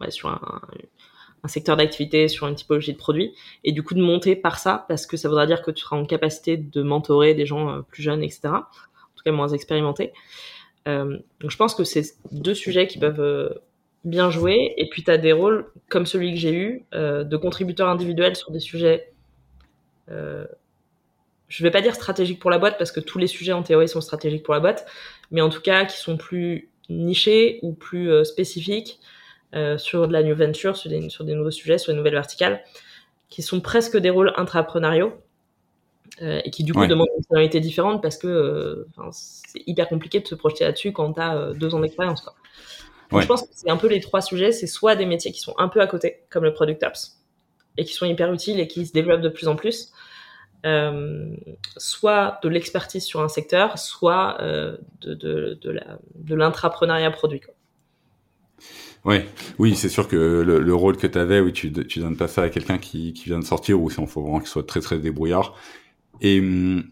ouais, 0.01 0.11
sur 0.11 0.28
un, 0.28 0.61
un 1.42 1.49
secteur 1.49 1.76
d'activité, 1.76 2.28
sur 2.28 2.47
une 2.47 2.55
typologie 2.55 2.92
de 2.92 2.99
produit, 2.99 3.34
et 3.64 3.72
du 3.72 3.82
coup 3.82 3.95
de 3.95 4.03
monter 4.03 4.36
par 4.36 4.59
ça, 4.59 4.84
parce 4.88 5.07
que 5.07 5.16
ça 5.16 5.28
voudra 5.28 5.47
dire 5.47 5.62
que 5.62 5.70
tu 5.70 5.82
seras 5.82 5.97
en 5.97 6.07
capacité 6.07 6.57
de 6.57 6.82
mentorer 6.82 7.34
des 7.34 7.47
gens 7.47 7.82
plus 7.82 8.03
jeunes, 8.03 8.22
etc. 8.22 8.40
En 8.47 8.61
tout 9.16 9.24
cas, 9.24 9.32
moins 9.32 9.49
expérimentés. 9.49 10.12
donc, 10.86 11.51
je 11.51 11.57
pense 11.57 11.74
que 11.74 11.84
c'est 11.84 12.05
deux 12.32 12.55
sujets 12.55 12.86
qui 12.86 12.99
peuvent 12.99 13.61
bien 14.05 14.30
joué. 14.30 14.74
Et 14.76 14.88
puis, 14.88 15.03
tu 15.03 15.11
as 15.11 15.18
des 15.18 15.32
rôles 15.32 15.66
comme 15.88 16.07
celui 16.07 16.32
que 16.32 16.38
j'ai 16.38 16.55
eu, 16.55 16.84
euh, 16.95 17.24
de 17.24 17.36
contributeur 17.36 17.88
individuel 17.88 18.36
sur 18.36 18.51
des 18.51 18.61
sujets, 18.61 19.12
euh, 20.11 20.47
je 21.49 21.62
vais 21.62 21.70
pas 21.70 21.80
dire 21.80 21.95
stratégiques 21.95 22.40
pour 22.40 22.51
la 22.51 22.59
boîte, 22.59 22.78
parce 22.78 22.92
que 22.92 23.01
tous 23.01 23.18
les 23.18 23.26
sujets 23.26 23.53
en 23.53 23.62
théorie 23.62 23.88
sont 23.88 24.01
stratégiques 24.01 24.42
pour 24.42 24.55
la 24.55 24.61
boîte, 24.61 24.86
mais 25.30 25.40
en 25.40 25.49
tout 25.49 25.61
cas 25.61 25.84
qui 25.84 25.99
sont 25.99 26.16
plus 26.16 26.70
nichés 26.88 27.59
ou 27.62 27.72
plus 27.72 28.11
euh, 28.11 28.24
spécifiques 28.24 29.01
euh, 29.55 29.78
sur 29.78 30.09
de 30.09 30.12
la 30.12 30.22
new 30.22 30.34
venture, 30.34 30.76
sur 30.76 30.90
des, 30.90 31.09
sur 31.09 31.24
des 31.24 31.34
nouveaux 31.34 31.51
sujets, 31.51 31.78
sur 31.78 31.92
des 31.92 31.97
nouvelles 31.97 32.14
verticales, 32.14 32.62
qui 33.28 33.42
sont 33.42 33.61
presque 33.61 33.97
des 33.97 34.11
rôles 34.11 34.32
intrapreneuriaux. 34.36 35.12
et 36.20 36.51
qui 36.51 36.62
du 36.62 36.72
coup 36.72 36.86
demandent 36.86 37.09
une 37.16 37.24
personnalité 37.24 37.59
différente 37.61 38.01
parce 38.01 38.16
que 38.16 38.86
c'est 39.11 39.62
hyper 39.66 39.88
compliqué 39.88 40.20
de 40.20 40.26
se 40.28 40.36
projeter 40.36 40.64
là-dessus 40.64 40.92
quand 40.92 41.14
tu 41.14 41.20
as 41.20 41.53
deux 41.55 41.74
ans 41.74 41.80
d'expérience. 41.80 42.20
Quoi. 42.20 42.34
Je 43.20 43.26
pense 43.26 43.42
que 43.42 43.49
c'est 43.53 43.70
un 43.70 43.76
peu 43.76 43.88
les 43.88 44.01
trois 44.01 44.20
sujets. 44.20 44.53
C'est 44.53 44.66
soit 44.66 44.97
des 44.97 45.07
métiers 45.07 45.32
qui 45.32 45.40
sont 45.40 45.55
un 45.59 45.68
peu 45.68 45.80
à 45.80 45.86
côté, 45.86 46.24
comme 46.30 46.45
le 46.45 46.53
Product 46.53 46.82
Ops, 46.82 47.20
et 47.76 47.84
qui 47.84 47.92
sont 47.92 48.07
hyper 48.07 48.32
utiles 48.32 48.61
et 48.61 48.68
qui 48.68 48.86
se 48.86 48.92
développent 48.92 49.20
de 49.20 49.28
plus 49.28 49.49
en 49.49 49.57
plus. 49.57 49.92
Euh, 50.65 51.37
soit 51.77 52.39
de 52.43 52.49
l'expertise 52.49 53.05
sur 53.05 53.21
un 53.21 53.29
secteur, 53.29 53.79
soit 53.79 54.39
euh, 54.41 54.79
de, 55.03 55.12
de, 55.12 55.61
de 55.61 56.35
l'intrapreneuriat 56.35 57.11
produit. 57.11 57.43
Ouais, 59.05 59.29
oui, 59.59 59.77
c'est 59.77 59.91
sûr 59.91 60.09
que 60.09 60.17
le, 60.17 60.75
rôle 60.75 60.97
que 60.97 61.07
tu 61.07 61.19
avais, 61.19 61.41
oui, 61.41 61.53
tu, 61.53 61.71
tu 61.71 61.99
donnes 61.99 62.17
pas 62.17 62.29
ça 62.29 62.43
à 62.43 62.49
quelqu'un 62.49 62.79
qui, 62.79 63.12
vient 63.12 63.39
de 63.39 63.45
sortir 63.45 63.79
ou 63.79 63.91
on 63.99 64.07
faut 64.07 64.23
vraiment 64.23 64.39
qu'il 64.39 64.49
soit 64.49 64.67
très 64.67 64.81
très 64.81 64.99
débrouillard. 64.99 65.55
Et 66.23 66.41
hum, 66.41 66.85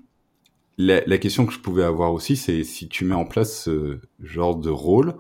la, 0.77 1.01
la, 1.07 1.17
question 1.17 1.47
que 1.47 1.55
je 1.55 1.59
pouvais 1.59 1.85
avoir 1.85 2.13
aussi, 2.13 2.37
c'est 2.37 2.65
si 2.65 2.89
tu 2.89 3.07
mets 3.07 3.15
en 3.15 3.25
place 3.25 3.63
ce 3.65 4.01
genre 4.23 4.57
de 4.57 4.69
rôle, 4.69 5.15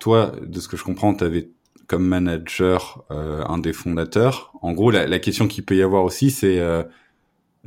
toi, 0.00 0.32
de 0.42 0.58
ce 0.58 0.66
que 0.66 0.76
je 0.76 0.82
comprends, 0.82 1.14
tu 1.14 1.22
avais 1.22 1.50
comme 1.86 2.04
manager 2.04 3.04
euh, 3.12 3.44
un 3.46 3.58
des 3.58 3.72
fondateurs. 3.72 4.52
En 4.60 4.72
gros, 4.72 4.90
la, 4.90 5.06
la 5.06 5.20
question 5.20 5.46
qu'il 5.46 5.64
peut 5.64 5.76
y 5.76 5.82
avoir 5.82 6.02
aussi, 6.02 6.32
c'est 6.32 6.58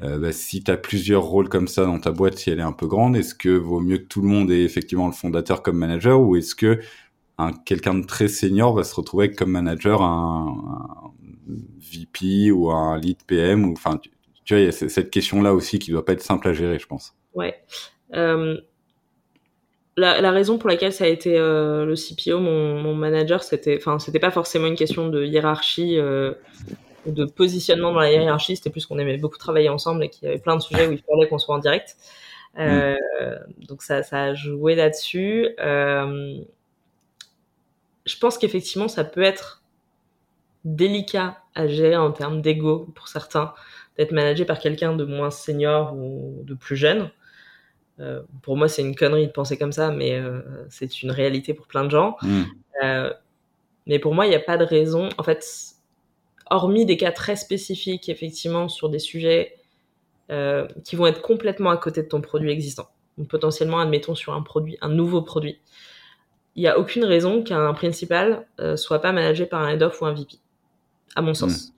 euh, 0.04 0.18
bah, 0.18 0.32
si 0.32 0.64
tu 0.64 0.72
as 0.72 0.78
plusieurs 0.78 1.24
rôles 1.24 1.50
comme 1.50 1.68
ça 1.68 1.86
dans 1.86 2.00
ta 2.00 2.12
boîte, 2.12 2.38
si 2.38 2.50
elle 2.50 2.60
est 2.60 2.64
un 2.64 2.72
peu 2.72 2.88
grande, 2.88 3.16
est-ce 3.16 3.36
que 3.36 3.50
vaut 3.50 3.80
mieux 3.80 3.98
que 3.98 4.08
tout 4.08 4.22
le 4.22 4.28
monde 4.28 4.52
ait 4.52 4.64
effectivement 4.64 5.08
le 5.08 5.14
fondateur 5.14 5.62
comme 5.62 5.78
manager 5.78 6.22
ou 6.22 6.36
est-ce 6.36 6.56
que 6.56 6.80
un, 7.38 7.54
quelqu'un 7.54 7.96
de 7.96 8.06
très 8.06 8.28
senior 8.28 8.74
va 8.74 8.84
se 8.84 8.96
retrouver 8.96 9.32
comme 9.32 9.52
manager 9.52 10.02
un, 10.02 11.14
VP 11.80 12.52
ou 12.52 12.70
un 12.70 12.98
lead 13.00 13.18
PM 13.26 13.74
tu, 14.46 14.54
vois 14.54 14.62
il 14.62 14.66
y 14.66 14.68
a 14.68 14.72
cette 14.72 15.10
question 15.10 15.42
là 15.42 15.54
aussi 15.54 15.80
qui 15.80 15.92
doit 15.92 16.06
pas 16.06 16.14
être 16.14 16.22
simple 16.22 16.48
à 16.48 16.54
gérer 16.54 16.80
je 16.80 16.88
pense. 16.88 17.16
Ouais. 17.34 17.56
Euh, 18.14 18.58
la, 19.98 20.32
raison 20.32 20.58
pour 20.58 20.70
laquelle 20.70 20.94
ça 20.94 21.04
a 21.04 21.08
été 21.08 21.38
euh, 21.38 21.86
le 21.86 21.96
CPO, 21.96 22.40
mon, 22.40 22.96
manager, 22.96 23.44
c'était, 23.44 23.78
enfin, 23.78 24.00
c'était 24.00 24.20
pas 24.20 24.32
forcément 24.32 24.68
une 24.68 24.76
question 24.76 25.10
de 25.10 25.26
hiérarchie 25.26 26.00
ou 27.10 27.14
de 27.14 27.26
positionnement 27.26 27.92
dans 27.92 28.00
la 28.00 28.12
hiérarchie, 28.12 28.56
c'était 28.56 28.70
plus 28.70 28.86
qu'on 28.86 29.00
aimait 29.00 29.18
beaucoup 29.18 29.38
travailler 29.38 29.70
ensemble 29.70 30.04
et 30.04 30.10
qu'il 30.10 30.28
y 30.28 30.32
avait 30.32 30.40
plein 30.40 30.56
de 30.56 30.62
sujets 30.62 30.88
où 30.88 30.92
il 30.92 31.02
fallait 31.02 31.28
qu'on 31.28 31.40
soit 31.40 31.56
en 31.56 31.60
direct. 31.60 31.98
Euh. 32.58 32.96
Donc 33.68 33.84
ça, 33.84 34.04
ça 34.04 34.24
a 34.24 34.34
joué 34.34 34.76
là-dessus. 34.76 35.50
je 35.58 36.44
pense 38.20 38.38
qu'effectivement, 38.38 38.88
ça 38.88 39.04
peut 39.04 39.24
être 39.24 39.64
délicat 40.66 41.38
à 41.56 41.68
gérer 41.68 41.96
en 41.96 42.12
termes 42.12 42.42
d'ego 42.42 42.88
pour 42.96 43.08
certains, 43.08 43.54
d'être 43.98 44.12
managé 44.12 44.46
par 44.46 44.60
quelqu'un 44.60 44.96
de 44.96 45.06
moins 45.06 45.32
senior 45.32 45.94
ou 45.96 46.42
de 46.44 46.54
plus 46.54 46.76
jeune. 46.76 47.12
Euh, 48.00 48.22
pour 48.42 48.56
moi, 48.56 48.68
c'est 48.68 48.82
une 48.82 48.96
connerie 48.96 49.28
de 49.28 49.32
penser 49.32 49.58
comme 49.58 49.72
ça, 49.72 49.92
mais 49.92 50.14
euh, 50.14 50.42
c'est 50.70 51.04
une 51.04 51.12
réalité 51.12 51.54
pour 51.54 51.68
plein 51.68 51.84
de 51.84 51.90
gens. 51.90 52.16
Mm. 52.22 52.44
Euh, 52.84 53.14
mais 53.88 54.00
pour 54.00 54.14
moi, 54.14 54.26
il 54.26 54.30
n'y 54.30 54.36
a 54.36 54.40
pas 54.40 54.58
de 54.58 54.64
raison. 54.64 55.10
En 55.18 55.24
fait, 55.24 55.46
hormis 56.50 56.86
des 56.86 56.98
cas 56.98 57.12
très 57.12 57.36
spécifiques, 57.36 58.10
effectivement, 58.10 58.68
sur 58.68 58.90
des 58.90 59.00
sujets 59.00 59.56
qui 60.84 60.96
vont 60.96 61.08
être 61.08 61.24
complètement 61.24 61.72
à 61.72 61.78
côté 61.78 62.04
de 62.04 62.08
ton 62.08 62.22
produit 62.22 62.52
existant. 62.52 62.88
Donc, 63.18 63.30
potentiellement, 63.30 63.80
admettons, 63.80 64.14
sur 64.14 64.36
un 64.36 64.44
produit, 64.44 64.78
un 64.82 64.90
nouveau 64.90 65.24
produit. 65.24 65.60
Il 66.56 66.62
n'y 66.62 66.68
a 66.68 66.78
aucune 66.78 67.04
raison 67.04 67.42
qu'un 67.42 67.74
principal 67.74 68.46
soit 68.76 69.00
pas 69.00 69.12
managé 69.12 69.48
par 69.48 69.64
un 69.64 69.70
head-off 69.70 70.00
ou 70.02 70.06
un 70.06 70.14
VP, 70.14 70.36
à 71.16 71.24
mon 71.24 71.34
sens. 71.34 71.74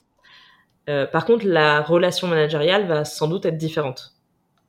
Mm. 0.88 1.06
par 1.14 1.26
contre, 1.26 1.48
la 1.48 1.82
relation 1.82 2.28
managériale 2.28 2.88
va 2.88 3.06
sans 3.06 3.30
doute 3.30 3.46
être 3.46 3.58
différente 3.58 4.14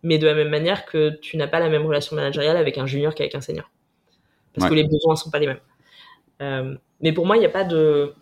mais 0.02 0.18
de 0.18 0.26
la 0.26 0.34
même 0.34 0.48
manière 0.48 0.84
que 0.84 1.10
tu 1.20 1.36
n'as 1.36 1.46
pas 1.46 1.60
la 1.60 1.68
même 1.68 1.86
relation 1.86 2.16
managériale 2.16 2.56
avec 2.56 2.78
un 2.78 2.86
junior 2.86 3.14
qu'avec 3.14 3.34
un 3.34 3.40
senior. 3.40 3.70
Parce 4.54 4.68
que 4.68 4.74
les 4.74 4.84
besoins 4.84 5.14
ne 5.14 5.18
sont 5.18 5.30
pas 5.30 5.38
les 5.38 5.46
mêmes. 5.46 5.60
Euh, 6.42 6.76
mais 7.00 7.12
pour 7.12 7.26
moi, 7.26 7.36
il 7.36 7.40
n'y 7.40 7.46
a 7.46 7.50
pas 7.50 7.64
de. 7.64 8.14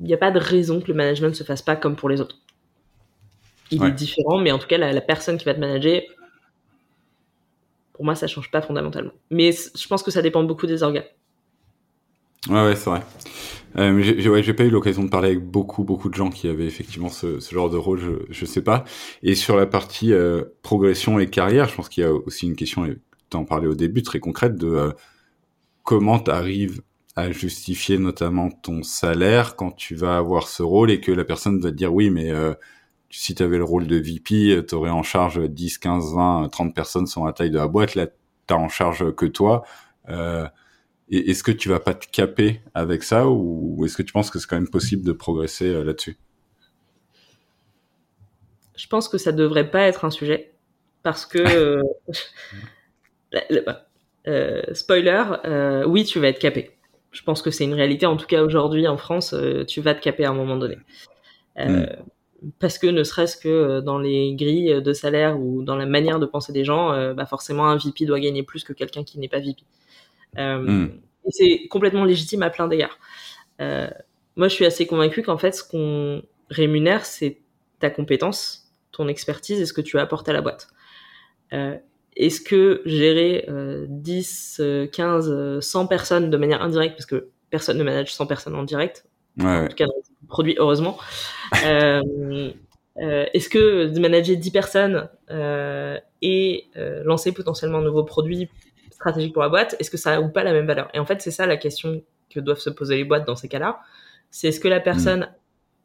Il 0.00 0.06
n'y 0.06 0.14
a 0.14 0.18
pas 0.18 0.30
de 0.30 0.38
raison 0.38 0.80
que 0.80 0.88
le 0.88 0.94
management 0.94 1.28
ne 1.28 1.34
se 1.34 1.44
fasse 1.44 1.62
pas 1.62 1.76
comme 1.76 1.96
pour 1.96 2.08
les 2.08 2.20
autres. 2.20 2.36
Il 3.70 3.84
est 3.84 3.92
différent, 3.92 4.38
mais 4.38 4.50
en 4.50 4.58
tout 4.58 4.66
cas, 4.66 4.78
la, 4.78 5.00
personne 5.00 5.38
qui 5.38 5.44
va 5.44 5.54
te 5.54 5.60
manager, 5.60 6.02
pour 7.92 8.04
moi, 8.04 8.14
ça 8.14 8.26
change 8.26 8.50
pas 8.50 8.62
fondamentalement. 8.62 9.12
Mais 9.30 9.52
je 9.52 9.86
pense 9.86 10.02
que 10.02 10.10
ça 10.10 10.22
dépend 10.22 10.42
beaucoup 10.42 10.66
des 10.66 10.82
organes. 10.82 11.04
Ouais, 12.48 12.64
ouais, 12.64 12.74
c'est 12.74 12.90
vrai. 12.90 13.02
Euh, 13.76 14.02
j'ai 14.02 14.28
ouais, 14.28 14.52
pas 14.54 14.64
eu 14.64 14.70
l'occasion 14.70 15.04
de 15.04 15.10
parler 15.10 15.28
avec 15.28 15.44
beaucoup 15.44 15.84
beaucoup 15.84 16.08
de 16.08 16.14
gens 16.14 16.30
qui 16.30 16.48
avaient 16.48 16.66
effectivement 16.66 17.08
ce, 17.08 17.38
ce 17.38 17.54
genre 17.54 17.70
de 17.70 17.76
rôle, 17.76 18.00
je, 18.00 18.10
je 18.28 18.44
sais 18.44 18.62
pas. 18.62 18.84
Et 19.22 19.34
sur 19.36 19.56
la 19.56 19.66
partie 19.66 20.12
euh, 20.12 20.44
progression 20.62 21.20
et 21.20 21.28
carrière, 21.28 21.68
je 21.68 21.76
pense 21.76 21.88
qu'il 21.88 22.02
y 22.02 22.06
a 22.06 22.12
aussi 22.12 22.46
une 22.46 22.56
question, 22.56 22.84
et 22.84 22.96
tu 23.30 23.36
en 23.36 23.44
parlais 23.44 23.68
au 23.68 23.74
début, 23.74 24.02
très 24.02 24.18
concrète 24.18 24.56
de 24.56 24.66
euh, 24.66 24.90
comment 25.84 26.18
tu 26.18 26.30
arrives 26.30 26.82
à 27.16 27.30
justifier 27.30 27.98
notamment 27.98 28.50
ton 28.50 28.82
salaire 28.82 29.56
quand 29.56 29.72
tu 29.72 29.94
vas 29.94 30.16
avoir 30.16 30.48
ce 30.48 30.62
rôle 30.62 30.90
et 30.90 31.00
que 31.00 31.12
la 31.12 31.24
personne 31.24 31.60
va 31.60 31.70
te 31.70 31.76
dire 31.76 31.92
oui, 31.92 32.10
mais 32.10 32.30
euh, 32.30 32.54
si 33.10 33.34
tu 33.34 33.42
avais 33.42 33.58
le 33.58 33.64
rôle 33.64 33.86
de 33.86 33.96
VP, 33.96 34.64
tu 34.66 34.74
aurais 34.74 34.90
en 34.90 35.02
charge 35.02 35.40
10, 35.40 35.78
15, 35.78 36.14
20, 36.14 36.48
30 36.50 36.74
personnes 36.74 37.06
sur 37.06 37.24
la 37.24 37.32
taille 37.32 37.50
de 37.50 37.58
la 37.58 37.68
boîte, 37.68 37.94
là 37.94 38.06
t'as 38.46 38.56
en 38.56 38.68
charge 38.68 39.14
que 39.14 39.26
toi. 39.26 39.64
Euh, 40.08 40.46
est-ce 41.10 41.42
que 41.42 41.50
tu 41.50 41.68
vas 41.68 41.80
pas 41.80 41.94
te 41.94 42.06
caper 42.06 42.60
avec 42.74 43.02
ça 43.02 43.28
ou 43.28 43.84
est-ce 43.84 43.96
que 43.96 44.02
tu 44.02 44.12
penses 44.12 44.30
que 44.30 44.38
c'est 44.38 44.46
quand 44.46 44.56
même 44.56 44.70
possible 44.70 45.04
de 45.04 45.12
progresser 45.12 45.66
euh, 45.66 45.82
là-dessus? 45.82 46.16
Je 48.76 48.86
pense 48.86 49.08
que 49.08 49.18
ça 49.18 49.32
devrait 49.32 49.70
pas 49.70 49.82
être 49.82 50.04
un 50.04 50.10
sujet 50.10 50.52
parce 51.02 51.26
que 51.26 51.82
euh, 54.28 54.62
spoiler, 54.72 55.24
euh, 55.44 55.84
oui, 55.84 56.04
tu 56.04 56.20
vas 56.20 56.28
être 56.28 56.38
capé. 56.38 56.70
Je 57.10 57.22
pense 57.22 57.42
que 57.42 57.50
c'est 57.50 57.64
une 57.64 57.74
réalité. 57.74 58.06
En 58.06 58.16
tout 58.16 58.26
cas, 58.26 58.42
aujourd'hui 58.42 58.86
en 58.86 58.96
France, 58.96 59.34
tu 59.66 59.80
vas 59.80 59.94
te 59.94 60.00
caper 60.00 60.24
à 60.24 60.30
un 60.30 60.34
moment 60.34 60.56
donné. 60.56 60.78
Hmm. 61.56 61.84
Parce 62.58 62.78
que 62.78 62.86
ne 62.86 63.02
serait-ce 63.02 63.36
que 63.36 63.80
dans 63.80 63.98
les 63.98 64.34
grilles 64.34 64.80
de 64.80 64.92
salaire 64.92 65.38
ou 65.38 65.62
dans 65.62 65.76
la 65.76 65.86
manière 65.86 66.18
de 66.18 66.26
penser 66.26 66.52
des 66.52 66.64
gens, 66.64 67.12
bah 67.14 67.26
forcément 67.26 67.66
un 67.66 67.76
VP 67.76 68.06
doit 68.06 68.20
gagner 68.20 68.42
plus 68.42 68.64
que 68.64 68.72
quelqu'un 68.72 69.04
qui 69.04 69.18
n'est 69.18 69.28
pas 69.28 69.40
VP. 69.40 69.62
Euh. 70.38 70.88
Et 71.26 71.30
c'est 71.30 71.68
complètement 71.68 72.04
légitime 72.04 72.42
à 72.42 72.50
plein 72.50 72.68
d'égards. 72.68 72.98
Euh, 73.60 73.88
moi, 74.36 74.48
je 74.48 74.54
suis 74.54 74.64
assez 74.64 74.86
convaincue 74.86 75.22
qu'en 75.22 75.38
fait, 75.38 75.52
ce 75.52 75.64
qu'on 75.64 76.22
rémunère, 76.48 77.04
c'est 77.04 77.40
ta 77.78 77.90
compétence, 77.90 78.72
ton 78.92 79.08
expertise 79.08 79.60
et 79.60 79.66
ce 79.66 79.72
que 79.72 79.80
tu 79.80 79.98
apportes 79.98 80.28
à 80.28 80.32
la 80.32 80.40
boîte. 80.40 80.68
Euh, 81.52 81.76
Est-ce 82.20 82.42
que 82.42 82.82
gérer 82.84 83.46
euh, 83.48 83.86
10, 83.88 84.60
15, 84.92 85.60
100 85.60 85.86
personnes 85.86 86.28
de 86.28 86.36
manière 86.36 86.60
indirecte, 86.60 86.94
parce 86.94 87.06
que 87.06 87.30
personne 87.48 87.78
ne 87.78 87.82
manage 87.82 88.12
100 88.12 88.26
personnes 88.26 88.54
en 88.54 88.62
direct, 88.62 89.06
en 89.40 89.66
tout 89.66 89.74
cas 89.74 89.86
dans 89.86 89.94
le 89.96 90.28
produit, 90.28 90.54
heureusement, 90.58 90.98
euh, 91.64 92.02
euh, 92.98 93.24
Est-ce 93.32 93.48
que 93.48 93.86
de 93.86 93.98
manager 94.00 94.36
10 94.36 94.50
personnes 94.50 95.08
et 96.20 96.66
lancer 97.04 97.32
potentiellement 97.32 97.78
un 97.78 97.84
nouveau 97.84 98.04
produit 98.04 98.50
stratégique 98.90 99.32
pour 99.32 99.42
la 99.42 99.48
boîte, 99.48 99.76
est-ce 99.78 99.90
que 99.90 99.96
ça 99.96 100.16
a 100.16 100.20
ou 100.20 100.28
pas 100.28 100.44
la 100.44 100.52
même 100.52 100.66
valeur? 100.66 100.90
Et 100.92 100.98
en 100.98 101.06
fait, 101.06 101.22
c'est 101.22 101.30
ça 101.30 101.46
la 101.46 101.56
question 101.56 102.02
que 102.28 102.38
doivent 102.38 102.58
se 102.58 102.68
poser 102.68 102.96
les 102.96 103.04
boîtes 103.04 103.26
dans 103.26 103.36
ces 103.36 103.48
cas-là. 103.48 103.80
C'est 104.30 104.48
est-ce 104.48 104.60
que 104.60 104.68
la 104.68 104.80
personne 104.80 105.30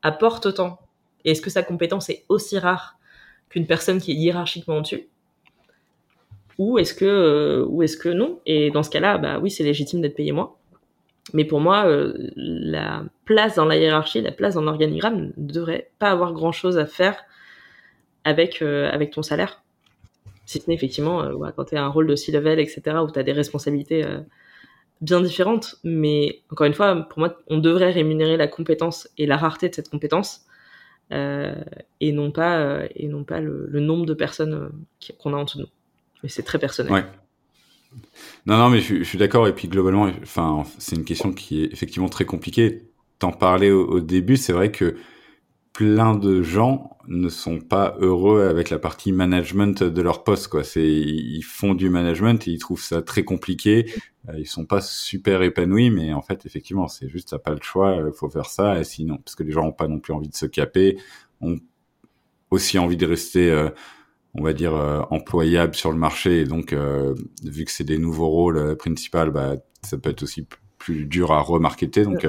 apporte 0.01 0.47
autant? 0.47 0.79
Et 1.23 1.31
est-ce 1.31 1.41
que 1.41 1.49
sa 1.49 1.63
compétence 1.63 2.09
est 2.09 2.25
aussi 2.27 2.59
rare 2.59 2.97
qu'une 3.47 3.67
personne 3.67 4.01
qui 4.01 4.11
est 4.11 4.15
hiérarchiquement 4.15 4.79
au-dessus 4.79 5.07
ou 6.57 6.77
est-ce 6.79 6.93
que 6.93 7.05
euh, 7.05 7.65
ou 7.67 7.83
est-ce 7.83 7.97
que 7.97 8.09
non? 8.09 8.39
Et 8.45 8.71
dans 8.71 8.83
ce 8.83 8.89
cas-là, 8.89 9.17
bah 9.17 9.39
oui, 9.39 9.51
c'est 9.51 9.63
légitime 9.63 10.01
d'être 10.01 10.15
payé 10.15 10.31
moins. 10.31 10.53
Mais 11.33 11.45
pour 11.45 11.59
moi, 11.59 11.85
euh, 11.87 12.13
la 12.35 13.03
place 13.25 13.55
dans 13.55 13.65
la 13.65 13.77
hiérarchie, 13.77 14.21
la 14.21 14.31
place 14.31 14.55
dans 14.55 14.61
l'organigramme 14.61 15.33
ne 15.37 15.51
devrait 15.51 15.91
pas 15.99 16.11
avoir 16.11 16.33
grand-chose 16.33 16.77
à 16.77 16.85
faire 16.85 17.23
avec 18.23 18.61
euh, 18.61 18.89
avec 18.91 19.11
ton 19.11 19.23
salaire. 19.23 19.63
Si 20.45 20.59
ce 20.59 20.69
n'est 20.69 20.75
effectivement 20.75 21.27
quand 21.55 21.65
tu 21.65 21.75
as 21.75 21.83
un 21.83 21.87
rôle 21.87 22.07
de 22.07 22.15
C-level, 22.15 22.59
etc., 22.59 22.97
où 23.03 23.11
tu 23.11 23.17
as 23.19 23.23
des 23.23 23.31
responsabilités 23.31 24.05
bien 25.01 25.21
différentes. 25.21 25.77
Mais 25.83 26.41
encore 26.51 26.67
une 26.67 26.75
fois, 26.75 26.95
pour 27.09 27.19
moi, 27.19 27.35
on 27.47 27.57
devrait 27.57 27.91
rémunérer 27.91 28.37
la 28.37 28.47
compétence 28.47 29.09
et 29.17 29.25
la 29.25 29.37
rareté 29.37 29.69
de 29.69 29.75
cette 29.75 29.89
compétence. 29.89 30.45
et 31.11 32.11
non 32.11 32.31
pas 32.31 32.85
et 32.95 33.07
non 33.07 33.23
pas 33.23 33.41
le, 33.41 33.65
le 33.67 33.79
nombre 33.79 34.05
de 34.05 34.13
personnes 34.13 34.71
qu'on 35.19 35.33
a 35.33 35.37
en 35.37 35.45
dessous 35.45 35.57
de 35.57 35.63
nous 35.63 35.69
c'est 36.27 36.43
très 36.43 36.59
personnel. 36.59 37.05
Non, 38.45 38.57
non, 38.57 38.69
mais 38.69 38.81
je, 38.81 39.03
suis 39.03 39.17
d'accord. 39.17 39.47
Et 39.47 39.53
puis 39.53 39.67
globalement, 39.67 40.09
enfin, 40.21 40.63
c'est 40.77 40.95
une 40.95 41.05
question 41.05 41.33
qui 41.33 41.63
est 41.63 41.73
effectivement 41.73 42.09
très 42.09 42.25
compliquée. 42.25 42.83
T'en 43.19 43.31
parlais 43.31 43.71
au, 43.71 43.99
début, 44.01 44.37
c'est 44.37 44.53
vrai 44.53 44.71
que 44.71 44.97
plein 45.73 46.15
de 46.15 46.41
gens 46.41 46.97
ne 47.07 47.29
sont 47.29 47.59
pas 47.59 47.95
heureux 47.99 48.43
avec 48.43 48.69
la 48.69 48.79
partie 48.79 49.11
management 49.11 49.83
de 49.83 50.01
leur 50.01 50.23
poste. 50.23 50.47
Quoi, 50.47 50.61
ils 50.75 51.43
font 51.43 51.73
du 51.73 51.89
management 51.89 52.45
ils 52.47 52.59
trouvent 52.59 52.81
ça 52.81 53.01
très 53.01 53.23
compliqué. 53.23 53.91
Euh, 54.29 54.39
ils 54.39 54.47
sont 54.47 54.65
pas 54.65 54.81
super 54.81 55.41
épanouis, 55.41 55.89
mais 55.89 56.13
en 56.13 56.21
fait, 56.21 56.45
effectivement, 56.45 56.87
c'est 56.87 57.09
juste 57.09 57.29
t'as 57.29 57.39
pas 57.39 57.51
le 57.51 57.61
choix. 57.61 57.97
Il 58.05 58.13
faut 58.13 58.29
faire 58.29 58.47
ça. 58.47 58.83
Sinon, 58.83 59.17
parce 59.17 59.35
que 59.35 59.43
les 59.43 59.51
gens 59.51 59.65
ont 59.65 59.73
pas 59.73 59.87
non 59.87 59.99
plus 59.99 60.13
envie 60.13 60.29
de 60.29 60.35
se 60.35 60.45
caper, 60.45 60.97
ont 61.41 61.57
aussi 62.51 62.77
envie 62.77 62.97
de 62.97 63.05
rester 63.05 63.49
euh, 63.49 63.69
on 64.37 64.43
va 64.43 64.53
dire 64.53 64.75
euh, 64.75 65.01
employable 65.09 65.75
sur 65.75 65.91
le 65.91 65.97
marché. 65.97 66.41
Et 66.41 66.45
donc 66.45 66.73
euh, 66.73 67.15
vu 67.43 67.65
que 67.65 67.71
c'est 67.71 67.83
des 67.83 67.97
nouveaux 67.97 68.29
rôles 68.29 68.57
euh, 68.57 68.75
principaux 68.75 69.31
bah 69.31 69.55
ça 69.81 69.97
peut 69.97 70.09
être 70.09 70.23
aussi 70.23 70.47
plus 70.77 71.05
dur 71.05 71.31
à 71.31 71.41
remarketer. 71.41 72.03
Donc 72.03 72.27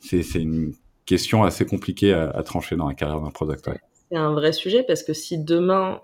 c'est 0.00 0.22
c'est 0.22 0.40
une 0.40 0.74
question 1.06 1.44
assez 1.44 1.64
compliquée 1.64 2.12
à, 2.12 2.42
trancher 2.42 2.76
dans 2.76 2.88
la 2.88 2.94
carrière 2.94 3.20
d'un 3.20 3.30
product 3.30 3.70
c'est 4.08 4.16
un 4.16 4.34
vrai 4.34 4.52
sujet 4.52 4.84
parce 4.84 5.02
que 5.02 5.12
si 5.12 5.38
demain 5.38 6.00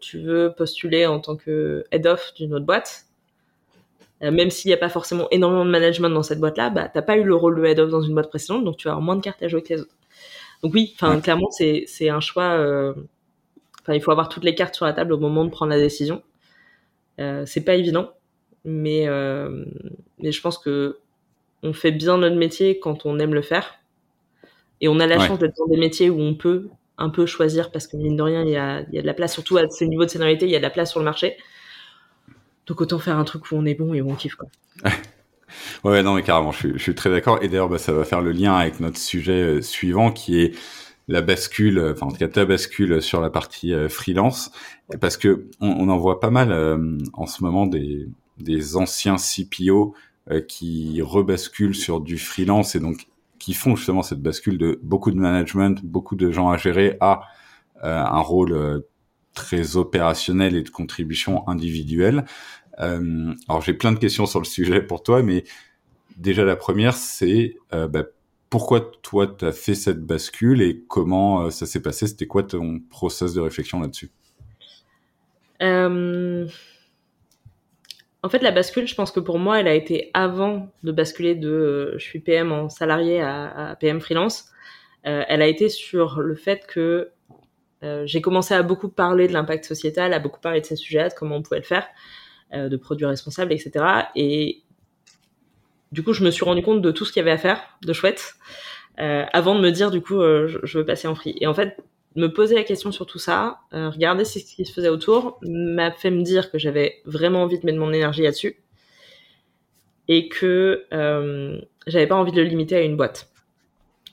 tu 0.00 0.20
veux 0.20 0.52
postuler 0.56 1.06
en 1.06 1.20
tant 1.20 1.36
que 1.36 1.84
head 1.92 2.06
of 2.06 2.32
d'une 2.36 2.54
autre 2.54 2.66
boîte 2.66 3.06
même 4.20 4.50
s'il 4.50 4.68
n'y 4.68 4.74
a 4.74 4.78
pas 4.78 4.88
forcément 4.88 5.28
énormément 5.30 5.64
de 5.64 5.70
management 5.70 6.10
dans 6.10 6.22
cette 6.22 6.40
boîte-là, 6.40 6.68
bah, 6.68 6.90
t'as 6.92 7.00
pas 7.00 7.16
eu 7.16 7.22
le 7.24 7.34
rôle 7.34 7.58
de 7.58 7.64
head 7.64 7.78
of 7.78 7.88
dans 7.88 8.02
une 8.02 8.12
boîte 8.12 8.28
précédente, 8.28 8.64
donc 8.64 8.76
tu 8.76 8.86
vas 8.86 8.92
avoir 8.92 9.02
moins 9.02 9.16
de 9.16 9.22
cartes 9.22 9.42
à 9.42 9.48
jouer 9.48 9.62
que 9.62 9.72
les 9.72 9.80
autres. 9.80 9.94
Donc 10.62 10.74
oui, 10.74 10.92
enfin 10.94 11.20
clairement 11.20 11.50
c'est 11.50 11.84
c'est 11.86 12.08
un 12.08 12.20
choix 12.20 12.94
il 13.94 14.02
faut 14.02 14.10
avoir 14.10 14.28
toutes 14.28 14.44
les 14.44 14.54
cartes 14.54 14.74
sur 14.74 14.84
la 14.84 14.92
table 14.92 15.12
au 15.12 15.18
moment 15.18 15.44
de 15.44 15.50
prendre 15.50 15.70
la 15.70 15.78
décision. 15.78 16.22
Euh, 17.20 17.44
c'est 17.46 17.64
pas 17.64 17.74
évident, 17.74 18.10
mais, 18.64 19.06
euh, 19.08 19.64
mais 20.18 20.32
je 20.32 20.40
pense 20.40 20.58
que 20.58 20.98
on 21.62 21.72
fait 21.72 21.92
bien 21.92 22.18
notre 22.18 22.36
métier 22.36 22.78
quand 22.78 23.04
on 23.04 23.18
aime 23.18 23.34
le 23.34 23.42
faire. 23.42 23.74
Et 24.80 24.88
on 24.88 24.98
a 24.98 25.06
la 25.06 25.18
chance 25.18 25.38
d'être 25.38 25.56
dans 25.58 25.66
des 25.66 25.76
métiers 25.76 26.08
où 26.08 26.18
on 26.20 26.34
peut 26.34 26.68
un 26.96 27.10
peu 27.10 27.26
choisir 27.26 27.70
parce 27.70 27.86
que 27.86 27.98
mine 27.98 28.16
de 28.16 28.22
rien, 28.22 28.42
il 28.42 28.50
y 28.50 28.56
a, 28.56 28.82
y 28.92 28.98
a 28.98 29.02
de 29.02 29.06
la 29.06 29.12
place, 29.12 29.32
surtout 29.34 29.58
à 29.58 29.68
ces 29.68 29.86
niveaux 29.86 30.06
de 30.06 30.10
seniorité, 30.10 30.46
il 30.46 30.50
y 30.50 30.56
a 30.56 30.58
de 30.58 30.62
la 30.62 30.70
place 30.70 30.90
sur 30.90 31.00
le 31.00 31.04
marché. 31.04 31.36
Donc 32.66 32.80
autant 32.80 32.98
faire 32.98 33.18
un 33.18 33.24
truc 33.24 33.50
où 33.50 33.56
on 33.56 33.66
est 33.66 33.74
bon 33.74 33.92
et 33.92 34.00
où 34.00 34.10
on 34.10 34.14
kiffe. 34.14 34.36
Quoi. 34.36 34.48
ouais, 35.84 36.02
non, 36.02 36.14
mais 36.14 36.22
carrément, 36.22 36.52
je 36.52 36.58
suis, 36.58 36.72
je 36.74 36.82
suis 36.82 36.94
très 36.94 37.10
d'accord. 37.10 37.38
Et 37.42 37.48
d'ailleurs, 37.48 37.68
bah, 37.68 37.78
ça 37.78 37.92
va 37.92 38.04
faire 38.04 38.22
le 38.22 38.32
lien 38.32 38.54
avec 38.54 38.80
notre 38.80 38.98
sujet 38.98 39.32
euh, 39.32 39.62
suivant 39.62 40.12
qui 40.12 40.40
est 40.40 40.54
la 41.10 41.22
bascule, 41.22 41.78
euh, 41.78 41.92
enfin 41.92 42.06
en 42.06 42.10
tout 42.10 42.18
cas 42.18 42.28
ta 42.28 42.44
bascule 42.44 43.02
sur 43.02 43.20
la 43.20 43.30
partie 43.30 43.74
euh, 43.74 43.88
freelance, 43.88 44.52
parce 45.00 45.16
que 45.16 45.48
on, 45.60 45.88
en 45.88 45.98
voit 45.98 46.20
pas 46.20 46.30
mal 46.30 46.52
euh, 46.52 46.98
en 47.14 47.26
ce 47.26 47.42
moment 47.42 47.66
des, 47.66 48.06
des 48.38 48.76
anciens 48.76 49.16
CPO 49.16 49.94
qui 50.46 51.02
rebasculent 51.02 51.74
sur 51.74 52.00
du 52.00 52.16
freelance 52.16 52.76
et 52.76 52.80
donc 52.80 53.08
qui 53.40 53.52
font 53.52 53.74
justement 53.74 54.02
cette 54.02 54.22
bascule 54.22 54.58
de 54.58 54.78
beaucoup 54.80 55.10
de 55.10 55.16
management, 55.16 55.84
beaucoup 55.84 56.14
de 56.14 56.30
gens 56.30 56.50
à 56.50 56.56
gérer 56.56 56.96
à 57.00 57.22
un 57.82 58.20
rôle 58.20 58.84
très 59.34 59.76
opérationnel 59.76 60.54
et 60.54 60.62
de 60.62 60.68
contribution 60.68 61.48
individuelle. 61.48 62.26
alors 62.78 63.60
j'ai 63.60 63.74
plein 63.74 63.90
de 63.90 63.98
questions 63.98 64.26
sur 64.26 64.38
le 64.38 64.44
sujet 64.44 64.82
pour 64.82 65.02
toi, 65.02 65.20
mais 65.20 65.42
déjà 66.16 66.44
la 66.44 66.54
première 66.54 66.94
c'est 66.94 67.56
bah, 67.72 68.04
pourquoi 68.50 68.80
toi 69.02 69.28
tu 69.28 69.46
as 69.46 69.52
fait 69.52 69.76
cette 69.76 70.04
bascule 70.04 70.60
et 70.60 70.84
comment 70.88 71.42
euh, 71.42 71.50
ça 71.50 71.66
s'est 71.66 71.80
passé? 71.80 72.08
C'était 72.08 72.26
quoi 72.26 72.42
ton 72.42 72.80
process 72.90 73.32
de 73.32 73.40
réflexion 73.40 73.80
là-dessus? 73.80 74.10
Euh, 75.62 76.46
En 78.22 78.28
fait, 78.28 78.42
la 78.42 78.50
bascule, 78.50 78.88
je 78.88 78.94
pense 78.96 79.12
que 79.12 79.20
pour 79.20 79.38
moi, 79.38 79.60
elle 79.60 79.68
a 79.68 79.74
été 79.74 80.10
avant 80.14 80.68
de 80.82 80.90
basculer 80.90 81.36
de 81.36 81.48
euh, 81.48 81.98
je 81.98 82.04
suis 82.04 82.18
PM 82.18 82.50
en 82.50 82.68
salarié 82.68 83.22
à, 83.22 83.76
PM 83.78 84.00
freelance. 84.00 84.46
elle 85.04 85.40
a 85.40 85.46
été 85.46 85.68
sur 85.68 86.20
le 86.20 86.34
fait 86.34 86.66
que 86.66 87.12
j'ai 88.04 88.20
commencé 88.20 88.52
à 88.52 88.62
beaucoup 88.62 88.90
parler 88.90 89.26
de 89.28 89.32
l'impact 89.32 89.64
sociétal, 89.64 90.12
à 90.12 90.18
beaucoup 90.18 90.40
parler 90.40 90.60
de 90.60 90.66
ces 90.66 90.76
sujets, 90.76 91.08
de 91.08 91.14
comment 91.14 91.36
on 91.36 91.42
pouvait 91.42 91.60
le 91.60 91.64
faire, 91.64 91.86
de 92.52 92.76
produits 92.76 93.06
responsables, 93.06 93.52
etc. 93.54 93.84
Et 94.14 94.64
du 95.92 96.02
coup, 96.02 96.12
je 96.12 96.24
me 96.24 96.30
suis 96.30 96.44
rendu 96.44 96.62
compte 96.62 96.82
de 96.82 96.90
tout 96.90 97.04
ce 97.04 97.12
qu'il 97.12 97.20
y 97.20 97.22
avait 97.22 97.32
à 97.32 97.38
faire 97.38 97.60
de 97.82 97.92
chouette 97.92 98.34
euh, 99.00 99.24
avant 99.32 99.54
de 99.54 99.60
me 99.60 99.70
dire 99.70 99.90
du 99.90 100.00
coup, 100.00 100.20
euh, 100.20 100.46
je, 100.62 100.78
veux 100.78 100.84
passer 100.84 101.08
en 101.08 101.14
free. 101.14 101.36
Et 101.40 101.46
en 101.46 101.54
fait, 101.54 101.76
me 102.16 102.28
poser 102.28 102.54
la 102.54 102.64
question 102.64 102.92
sur 102.92 103.06
tout 103.06 103.18
ça, 103.18 103.60
euh, 103.72 103.88
regarder 103.90 104.24
ce 104.24 104.38
qui 104.38 104.64
se 104.64 104.72
faisait 104.72 104.88
autour, 104.88 105.38
m'a 105.42 105.90
fait 105.90 106.10
me 106.10 106.22
dire 106.22 106.50
que 106.50 106.58
j'avais 106.58 107.00
vraiment 107.04 107.42
envie 107.42 107.58
de 107.58 107.64
mettre 107.64 107.78
mon 107.78 107.92
énergie 107.92 108.22
là-dessus 108.22 108.56
et 110.08 110.28
que 110.28 110.86
j'avais 111.86 112.06
pas 112.06 112.16
envie 112.16 112.32
de 112.32 112.42
le 112.42 112.48
limiter 112.48 112.76
à 112.76 112.82
une 112.82 112.96
boîte. 112.96 113.28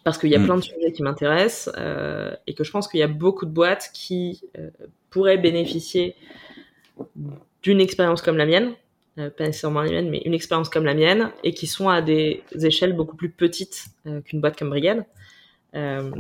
Parce 0.04 0.18
qu'il 0.18 0.30
y 0.30 0.36
a 0.36 0.40
mm. 0.40 0.46
plein 0.46 0.56
de 0.56 0.62
sujets 0.62 0.92
qui 0.94 1.02
m'intéressent 1.02 1.70
et 2.48 2.54
que 2.54 2.64
je 2.64 2.72
pense 2.72 2.88
qu'il 2.88 3.00
y 3.00 3.04
a 3.04 3.08
beaucoup 3.08 3.46
de 3.46 3.52
boîtes 3.52 3.90
qui 3.94 4.42
pourraient 5.10 5.40
bénéficier 5.40 6.16
d'une 7.64 7.82
expérience 7.82 8.22
comme 8.22 8.38
la 8.38 8.46
mienne, 8.46 8.74
pas 9.18 9.46
nécessairement 9.46 9.82
la 9.82 9.90
mienne, 9.90 10.10
mais 10.10 10.22
une 10.26 10.34
expérience 10.34 10.70
comme 10.70 10.86
la 10.86 10.94
mienne, 10.94 11.32
et 11.44 11.54
qui 11.54 11.66
sont 11.66 11.90
à 11.90 12.02
des 12.02 12.44
échelles 12.62 12.94
beaucoup 12.94 13.16
plus 13.16 13.30
petites 13.30 13.86
euh, 14.06 14.22
qu'une 14.22 14.42
boîte 14.42 14.58
comme 14.58 14.70
Brigade, 14.70 15.06
euh, 15.76 16.12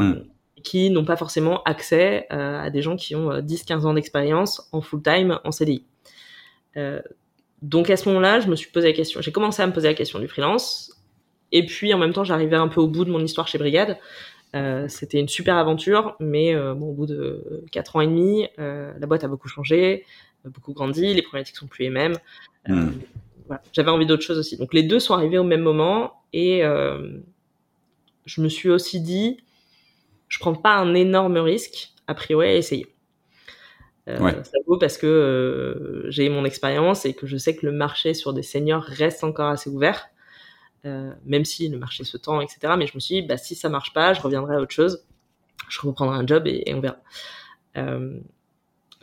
qui 0.63 0.89
n'ont 0.89 1.05
pas 1.05 1.15
forcément 1.15 1.61
accès 1.63 2.25
à 2.29 2.69
des 2.71 2.81
gens 2.81 2.95
qui 2.95 3.15
ont 3.15 3.29
10-15 3.29 3.85
ans 3.85 3.93
d'expérience 3.93 4.67
en 4.71 4.81
full-time, 4.81 5.39
en 5.43 5.51
CDI. 5.51 5.83
donc 7.61 7.89
à 7.91 7.95
ce 7.95 8.09
moment-là, 8.09 8.39
je 8.39 8.47
me 8.47 8.55
suis 8.55 8.71
posé 8.71 8.87
la 8.87 8.93
question, 8.93 9.21
j'ai 9.21 9.31
commencé 9.31 9.61
à 9.61 9.67
me 9.67 9.71
poser 9.71 9.87
la 9.87 9.93
question 9.93 10.19
du 10.19 10.27
freelance, 10.27 10.99
et 11.51 11.65
puis 11.65 11.93
en 11.93 11.99
même 11.99 12.11
temps, 12.11 12.23
j'arrivais 12.23 12.55
un 12.55 12.67
peu 12.67 12.81
au 12.81 12.87
bout 12.87 13.05
de 13.05 13.11
mon 13.11 13.23
histoire 13.23 13.47
chez 13.47 13.59
Brigade. 13.59 13.97
c'était 14.87 15.19
une 15.19 15.29
super 15.29 15.55
aventure, 15.57 16.15
mais 16.19 16.55
bon, 16.55 16.87
au 16.87 16.93
bout 16.93 17.05
de 17.05 17.63
4 17.71 17.95
ans 17.95 18.01
et 18.01 18.07
demi, 18.07 18.47
la 18.57 19.05
boîte 19.07 19.23
a 19.23 19.27
beaucoup 19.27 19.47
changé, 19.47 20.05
beaucoup 20.49 20.73
grandi, 20.73 21.13
les 21.13 21.21
problématiques 21.21 21.57
sont 21.57 21.67
plus 21.67 21.83
les 21.83 21.89
mêmes. 21.89 22.15
Euh, 22.69 22.73
hmm. 22.73 22.99
voilà. 23.47 23.61
J'avais 23.73 23.91
envie 23.91 24.05
d'autre 24.05 24.23
chose 24.23 24.37
aussi. 24.37 24.57
Donc 24.57 24.73
les 24.73 24.83
deux 24.83 24.99
sont 24.99 25.13
arrivés 25.13 25.37
au 25.37 25.43
même 25.43 25.61
moment 25.61 26.21
et 26.33 26.63
euh, 26.63 27.19
je 28.25 28.41
me 28.41 28.49
suis 28.49 28.69
aussi 28.69 28.99
dit, 28.99 29.37
je 30.27 30.39
prends 30.39 30.53
pas 30.53 30.75
un 30.75 30.93
énorme 30.93 31.37
risque 31.37 31.93
a 32.07 32.13
priori 32.13 32.47
à 32.47 32.55
essayer. 32.55 32.87
Euh, 34.07 34.43
Ça 34.43 34.57
vaut 34.65 34.77
parce 34.77 34.97
que 34.97 35.07
euh, 35.07 36.09
j'ai 36.09 36.29
mon 36.29 36.45
expérience 36.45 37.05
et 37.05 37.13
que 37.13 37.27
je 37.27 37.35
sais 37.35 37.55
que 37.55 37.65
le 37.65 37.73
marché 37.73 38.13
sur 38.13 38.33
des 38.33 38.43
seniors 38.43 38.83
reste 38.83 39.23
encore 39.23 39.49
assez 39.49 39.69
ouvert, 39.69 40.07
euh, 40.85 41.11
même 41.25 41.43
si 41.43 41.67
le 41.67 41.77
marché 41.77 42.05
se 42.05 42.15
tend, 42.15 42.39
etc. 42.39 42.73
Mais 42.77 42.87
je 42.87 42.95
me 42.95 42.99
suis 42.99 43.21
dit, 43.21 43.27
bah, 43.27 43.37
si 43.37 43.55
ça 43.55 43.67
marche 43.67 43.93
pas, 43.93 44.13
je 44.13 44.21
reviendrai 44.21 44.55
à 44.55 44.61
autre 44.61 44.73
chose. 44.73 45.03
Je 45.67 45.81
reprendrai 45.81 46.17
un 46.17 46.25
job 46.25 46.47
et, 46.47 46.63
et 46.65 46.73
on 46.73 46.79
verra. 46.79 46.97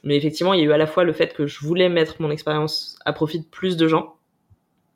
Mais 0.05 0.16
effectivement, 0.16 0.52
il 0.55 0.60
y 0.60 0.62
a 0.62 0.66
eu 0.66 0.72
à 0.72 0.78
la 0.78 0.86
fois 0.86 1.02
le 1.05 1.12
fait 1.12 1.35
que 1.35 1.47
je 1.47 1.60
voulais 1.60 1.89
mettre 1.89 2.20
mon 2.20 2.31
expérience 2.31 2.98
à 3.05 3.12
profit 3.12 3.40
de 3.40 3.47
plus 3.47 3.76
de 3.76 3.89
gens, 3.89 4.16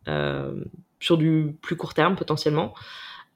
euh, 0.06 0.62
sur 1.01 1.16
du 1.16 1.55
plus 1.62 1.76
court 1.76 1.94
terme 1.94 2.14
potentiellement, 2.14 2.74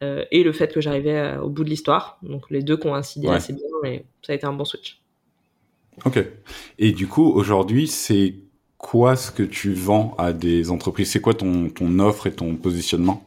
euh, 0.02 0.24
et 0.30 0.42
le 0.42 0.52
fait 0.52 0.72
que 0.72 0.80
j'arrivais 0.80 1.18
euh, 1.18 1.40
au 1.40 1.48
bout 1.48 1.64
de 1.64 1.70
l'histoire. 1.70 2.18
Donc 2.22 2.50
les 2.50 2.62
deux 2.62 2.76
coïncidaient 2.76 3.28
assez 3.28 3.52
bien, 3.52 3.64
mais 3.82 4.04
ça 4.22 4.32
a 4.32 4.36
été 4.36 4.46
un 4.46 4.52
bon 4.52 4.64
switch. 4.64 5.00
Ok. 6.04 6.24
Et 6.78 6.92
du 6.92 7.06
coup, 7.06 7.30
aujourd'hui, 7.30 7.86
c'est 7.86 8.34
quoi 8.78 9.16
ce 9.16 9.30
que 9.30 9.42
tu 9.42 9.72
vends 9.72 10.14
à 10.18 10.32
des 10.32 10.70
entreprises? 10.70 11.10
C'est 11.10 11.20
quoi 11.20 11.34
ton, 11.34 11.68
ton 11.70 11.98
offre 12.00 12.26
et 12.26 12.32
ton 12.32 12.56
positionnement? 12.56 13.26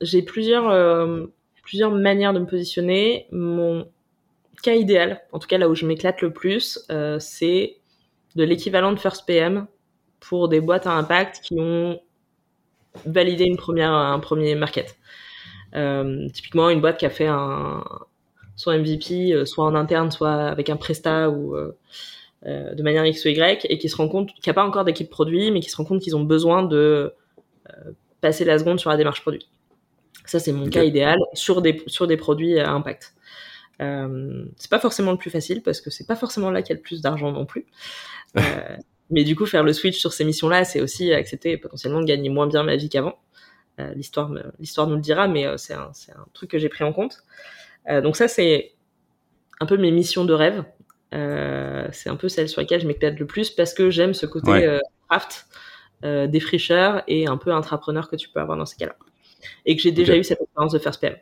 J'ai 0.00 0.22
plusieurs, 0.22 0.68
euh, 0.68 1.26
plusieurs 1.62 1.92
manières 1.92 2.32
de 2.34 2.40
me 2.40 2.46
positionner. 2.46 3.26
Mon 3.32 3.86
cas 4.60 4.74
idéal, 4.74 5.22
en 5.32 5.38
tout 5.38 5.48
cas 5.48 5.58
là 5.58 5.68
où 5.68 5.74
je 5.74 5.86
m'éclate 5.86 6.20
le 6.20 6.32
plus, 6.32 6.84
euh, 6.90 7.18
c'est 7.18 7.76
de 8.36 8.44
l'équivalent 8.44 8.92
de 8.92 8.98
First 8.98 9.26
PM 9.26 9.66
pour 10.20 10.48
des 10.48 10.60
boîtes 10.60 10.86
à 10.86 10.92
impact 10.92 11.40
qui 11.42 11.58
ont 11.58 12.00
valider 13.06 13.44
une 13.44 13.56
première, 13.56 13.92
un 13.92 14.18
premier 14.20 14.54
market. 14.54 14.98
typiquement, 16.32 16.68
une 16.68 16.80
boîte 16.80 16.98
qui 16.98 17.06
a 17.06 17.10
fait 17.10 17.26
un, 17.26 17.84
soit 18.56 18.76
MVP, 18.76 19.46
soit 19.46 19.64
en 19.64 19.74
interne, 19.74 20.10
soit 20.10 20.34
avec 20.34 20.68
un 20.68 20.76
Presta 20.76 21.30
ou 21.30 21.56
de 22.44 22.82
manière 22.82 23.06
X 23.06 23.24
ou 23.24 23.28
Y, 23.28 23.66
et 23.68 23.78
qui 23.78 23.88
se 23.88 23.96
rend 23.96 24.08
compte 24.08 24.28
qu'il 24.34 24.42
n'y 24.46 24.50
a 24.50 24.54
pas 24.54 24.66
encore 24.66 24.84
d'équipe 24.84 25.08
produit, 25.08 25.50
mais 25.50 25.60
qui 25.60 25.70
se 25.70 25.76
rend 25.76 25.84
compte 25.84 26.02
qu'ils 26.02 26.16
ont 26.16 26.24
besoin 26.24 26.62
de 26.62 27.14
passer 28.20 28.44
la 28.44 28.58
seconde 28.58 28.78
sur 28.78 28.90
la 28.90 28.98
démarche 28.98 29.22
produit. 29.22 29.48
Ça, 30.24 30.38
c'est 30.38 30.52
mon 30.52 30.68
cas 30.68 30.84
idéal 30.84 31.18
sur 31.34 31.62
des, 31.62 31.82
sur 31.86 32.06
des 32.06 32.16
produits 32.16 32.58
à 32.58 32.70
impact. 32.70 33.14
Euh, 33.80 34.44
c'est 34.56 34.70
pas 34.70 34.78
forcément 34.78 35.12
le 35.12 35.18
plus 35.18 35.30
facile 35.30 35.62
parce 35.62 35.80
que 35.80 35.90
c'est 35.90 36.06
pas 36.06 36.16
forcément 36.16 36.50
là 36.50 36.62
qu'il 36.62 36.70
y 36.70 36.72
a 36.72 36.76
le 36.76 36.82
plus 36.82 37.00
d'argent 37.00 37.32
non 37.32 37.46
plus. 37.46 37.66
Euh, 38.38 38.76
mais 39.10 39.24
du 39.24 39.36
coup, 39.36 39.44
faire 39.44 39.62
le 39.62 39.74
switch 39.74 39.98
sur 39.98 40.14
ces 40.14 40.24
missions-là, 40.24 40.64
c'est 40.64 40.80
aussi 40.80 41.12
accepter 41.12 41.58
potentiellement 41.58 42.00
de 42.00 42.06
gagner 42.06 42.30
moins 42.30 42.46
bien 42.46 42.62
ma 42.62 42.76
vie 42.76 42.88
qu'avant. 42.88 43.18
Euh, 43.78 43.92
l'histoire, 43.92 44.32
l'histoire 44.58 44.86
nous 44.86 44.94
le 44.94 45.02
dira, 45.02 45.28
mais 45.28 45.44
c'est 45.58 45.74
un, 45.74 45.90
c'est 45.92 46.12
un 46.12 46.24
truc 46.32 46.50
que 46.50 46.58
j'ai 46.58 46.70
pris 46.70 46.82
en 46.82 46.94
compte. 46.94 47.18
Donc 47.86 48.16
ça, 48.16 48.28
c'est 48.28 48.72
un 49.60 49.66
peu 49.66 49.76
mes 49.76 49.90
missions 49.90 50.24
de 50.24 50.32
rêve. 50.32 50.64
c'est 51.10 52.08
un 52.08 52.16
peu 52.16 52.30
celle 52.30 52.48
sur 52.48 52.62
laquelle 52.62 52.80
je 52.80 52.86
m'éclate 52.86 53.18
le 53.18 53.26
plus 53.26 53.50
parce 53.50 53.74
que 53.74 53.90
j'aime 53.90 54.14
ce 54.14 54.24
côté 54.24 54.78
craft, 55.10 55.46
défricheur 56.02 57.02
et 57.06 57.26
un 57.26 57.36
peu 57.36 57.52
intrapreneur 57.52 58.08
que 58.08 58.16
tu 58.16 58.30
peux 58.30 58.40
avoir 58.40 58.56
dans 58.56 58.64
ces 58.64 58.76
cas-là 58.76 58.96
et 59.66 59.76
que 59.76 59.82
j'ai 59.82 59.92
déjà 59.92 60.16
eu 60.16 60.24
cette 60.24 60.40
expérience 60.40 60.72
de 60.72 60.78
First 60.78 61.02
PM. 61.02 61.16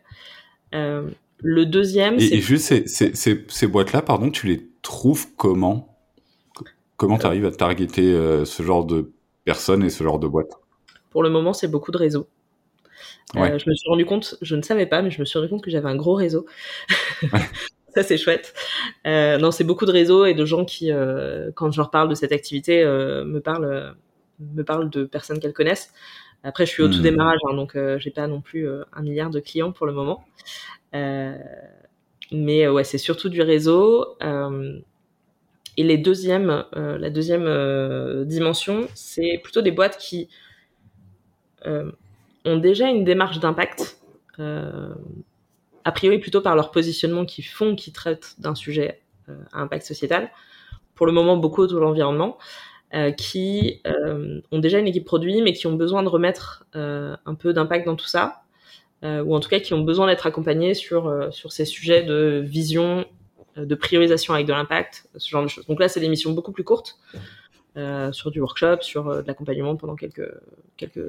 Euh, 1.44 1.48
le 1.48 1.66
deuxième, 1.66 2.18
c'est... 2.18 2.34
Et 2.34 2.40
juste 2.40 2.64
ces, 2.64 2.86
ces, 2.86 3.14
ces, 3.14 3.44
ces 3.48 3.66
boîtes-là, 3.66 4.02
pardon, 4.02 4.30
tu 4.30 4.46
les 4.46 4.68
trouves 4.82 5.26
comment? 5.36 5.98
Comment 6.96 7.18
tu 7.18 7.26
arrives 7.26 7.46
à 7.46 7.50
targeter 7.50 8.12
euh, 8.12 8.44
ce 8.44 8.62
genre 8.62 8.84
de 8.84 9.12
personnes 9.44 9.82
et 9.82 9.90
ce 9.90 10.04
genre 10.04 10.18
de 10.18 10.28
boîtes? 10.28 10.52
Pour 11.10 11.22
le 11.22 11.30
moment, 11.30 11.52
c'est 11.52 11.68
beaucoup 11.68 11.90
de 11.90 11.98
réseaux. 11.98 12.28
Euh, 13.36 13.58
je 13.58 13.70
me 13.70 13.74
suis 13.74 13.88
rendu 13.88 14.04
compte, 14.04 14.36
je 14.42 14.56
ne 14.56 14.62
savais 14.62 14.86
pas, 14.86 15.02
mais 15.02 15.10
je 15.10 15.20
me 15.20 15.24
suis 15.24 15.38
rendu 15.38 15.48
compte 15.50 15.62
que 15.62 15.70
j'avais 15.70 15.88
un 15.88 15.96
gros 15.96 16.14
réseau. 16.14 16.46
Ça, 17.94 18.02
c'est 18.04 18.18
chouette. 18.18 18.54
Euh, 19.06 19.38
non, 19.38 19.50
c'est 19.50 19.64
beaucoup 19.64 19.86
de 19.86 19.90
réseaux 19.90 20.24
et 20.24 20.34
de 20.34 20.44
gens 20.44 20.64
qui, 20.64 20.92
euh, 20.92 21.50
quand 21.54 21.72
je 21.72 21.78
leur 21.78 21.90
parle 21.90 22.08
de 22.08 22.14
cette 22.14 22.32
activité, 22.32 22.82
euh, 22.82 23.24
me 23.24 23.40
parlent, 23.40 23.96
me 24.38 24.62
parlent 24.62 24.90
de 24.90 25.04
personnes 25.04 25.40
qu'elles 25.40 25.52
connaissent. 25.52 25.92
Après, 26.42 26.64
je 26.64 26.70
suis 26.70 26.82
au 26.82 26.88
tout 26.88 26.98
hmm. 26.98 27.02
démarrage, 27.02 27.40
hein, 27.48 27.54
donc 27.54 27.76
euh, 27.76 27.98
j'ai 27.98 28.10
pas 28.10 28.26
non 28.26 28.40
plus 28.40 28.66
euh, 28.66 28.84
un 28.92 29.02
milliard 29.02 29.30
de 29.30 29.40
clients 29.40 29.72
pour 29.72 29.86
le 29.86 29.92
moment. 29.92 30.24
Euh, 30.94 31.36
mais 32.32 32.68
ouais, 32.68 32.84
c'est 32.84 32.98
surtout 32.98 33.28
du 33.28 33.42
réseau. 33.42 34.16
et 35.76 35.82
les 35.82 35.96
la 35.96 37.10
deuxième 37.10 38.24
dimension, 38.24 38.88
c'est 38.94 39.40
plutôt 39.42 39.62
des 39.62 39.70
boîtes 39.72 39.98
qui 39.98 40.28
ont 41.66 42.56
déjà 42.56 42.88
une 42.88 43.04
démarche 43.04 43.40
d'impact, 43.40 43.98
a 44.38 45.92
priori 45.92 46.18
plutôt 46.18 46.40
par 46.40 46.54
leur 46.54 46.70
positionnement 46.70 47.24
qui 47.24 47.42
font 47.42 47.74
qu'ils 47.74 47.92
traitent 47.92 48.36
d'un 48.38 48.54
sujet 48.54 49.00
à 49.52 49.60
impact 49.60 49.84
sociétal. 49.84 50.30
Pour 50.94 51.06
le 51.06 51.12
moment, 51.12 51.36
beaucoup 51.36 51.62
autour 51.62 51.80
de 51.80 51.84
l'environnement. 51.84 52.38
Euh, 52.92 53.12
qui 53.12 53.80
euh, 53.86 54.40
ont 54.50 54.58
déjà 54.58 54.80
une 54.80 54.88
équipe 54.88 55.04
produit, 55.04 55.42
mais 55.42 55.52
qui 55.52 55.68
ont 55.68 55.74
besoin 55.74 56.02
de 56.02 56.08
remettre 56.08 56.64
euh, 56.74 57.16
un 57.24 57.36
peu 57.36 57.52
d'impact 57.52 57.86
dans 57.86 57.94
tout 57.94 58.08
ça, 58.08 58.42
ou 59.02 59.34
en 59.34 59.40
tout 59.40 59.48
cas 59.48 59.60
qui 59.60 59.72
ont 59.72 59.80
besoin 59.80 60.06
d'être 60.06 60.26
accompagnés 60.26 60.74
sur, 60.74 61.28
sur 61.32 61.52
ces 61.52 61.64
sujets 61.64 62.02
de 62.02 62.42
vision, 62.44 63.06
de 63.56 63.74
priorisation 63.74 64.34
avec 64.34 64.46
de 64.46 64.52
l'impact, 64.52 65.08
ce 65.16 65.28
genre 65.28 65.42
de 65.42 65.48
choses. 65.48 65.66
Donc 65.66 65.80
là, 65.80 65.88
c'est 65.88 66.00
des 66.00 66.08
missions 66.08 66.32
beaucoup 66.32 66.52
plus 66.52 66.64
courtes, 66.64 66.98
euh, 67.76 68.10
sur 68.10 68.32
du 68.32 68.40
workshop, 68.40 68.78
sur 68.80 69.08
euh, 69.08 69.22
de 69.22 69.28
l'accompagnement 69.28 69.76
pendant 69.76 69.94
quelques, 69.94 70.28
quelques 70.76 71.06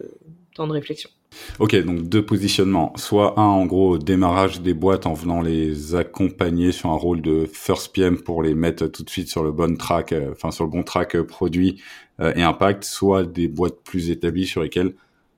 temps 0.54 0.68
de 0.68 0.74
réflexion. 0.74 1.10
Ok, 1.58 1.76
donc 1.84 2.04
deux 2.04 2.24
positionnements. 2.24 2.94
Soit 2.98 3.40
un, 3.40 3.44
en 3.44 3.66
gros, 3.66 3.98
démarrage 3.98 4.62
des 4.62 4.76
boîtes 4.76 5.08
en 5.08 5.14
venant 5.14 5.42
les 5.42 5.96
accompagner 5.96 6.72
sur 6.72 6.92
un 6.92 6.96
rôle 6.96 7.24
de 7.24 7.48
first 7.52 7.96
PM 7.96 8.22
pour 8.22 8.44
les 8.44 8.54
mettre 8.54 8.86
tout 8.86 9.04
de 9.04 9.10
suite 9.10 9.28
sur 9.28 9.44
le 9.44 9.52
bon 9.52 9.76
track, 9.76 10.14
euh, 10.14 10.34
enfin 10.34 10.52
sur 10.52 10.64
le 10.64 10.70
bon 10.70 10.84
track 10.84 11.20
produit 11.24 11.82
et 12.20 12.44
impact. 12.44 12.84
Soit 12.84 13.24
des 13.24 13.48
boîtes 13.48 13.82
plus 13.84 14.12
établies 14.12 14.46
sur 14.46 14.62
lesquelles 14.62 14.94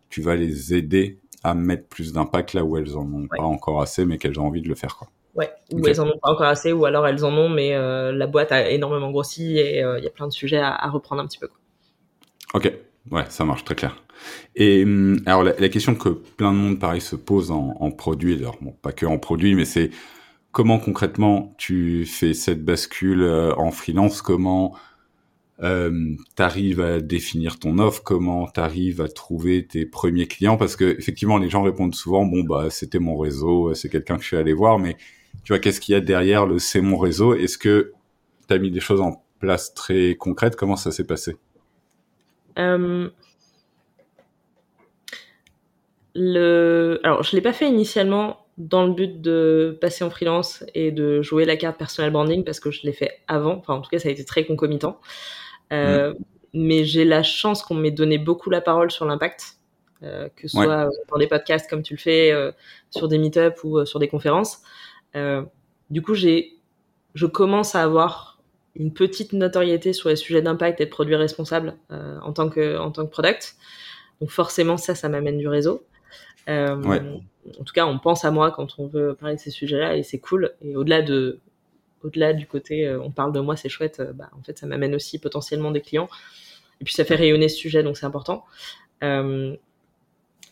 tu 0.10 0.22
vas 0.22 0.36
les 0.36 0.74
aider 0.74 1.20
à 1.44 1.54
mettre 1.54 1.88
plus 1.88 2.14
d'impact 2.14 2.54
là 2.54 2.64
où 2.64 2.78
elles 2.78 2.96
en 2.96 3.12
ont 3.12 3.28
pas 3.28 3.44
encore 3.44 3.82
assez, 3.82 4.06
mais 4.06 4.18
qu'elles 4.18 4.40
ont 4.40 4.48
envie 4.48 4.62
de 4.62 4.70
le 4.70 4.76
faire. 4.76 4.96
Quoi. 4.96 5.10
Ouais, 5.36 5.50
ou 5.72 5.86
elles 5.88 6.00
en 6.00 6.08
ont 6.08 6.20
pas 6.22 6.32
encore 6.32 6.46
assez, 6.46 6.72
ou 6.72 6.86
alors 6.86 7.08
elles 7.08 7.26
en 7.26 7.34
ont, 7.34 7.50
mais 7.50 7.74
euh, 7.74 8.12
la 8.12 8.28
boîte 8.28 8.52
a 8.52 8.70
énormément 8.70 9.12
grossi 9.12 9.58
et 9.58 9.84
euh, 9.84 9.98
il 9.98 10.04
y 10.04 10.08
a 10.08 10.12
plein 10.12 10.28
de 10.28 10.34
sujets 10.34 10.60
à, 10.60 10.74
à, 10.74 10.90
reprendre 10.90 11.22
un 11.22 11.26
petit 11.26 11.40
peu. 11.40 11.48
Quoi. 11.48 11.58
Ok, 12.54 12.72
ouais, 13.12 13.24
ça 13.30 13.44
marche 13.44 13.64
très 13.64 13.76
clair. 13.76 13.96
Et 14.56 14.84
hum, 14.84 15.20
alors 15.26 15.44
la, 15.44 15.54
la, 15.58 15.70
question 15.70 15.96
que 15.96 16.10
plein 16.10 16.52
de 16.52 16.58
monde 16.58 16.80
pareil 16.80 17.02
se 17.02 17.16
pose 17.16 17.50
en, 17.50 17.76
en 17.80 17.92
produit, 17.92 18.36
alors 18.36 18.58
bon, 18.62 18.76
pas 18.82 18.92
que 18.92 19.08
en 19.08 19.18
produit, 19.18 19.56
mais 19.56 19.66
c'est 19.66 19.90
comment 20.52 20.78
concrètement 20.78 21.56
tu 21.58 22.06
fais 22.06 22.34
cette 22.34 22.64
bascule 22.64 23.24
euh, 23.24 23.56
en 23.56 23.72
freelance, 23.72 24.22
comment 24.22 24.76
euh, 25.62 26.16
t'arrives 26.36 26.82
à 26.82 27.00
définir 27.00 27.60
ton 27.60 27.78
offre, 27.78 28.02
comment 28.04 28.48
t'arrives 28.48 29.02
à 29.02 29.08
trouver 29.08 29.68
tes 29.68 29.86
premiers 29.86 30.28
clients, 30.28 30.58
parce 30.58 30.76
que 30.76 30.98
effectivement 30.98 31.38
les 31.38 31.50
gens 31.50 31.62
répondent 31.62 31.94
souvent 31.96 32.26
bon 32.26 32.44
bah 32.44 32.70
c'était 32.70 33.00
mon 33.00 33.18
réseau, 33.18 33.74
c'est 33.74 33.90
quelqu'un 33.90 34.16
que 34.18 34.24
je 34.24 34.28
suis 34.28 34.38
allé 34.38 34.54
voir, 34.54 34.80
mais 34.80 34.98
tu 35.44 35.52
vois, 35.52 35.60
qu'est-ce 35.60 35.82
qu'il 35.82 35.94
y 35.94 35.96
a 35.96 36.02
derrière 36.02 36.46
le 36.46 36.60
c'est 36.60 36.82
mon 36.82 36.98
réseau? 36.98 37.34
Est-ce 37.34 37.58
que 37.58 37.92
tu 38.48 38.54
as 38.54 38.58
mis 38.58 38.72
des 38.72 38.80
choses 38.80 39.02
en 39.02 39.24
place 39.40 39.74
très 39.74 40.16
concrètes? 40.16 40.56
Comment 40.56 40.76
ça 40.76 40.92
s'est 40.92 41.06
passé? 41.06 41.36
Euh... 42.60 43.10
le... 46.16 47.00
Alors, 47.04 47.24
je 47.24 47.36
l'ai 47.36 47.42
pas 47.42 47.54
fait 47.54 47.68
initialement 47.68 48.46
dans 48.58 48.86
le 48.86 48.94
but 48.94 49.20
de 49.20 49.78
passer 49.82 50.04
en 50.04 50.10
freelance 50.10 50.64
et 50.76 50.92
de 50.92 51.22
jouer 51.22 51.44
la 51.46 51.58
carte 51.58 51.78
personal 51.78 52.12
branding 52.12 52.44
parce 52.44 52.60
que 52.60 52.72
je 52.72 52.82
l'ai 52.84 52.94
fait 52.94 53.20
avant. 53.28 53.56
Enfin, 53.58 53.74
en 53.74 53.82
tout 53.82 53.90
cas, 53.90 54.00
ça 54.00 54.10
a 54.10 54.12
été 54.12 54.24
très 54.24 54.46
concomitant. 54.46 55.02
Euh, 55.72 56.14
mm. 56.14 56.18
Mais 56.56 56.84
j'ai 56.84 57.06
la 57.06 57.24
chance 57.24 57.64
qu'on 57.64 57.74
m'ait 57.74 57.92
donné 57.92 58.18
beaucoup 58.18 58.50
la 58.50 58.62
parole 58.62 58.92
sur 58.92 59.06
l'impact, 59.06 59.58
euh, 60.04 60.30
que 60.36 60.48
ce 60.48 60.58
soit 60.58 60.90
dans 61.10 61.18
des 61.18 61.28
podcasts 61.28 61.68
comme 61.70 61.82
tu 61.82 61.96
le 61.96 62.00
fais, 62.00 62.32
euh, 62.32 62.52
sur 62.92 63.08
des 63.08 63.18
meet-up 63.18 63.60
ou 63.64 63.80
euh, 63.80 63.86
sur 63.86 64.00
des 64.00 64.08
conférences. 64.08 64.60
Euh, 65.16 65.42
du 65.90 66.02
coup, 66.02 66.14
j'ai, 66.14 66.58
je 67.16 67.26
commence 67.26 67.74
à 67.74 67.82
avoir 67.82 68.40
une 68.76 68.94
petite 68.94 69.34
notoriété 69.34 69.94
sur 69.94 70.10
les 70.10 70.16
sujets 70.16 70.42
d'impact 70.42 70.82
et 70.82 70.86
de 70.86 70.90
produits 70.90 71.16
responsables 71.16 71.76
euh, 71.92 72.20
en 72.22 72.34
tant 72.34 72.50
que 72.50 72.78
en 72.78 72.92
tant 72.92 73.06
que 73.06 73.12
product. 73.12 73.56
Donc 74.22 74.30
forcément, 74.30 74.78
ça, 74.78 74.96
ça 74.96 75.10
m'amène 75.10 75.38
du 75.38 75.48
réseau. 75.48 75.84
Euh, 76.50 76.76
ouais. 76.84 77.02
En 77.60 77.64
tout 77.64 77.74
cas, 77.74 77.86
on 77.86 78.00
pense 78.00 78.26
à 78.26 78.32
moi 78.32 78.52
quand 78.52 78.76
on 78.78 78.88
veut 78.88 79.16
parler 79.16 79.36
de 79.36 79.40
ces 79.40 79.52
sujets-là 79.52 79.98
et 79.98 80.04
c'est 80.04 80.20
cool. 80.20 80.54
Et 80.62 80.76
au-delà 80.76 81.02
de 81.02 81.40
au-delà 82.04 82.34
du 82.34 82.46
côté 82.46 82.86
euh, 82.86 83.02
on 83.02 83.12
parle 83.12 83.32
de 83.32 83.40
moi, 83.40 83.56
c'est 83.56 83.70
chouette. 83.70 84.00
Euh, 84.00 84.14
bah, 84.14 84.30
en 84.38 84.44
fait, 84.44 84.58
ça 84.58 84.68
m'amène 84.68 84.94
aussi 84.96 85.20
potentiellement 85.20 85.72
des 85.72 85.82
clients. 85.82 86.10
Et 86.82 86.84
puis 86.84 86.94
ça 86.94 87.06
fait 87.06 87.16
rayonner 87.16 87.50
ce 87.50 87.58
sujet, 87.58 87.84
donc 87.84 87.98
c'est 87.98 88.06
important. 88.06 88.46
Euh, 89.04 89.56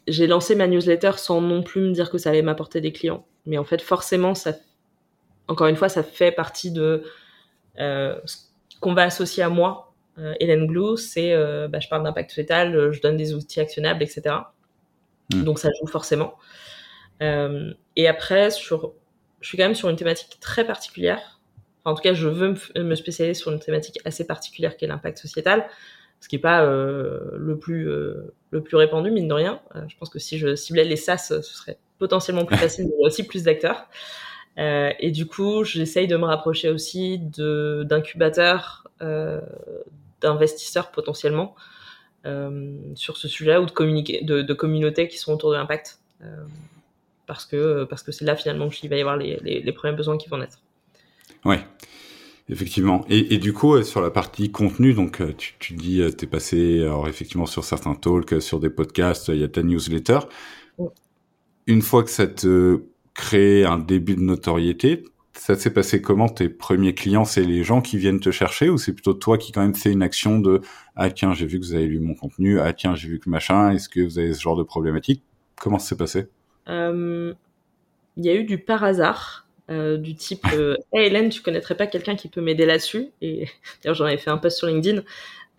j'ai 0.07 0.27
lancé 0.27 0.55
ma 0.55 0.67
newsletter 0.67 1.11
sans 1.17 1.41
non 1.41 1.61
plus 1.61 1.81
me 1.81 1.91
dire 1.91 2.09
que 2.09 2.17
ça 2.17 2.29
allait 2.29 2.41
m'apporter 2.41 2.81
des 2.81 2.91
clients. 2.91 3.25
Mais 3.45 3.57
en 3.57 3.65
fait, 3.65 3.81
forcément, 3.81 4.33
ça, 4.33 4.53
encore 5.47 5.67
une 5.67 5.75
fois, 5.75 5.89
ça 5.89 6.03
fait 6.03 6.31
partie 6.31 6.71
de 6.71 7.03
ce 7.77 8.79
qu'on 8.79 8.93
va 8.93 9.03
associer 9.03 9.43
à 9.43 9.49
moi. 9.49 9.93
Hélène 10.39 10.67
Glou, 10.67 10.97
c'est 10.97 11.35
bah, 11.67 11.79
je 11.79 11.87
parle 11.87 12.03
d'impact 12.03 12.31
fétal, 12.31 12.91
je 12.91 13.01
donne 13.01 13.17
des 13.17 13.33
outils 13.33 13.59
actionnables, 13.59 14.01
etc. 14.03 14.35
Mmh. 15.33 15.43
Donc 15.43 15.59
ça 15.59 15.69
joue 15.79 15.87
forcément. 15.87 16.35
Et 17.19 18.07
après, 18.07 18.51
sur, 18.51 18.93
je 19.41 19.47
suis 19.47 19.57
quand 19.57 19.65
même 19.65 19.75
sur 19.75 19.89
une 19.89 19.95
thématique 19.95 20.37
très 20.39 20.65
particulière. 20.65 21.40
Enfin, 21.83 21.93
en 21.93 21.95
tout 21.95 22.03
cas, 22.03 22.13
je 22.13 22.27
veux 22.27 22.55
me 22.75 22.95
spécialiser 22.95 23.33
sur 23.33 23.51
une 23.51 23.59
thématique 23.59 23.99
assez 24.05 24.25
particulière 24.25 24.77
qui 24.77 24.85
est 24.85 24.87
l'impact 24.87 25.17
sociétal 25.17 25.67
ce 26.21 26.29
qui 26.29 26.35
est 26.37 26.39
pas 26.39 26.63
euh, 26.63 27.19
le 27.35 27.57
plus 27.57 27.89
euh, 27.89 28.33
le 28.51 28.61
plus 28.61 28.77
répandu 28.77 29.11
mine 29.11 29.27
de 29.27 29.33
rien. 29.33 29.59
Euh, 29.75 29.81
je 29.87 29.97
pense 29.97 30.09
que 30.09 30.19
si 30.19 30.37
je 30.37 30.55
ciblais 30.55 30.85
les 30.85 30.95
SaaS, 30.95 31.17
ce 31.17 31.41
serait 31.41 31.77
potentiellement 31.97 32.45
plus 32.45 32.57
facile, 32.57 32.85
mais 32.85 33.05
aussi 33.05 33.25
plus 33.25 33.43
d'acteurs. 33.43 33.87
Euh, 34.57 34.91
et 34.99 35.11
du 35.11 35.25
coup, 35.25 35.63
j'essaye 35.63 36.07
de 36.07 36.15
me 36.17 36.25
rapprocher 36.25 36.69
aussi 36.69 37.19
d'incubateurs, 37.19 38.87
euh, 39.01 39.41
d'investisseurs 40.21 40.91
potentiellement 40.91 41.55
sur 42.93 43.17
ce 43.17 43.27
sujet 43.27 43.57
ou 43.57 43.65
de 43.65 43.71
communiquer, 43.71 44.23
de, 44.23 44.43
de, 44.43 44.53
communautés 44.53 45.07
qui 45.07 45.17
sont 45.17 45.33
autour 45.33 45.49
de 45.49 45.55
l'impact, 45.55 45.97
parce 47.25 47.47
que 47.47 47.83
parce 47.85 48.03
que 48.03 48.11
c'est 48.11 48.25
là 48.25 48.35
finalement 48.35 48.69
qu'il 48.69 48.91
va 48.91 48.97
y 48.97 48.99
avoir 49.01 49.17
les, 49.17 49.39
les, 49.41 49.59
les 49.59 49.71
premiers 49.71 49.95
besoins 49.95 50.19
qui 50.19 50.29
vont 50.29 50.37
naître. 50.37 50.59
Ouais. 51.45 51.65
Effectivement. 52.49 53.05
Et, 53.09 53.33
et, 53.33 53.37
du 53.37 53.53
coup, 53.53 53.75
euh, 53.75 53.83
sur 53.83 54.01
la 54.01 54.11
partie 54.11 54.51
contenu, 54.51 54.93
donc 54.93 55.21
euh, 55.21 55.33
tu, 55.37 55.53
tu 55.59 55.73
dis, 55.73 56.01
euh, 56.01 56.11
t'es 56.11 56.27
passé, 56.27 56.81
alors 56.81 57.07
effectivement, 57.07 57.45
sur 57.45 57.63
certains 57.63 57.95
talks, 57.95 58.41
sur 58.41 58.59
des 58.59 58.69
podcasts, 58.69 59.29
il 59.29 59.37
y 59.37 59.43
a 59.43 59.47
ta 59.47 59.63
newsletter. 59.63 60.19
Une 61.67 61.81
fois 61.81 62.03
que 62.03 62.09
ça 62.09 62.27
te 62.27 62.83
crée 63.13 63.63
un 63.63 63.77
début 63.77 64.15
de 64.15 64.21
notoriété, 64.21 65.03
ça 65.33 65.55
s'est 65.55 65.71
passé 65.73 66.01
comment? 66.01 66.27
Tes 66.27 66.49
premiers 66.49 66.93
clients 66.93 67.25
C'est 67.25 67.43
les 67.43 67.63
gens 67.63 67.81
qui 67.81 67.97
viennent 67.97 68.19
te 68.19 68.31
chercher 68.31 68.69
ou 68.69 68.77
c'est 68.77 68.93
plutôt 68.93 69.13
toi 69.13 69.37
qui 69.37 69.51
quand 69.51 69.61
même 69.61 69.75
fais 69.75 69.91
une 69.91 70.03
action 70.03 70.39
de 70.39 70.61
ah 70.95 71.09
tiens 71.09 71.33
j'ai 71.33 71.45
vu 71.45 71.59
que 71.59 71.65
vous 71.65 71.73
avez 71.73 71.87
lu 71.87 71.99
mon 71.99 72.15
contenu, 72.15 72.59
ah 72.59 72.73
tiens 72.73 72.95
j'ai 72.95 73.07
vu 73.07 73.19
que 73.19 73.29
machin, 73.29 73.71
est-ce 73.71 73.87
que 73.87 74.01
vous 74.01 74.19
avez 74.19 74.33
ce 74.33 74.41
genre 74.41 74.57
de 74.57 74.63
problématique 74.63 75.23
Comment 75.59 75.79
ça 75.79 75.89
s'est 75.89 75.97
passé? 75.97 76.27
Euh, 76.67 77.33
Il 78.17 78.25
y 78.25 78.29
a 78.29 78.35
eu 78.35 78.43
du 78.43 78.57
par 78.57 78.83
hasard. 78.83 79.40
Euh, 79.71 79.97
du 79.97 80.15
type 80.15 80.45
euh, 80.53 80.75
Hey 80.91 81.07
Hélène, 81.07 81.29
tu 81.29 81.41
connaîtrais 81.41 81.75
pas 81.75 81.87
quelqu'un 81.87 82.15
qui 82.15 82.27
peut 82.27 82.41
m'aider 82.41 82.65
là-dessus? 82.65 83.09
Et 83.21 83.47
d'ailleurs, 83.83 83.95
j'en 83.95 84.05
avais 84.05 84.17
fait 84.17 84.29
un 84.29 84.37
post 84.37 84.57
sur 84.57 84.67
LinkedIn. 84.67 85.01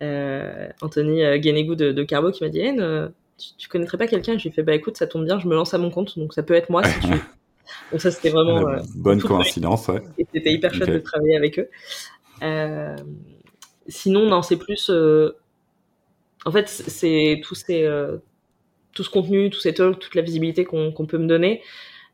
Euh, 0.01 0.67
Anthony 0.81 1.39
Guénégou 1.39 1.75
de, 1.75 1.91
de, 1.91 2.03
Carbo 2.03 2.31
qui 2.31 2.43
m'a 2.43 2.49
dit 2.49 2.59
Hélène, 2.59 3.11
tu, 3.37 3.49
tu, 3.57 3.69
connaîtrais 3.69 3.97
pas 3.97 4.07
quelqu'un? 4.07 4.37
Je 4.37 4.43
lui 4.43 4.49
ai 4.49 4.51
fait 4.51 4.63
Bah 4.63 4.75
écoute, 4.75 4.97
ça 4.97 5.07
tombe 5.07 5.25
bien, 5.25 5.39
je 5.39 5.47
me 5.47 5.55
lance 5.55 5.73
à 5.73 5.77
mon 5.77 5.89
compte, 5.89 6.19
donc 6.19 6.33
ça 6.33 6.43
peut 6.43 6.53
être 6.53 6.69
moi 6.69 6.83
si 6.83 6.99
tu 6.99 7.07
veux. 7.07 7.19
Donc 7.91 8.01
ça, 8.01 8.11
c'était 8.11 8.29
vraiment 8.29 8.75
bonne 8.93 9.21
coïncidence. 9.21 9.87
Ouais. 9.87 10.01
C'était 10.33 10.51
hyper 10.51 10.73
chouette 10.73 10.89
okay. 10.89 10.99
de 10.99 10.99
travailler 10.99 11.37
avec 11.37 11.59
eux. 11.59 11.69
Sinon, 13.87 14.25
non, 14.27 14.41
c'est 14.41 14.57
plus. 14.57 14.91
En 16.45 16.51
fait, 16.51 16.67
c'est 16.67 17.39
tout, 17.41 17.55
ces, 17.55 17.87
tout 18.93 19.03
ce 19.03 19.09
contenu, 19.09 19.49
tout 19.49 19.61
ces 19.61 19.73
talks, 19.73 19.97
toute 19.97 20.13
la 20.13 20.21
visibilité 20.21 20.65
qu'on 20.65 20.91
qu 20.91 21.05
peut 21.05 21.17
me 21.17 21.27
donner. 21.27 21.61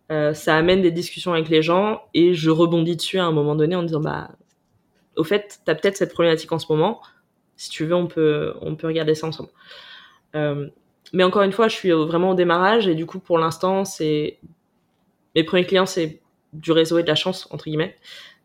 Ça 0.09 0.55
amène 0.55 0.81
des 0.81 0.91
discussions 0.91 1.33
avec 1.33 1.49
les 1.49 1.61
gens 1.61 2.01
et 2.13 2.33
je 2.33 2.49
rebondis 2.49 2.95
dessus 2.95 3.19
à 3.19 3.25
un 3.25 3.31
moment 3.31 3.55
donné 3.55 3.75
en 3.75 3.83
disant 3.83 3.99
bah, 3.99 4.31
au 5.15 5.23
fait, 5.23 5.59
tu 5.63 5.71
as 5.71 5.75
peut-être 5.75 5.97
cette 5.97 6.13
problématique 6.13 6.51
en 6.51 6.59
ce 6.59 6.71
moment. 6.71 7.01
Si 7.57 7.69
tu 7.69 7.85
veux, 7.85 7.93
on 7.93 8.07
peut, 8.07 8.55
on 8.61 8.75
peut 8.75 8.87
regarder 8.87 9.13
ça 9.15 9.27
ensemble. 9.27 9.49
mais 10.33 11.23
encore 11.23 11.43
une 11.43 11.51
fois, 11.51 11.67
je 11.67 11.75
suis 11.75 11.91
vraiment 11.91 12.31
au 12.31 12.35
démarrage 12.35 12.87
et 12.87 12.95
du 12.95 13.05
coup, 13.05 13.19
pour 13.19 13.37
l'instant, 13.37 13.85
c'est 13.85 14.39
mes 15.35 15.43
premiers 15.43 15.65
clients, 15.65 15.85
c'est 15.85 16.21
du 16.53 16.71
réseau 16.71 16.97
et 16.97 17.03
de 17.03 17.07
la 17.07 17.15
chance, 17.15 17.47
entre 17.51 17.65
guillemets. 17.65 17.95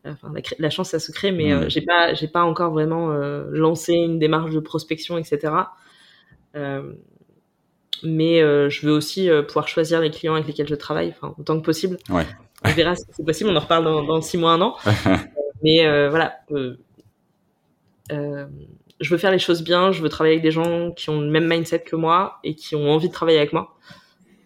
Enfin, 0.06 0.30
la, 0.34 0.40
la 0.58 0.70
chance, 0.70 0.90
ça 0.90 0.98
se 0.98 1.12
crée, 1.12 1.32
mais 1.32 1.54
mmh. 1.54 1.62
euh, 1.62 1.68
j'ai 1.68 1.80
pas, 1.80 2.12
j'ai 2.12 2.28
pas 2.28 2.42
encore 2.42 2.72
vraiment 2.72 3.12
euh, 3.12 3.46
lancé 3.50 3.94
une 3.94 4.18
démarche 4.18 4.52
de 4.52 4.60
prospection, 4.60 5.16
etc. 5.16 5.52
Euh, 8.02 8.08
mais 8.08 8.42
euh, 8.42 8.68
je 8.68 8.86
veux 8.86 8.92
aussi 8.92 9.30
euh, 9.30 9.42
pouvoir 9.42 9.68
choisir 9.68 10.00
les 10.00 10.10
clients 10.10 10.34
avec 10.34 10.46
lesquels 10.46 10.68
je 10.68 10.74
travaille, 10.74 11.10
enfin, 11.10 11.34
autant 11.38 11.58
que 11.58 11.64
possible. 11.64 11.98
Ouais. 12.08 12.26
On 12.64 12.70
verra 12.70 12.96
si 12.96 13.04
c'est 13.10 13.24
possible, 13.24 13.50
on 13.50 13.56
en 13.56 13.60
reparle 13.60 13.84
dans, 13.84 14.02
dans 14.02 14.20
six 14.22 14.38
mois, 14.38 14.52
un 14.52 14.60
an. 14.60 14.76
mais 15.62 16.08
voilà, 16.08 16.36
je 18.10 19.10
veux 19.10 19.18
faire 19.18 19.30
les 19.30 19.38
choses 19.38 19.62
bien, 19.62 19.92
je 19.92 20.02
veux 20.02 20.08
travailler 20.08 20.36
avec 20.36 20.42
des 20.42 20.50
gens 20.50 20.90
qui 20.92 21.10
ont 21.10 21.20
le 21.20 21.30
même 21.30 21.46
mindset 21.46 21.80
que 21.80 21.96
moi 21.96 22.38
et 22.42 22.54
qui 22.54 22.74
ont 22.74 22.90
envie 22.90 23.08
de 23.08 23.12
travailler 23.12 23.38
avec 23.38 23.52
moi. 23.52 23.76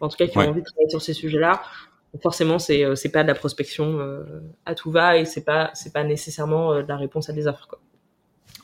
En 0.01 0.09
tout 0.09 0.17
cas, 0.17 0.27
qui 0.27 0.39
ouais. 0.39 0.47
ont 0.47 0.51
envie 0.51 0.63
de 0.63 0.67
travailler 0.67 0.91
sur 0.91 1.03
ces 1.03 1.13
sujets-là 1.13 1.61
forcément 2.23 2.59
c'est 2.59 2.85
euh, 2.85 2.95
c'est 2.95 3.11
pas 3.11 3.23
de 3.23 3.29
la 3.29 3.35
prospection 3.35 3.99
euh, 4.01 4.25
à 4.65 4.75
tout 4.75 4.91
va 4.91 5.19
et 5.19 5.25
c'est 5.25 5.45
pas 5.45 5.71
c'est 5.75 5.93
pas 5.93 6.05
nécessairement 6.05 6.73
euh, 6.73 6.83
de 6.83 6.89
la 6.89 6.97
réponse 6.97 7.29
à 7.29 7.33
des 7.33 7.47
offres 7.47 7.67
quoi. 7.69 7.81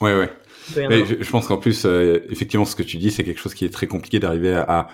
Ouais 0.00 0.16
ouais. 0.18 0.30
Mais 0.76 1.04
je, 1.04 1.22
je, 1.22 1.30
pense 1.30 1.46
qu'en 1.46 1.58
plus 1.58 1.84
euh, 1.84 2.20
effectivement 2.30 2.64
ce 2.64 2.74
que 2.74 2.82
tu 2.82 2.96
dis 2.96 3.10
c'est 3.10 3.22
quelque 3.22 3.38
chose 3.40 3.54
qui 3.54 3.66
est 3.66 3.70
très 3.70 3.86
compliqué 3.86 4.18
d'arriver 4.18 4.54
à, 4.54 4.62
à, 4.62 4.88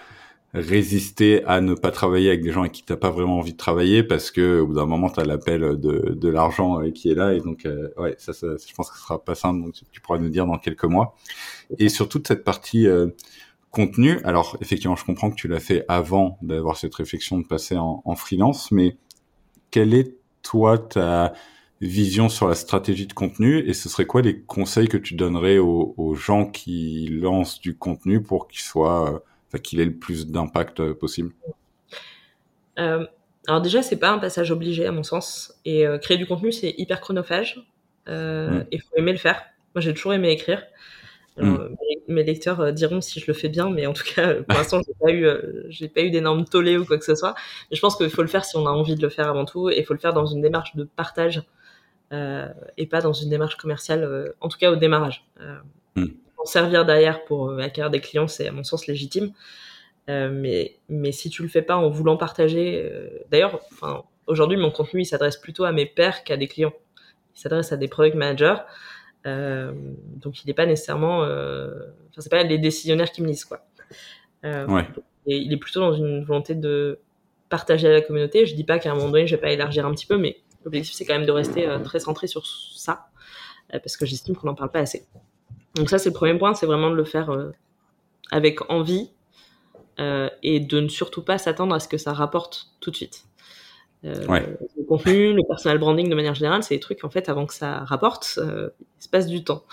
résister 0.52 1.44
à 1.44 1.60
ne 1.60 1.74
pas 1.74 1.92
travailler 1.92 2.28
avec 2.28 2.42
des 2.42 2.50
gens 2.50 2.62
avec 2.62 2.72
qui 2.72 2.82
t'as 2.82 2.96
pas 2.96 3.10
vraiment 3.10 3.38
envie 3.38 3.52
de 3.52 3.56
travailler 3.56 4.02
parce 4.02 4.32
que 4.32 4.58
au 4.60 4.66
bout 4.66 4.74
d'un 4.74 4.86
moment 4.86 5.08
tu 5.08 5.20
as 5.20 5.24
l'appel 5.24 5.60
de 5.60 6.16
de 6.18 6.28
l'argent 6.28 6.80
qui 6.90 7.08
est 7.08 7.14
là 7.14 7.34
et 7.34 7.40
donc 7.40 7.68
ouais 7.98 8.16
ça, 8.18 8.32
ça, 8.32 8.48
je 8.56 8.74
pense 8.74 8.90
que 8.90 8.96
ce 8.96 9.02
sera 9.02 9.24
pas 9.24 9.36
simple 9.36 9.62
donc 9.62 9.74
tu 9.92 10.00
pourras 10.00 10.18
nous 10.18 10.28
dire 10.28 10.46
dans 10.46 10.58
quelques 10.58 10.84
mois. 10.84 11.14
Et 11.78 11.88
sur 11.88 12.08
toute 12.08 12.26
cette 12.26 12.42
partie 12.42 12.88
contenu. 13.70 14.20
Alors 14.24 14.56
effectivement, 14.60 14.96
je 14.96 15.04
comprends 15.04 15.30
que 15.30 15.36
tu 15.36 15.48
l'as 15.48 15.60
fait 15.60 15.84
avant 15.88 16.38
d'avoir 16.42 16.76
cette 16.76 16.94
réflexion 16.94 17.38
de 17.38 17.46
passer 17.46 17.76
en, 17.76 18.02
en, 18.04 18.14
freelance, 18.16 18.70
mais 18.72 18.96
quelle 19.70 19.94
est 19.94 20.16
toi 20.42 20.78
ta 20.78 21.32
vision 21.80 22.28
sur 22.28 22.46
la 22.48 22.54
stratégie 22.54 23.06
de 23.06 23.12
contenu 23.12 23.58
et 23.58 23.72
ce 23.72 23.88
serait 23.88 24.06
quoi 24.06 24.22
les 24.22 24.40
conseils 24.40 24.88
que 24.88 24.96
tu 24.96 25.14
donnerais 25.14 25.58
aux, 25.58 25.94
aux 25.96 26.14
gens 26.14 26.46
qui 26.46 27.08
lancent 27.08 27.60
du 27.60 27.76
contenu 27.76 28.22
pour 28.22 28.48
qu'il 28.48 28.60
soit, 28.60 29.22
enfin, 29.48 29.58
qu'il 29.58 29.80
ait 29.80 29.86
le 29.86 29.94
plus 29.94 30.26
d'impact 30.26 30.80
euh, 30.80 30.94
possible? 30.94 31.32
Euh, 32.78 33.06
Alors 33.46 33.60
déjà, 33.60 33.82
c'est 33.82 33.98
pas 33.98 34.10
un 34.10 34.18
passage 34.18 34.50
obligé 34.50 34.86
à 34.86 34.92
mon 34.92 35.02
sens 35.02 35.58
et 35.64 35.86
euh, 35.86 35.98
créer 35.98 36.18
du 36.18 36.26
contenu 36.26 36.52
c'est 36.52 36.74
hyper 36.76 37.00
chronophage 37.00 37.66
euh, 38.08 38.50
mmh. 38.50 38.66
et 38.72 38.78
faut 38.78 38.96
aimer 38.96 39.12
le 39.12 39.18
faire. 39.18 39.42
Moi, 39.74 39.80
j'ai 39.80 39.94
toujours 39.94 40.12
aimé 40.12 40.30
écrire. 40.30 40.62
Alors, 41.38 41.58
mm. 41.58 41.76
mes, 42.08 42.24
lecteurs 42.24 42.60
euh, 42.60 42.72
diront 42.72 43.00
si 43.00 43.20
je 43.20 43.26
le 43.26 43.34
fais 43.34 43.48
bien, 43.48 43.70
mais 43.70 43.86
en 43.86 43.92
tout 43.92 44.04
cas, 44.14 44.34
pour 44.34 44.58
l'instant, 44.58 44.80
j'ai 44.86 44.94
pas 45.00 45.10
eu, 45.10 45.24
euh, 45.26 45.64
j'ai 45.68 45.88
pas 45.88 46.02
eu 46.02 46.10
d'énormes 46.10 46.44
tollés 46.44 46.76
ou 46.76 46.84
quoi 46.84 46.98
que 46.98 47.04
ce 47.04 47.14
soit. 47.14 47.34
Mais 47.70 47.76
je 47.76 47.80
pense 47.80 47.96
qu'il 47.96 48.10
faut 48.10 48.22
le 48.22 48.28
faire 48.28 48.44
si 48.44 48.56
on 48.56 48.66
a 48.66 48.70
envie 48.70 48.96
de 48.96 49.02
le 49.02 49.08
faire 49.08 49.28
avant 49.28 49.44
tout, 49.44 49.70
et 49.70 49.78
il 49.78 49.84
faut 49.84 49.94
le 49.94 50.00
faire 50.00 50.12
dans 50.12 50.26
une 50.26 50.42
démarche 50.42 50.74
de 50.76 50.84
partage 50.84 51.38
euh, 51.38 51.42
et 52.12 52.86
pas 52.86 53.00
dans 53.00 53.12
une 53.12 53.30
démarche 53.30 53.56
commerciale, 53.56 54.04
euh, 54.04 54.32
en 54.40 54.48
tout 54.48 54.58
cas 54.58 54.70
au 54.70 54.76
démarrage. 54.76 55.24
Mm. 55.96 56.06
En 56.38 56.44
servir 56.44 56.86
derrière 56.86 57.24
pour 57.24 57.58
acquérir 57.58 57.90
des 57.90 58.00
clients, 58.00 58.28
c'est 58.28 58.48
à 58.48 58.52
mon 58.52 58.64
sens 58.64 58.86
légitime. 58.86 59.32
mais, 60.08 60.76
mais 60.88 61.12
si 61.12 61.30
tu 61.30 61.42
le 61.42 61.48
fais 61.48 61.62
pas 61.62 61.76
en 61.76 61.88
voulant 61.90 62.16
partager, 62.16 62.90
d'ailleurs, 63.30 63.60
aujourd'hui, 64.26 64.56
mon 64.56 64.70
contenu, 64.70 65.02
il 65.02 65.04
s'adresse 65.04 65.36
plutôt 65.36 65.64
à 65.64 65.72
mes 65.72 65.86
pairs 65.86 66.24
qu'à 66.24 66.36
des 66.36 66.48
clients. 66.48 66.72
Il 67.36 67.40
s'adresse 67.40 67.72
à 67.72 67.76
des 67.76 67.88
product 67.88 68.16
managers. 68.16 68.56
Euh, 69.26 69.72
donc 70.16 70.42
il 70.42 70.46
n'est 70.46 70.54
pas 70.54 70.66
nécessairement, 70.66 71.24
euh, 71.24 71.68
enfin 72.08 72.20
c'est 72.20 72.30
pas 72.30 72.42
les 72.42 72.58
décisionnaires 72.58 73.12
qui 73.12 73.22
me 73.22 73.26
lisent 73.26 73.44
quoi. 73.44 73.66
Euh, 74.44 74.66
ouais. 74.66 74.86
Et 75.26 75.36
il 75.36 75.52
est 75.52 75.58
plutôt 75.58 75.80
dans 75.80 75.92
une 75.92 76.24
volonté 76.24 76.54
de 76.54 76.98
partager 77.50 77.88
à 77.88 77.92
la 77.92 78.00
communauté. 78.00 78.46
Je 78.46 78.54
dis 78.54 78.64
pas 78.64 78.78
qu'à 78.78 78.92
un 78.92 78.94
moment 78.94 79.10
donné 79.10 79.26
je 79.26 79.36
vais 79.36 79.40
pas 79.40 79.50
élargir 79.50 79.84
un 79.86 79.92
petit 79.92 80.06
peu, 80.06 80.16
mais 80.16 80.38
l'objectif 80.64 80.94
c'est 80.94 81.04
quand 81.04 81.14
même 81.14 81.26
de 81.26 81.32
rester 81.32 81.66
euh, 81.66 81.78
très 81.78 82.00
centré 82.00 82.26
sur 82.26 82.46
ça 82.46 83.08
euh, 83.74 83.78
parce 83.78 83.96
que 83.96 84.06
j'estime 84.06 84.36
qu'on 84.36 84.46
n'en 84.46 84.54
parle 84.54 84.70
pas 84.70 84.80
assez. 84.80 85.06
Donc 85.74 85.90
ça 85.90 85.98
c'est 85.98 86.10
le 86.10 86.14
premier 86.14 86.38
point, 86.38 86.54
c'est 86.54 86.66
vraiment 86.66 86.90
de 86.90 86.96
le 86.96 87.04
faire 87.04 87.30
euh, 87.30 87.52
avec 88.30 88.70
envie 88.70 89.10
et 90.42 90.60
de 90.60 90.80
ne 90.80 90.88
surtout 90.88 91.22
pas 91.22 91.36
s'attendre 91.36 91.74
à 91.74 91.78
ce 91.78 91.86
que 91.86 91.98
ça 91.98 92.14
rapporte 92.14 92.70
tout 92.80 92.90
de 92.90 92.96
suite. 92.96 93.26
Euh, 94.04 94.26
ouais. 94.26 94.46
Le 94.76 94.84
contenu, 94.84 95.32
le 95.32 95.42
personal 95.46 95.78
branding 95.78 96.08
de 96.08 96.14
manière 96.14 96.34
générale, 96.34 96.62
c'est 96.62 96.74
des 96.74 96.80
trucs 96.80 97.04
en 97.04 97.10
fait 97.10 97.28
avant 97.28 97.46
que 97.46 97.54
ça 97.54 97.84
rapporte, 97.84 98.38
euh, 98.38 98.70
il 98.98 99.04
se 99.04 99.08
passe 99.08 99.26
du 99.26 99.44
temps. 99.44 99.64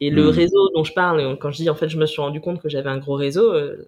Et 0.00 0.10
le 0.10 0.24
mmh. 0.24 0.28
réseau 0.28 0.70
dont 0.74 0.82
je 0.82 0.92
parle, 0.92 1.38
quand 1.38 1.50
je 1.50 1.58
dis 1.58 1.70
en 1.70 1.74
fait 1.74 1.88
je 1.88 1.98
me 1.98 2.06
suis 2.06 2.20
rendu 2.20 2.40
compte 2.40 2.60
que 2.60 2.68
j'avais 2.68 2.90
un 2.90 2.98
gros 2.98 3.14
réseau, 3.14 3.52
euh, 3.52 3.86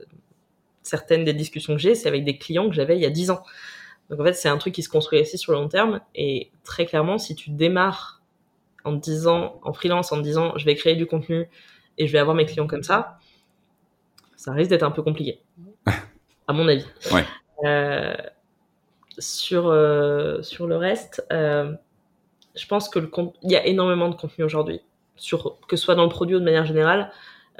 certaines 0.82 1.24
des 1.24 1.32
discussions 1.32 1.74
que 1.74 1.80
j'ai, 1.80 1.94
c'est 1.94 2.08
avec 2.08 2.24
des 2.24 2.38
clients 2.38 2.68
que 2.68 2.74
j'avais 2.74 2.96
il 2.96 3.02
y 3.02 3.06
a 3.06 3.10
10 3.10 3.30
ans. 3.30 3.42
Donc 4.10 4.20
en 4.20 4.24
fait 4.24 4.34
c'est 4.34 4.48
un 4.48 4.58
truc 4.58 4.74
qui 4.74 4.82
se 4.82 4.88
construit 4.88 5.20
aussi 5.20 5.38
sur 5.38 5.52
le 5.52 5.58
long 5.58 5.68
terme. 5.68 6.00
Et 6.14 6.50
très 6.64 6.86
clairement, 6.86 7.18
si 7.18 7.34
tu 7.34 7.50
démarres 7.50 8.22
en 8.84 8.98
te 8.98 9.04
disant, 9.04 9.60
en 9.62 9.72
freelance, 9.72 10.12
en 10.12 10.16
te 10.16 10.22
disant 10.22 10.56
je 10.56 10.64
vais 10.64 10.74
créer 10.74 10.96
du 10.96 11.06
contenu 11.06 11.48
et 11.98 12.06
je 12.06 12.12
vais 12.12 12.18
avoir 12.18 12.36
mes 12.36 12.46
clients 12.46 12.66
comme 12.66 12.82
ça, 12.82 13.18
ça 14.36 14.52
risque 14.52 14.70
d'être 14.70 14.82
un 14.82 14.90
peu 14.90 15.02
compliqué, 15.02 15.40
à 16.48 16.52
mon 16.52 16.66
avis. 16.68 16.86
Ouais. 17.12 17.24
Euh, 17.64 18.14
sur, 19.18 19.68
euh, 19.68 20.42
sur 20.42 20.66
le 20.66 20.76
reste, 20.76 21.24
euh, 21.32 21.72
je 22.56 22.66
pense 22.66 22.88
que 22.88 22.98
le 22.98 23.10
il 23.42 23.52
y 23.52 23.56
a 23.56 23.66
énormément 23.66 24.08
de 24.08 24.16
contenu 24.16 24.44
aujourd'hui, 24.44 24.80
sur 25.16 25.58
que 25.68 25.76
ce 25.76 25.84
soit 25.84 25.94
dans 25.94 26.02
le 26.02 26.08
produit 26.08 26.34
ou 26.34 26.40
de 26.40 26.44
manière 26.44 26.64
générale. 26.64 27.12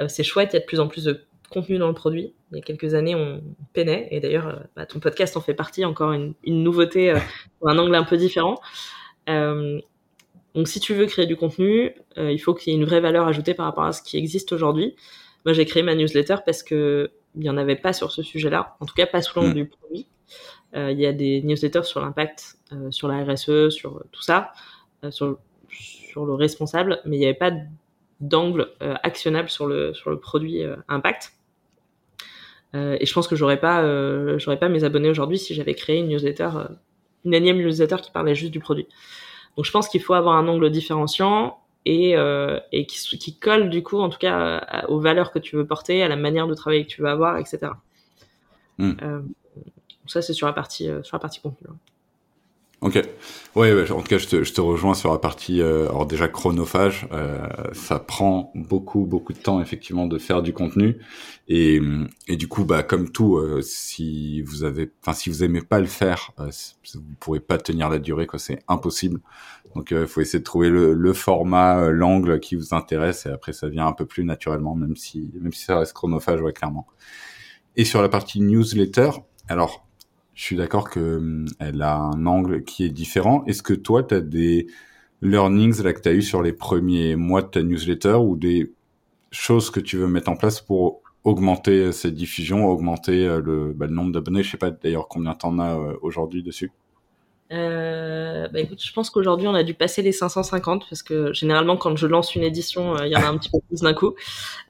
C'est 0.09 0.25
chouette, 0.25 0.51
il 0.53 0.55
y 0.55 0.57
a 0.57 0.61
de 0.61 0.65
plus 0.65 0.81
en 0.81 0.89
plus 0.89 1.05
de 1.05 1.25
contenu 1.53 1.79
dans 1.79 1.89
le 1.89 1.95
produit. 1.95 2.35
Il 2.51 2.57
y 2.57 2.61
a 2.61 2.63
quelques 2.63 2.95
années, 2.95 3.15
on 3.15 3.43
peinait, 3.73 4.09
et 4.11 4.21
d'ailleurs, 4.21 4.49
euh, 4.49 4.57
bah, 4.77 4.87
ton 4.87 5.01
podcast 5.01 5.37
en 5.37 5.41
fait 5.41 5.55
partie, 5.55 5.85
encore 5.85 6.13
une, 6.13 6.35
une 6.45 6.63
nouveauté, 6.63 7.11
euh, 7.11 7.19
un 7.67 7.79
angle 7.79 7.95
un 7.95 8.05
peu 8.05 8.17
différent. 8.17 8.61
Euh, 9.29 9.81
donc, 10.55 10.69
si 10.69 10.81
tu 10.81 10.93
veux 10.93 11.07
créer 11.07 11.27
du 11.27 11.37
contenu, 11.37 11.95
il 12.19 12.39
faut 12.39 12.53
qu'il 12.53 12.73
y 12.73 12.77
ait 12.77 12.79
une 12.79 12.85
vraie 12.85 13.01
valeur 13.01 13.27
ajoutée 13.27 13.55
par 13.55 13.65
rapport 13.65 13.85
à 13.85 13.93
ce 13.93 14.03
qui 14.03 14.19
existe 14.19 14.53
aujourd'hui. 14.53 14.97
Moi, 15.47 15.55
j'ai 15.55 15.65
créé 15.65 15.83
ma 15.83 15.95
newsletter 15.95 16.37
parce 16.45 16.63
que 16.63 17.11
il 17.35 17.41
n'y 17.41 17.49
en 17.49 17.57
avait 17.57 17.77
pas 17.77 17.95
sur 17.95 18.13
ce 18.13 18.23
sujet-là, 18.23 18.77
en 18.81 18.85
tout 18.85 18.93
cas 18.95 19.07
pas 19.07 19.23
sous 19.23 19.39
l'angle 19.39 19.53
mmh. 19.53 19.55
du 19.55 19.65
produit. 19.67 20.07
Euh, 20.75 20.93
il 20.93 21.01
y 21.01 21.07
a 21.07 21.13
des 21.15 21.41
newsletters 21.43 21.85
sur 21.85 22.03
l'impact, 22.03 22.59
euh, 22.73 22.91
sur 22.91 23.09
la 23.09 23.25
RSE, 23.25 23.71
sur 23.71 24.05
tout 24.13 24.23
ça, 24.23 24.53
sur, 25.09 25.39
sur 25.71 26.27
le 26.27 26.35
responsable, 26.35 27.01
mais 27.07 27.17
il 27.17 27.21
n'y 27.21 27.25
avait 27.25 27.35
pas 27.35 27.53
d'angle 28.21 28.71
actionnable 28.81 29.49
sur 29.49 29.67
le, 29.67 29.95
sur 29.95 30.11
le 30.11 30.21
produit 30.21 30.63
impact. 30.89 31.33
Et 32.75 33.05
je 33.05 33.13
pense 33.13 33.29
que 33.29 33.37
j'aurais 33.37 33.61
pas, 33.61 33.83
j'aurais 34.39 34.59
pas 34.59 34.69
mes 34.69 34.85
abonnés 34.85 35.11
aujourd'hui 35.11 35.39
si 35.39 35.55
j'avais 35.55 35.75
créé 35.75 35.99
une 35.99 36.09
newsletter, 36.09 36.49
une 37.25 37.35
énième 37.35 37.59
newsletter 37.59 37.97
qui 38.03 38.11
parlait 38.11 38.35
juste 38.35 38.53
du 38.53 38.61
produit. 38.61 38.87
Donc 39.57 39.67
je 39.67 39.71
pense 39.71 39.89
qu'il 39.89 40.01
faut 40.01 40.15
avoir 40.15 40.37
un 40.37 40.49
angle 40.49 40.71
différenciant 40.71 41.59
et, 41.85 42.17
euh, 42.17 42.61
et 42.71 42.87
qui, 42.87 43.19
qui, 43.19 43.37
colle 43.39 43.71
du 43.71 43.83
coup 43.83 43.99
en 43.99 44.09
tout 44.09 44.19
cas 44.19 44.85
aux 44.89 45.01
valeurs 45.01 45.33
que 45.33 45.39
tu 45.39 45.57
veux 45.57 45.67
porter, 45.67 46.03
à 46.03 46.09
la 46.09 46.17
manière 46.17 46.47
de 46.47 46.55
travailler 46.55 46.85
que 46.85 46.91
tu 46.91 47.03
veux 47.03 47.09
avoir, 47.09 47.39
etc. 47.39 47.73
Mm. 48.79 48.93
Euh, 49.03 49.21
ça 50.07 50.23
c'est 50.23 50.33
sur 50.33 50.47
la 50.47 50.53
partie 50.53 50.89
euh, 50.89 51.03
sur 51.03 51.17
la 51.17 51.21
partie 51.21 51.41
contenu. 51.41 51.69
Ok. 52.83 53.01
Ouais, 53.55 53.73
ouais, 53.73 53.89
en 53.93 54.01
tout 54.01 54.09
cas, 54.09 54.19
je 54.19 54.27
te, 54.27 54.43
je 54.43 54.53
te 54.53 54.61
rejoins 54.61 54.95
sur 54.95 55.13
la 55.13 55.19
partie. 55.19 55.61
Euh, 55.61 55.89
alors 55.89 56.05
déjà 56.05 56.27
chronophage, 56.27 57.07
euh, 57.13 57.47
ça 57.73 58.01
prend 58.01 58.51
beaucoup, 58.57 59.07
beaucoup 59.07 59.33
de 59.33 59.39
temps 59.39 59.61
effectivement 59.63 60.07
de 60.07 60.19
faire 60.19 60.43
du 60.43 60.53
contenu. 60.53 60.99
Et, 61.47 61.81
et 62.27 62.37
du 62.37 62.49
coup, 62.49 62.65
bah 62.65 62.83
comme 62.83 63.13
tout, 63.13 63.37
euh, 63.37 63.61
si 63.63 64.43
vous 64.43 64.65
avez, 64.65 64.91
enfin 65.01 65.13
si 65.13 65.31
vous 65.31 65.45
aimez 65.45 65.61
pas 65.61 65.79
le 65.79 65.87
faire, 65.87 66.33
euh, 66.41 66.51
vous 66.95 67.15
pourrez 67.21 67.39
pas 67.39 67.57
tenir 67.57 67.89
la 67.89 68.01
durée, 68.01 68.27
quoi. 68.27 68.41
C'est 68.41 68.59
impossible. 68.67 69.21
Donc, 69.77 69.93
il 69.93 70.07
faut 70.09 70.21
essayer 70.21 70.41
de 70.41 70.45
trouver 70.45 70.69
le, 70.69 70.93
le 70.93 71.13
format, 71.13 71.89
l'angle 71.89 72.41
qui 72.41 72.57
vous 72.57 72.75
intéresse, 72.75 73.27
et 73.27 73.31
après 73.31 73.53
ça 73.53 73.69
vient 73.69 73.87
un 73.87 73.93
peu 73.93 74.07
plus 74.07 74.25
naturellement, 74.25 74.75
même 74.75 74.97
si, 74.97 75.31
même 75.41 75.53
si 75.53 75.65
ça 75.65 75.79
reste 75.79 75.93
chronophage, 75.93 76.41
ouais, 76.43 76.53
clairement. 76.53 76.89
Et 77.77 77.85
sur 77.85 78.03
la 78.03 78.09
partie 78.09 78.41
newsletter, 78.41 79.11
alors 79.49 79.87
je 80.35 80.43
suis 80.43 80.57
d'accord 80.57 80.91
que 80.91 81.17
hum, 81.17 81.47
elle 81.59 81.83
a 81.83 81.97
un 81.97 82.27
angle 82.27 82.65
qui 82.65 82.85
est 82.85 82.91
différent. 82.91 83.45
Est-ce 83.47 83.63
que 83.63 83.75
toi, 83.75 84.03
tu 84.03 84.15
as 84.15 84.21
des 84.21 84.67
learnings 85.21 85.83
là 85.83 85.93
que 85.93 86.01
tu 86.01 86.09
as 86.09 86.13
eu 86.13 86.23
sur 86.23 86.43
les 86.43 86.53
premiers 86.53 87.17
mois 87.17 87.43
de 87.43 87.49
ta 87.49 87.63
newsletter 87.63 88.15
ou 88.15 88.37
des 88.37 88.73
choses 89.31 89.71
que 89.71 89.81
tu 89.81 89.97
veux 89.97 90.09
mettre 90.09 90.31
en 90.31 90.37
place 90.37 90.61
pour 90.61 91.01
augmenter 91.25 91.79
euh, 91.79 91.93
cette 91.93 92.15
diffusion, 92.15 92.67
augmenter 92.67 93.27
euh, 93.27 93.41
le, 93.41 93.73
bah, 93.73 93.87
le 93.87 93.93
nombre 93.93 94.13
d'abonnés? 94.13 94.43
Je 94.43 94.51
sais 94.51 94.57
pas 94.57 94.71
d'ailleurs 94.71 95.09
combien 95.09 95.35
t'en 95.35 95.59
as 95.59 95.79
euh, 95.79 95.97
aujourd'hui 96.03 96.43
dessus. 96.43 96.73
Euh, 97.53 98.49
bah 98.49 98.61
écoute, 98.61 98.83
je 98.83 98.93
pense 98.95 99.11
qu'aujourd'hui 99.11 99.47
on 99.47 99.55
a 99.55 99.63
dû 99.63 99.75
passer 99.75 100.01
les 100.01 100.13
550 100.13 100.87
parce 100.89 101.03
que 101.03 101.35
généralement 101.35 101.77
quand 101.77 101.97
je 101.97 102.07
lance 102.07 102.35
une 102.35 102.43
édition, 102.43 102.97
il 103.05 103.11
y 103.11 103.17
en 103.17 103.21
a 103.21 103.27
un 103.27 103.37
petit 103.37 103.51
peu 103.51 103.59
plus 103.69 103.83
d'un 103.83 103.93
coup. 103.93 104.15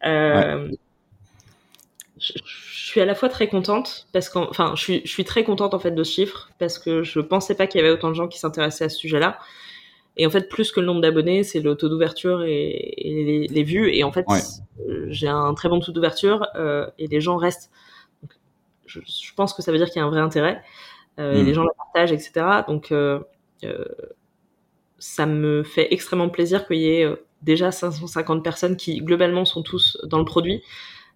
Euh, 0.04 0.68
ouais 0.68 0.76
je, 2.22 2.32
suis 2.44 3.00
à 3.00 3.04
la 3.04 3.14
fois 3.14 3.28
très 3.28 3.48
contente 3.48 4.06
parce 4.12 4.34
enfin, 4.34 4.74
je 4.76 4.82
suis, 4.82 5.02
je 5.04 5.10
suis 5.10 5.24
très 5.24 5.44
contente 5.44 5.74
en 5.74 5.78
fait 5.78 5.90
de 5.90 6.04
ce 6.04 6.12
chiffre 6.12 6.50
parce 6.58 6.78
que 6.78 7.02
je 7.02 7.20
pensais 7.20 7.54
pas 7.54 7.66
qu'il 7.66 7.80
y 7.80 7.84
avait 7.84 7.92
autant 7.92 8.08
de 8.08 8.14
gens 8.14 8.28
qui 8.28 8.38
s'intéressaient 8.38 8.84
à 8.84 8.88
ce 8.88 8.98
sujet-là. 8.98 9.38
Et 10.16 10.26
en 10.26 10.30
fait, 10.30 10.48
plus 10.48 10.72
que 10.72 10.80
le 10.80 10.86
nombre 10.86 11.00
d'abonnés, 11.00 11.42
c'est 11.42 11.60
le 11.60 11.74
taux 11.74 11.88
d'ouverture 11.88 12.42
et, 12.42 12.68
et 12.96 13.24
les, 13.24 13.46
les, 13.46 13.62
vues. 13.62 13.94
Et 13.94 14.04
en 14.04 14.12
fait, 14.12 14.26
ouais. 14.28 14.40
j'ai 15.08 15.28
un 15.28 15.54
très 15.54 15.70
bon 15.70 15.80
taux 15.80 15.92
d'ouverture 15.92 16.46
euh, 16.54 16.86
et 16.98 17.06
les 17.06 17.20
gens 17.22 17.38
restent. 17.38 17.70
Donc, 18.22 18.32
je, 18.84 19.00
je, 19.00 19.34
pense 19.34 19.54
que 19.54 19.62
ça 19.62 19.72
veut 19.72 19.78
dire 19.78 19.88
qu'il 19.88 20.00
y 20.00 20.02
a 20.02 20.06
un 20.06 20.10
vrai 20.10 20.20
intérêt 20.20 20.62
euh, 21.18 21.34
mmh. 21.34 21.36
et 21.38 21.42
les 21.44 21.54
gens 21.54 21.62
la 21.64 21.72
partagent, 21.72 22.12
etc. 22.12 22.44
Donc, 22.68 22.92
euh, 22.92 23.20
euh, 23.64 23.84
ça 24.98 25.26
me 25.26 25.62
fait 25.62 25.92
extrêmement 25.92 26.28
plaisir 26.28 26.66
qu'il 26.66 26.78
y 26.78 26.88
ait 26.88 27.04
euh, 27.04 27.16
déjà 27.42 27.72
550 27.72 28.44
personnes 28.44 28.76
qui 28.76 29.00
globalement 29.00 29.44
sont 29.44 29.62
tous 29.62 29.98
dans 30.04 30.18
le 30.18 30.24
produit 30.24 30.62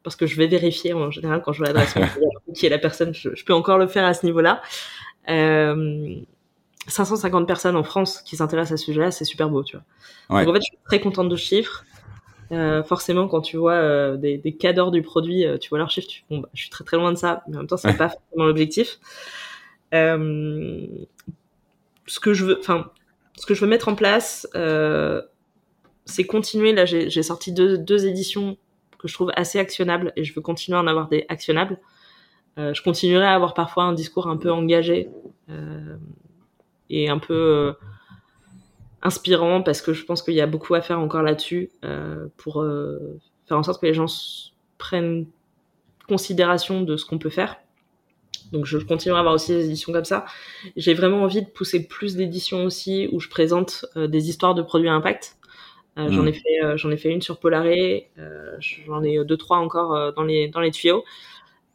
parce 0.07 0.15
que 0.15 0.29
je 0.29 0.37
vais 0.37 0.47
vérifier 0.47 0.93
en 0.93 1.11
général 1.11 1.43
quand 1.45 1.53
je 1.53 1.59
vois 1.59 1.67
l'adresse 1.67 1.93
qui 2.55 2.65
est 2.65 2.69
la 2.69 2.79
personne, 2.79 3.13
je, 3.13 3.31
je, 3.35 3.45
peux 3.45 3.53
encore 3.53 3.77
le 3.77 3.89
faire 3.89 4.05
à 4.05 4.15
ce 4.15 4.25
niveau-là. 4.25 4.63
Euh, 5.29 6.15
550 6.87 7.45
personnes 7.45 7.75
en 7.75 7.83
France 7.83 8.23
qui 8.23 8.37
s'intéressent 8.37 8.75
à 8.75 8.77
ce 8.77 8.85
sujet-là, 8.85 9.11
c'est 9.11 9.25
super 9.25 9.51
beau, 9.51 9.65
tu 9.65 9.77
vois. 9.77 9.85
Ouais. 10.31 10.45
Donc 10.45 10.53
en 10.53 10.55
fait, 10.55 10.61
je 10.61 10.67
suis 10.67 10.79
très 10.85 11.01
contente 11.01 11.29
de 11.29 11.35
ce 11.35 11.45
chiffre. 11.45 11.85
Euh, 12.53 12.85
forcément, 12.85 13.27
quand 13.27 13.41
tu 13.41 13.57
vois 13.57 13.73
euh, 13.73 14.17
des, 14.17 14.39
des 14.39 14.53
cadors 14.53 14.93
du 14.93 15.03
produit, 15.03 15.45
euh, 15.45 15.59
tu 15.59 15.71
vois 15.71 15.79
leur 15.79 15.91
chiffre, 15.91 16.07
tu, 16.07 16.23
bon, 16.31 16.39
bah, 16.39 16.51
je 16.55 16.61
suis 16.61 16.71
très 16.71 16.85
très 16.85 16.97
loin 16.97 17.11
de 17.11 17.19
ça, 17.19 17.43
mais 17.49 17.57
en 17.57 17.59
même 17.59 17.67
temps, 17.67 17.77
c'est 17.77 17.89
ouais. 17.89 17.97
pas 17.97 18.11
forcément 18.11 18.45
l'objectif. 18.45 19.01
Euh, 19.93 20.87
ce 22.07 22.21
que 22.21 22.33
je 22.33 22.45
veux, 22.45 22.61
enfin, 22.61 22.93
ce 23.37 23.45
que 23.45 23.55
je 23.55 23.61
veux 23.61 23.67
mettre 23.67 23.89
en 23.89 23.97
place, 23.97 24.47
euh, 24.55 25.21
c'est 26.05 26.23
continuer. 26.23 26.73
Là, 26.73 26.85
j'ai 26.85 27.23
sorti 27.25 27.51
deux, 27.51 27.77
deux 27.77 28.07
éditions 28.07 28.57
je 29.07 29.15
trouve 29.15 29.31
assez 29.37 29.59
actionnable 29.59 30.13
et 30.17 30.25
je 30.25 30.35
veux 30.35 30.41
continuer 30.41 30.79
à 30.79 30.81
en 30.81 30.87
avoir 30.87 31.09
des 31.09 31.27
actionnables. 31.29 31.79
Euh, 32.59 32.73
je 32.73 32.83
continuerai 32.83 33.27
à 33.27 33.35
avoir 33.35 33.55
parfois 33.55 33.85
un 33.85 33.93
discours 33.93 34.29
un 34.29 34.37
peu 34.37 34.51
engagé 34.51 35.11
euh, 35.51 35.97
et 36.89 37.09
un 37.11 37.19
peu 37.19 37.35
euh, 37.35 37.73
inspirant 39.03 39.63
parce 39.63 39.83
que 39.83 39.93
je 39.93 40.05
pense 40.05 40.23
qu'il 40.23 40.35
y 40.35 40.41
a 40.41 40.47
beaucoup 40.47 40.75
à 40.75 40.81
faire 40.81 40.99
encore 40.99 41.23
là-dessus 41.23 41.71
pour 42.37 42.65
faire 43.47 43.59
en 43.59 43.63
sorte 43.63 43.81
que 43.81 43.87
les 43.87 43.95
gens 43.95 44.07
prennent 44.79 45.27
considération 46.09 46.83
de 46.83 46.97
ce 46.97 47.05
qu'on 47.05 47.19
peut 47.19 47.31
faire. 47.31 47.57
Donc 48.53 48.65
je 48.65 48.79
continuerai 48.79 49.19
à 49.19 49.21
avoir 49.21 49.35
aussi 49.35 49.53
des 49.53 49.67
éditions 49.67 49.93
comme 49.93 50.05
ça. 50.05 50.25
J'ai 50.77 50.95
vraiment 50.95 51.23
envie 51.23 51.43
de 51.43 51.49
pousser 51.49 51.87
plus 51.87 52.17
d'éditions 52.17 52.65
aussi 52.65 53.09
où 53.13 53.21
je 53.21 53.29
présente 53.29 53.85
des 53.97 54.29
histoires 54.29 54.55
de 54.55 54.63
produits 54.63 54.89
à 54.89 54.95
impact. 54.95 55.37
Euh, 55.99 56.11
j'en 56.11 56.27
ai 56.27 56.33
fait, 56.33 56.63
euh, 56.63 56.77
j'en 56.77 56.91
ai 56.91 56.97
fait 56.97 57.11
une 57.11 57.23
sur 57.23 57.39
Polaré. 57.41 58.11
Euh, 58.19 58.57
j'en 58.87 59.03
ai 59.03 59.25
deux 59.25 59.37
trois 59.37 59.59
encore 59.59 60.13
dans 60.15 60.25
les 60.25 60.49
dans 60.49 60.61
les 60.61 60.71
tuyaux. 60.71 61.05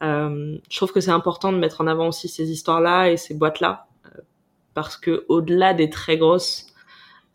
je 0.02 0.76
trouve 0.76 0.92
que 0.92 1.02
c'est 1.02 1.12
important 1.12 1.52
de 1.52 1.58
mettre 1.58 1.82
en 1.82 1.88
avant 1.88 2.08
aussi 2.08 2.28
ces 2.28 2.52
histoires-là 2.52 3.10
et 3.10 3.18
ces 3.18 3.34
boîtes-là 3.34 3.88
parce 4.74 4.98
que 4.98 5.26
au-delà 5.28 5.74
des 5.74 5.90
très 5.90 6.18
grosses 6.18 6.68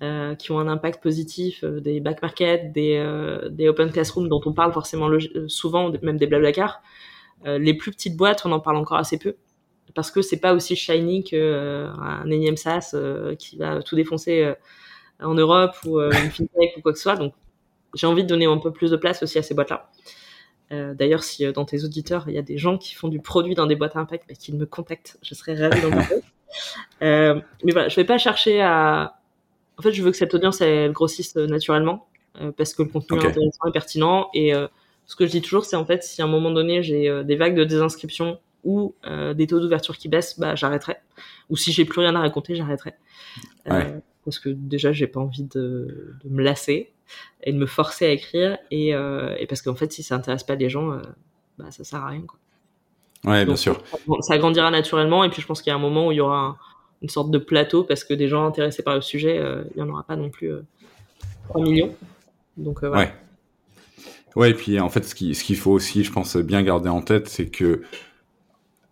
euh, 0.02 0.34
qui 0.34 0.52
ont 0.52 0.58
un 0.58 0.68
impact 0.68 1.02
positif, 1.02 1.64
euh, 1.64 1.80
des 1.80 2.00
back 2.00 2.20
market, 2.20 2.72
des, 2.72 2.96
euh, 2.98 3.48
des 3.48 3.68
open 3.68 3.90
classroom 3.90 4.28
dont 4.28 4.42
on 4.44 4.52
parle 4.52 4.72
forcément 4.72 5.08
souvent, 5.48 5.90
même 6.02 6.18
des 6.18 6.26
blablacar. 6.26 6.82
les 7.44 7.74
plus 7.74 7.92
petites 7.92 8.16
boîtes, 8.16 8.44
on 8.44 8.52
en 8.52 8.60
parle 8.60 8.76
encore 8.76 8.98
assez 8.98 9.18
peu 9.18 9.36
parce 9.94 10.10
que 10.10 10.20
c'est 10.20 10.40
pas 10.40 10.52
aussi 10.52 10.76
shiny 10.76 11.24
qu'un 11.24 12.28
énième 12.30 12.56
SaaS 12.56 12.94
qui 13.38 13.56
va 13.56 13.82
tout 13.82 13.96
défoncer 13.96 14.52
en 15.20 15.34
Europe 15.34 15.76
ou 15.84 15.98
euh, 15.98 16.10
une 16.12 16.30
fintech 16.30 16.76
ou 16.76 16.80
quoi 16.82 16.92
que 16.92 16.98
ce 16.98 17.04
soit. 17.04 17.16
Donc, 17.16 17.34
j'ai 17.94 18.06
envie 18.06 18.22
de 18.22 18.28
donner 18.28 18.46
un 18.46 18.58
peu 18.58 18.72
plus 18.72 18.90
de 18.90 18.96
place 18.96 19.22
aussi 19.22 19.38
à 19.38 19.42
ces 19.42 19.54
boîtes-là. 19.54 19.90
Euh, 20.72 20.94
D'ailleurs, 20.94 21.22
si 21.22 21.44
euh, 21.46 21.52
dans 21.52 21.64
tes 21.64 21.84
auditeurs, 21.84 22.24
il 22.28 22.34
y 22.34 22.38
a 22.38 22.42
des 22.42 22.58
gens 22.58 22.78
qui 22.78 22.94
font 22.94 23.08
du 23.08 23.20
produit 23.20 23.54
dans 23.54 23.66
des 23.66 23.76
boîtes 23.76 23.96
à 23.96 24.00
impact, 24.00 24.24
bah, 24.28 24.34
qu'ils 24.34 24.56
me 24.56 24.66
contactent. 24.66 25.18
Je 25.22 25.34
serais 25.34 25.54
ravie 25.54 25.80
d'en 25.80 25.90
parler. 25.90 26.20
euh, 27.02 27.40
mais 27.64 27.72
voilà, 27.72 27.88
je 27.88 27.96
vais 27.96 28.04
pas 28.04 28.18
chercher 28.18 28.60
à... 28.60 29.18
En 29.78 29.82
fait, 29.82 29.92
je 29.92 30.02
veux 30.02 30.10
que 30.10 30.16
cette 30.16 30.34
audience, 30.34 30.60
elle 30.60 30.92
grossisse 30.92 31.36
naturellement, 31.36 32.08
parce 32.56 32.72
que 32.72 32.82
le 32.82 32.88
contenu 32.88 33.18
okay. 33.18 33.26
est 33.26 33.30
intéressant 33.30 33.66
et 33.68 33.72
pertinent. 33.72 34.30
Et 34.32 34.54
ce 35.04 35.16
que 35.16 35.26
je 35.26 35.30
dis 35.30 35.42
toujours, 35.42 35.66
c'est 35.66 35.76
en 35.76 35.84
fait, 35.84 36.02
si 36.02 36.22
à 36.22 36.24
un 36.24 36.28
moment 36.28 36.50
donné, 36.50 36.82
j'ai 36.82 37.22
des 37.24 37.36
vagues 37.36 37.56
de 37.56 37.64
désinscription 37.64 38.40
ou 38.64 38.94
des 39.34 39.46
taux 39.46 39.60
d'ouverture 39.60 39.98
qui 39.98 40.08
baissent, 40.08 40.40
bah, 40.40 40.54
j'arrêterai. 40.54 40.96
Ou 41.50 41.58
si 41.58 41.72
j'ai 41.72 41.84
plus 41.84 42.00
rien 42.00 42.14
à 42.14 42.20
raconter, 42.20 42.54
j'arrêterai. 42.54 42.94
Ouais 43.66 44.00
parce 44.26 44.40
que 44.40 44.48
déjà 44.48 44.92
j'ai 44.92 45.06
pas 45.06 45.20
envie 45.20 45.44
de, 45.44 46.14
de, 46.22 46.28
me 46.28 46.42
lasser 46.42 46.92
et 47.44 47.52
de 47.52 47.58
me 47.58 47.66
forcer 47.66 48.06
à 48.06 48.10
écrire 48.10 48.58
et, 48.72 48.94
euh, 48.94 49.34
et 49.38 49.46
parce 49.46 49.62
qu'en 49.62 49.76
fait 49.76 49.92
si 49.92 50.02
ça 50.02 50.16
intéresse 50.16 50.42
pas 50.42 50.56
les 50.56 50.68
gens 50.68 50.92
euh, 50.92 51.00
bah 51.58 51.70
ça 51.70 51.84
sert 51.84 52.02
à 52.02 52.08
rien 52.08 52.22
quoi. 52.22 52.38
Ouais 53.24 53.40
Donc, 53.40 53.54
bien 53.54 53.56
sûr. 53.56 53.82
Ça 54.20 54.36
grandira 54.36 54.70
naturellement 54.70 55.24
et 55.24 55.30
puis 55.30 55.40
je 55.40 55.46
pense 55.46 55.62
qu'il 55.62 55.70
y 55.70 55.72
a 55.72 55.76
un 55.76 55.80
moment 55.80 56.08
où 56.08 56.12
il 56.12 56.16
y 56.16 56.20
aura 56.20 56.38
un, 56.38 56.56
une 57.02 57.08
sorte 57.08 57.30
de 57.30 57.38
plateau 57.38 57.84
parce 57.84 58.04
que 58.04 58.12
des 58.12 58.28
gens 58.28 58.44
intéressés 58.44 58.82
par 58.82 58.96
le 58.96 59.00
sujet 59.00 59.38
euh, 59.38 59.64
il 59.74 59.78
y 59.78 59.82
en 59.82 59.88
aura 59.88 60.02
pas 60.02 60.16
non 60.16 60.28
plus 60.28 60.50
3 61.48 61.62
millions 61.62 61.94
donc 62.56 62.80
voilà. 62.84 62.96
Ouais. 62.96 63.14
Ouais 64.34 64.50
et 64.50 64.54
puis 64.54 64.80
en 64.80 64.90
fait 64.90 65.04
ce 65.04 65.14
qu'il 65.14 65.36
ce 65.36 65.44
qu'il 65.44 65.56
faut 65.56 65.70
aussi 65.70 66.02
je 66.02 66.10
pense 66.10 66.36
bien 66.36 66.62
garder 66.62 66.88
en 66.88 67.00
tête 67.00 67.28
c'est 67.28 67.46
que 67.46 67.82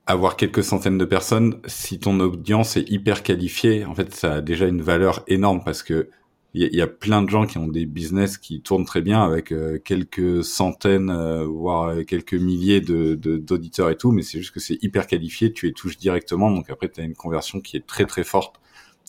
avoir 0.06 0.36
quelques 0.36 0.64
centaines 0.64 0.98
de 0.98 1.04
personnes, 1.04 1.60
si 1.66 1.98
ton 1.98 2.20
audience 2.20 2.76
est 2.76 2.88
hyper 2.90 3.22
qualifiée, 3.22 3.84
en 3.84 3.94
fait, 3.94 4.14
ça 4.14 4.34
a 4.34 4.40
déjà 4.40 4.66
une 4.66 4.82
valeur 4.82 5.24
énorme 5.28 5.62
parce 5.64 5.82
que 5.82 6.10
il 6.56 6.72
y, 6.72 6.82
a 6.82 6.86
plein 6.86 7.20
de 7.20 7.28
gens 7.28 7.46
qui 7.46 7.58
ont 7.58 7.66
des 7.66 7.84
business 7.84 8.38
qui 8.38 8.60
tournent 8.60 8.84
très 8.84 9.02
bien 9.02 9.24
avec 9.24 9.50
euh, 9.50 9.80
quelques 9.84 10.44
centaines, 10.44 11.10
euh, 11.10 11.44
voire 11.44 12.04
quelques 12.06 12.34
milliers 12.34 12.80
de 12.80 13.16
d'auditeurs 13.16 13.90
et 13.90 13.96
tout, 13.96 14.12
mais 14.12 14.22
c'est 14.22 14.38
juste 14.38 14.54
que 14.54 14.60
c'est 14.60 14.80
hyper 14.80 15.08
qualifié, 15.08 15.52
tu 15.52 15.66
les 15.66 15.72
touches 15.72 15.98
directement, 15.98 16.52
donc 16.52 16.70
après 16.70 16.88
tu 16.88 17.00
as 17.00 17.04
une 17.04 17.16
conversion 17.16 17.60
qui 17.60 17.76
est 17.76 17.84
très 17.84 18.04
très 18.04 18.22
forte 18.22 18.60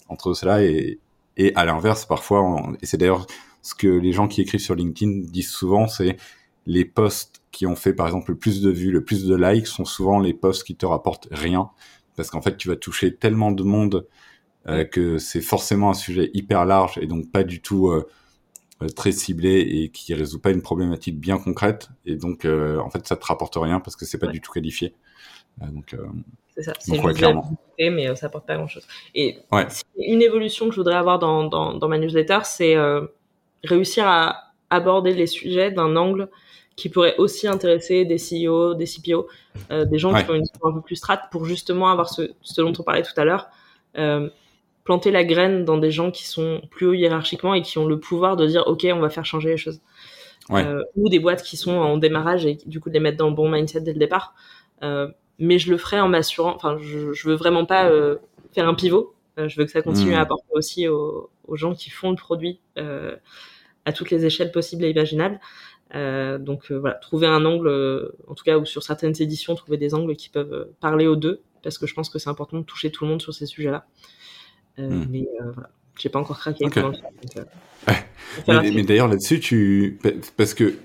entre 0.10 0.34
cela 0.34 0.64
et, 0.64 1.00
et 1.38 1.54
à 1.56 1.66
l'inverse 1.66 2.08
parfois, 2.08 2.74
et 2.82 2.88
c'est 2.88 2.98
d'ailleurs 2.98 3.28
ce 3.62 3.76
que 3.76 3.88
les 3.88 4.12
gens 4.12 4.28
qui 4.28 4.42
écrivent 4.42 4.60
sur 4.60 4.74
LinkedIn 4.74 5.28
disent 5.32 5.52
souvent, 5.52 5.88
c'est 5.88 6.18
les 6.66 6.86
posts 6.86 7.42
qui 7.56 7.66
ont 7.66 7.78
fait 7.78 7.94
par 7.94 8.06
exemple 8.06 8.32
le 8.32 8.38
plus 8.38 8.62
de 8.62 8.70
vues, 8.70 8.92
le 8.92 9.02
plus 9.02 9.26
de 9.26 9.34
likes 9.34 9.68
sont 9.68 9.86
souvent 9.86 10.20
les 10.20 10.34
posts 10.34 10.66
qui 10.66 10.76
te 10.76 10.86
rapportent 10.86 11.30
rien 11.32 11.70
parce 12.18 12.30
qu'en 12.30 12.42
fait 12.42 12.58
tu 12.58 12.68
vas 12.68 12.76
toucher 12.76 13.16
tellement 13.16 13.52
de 13.52 13.64
monde 13.64 14.08
euh, 14.68 14.84
que 14.84 15.18
c'est 15.20 15.40
forcément 15.40 15.90
un 15.90 15.94
sujet 15.94 16.32
hyper 16.34 16.66
large 16.66 16.98
et 16.98 17.08
donc 17.08 17.32
pas 17.32 17.46
du 17.46 17.62
tout 17.62 17.88
euh, 17.88 18.06
très 18.98 19.14
ciblé 19.14 19.62
et 19.62 19.90
qui 19.90 20.14
résout 20.14 20.42
pas 20.42 20.52
une 20.52 20.62
problématique 20.62 21.18
bien 21.18 21.38
concrète 21.38 21.92
et 22.06 22.18
donc 22.18 22.44
euh, 22.44 22.78
en 22.80 22.90
fait 22.90 23.08
ça 23.08 23.16
te 23.16 23.26
rapporte 23.26 23.56
rien 23.56 23.80
parce 23.80 23.96
que 23.96 24.04
c'est 24.04 24.18
pas 24.18 24.28
ouais. 24.28 24.34
du 24.34 24.42
tout 24.42 24.52
qualifié. 24.52 24.94
donc 25.62 25.96
c'est 26.58 26.64
ça, 26.64 26.74
c'est 26.78 27.00
ouais, 27.00 27.14
clairement. 27.14 27.52
mais 27.80 28.14
ça 28.18 28.26
apporte 28.26 28.48
pas 28.48 28.56
grand 28.58 28.68
chose. 28.68 28.86
Et 29.14 29.38
ouais. 29.54 29.68
une 29.98 30.22
évolution 30.22 30.66
que 30.66 30.72
je 30.72 30.80
voudrais 30.82 30.96
avoir 30.96 31.20
dans, 31.20 31.46
dans, 31.46 31.74
dans 31.74 31.88
ma 31.88 31.98
newsletter, 31.98 32.40
c'est 32.44 32.76
réussir 33.64 34.06
à 34.08 34.52
aborder 34.70 35.14
les 35.14 35.28
sujets 35.28 35.72
d'un 35.72 35.96
angle 35.96 36.30
qui 36.76 36.90
pourrait 36.90 37.16
aussi 37.18 37.48
intéresser 37.48 38.06
des 38.06 38.18
CEO, 38.18 38.74
des 38.74 38.86
CPO, 38.86 39.28
euh, 39.72 39.86
des 39.86 39.98
gens 39.98 40.14
ouais. 40.14 40.24
qui 40.24 40.32
ont 40.32 40.36
une 40.36 40.44
histoire 40.44 40.74
un 40.74 40.76
peu 40.76 40.82
plus 40.82 40.98
strat 40.98 41.18
pour 41.32 41.46
justement 41.46 41.90
avoir 41.90 42.10
ce, 42.10 42.32
ce 42.42 42.62
dont 42.62 42.74
on 42.78 42.84
parlait 42.84 43.04
tout 43.04 43.14
à 43.16 43.24
l'heure, 43.24 43.48
euh, 43.98 44.30
planter 44.84 45.12
la 45.12 45.24
graine 45.24 45.64
dans 45.64 45.78
des 45.78 45.92
gens 45.92 46.12
qui 46.12 46.26
sont 46.26 46.62
plus 46.70 46.86
haut 46.86 46.94
hiérarchiquement 46.94 47.54
et 47.54 47.62
qui 47.62 47.78
ont 47.78 47.88
le 47.88 48.00
pouvoir 48.00 48.36
de 48.36 48.46
dire 48.46 48.64
ok 48.68 48.86
on 48.92 49.00
va 49.00 49.10
faire 49.10 49.26
changer 49.26 49.50
les 49.50 49.58
choses. 49.58 49.80
Ouais. 50.50 50.64
Euh, 50.64 50.84
ou 50.96 51.10
des 51.10 51.20
boîtes 51.20 51.42
qui 51.42 51.58
sont 51.58 51.72
en 51.72 51.98
démarrage 51.98 52.46
et 52.46 52.58
du 52.66 52.80
coup 52.80 52.90
de 52.90 52.94
les 52.94 53.00
mettre 53.00 53.18
dans 53.18 53.30
le 53.30 53.36
bon 53.36 53.50
mindset 53.50 53.82
dès 53.82 53.94
le 53.94 54.00
départ. 54.00 54.36
Mais 55.38 55.60
je 55.60 55.70
le 55.72 55.78
ferai 55.78 56.00
en 56.00 56.08
m'assurant, 56.08 56.54
enfin 56.56 56.78
je, 56.80 57.12
je 57.12 57.28
veux 57.28 57.36
vraiment 57.36 57.66
pas 57.66 57.90
faire 58.54 58.68
un 58.70 58.76
pivot. 58.76 59.16
je 59.38 59.58
veux 59.58 59.66
que 59.66 59.72
ça 59.72 59.82
continue 59.82 60.12
Hmm. 60.12 60.18
à 60.18 60.22
apporter 60.22 60.48
aussi 60.52 60.88
aux, 60.88 61.30
aux 61.48 61.56
gens 61.56 61.74
qui 61.74 61.90
font 61.90 62.12
le 62.12 62.16
produit 62.16 62.60
à 63.86 63.94
toutes 63.94 64.12
les 64.12 64.26
échelles 64.26 64.52
possibles 64.52 64.84
et 64.84 64.90
imaginables. 64.92 65.40
Euh, 65.94 66.40
donc 66.40 66.72
euh, 66.72 66.80
voilà, 66.80 66.96
trouver 66.96 67.28
un 67.28 67.46
angle, 67.46 67.68
euh, 67.68 68.12
en 68.28 68.34
tout 68.34 68.44
cas 68.44 68.58
ou 68.58 68.66
sur 68.66 68.82
certaines 68.82 69.14
éditions, 69.22 69.54
trouver 69.56 69.78
des 69.78 69.94
angles 69.94 70.16
qui 70.16 70.30
peuvent 70.30 70.70
parler 70.80 71.06
aux 71.06 71.16
deux, 71.16 71.42
parce 71.62 71.78
que 71.78 71.86
je 71.86 71.94
pense 71.94 72.10
que 72.10 72.18
c'est 72.18 72.30
important 72.30 72.58
de 72.58 72.64
toucher 72.64 72.92
tout 72.92 73.04
le 73.06 73.12
monde 73.12 73.22
sur 73.22 73.34
ces 73.34 73.46
sujets-là. 73.46 73.86
Euh, 74.80 74.90
Mm. 74.90 75.06
Mais 75.10 75.28
voilà, 75.54 75.70
j'ai 76.00 76.10
pas 76.10 76.20
encore 76.20 76.40
craqué 76.40 76.66
donc, 76.66 76.96
Mais, 78.48 78.84
d'ailleurs 78.84 79.08
là-dessus, 79.08 79.40
tu 79.40 80.00
parce 80.36 80.54
que 80.54 80.76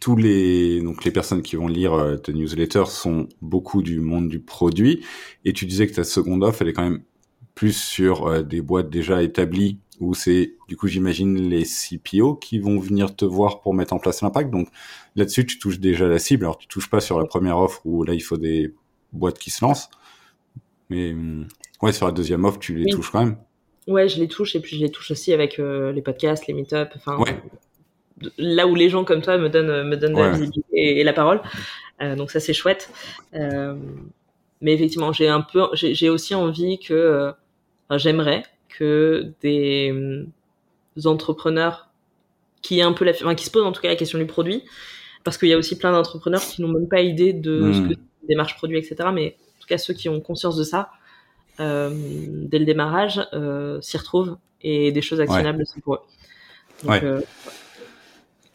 tous 0.00 0.16
les 0.16 0.82
donc 0.82 1.04
les 1.04 1.10
personnes 1.10 1.40
qui 1.40 1.56
vont 1.56 1.68
lire 1.68 1.94
euh, 1.94 2.16
ta 2.16 2.32
newsletter 2.32 2.84
sont 2.86 3.28
beaucoup 3.40 3.82
du 3.82 4.00
monde 4.00 4.28
du 4.28 4.40
produit 4.40 5.04
et 5.46 5.54
tu 5.54 5.64
disais 5.64 5.86
que 5.86 5.94
ta 5.94 6.04
seconde 6.04 6.44
offre 6.44 6.60
elle 6.60 6.68
est 6.68 6.72
quand 6.74 6.82
même 6.82 7.02
plus 7.54 7.72
sur 7.72 8.44
des 8.44 8.60
boîtes 8.60 8.90
déjà 8.90 9.22
établies 9.22 9.78
où 10.00 10.14
c'est 10.14 10.54
du 10.68 10.76
coup 10.76 10.86
j'imagine 10.88 11.36
les 11.48 11.64
CPO 11.64 12.34
qui 12.36 12.58
vont 12.58 12.78
venir 12.78 13.14
te 13.16 13.24
voir 13.24 13.60
pour 13.60 13.74
mettre 13.74 13.92
en 13.92 13.98
place 13.98 14.22
l'impact 14.22 14.50
donc 14.50 14.68
là-dessus 15.16 15.46
tu 15.46 15.58
touches 15.58 15.80
déjà 15.80 16.06
la 16.06 16.18
cible 16.18 16.44
alors 16.44 16.58
tu 16.58 16.68
touches 16.68 16.90
pas 16.90 17.00
sur 17.00 17.18
la 17.18 17.24
première 17.26 17.58
offre 17.58 17.80
où 17.84 18.04
là 18.04 18.14
il 18.14 18.20
faut 18.20 18.36
des 18.36 18.74
boîtes 19.12 19.38
qui 19.38 19.50
se 19.50 19.64
lancent 19.64 19.90
mais 20.90 21.12
hum, 21.12 21.46
ouais 21.82 21.92
sur 21.92 22.06
la 22.06 22.12
deuxième 22.12 22.44
offre 22.44 22.58
tu 22.58 22.74
les 22.74 22.84
Oui. 22.84 22.90
touches 22.92 23.10
quand 23.10 23.24
même 23.24 23.36
Ouais, 23.86 24.06
je 24.06 24.20
les 24.20 24.28
touche 24.28 24.54
et 24.54 24.60
puis 24.60 24.76
je 24.76 24.82
les 24.84 24.90
touche 24.90 25.10
aussi 25.12 25.32
avec 25.32 25.58
euh, 25.58 25.92
les 25.92 26.02
podcasts, 26.02 26.46
les 26.46 26.52
meet-up, 26.52 26.90
enfin 26.94 27.16
Ouais. 27.18 27.40
là 28.36 28.66
où 28.66 28.74
les 28.74 28.90
gens 28.90 29.04
comme 29.04 29.22
toi 29.22 29.38
me 29.38 29.48
donnent 29.48 29.88
me 29.88 29.96
donnent 29.96 30.16
la 30.16 30.30
visibilité 30.32 30.68
et, 30.74 31.00
et 31.00 31.04
la 31.04 31.14
parole. 31.14 31.40
Euh, 32.02 32.14
donc 32.14 32.30
ça 32.30 32.38
c'est 32.38 32.52
chouette. 32.52 32.90
Euh, 33.34 33.74
mais 34.60 34.74
effectivement, 34.74 35.12
j'ai 35.12 35.28
un 35.28 35.40
peu, 35.40 35.68
j'ai 35.72 36.10
aussi 36.10 36.34
envie 36.34 36.78
que, 36.78 36.92
euh, 36.92 37.32
j'aimerais 37.96 38.42
que 38.78 39.32
des 39.42 39.90
euh, 39.92 40.26
entrepreneurs 41.08 41.88
qui 42.62 42.80
un 42.82 42.92
peu 42.92 43.04
la, 43.04 43.12
enfin, 43.12 43.34
qui 43.34 43.44
se 43.44 43.50
posent 43.50 43.64
en 43.64 43.72
tout 43.72 43.80
cas 43.80 43.88
la 43.88 43.96
question 43.96 44.18
du 44.18 44.26
produit, 44.26 44.62
parce 45.24 45.38
qu'il 45.38 45.48
y 45.48 45.52
a 45.52 45.58
aussi 45.58 45.78
plein 45.78 45.92
d'entrepreneurs 45.92 46.42
qui 46.42 46.60
n'ont 46.62 46.68
même 46.68 46.88
pas 46.88 47.00
idée 47.00 47.32
de 47.32 47.60
Mm. 47.60 47.74
ce 47.74 47.80
que 47.80 47.88
c'est 47.90 47.94
une 48.22 48.28
démarche 48.28 48.56
produit, 48.56 48.78
etc. 48.78 48.96
Mais 49.12 49.36
en 49.58 49.60
tout 49.60 49.68
cas 49.68 49.78
ceux 49.78 49.94
qui 49.94 50.08
ont 50.08 50.20
conscience 50.20 50.56
de 50.56 50.64
ça, 50.64 50.90
euh, 51.60 51.90
dès 52.50 52.58
le 52.58 52.64
démarrage, 52.64 53.20
euh, 53.32 53.80
s'y 53.80 53.96
retrouvent 53.96 54.36
et 54.62 54.90
des 54.92 55.02
choses 55.02 55.20
actionnables 55.20 55.62
aussi 55.62 55.80
pour 55.80 55.94
eux. 55.94 56.00
Donc, 56.82 56.90
Ouais. 56.92 57.04
euh, 57.04 57.20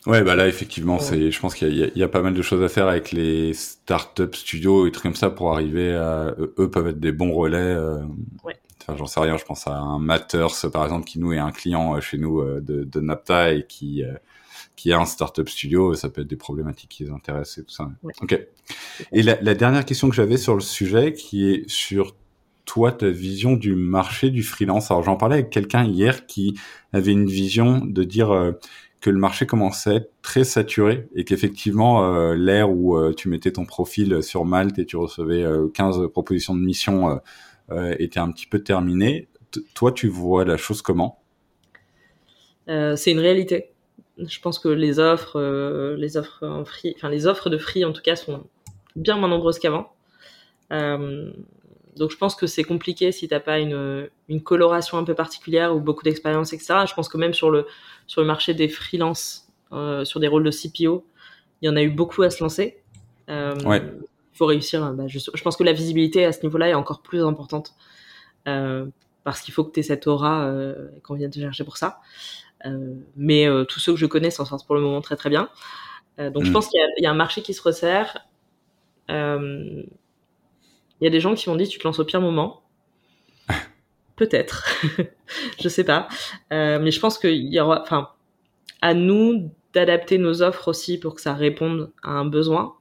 Ouais, 0.06 0.22
bah 0.22 0.36
là 0.36 0.50
effectivement, 0.50 0.96
Ouais. 0.96 1.02
c'est, 1.02 1.32
je 1.32 1.40
pense 1.40 1.56
qu'il 1.56 1.74
y, 1.74 1.82
a- 1.84 1.88
il 1.96 1.98
y 1.98 2.04
a- 2.04 2.10
pas 2.10 2.22
mal 2.22 2.34
de 2.34 2.42
choses 2.42 2.62
à 2.62 2.68
faire 2.68 2.90
avec 2.90 3.14
les 3.14 3.54
startup 3.54 4.36
studios 4.36 4.86
et 4.86 4.92
trucs 4.92 5.04
comme 5.04 5.16
ça 5.16 5.30
pour 5.30 5.54
arriver 5.54 5.94
à, 5.96 6.36
eux 6.60 6.70
peuvent 6.70 6.88
être 6.90 7.00
des 7.00 7.14
bons 7.14 7.32
relais. 7.32 7.78
Enfin, 8.84 8.98
j'en 8.98 9.06
sais 9.06 9.20
rien. 9.20 9.38
Je 9.38 9.46
pense 9.46 9.68
à 9.68 9.76
un 9.76 10.00
Matters 10.00 10.72
par 10.72 10.84
exemple 10.84 11.06
qui 11.06 11.20
nous 11.20 11.34
est 11.34 11.40
un 11.40 11.52
client 11.52 11.96
euh, 11.96 12.02
chez 12.02 12.18
nous 12.18 12.40
euh, 12.42 12.62
de, 12.62 12.84
de 12.84 13.00
Napta 13.00 13.54
et 13.54 13.66
qui 13.66 14.04
euh, 14.04 14.14
qui 14.76 14.92
a 14.92 15.00
un 15.00 15.06
startup 15.06 15.48
studio. 15.50 15.94
Ça 15.94 16.10
peut 16.10 16.22
être 16.22 16.28
des 16.28 16.36
problématiques 16.36 16.90
qui 16.90 17.04
les 17.04 17.12
intéressent 17.12 17.60
et 17.60 17.64
tout 17.64 17.74
ça. 17.74 17.90
Ouais. 18.04 18.14
Ok. 18.22 18.40
Et 19.12 19.24
la, 19.24 19.40
la 19.42 19.56
dernière 19.56 19.86
question 19.86 20.10
que 20.10 20.16
j'avais 20.16 20.38
sur 20.38 20.56
le 20.56 20.62
sujet, 20.62 21.14
qui 21.14 21.50
est 21.50 21.70
sur 21.70 22.16
toi, 22.66 22.92
ta 22.92 23.10
vision 23.10 23.54
du 23.54 23.76
marché 23.76 24.30
du 24.30 24.44
freelance. 24.44 24.90
Alors 24.90 25.04
j'en 25.04 25.18
parlais 25.18 25.36
avec 25.36 25.50
quelqu'un 25.50 25.84
hier 25.84 26.26
qui 26.26 26.58
avait 26.94 27.12
une 27.12 27.28
vision 27.28 27.82
de 27.86 28.04
dire 28.04 28.32
euh, 28.32 28.54
que 29.04 29.10
le 29.10 29.20
marché 29.20 29.46
commençait 29.46 29.90
à 29.90 29.94
être 29.96 30.12
très 30.22 30.46
saturé 30.46 31.10
et 31.14 31.26
qu'effectivement 31.26 32.06
euh, 32.06 32.36
l'ère 32.36 32.72
où 32.72 32.98
euh, 32.98 33.14
tu 33.14 33.28
mettais 33.28 33.52
ton 33.52 33.66
profil 33.66 34.24
sur 34.24 34.46
Malte 34.46 34.80
et 34.80 34.86
tu 34.86 34.96
recevais 34.96 35.44
euh, 35.44 35.68
15 35.74 36.08
propositions 36.14 36.56
de 36.56 36.62
mission 36.62 37.20
était 37.98 38.20
un 38.20 38.32
petit 38.32 38.46
peu 38.46 38.60
terminée. 38.60 39.28
Toi, 39.74 39.92
tu 39.92 40.08
vois 40.08 40.46
la 40.46 40.58
chose 40.58 40.82
comment? 40.82 41.24
Euh, 42.70 42.96
c'est 42.96 43.12
une 43.12 43.20
réalité. 43.20 43.72
Je 44.18 44.40
pense 44.40 44.60
que 44.60 44.70
les 44.70 45.00
offres, 45.00 45.40
euh, 45.40 45.96
les 45.98 46.18
offres 46.18 46.46
en 46.46 46.66
free, 46.66 46.94
enfin 46.96 47.10
les 47.10 47.26
offres 47.26 47.50
de 47.50 47.58
free 47.58 47.84
en 47.84 47.92
tout 47.94 48.02
cas 48.02 48.16
sont 48.16 48.46
bien 48.96 49.18
moins 49.18 49.28
nombreuses 49.28 49.60
qu'avant. 49.60 49.94
Euh, 50.72 51.32
donc 51.98 52.12
je 52.12 52.18
pense 52.18 52.36
que 52.36 52.48
c'est 52.48 52.64
compliqué 52.64 53.12
si 53.12 53.28
t'as 53.28 53.40
pas 53.40 53.60
une, 53.60 54.10
une 54.30 54.42
coloration 54.42 54.98
un 54.98 55.04
peu 55.04 55.16
particulière 55.16 55.76
ou 55.76 55.80
beaucoup 55.80 56.04
d'expérience, 56.04 56.54
etc. 56.54 56.86
Je 56.88 56.94
pense 56.94 57.10
que 57.10 57.18
même 57.18 57.34
sur 57.34 57.50
le 57.50 57.66
sur 58.08 58.22
le 58.22 58.28
marché 58.28 58.54
des 58.54 58.70
freelances, 58.70 59.48
euh, 59.72 60.06
sur 60.06 60.20
des 60.20 60.28
rôles 60.28 60.44
de 60.44 60.52
CPO, 60.52 61.06
il 61.62 61.68
y 61.68 61.70
en 61.70 61.76
a 61.76 61.82
eu 61.82 61.90
beaucoup 61.90 62.22
à 62.22 62.30
se 62.30 62.44
lancer. 62.44 62.78
Euh, 63.30 63.56
Ouais. 63.66 63.82
Il 64.34 64.38
faut 64.38 64.46
réussir. 64.48 64.94
Bah, 64.94 65.04
je, 65.08 65.20
je 65.20 65.44
pense 65.44 65.56
que 65.58 65.64
la 65.64 65.74
visibilité 65.74 66.26
à 66.26 66.32
ce 66.32 66.42
niveau-là 66.44 66.70
est 66.70 66.74
encore 66.74 67.02
plus 67.02 67.24
importante 67.24 67.74
euh, 68.48 68.88
parce 69.24 69.42
qu'il 69.42 69.54
faut 69.54 69.64
que 69.64 69.72
tu 69.72 69.80
aies 69.80 69.84
cette 69.84 70.08
aura 70.08 70.46
euh, 70.46 70.90
qu'on 71.04 71.14
vient 71.16 71.30
te 71.30 71.40
chercher 71.40 71.64
pour 71.64 71.78
ça. 71.78 72.00
Euh, 72.66 72.94
mais 73.16 73.48
tous 73.70 73.80
ceux 73.80 73.94
que 73.94 74.00
je 74.00 74.06
connais 74.06 74.32
s'en 74.32 74.46
sortent 74.46 74.66
pour 74.66 74.76
le 74.76 74.82
moment 74.82 75.02
très 75.02 75.16
très 75.16 75.30
bien. 75.30 75.50
Donc 76.18 76.44
je 76.46 76.50
Mm. 76.50 76.54
pense 76.54 76.68
qu'il 76.68 76.80
y, 76.80 76.84
a- 76.84 76.88
il 76.98 77.04
y 77.04 77.08
a 77.08 77.12
un 77.12 77.16
marché 77.16 77.42
qui 77.42 77.54
se 77.54 77.62
resserre. 77.62 78.18
Il 79.10 79.86
y 81.02 81.08
a 81.08 81.10
des 81.10 81.20
gens 81.20 81.36
qui 81.36 81.50
m'ont 81.50 81.56
dit 81.56 81.68
tu 81.68 81.80
te 81.80 81.84
lances 81.88 82.00
au 82.00 82.06
pire 82.06 82.22
moment. 82.22 82.62
Peut-être, 84.16 84.66
je 85.62 85.70
sais 85.70 85.84
pas. 85.84 86.08
Euh, 86.52 86.80
mais 86.80 86.92
je 86.92 87.00
pense 87.00 87.18
qu'il 87.18 87.52
y 87.54 87.60
aura, 87.60 87.82
enfin, 87.82 88.10
à 88.82 88.94
nous 88.94 89.52
d'adapter 89.74 90.18
nos 90.20 90.42
offres 90.44 90.68
aussi 90.68 91.00
pour 91.00 91.16
que 91.16 91.22
ça 91.22 91.34
réponde 91.34 91.92
à 92.04 92.12
un 92.12 92.26
besoin. 92.26 92.76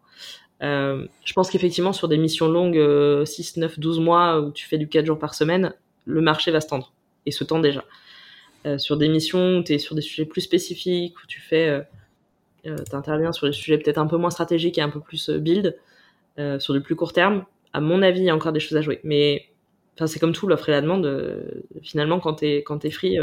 Euh, 0.63 1.07
je 1.25 1.33
pense 1.33 1.51
qu'effectivement 1.51 1.93
sur 1.93 2.09
des 2.09 2.19
missions 2.19 2.49
longues, 2.49 2.79
euh, 2.79 3.25
6, 3.25 3.57
9, 3.57 3.79
12 3.81 4.01
mois 4.01 4.41
où 4.41 4.53
tu 4.53 4.67
fais 4.67 4.79
du 4.79 4.89
4 4.89 5.07
jours 5.07 5.19
par 5.19 5.35
semaine, 5.35 5.75
le 6.05 6.21
marché 6.21 6.51
va 6.51 6.61
se 6.61 6.69
tendre 6.69 6.93
et 7.27 7.31
se 7.33 7.43
tend 7.45 7.59
déjà. 7.59 7.85
Euh, 8.65 8.79
sur 8.79 8.97
des 8.97 9.09
missions 9.09 9.59
où 9.59 9.63
tu 9.65 9.73
es 9.75 9.79
sur 9.79 9.97
des 9.97 10.03
sujets 10.03 10.25
plus 10.25 10.41
spécifiques, 10.41 11.17
où 11.23 11.27
tu 11.27 11.41
fais, 11.41 11.85
euh, 12.65 12.77
interviens 12.93 13.33
sur 13.33 13.47
des 13.49 13.53
sujets 13.53 13.77
peut-être 13.79 13.99
un 13.99 14.07
peu 14.07 14.17
moins 14.17 14.31
stratégiques 14.31 14.79
et 14.79 14.83
un 14.83 14.89
peu 14.91 15.01
plus 15.01 15.31
build, 15.31 15.77
sur 16.59 16.73
du 16.73 16.81
plus 16.81 16.97
court 16.97 17.13
terme, 17.13 17.45
à 17.75 17.81
mon 17.81 18.01
avis, 18.01 18.21
il 18.21 18.25
y 18.25 18.31
a 18.31 18.35
encore 18.35 18.53
des 18.53 18.61
choses 18.61 18.79
à 18.79 18.81
jouer. 18.83 19.01
Mais 19.05 19.49
c'est 20.07 20.19
comme 20.19 20.33
tout, 20.33 20.47
l'offre 20.47 20.69
et 20.69 20.73
la 20.73 20.81
demande. 20.81 21.07
finalement, 21.83 22.21
quand 22.21 22.35
tu 22.37 22.47
es, 22.47 22.63
quand 22.63 22.79
t'es 22.79 22.91
free, 22.91 23.19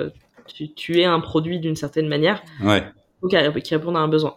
tu, 0.45 0.71
tu 0.73 0.99
es 0.99 1.05
un 1.05 1.19
produit 1.19 1.59
d'une 1.59 1.75
certaine 1.75 2.07
manière 2.07 2.43
Ouais. 2.63 2.83
qui 3.27 3.75
répondent 3.75 3.97
à 3.97 3.99
un 3.99 4.07
besoin. 4.07 4.35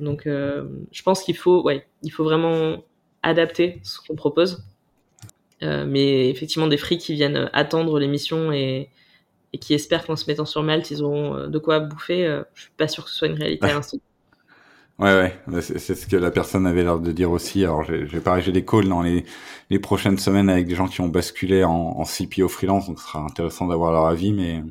Donc, 0.00 0.26
euh, 0.26 0.68
je 0.92 1.02
pense 1.02 1.22
qu'il 1.22 1.36
faut, 1.36 1.62
ouais, 1.62 1.86
il 2.02 2.10
faut 2.10 2.24
vraiment 2.24 2.84
adapter 3.22 3.80
ce 3.82 3.98
qu'on 4.00 4.16
propose. 4.16 4.64
Euh, 5.62 5.84
mais 5.86 6.30
effectivement, 6.30 6.66
des 6.68 6.78
free 6.78 6.98
qui 6.98 7.14
viennent 7.14 7.50
attendre 7.52 7.98
l'émission 7.98 8.52
et, 8.52 8.90
et 9.52 9.58
qui 9.58 9.74
espèrent 9.74 10.06
qu'en 10.06 10.16
se 10.16 10.26
mettant 10.30 10.46
sur 10.46 10.62
Malte, 10.62 10.90
ils 10.90 11.02
auront 11.02 11.36
euh, 11.36 11.46
de 11.48 11.58
quoi 11.58 11.80
bouffer, 11.80 12.42
je 12.54 12.62
suis 12.62 12.70
pas 12.76 12.88
sûr 12.88 13.04
que 13.04 13.10
ce 13.10 13.16
soit 13.16 13.28
une 13.28 13.34
réalité 13.34 13.70
à 13.70 13.74
l'instant. 13.74 13.98
Ouais, 14.98 15.14
ouais, 15.14 15.40
Bah, 15.46 15.62
c'est 15.62 15.78
ce 15.78 16.06
que 16.06 16.16
la 16.16 16.30
personne 16.30 16.66
avait 16.66 16.82
l'air 16.82 17.00
de 17.00 17.10
dire 17.12 17.30
aussi. 17.30 17.64
Alors, 17.64 17.84
j'ai 17.84 18.06
j'ai 18.06 18.20
pareil, 18.20 18.42
j'ai 18.42 18.52
des 18.52 18.64
calls 18.64 18.86
dans 18.88 19.00
les, 19.00 19.24
les 19.70 19.78
prochaines 19.78 20.18
semaines 20.18 20.50
avec 20.50 20.66
des 20.66 20.74
gens 20.74 20.88
qui 20.88 21.00
ont 21.00 21.08
basculé 21.08 21.64
en, 21.64 21.70
en 21.72 22.04
CPO 22.04 22.48
freelance, 22.48 22.86
donc 22.86 22.98
ce 23.00 23.06
sera 23.06 23.20
intéressant 23.20 23.66
d'avoir 23.66 23.92
leur 23.92 24.06
avis, 24.06 24.32
mais, 24.32 24.62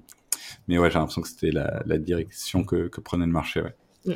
mais 0.67 0.77
ouais, 0.77 0.91
j'ai 0.91 0.99
l'impression 0.99 1.21
que 1.23 1.29
c'était 1.29 1.51
la, 1.51 1.81
la 1.85 1.97
direction 1.97 2.63
que, 2.63 2.87
que 2.89 3.01
prenait 3.01 3.25
le 3.25 3.31
marché, 3.31 3.61
ouais. 3.61 3.75
Mm. 4.05 4.13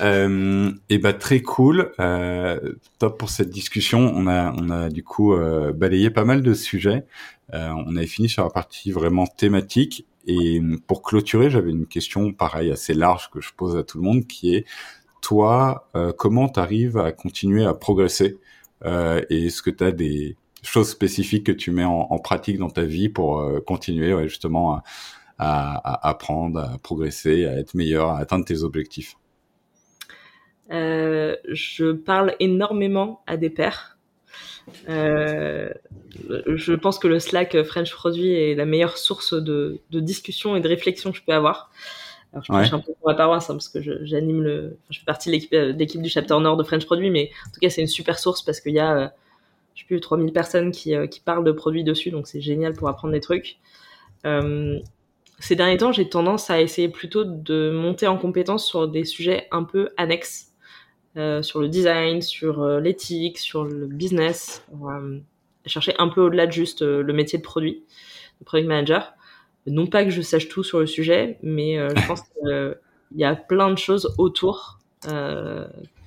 Euh, 0.00 0.72
et 0.88 0.98
bah 0.98 1.12
très 1.12 1.42
cool, 1.42 1.92
euh, 2.00 2.74
top 2.98 3.18
pour 3.18 3.30
cette 3.30 3.50
discussion. 3.50 4.12
On 4.14 4.26
a, 4.26 4.52
on 4.56 4.70
a 4.70 4.88
du 4.88 5.04
coup 5.04 5.34
euh, 5.34 5.72
balayé 5.72 6.10
pas 6.10 6.24
mal 6.24 6.42
de 6.42 6.54
sujets. 6.54 7.04
Euh, 7.54 7.68
on 7.86 7.96
avait 7.96 8.06
fini 8.06 8.28
sur 8.28 8.44
la 8.44 8.50
partie 8.50 8.90
vraiment 8.90 9.26
thématique. 9.26 10.06
Et 10.26 10.60
pour 10.86 11.02
clôturer, 11.02 11.50
j'avais 11.50 11.70
une 11.70 11.86
question 11.86 12.32
pareil 12.32 12.70
assez 12.70 12.94
large 12.94 13.30
que 13.30 13.40
je 13.40 13.52
pose 13.54 13.76
à 13.76 13.82
tout 13.82 13.98
le 13.98 14.04
monde, 14.04 14.26
qui 14.26 14.54
est 14.54 14.64
toi, 15.20 15.88
euh, 15.96 16.12
comment 16.16 16.48
tu 16.48 16.60
arrives 16.60 16.96
à 16.98 17.12
continuer 17.12 17.64
à 17.64 17.74
progresser 17.74 18.38
euh, 18.84 19.22
et 19.30 19.46
est-ce 19.46 19.62
que 19.62 19.70
tu 19.70 19.84
as 19.84 19.92
des 19.92 20.36
choses 20.62 20.88
spécifiques 20.88 21.46
que 21.46 21.52
tu 21.52 21.70
mets 21.70 21.84
en, 21.84 22.06
en 22.10 22.18
pratique 22.18 22.58
dans 22.58 22.70
ta 22.70 22.84
vie 22.84 23.08
pour 23.08 23.44
continuer 23.66 24.14
ouais, 24.14 24.28
justement 24.28 24.74
à, 24.74 24.82
à, 25.38 25.76
à 25.76 26.08
apprendre, 26.10 26.60
à 26.60 26.78
progresser, 26.78 27.46
à 27.46 27.58
être 27.58 27.74
meilleur, 27.74 28.10
à 28.10 28.18
atteindre 28.18 28.44
tes 28.44 28.62
objectifs? 28.62 29.16
Euh, 30.70 31.36
je 31.48 31.92
parle 31.92 32.34
énormément 32.40 33.22
à 33.26 33.36
des 33.36 33.50
pairs. 33.50 33.98
Euh, 34.88 35.70
je 36.46 36.72
pense 36.74 36.98
que 36.98 37.08
le 37.08 37.18
Slack 37.18 37.62
French 37.64 37.92
Produit 37.92 38.32
est 38.32 38.54
la 38.54 38.64
meilleure 38.64 38.96
source 38.96 39.34
de, 39.34 39.80
de 39.90 40.00
discussion 40.00 40.56
et 40.56 40.60
de 40.60 40.68
réflexion 40.68 41.10
que 41.10 41.18
je 41.18 41.22
peux 41.24 41.32
avoir. 41.32 41.70
Alors, 42.32 42.44
je 42.44 42.52
Ouais. 42.52 42.72
un 42.72 42.78
peu 42.78 42.92
pour 42.94 43.08
ma 43.08 43.14
paroisse 43.14 43.50
hein, 43.50 43.54
parce 43.54 43.68
que 43.68 43.82
je- 43.82 44.04
j'anime 44.04 44.42
le, 44.42 44.76
enfin, 44.78 44.88
je 44.90 44.98
fais 45.00 45.04
partie 45.04 45.28
de 45.28 45.34
l'équipe, 45.34 45.52
euh, 45.54 46.02
du 46.02 46.08
chapter 46.08 46.38
Nord 46.40 46.56
de 46.56 46.64
French 46.64 46.86
Produit, 46.86 47.10
mais 47.10 47.30
en 47.48 47.52
tout 47.52 47.60
cas, 47.60 47.68
c'est 47.70 47.82
une 47.82 47.88
super 47.88 48.18
source 48.18 48.42
parce 48.42 48.60
qu'il 48.60 48.72
y 48.72 48.78
a, 48.78 48.96
euh, 48.96 49.08
je 49.74 49.82
sais 49.82 49.86
plus, 49.86 50.00
3000 50.00 50.32
personnes 50.32 50.70
qui, 50.72 50.94
qui 51.10 51.20
parlent 51.20 51.44
de 51.44 51.52
produits 51.52 51.84
dessus, 51.84 52.10
donc 52.10 52.26
c'est 52.28 52.40
génial 52.40 52.72
pour 52.74 52.88
apprendre 52.88 53.12
des 53.12 53.20
trucs. 53.20 53.58
Ces 55.38 55.56
derniers 55.56 55.76
temps, 55.76 55.92
j'ai 55.92 56.08
tendance 56.08 56.50
à 56.50 56.60
essayer 56.60 56.88
plutôt 56.88 57.24
de 57.24 57.70
monter 57.70 58.06
en 58.06 58.16
compétence 58.16 58.64
sur 58.66 58.86
des 58.86 59.04
sujets 59.04 59.48
un 59.50 59.64
peu 59.64 59.88
annexes, 59.96 60.51
euh, 61.16 61.42
sur 61.42 61.60
le 61.60 61.68
design, 61.68 62.22
sur 62.22 62.62
euh, 62.62 62.80
l'éthique, 62.80 63.38
sur 63.38 63.64
le 63.64 63.86
business, 63.86 64.64
euh, 64.82 65.18
chercher 65.66 65.94
un 65.98 66.08
peu 66.08 66.22
au-delà 66.22 66.46
de 66.46 66.52
juste 66.52 66.82
le 66.82 67.12
métier 67.12 67.38
de 67.38 67.42
produit. 67.42 67.82
product 68.44 68.66
manager. 68.66 69.14
Non 69.66 69.86
pas 69.86 70.04
que 70.04 70.10
je 70.10 70.22
sache 70.22 70.48
tout 70.48 70.64
sur 70.64 70.80
le 70.80 70.86
sujet, 70.86 71.38
mais 71.42 71.76
je 71.76 72.06
pense 72.08 72.22
qu'il 72.22 72.76
y 73.14 73.24
a 73.24 73.36
plein 73.36 73.70
de 73.70 73.78
choses 73.78 74.14
autour 74.18 74.80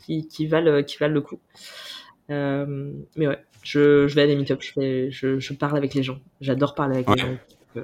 qui, 0.05 0.27
qui, 0.27 0.47
valent, 0.47 0.83
qui 0.83 0.97
valent 0.97 1.13
le 1.13 1.21
coup. 1.21 1.39
mais 2.27 3.27
ouais, 3.27 3.39
je, 3.63 4.07
je 4.07 4.15
vais 4.15 4.23
à 4.23 4.27
des 4.27 4.35
meet 4.35 4.53
je, 4.59 5.09
je, 5.09 5.39
je, 5.39 5.53
parle 5.53 5.77
avec 5.77 5.93
les 5.93 6.03
gens. 6.03 6.19
J'adore 6.41 6.75
parler 6.75 6.95
avec 6.95 7.09
les 7.09 7.21
gens. 7.21 7.37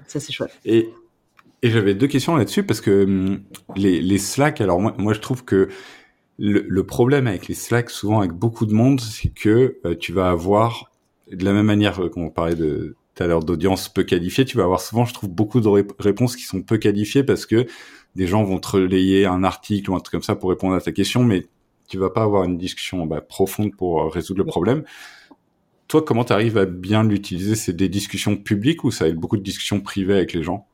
Ça, 0.07 0.19
c'est 0.19 0.34
chouette. 0.34 0.57
Et, 0.65 0.89
et 1.61 1.69
j'avais 1.69 1.93
deux 1.93 2.07
questions 2.07 2.35
là-dessus 2.35 2.64
parce 2.64 2.81
que 2.81 3.03
hum, 3.06 3.43
les, 3.76 4.02
les 4.02 4.18
Slack, 4.18 4.60
alors 4.60 4.81
moi, 4.81 4.93
moi 4.98 5.14
je 5.14 5.19
trouve 5.19 5.45
que 5.45 5.69
le, 6.41 6.65
le, 6.68 6.84
problème 6.84 7.27
avec 7.27 7.47
les 7.47 7.53
Slack, 7.53 7.91
souvent 7.91 8.19
avec 8.19 8.31
beaucoup 8.31 8.65
de 8.65 8.73
monde, 8.73 8.99
c'est 8.99 9.30
que 9.30 9.77
euh, 9.85 9.95
tu 9.95 10.11
vas 10.11 10.31
avoir, 10.31 10.91
de 11.31 11.45
la 11.45 11.53
même 11.53 11.68
manière 11.68 12.01
qu'on 12.09 12.31
parlait 12.31 12.55
de 12.55 12.95
tout 13.13 13.23
à 13.23 13.27
l'heure 13.27 13.43
d'audience 13.43 13.89
peu 13.89 14.03
qualifiée, 14.03 14.43
tu 14.43 14.57
vas 14.57 14.63
avoir 14.63 14.81
souvent, 14.81 15.05
je 15.05 15.13
trouve, 15.13 15.30
beaucoup 15.30 15.61
de 15.61 15.69
réponses 15.99 16.35
qui 16.35 16.43
sont 16.43 16.63
peu 16.63 16.77
qualifiées 16.77 17.23
parce 17.23 17.45
que 17.45 17.68
des 18.15 18.26
gens 18.26 18.43
vont 18.43 18.57
te 18.57 18.69
relayer 18.69 19.27
un 19.27 19.43
article 19.43 19.91
ou 19.91 19.95
un 19.95 19.99
truc 19.99 20.13
comme 20.13 20.23
ça 20.23 20.35
pour 20.35 20.49
répondre 20.49 20.73
à 20.73 20.81
ta 20.81 20.91
question, 20.91 21.23
mais 21.23 21.45
tu 21.88 21.99
vas 21.99 22.09
pas 22.09 22.23
avoir 22.23 22.45
une 22.45 22.57
discussion 22.57 23.05
bah, 23.05 23.22
profonde 23.22 23.76
pour 23.76 24.01
euh, 24.01 24.07
résoudre 24.07 24.39
le 24.39 24.45
problème. 24.45 24.84
Toi, 25.88 26.01
comment 26.01 26.23
tu 26.23 26.34
arrives 26.34 26.57
à 26.57 26.65
bien 26.65 27.03
l'utiliser? 27.03 27.55
C'est 27.55 27.73
des 27.73 27.89
discussions 27.89 28.35
publiques 28.35 28.84
ou 28.84 28.89
ça 28.89 29.05
a 29.05 29.11
beaucoup 29.11 29.38
de 29.38 29.43
discussions 29.43 29.80
privées 29.80 30.15
avec 30.15 30.34
les 30.34 30.41
gens? 30.41 30.65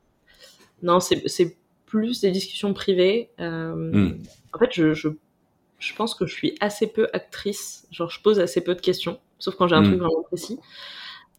Non, 0.82 1.00
c'est 1.00 1.56
plus 1.84 2.20
des 2.20 2.30
discussions 2.30 2.72
privées. 2.72 3.28
Euh, 3.40 3.74
hmm. 3.74 4.18
En 4.54 4.58
fait, 4.58 4.70
je, 4.72 4.94
je, 4.94 5.08
je, 5.78 5.94
pense 5.94 6.14
que 6.14 6.26
je 6.26 6.34
suis 6.34 6.56
assez 6.60 6.86
peu 6.86 7.08
actrice. 7.12 7.86
Genre, 7.90 8.10
je 8.10 8.20
pose 8.20 8.40
assez 8.40 8.62
peu 8.62 8.74
de 8.74 8.80
questions, 8.80 9.18
sauf 9.38 9.54
quand 9.56 9.68
j'ai 9.68 9.76
un 9.76 9.82
hmm. 9.82 9.88
truc 9.88 9.98
vraiment 9.98 10.22
précis. 10.22 10.58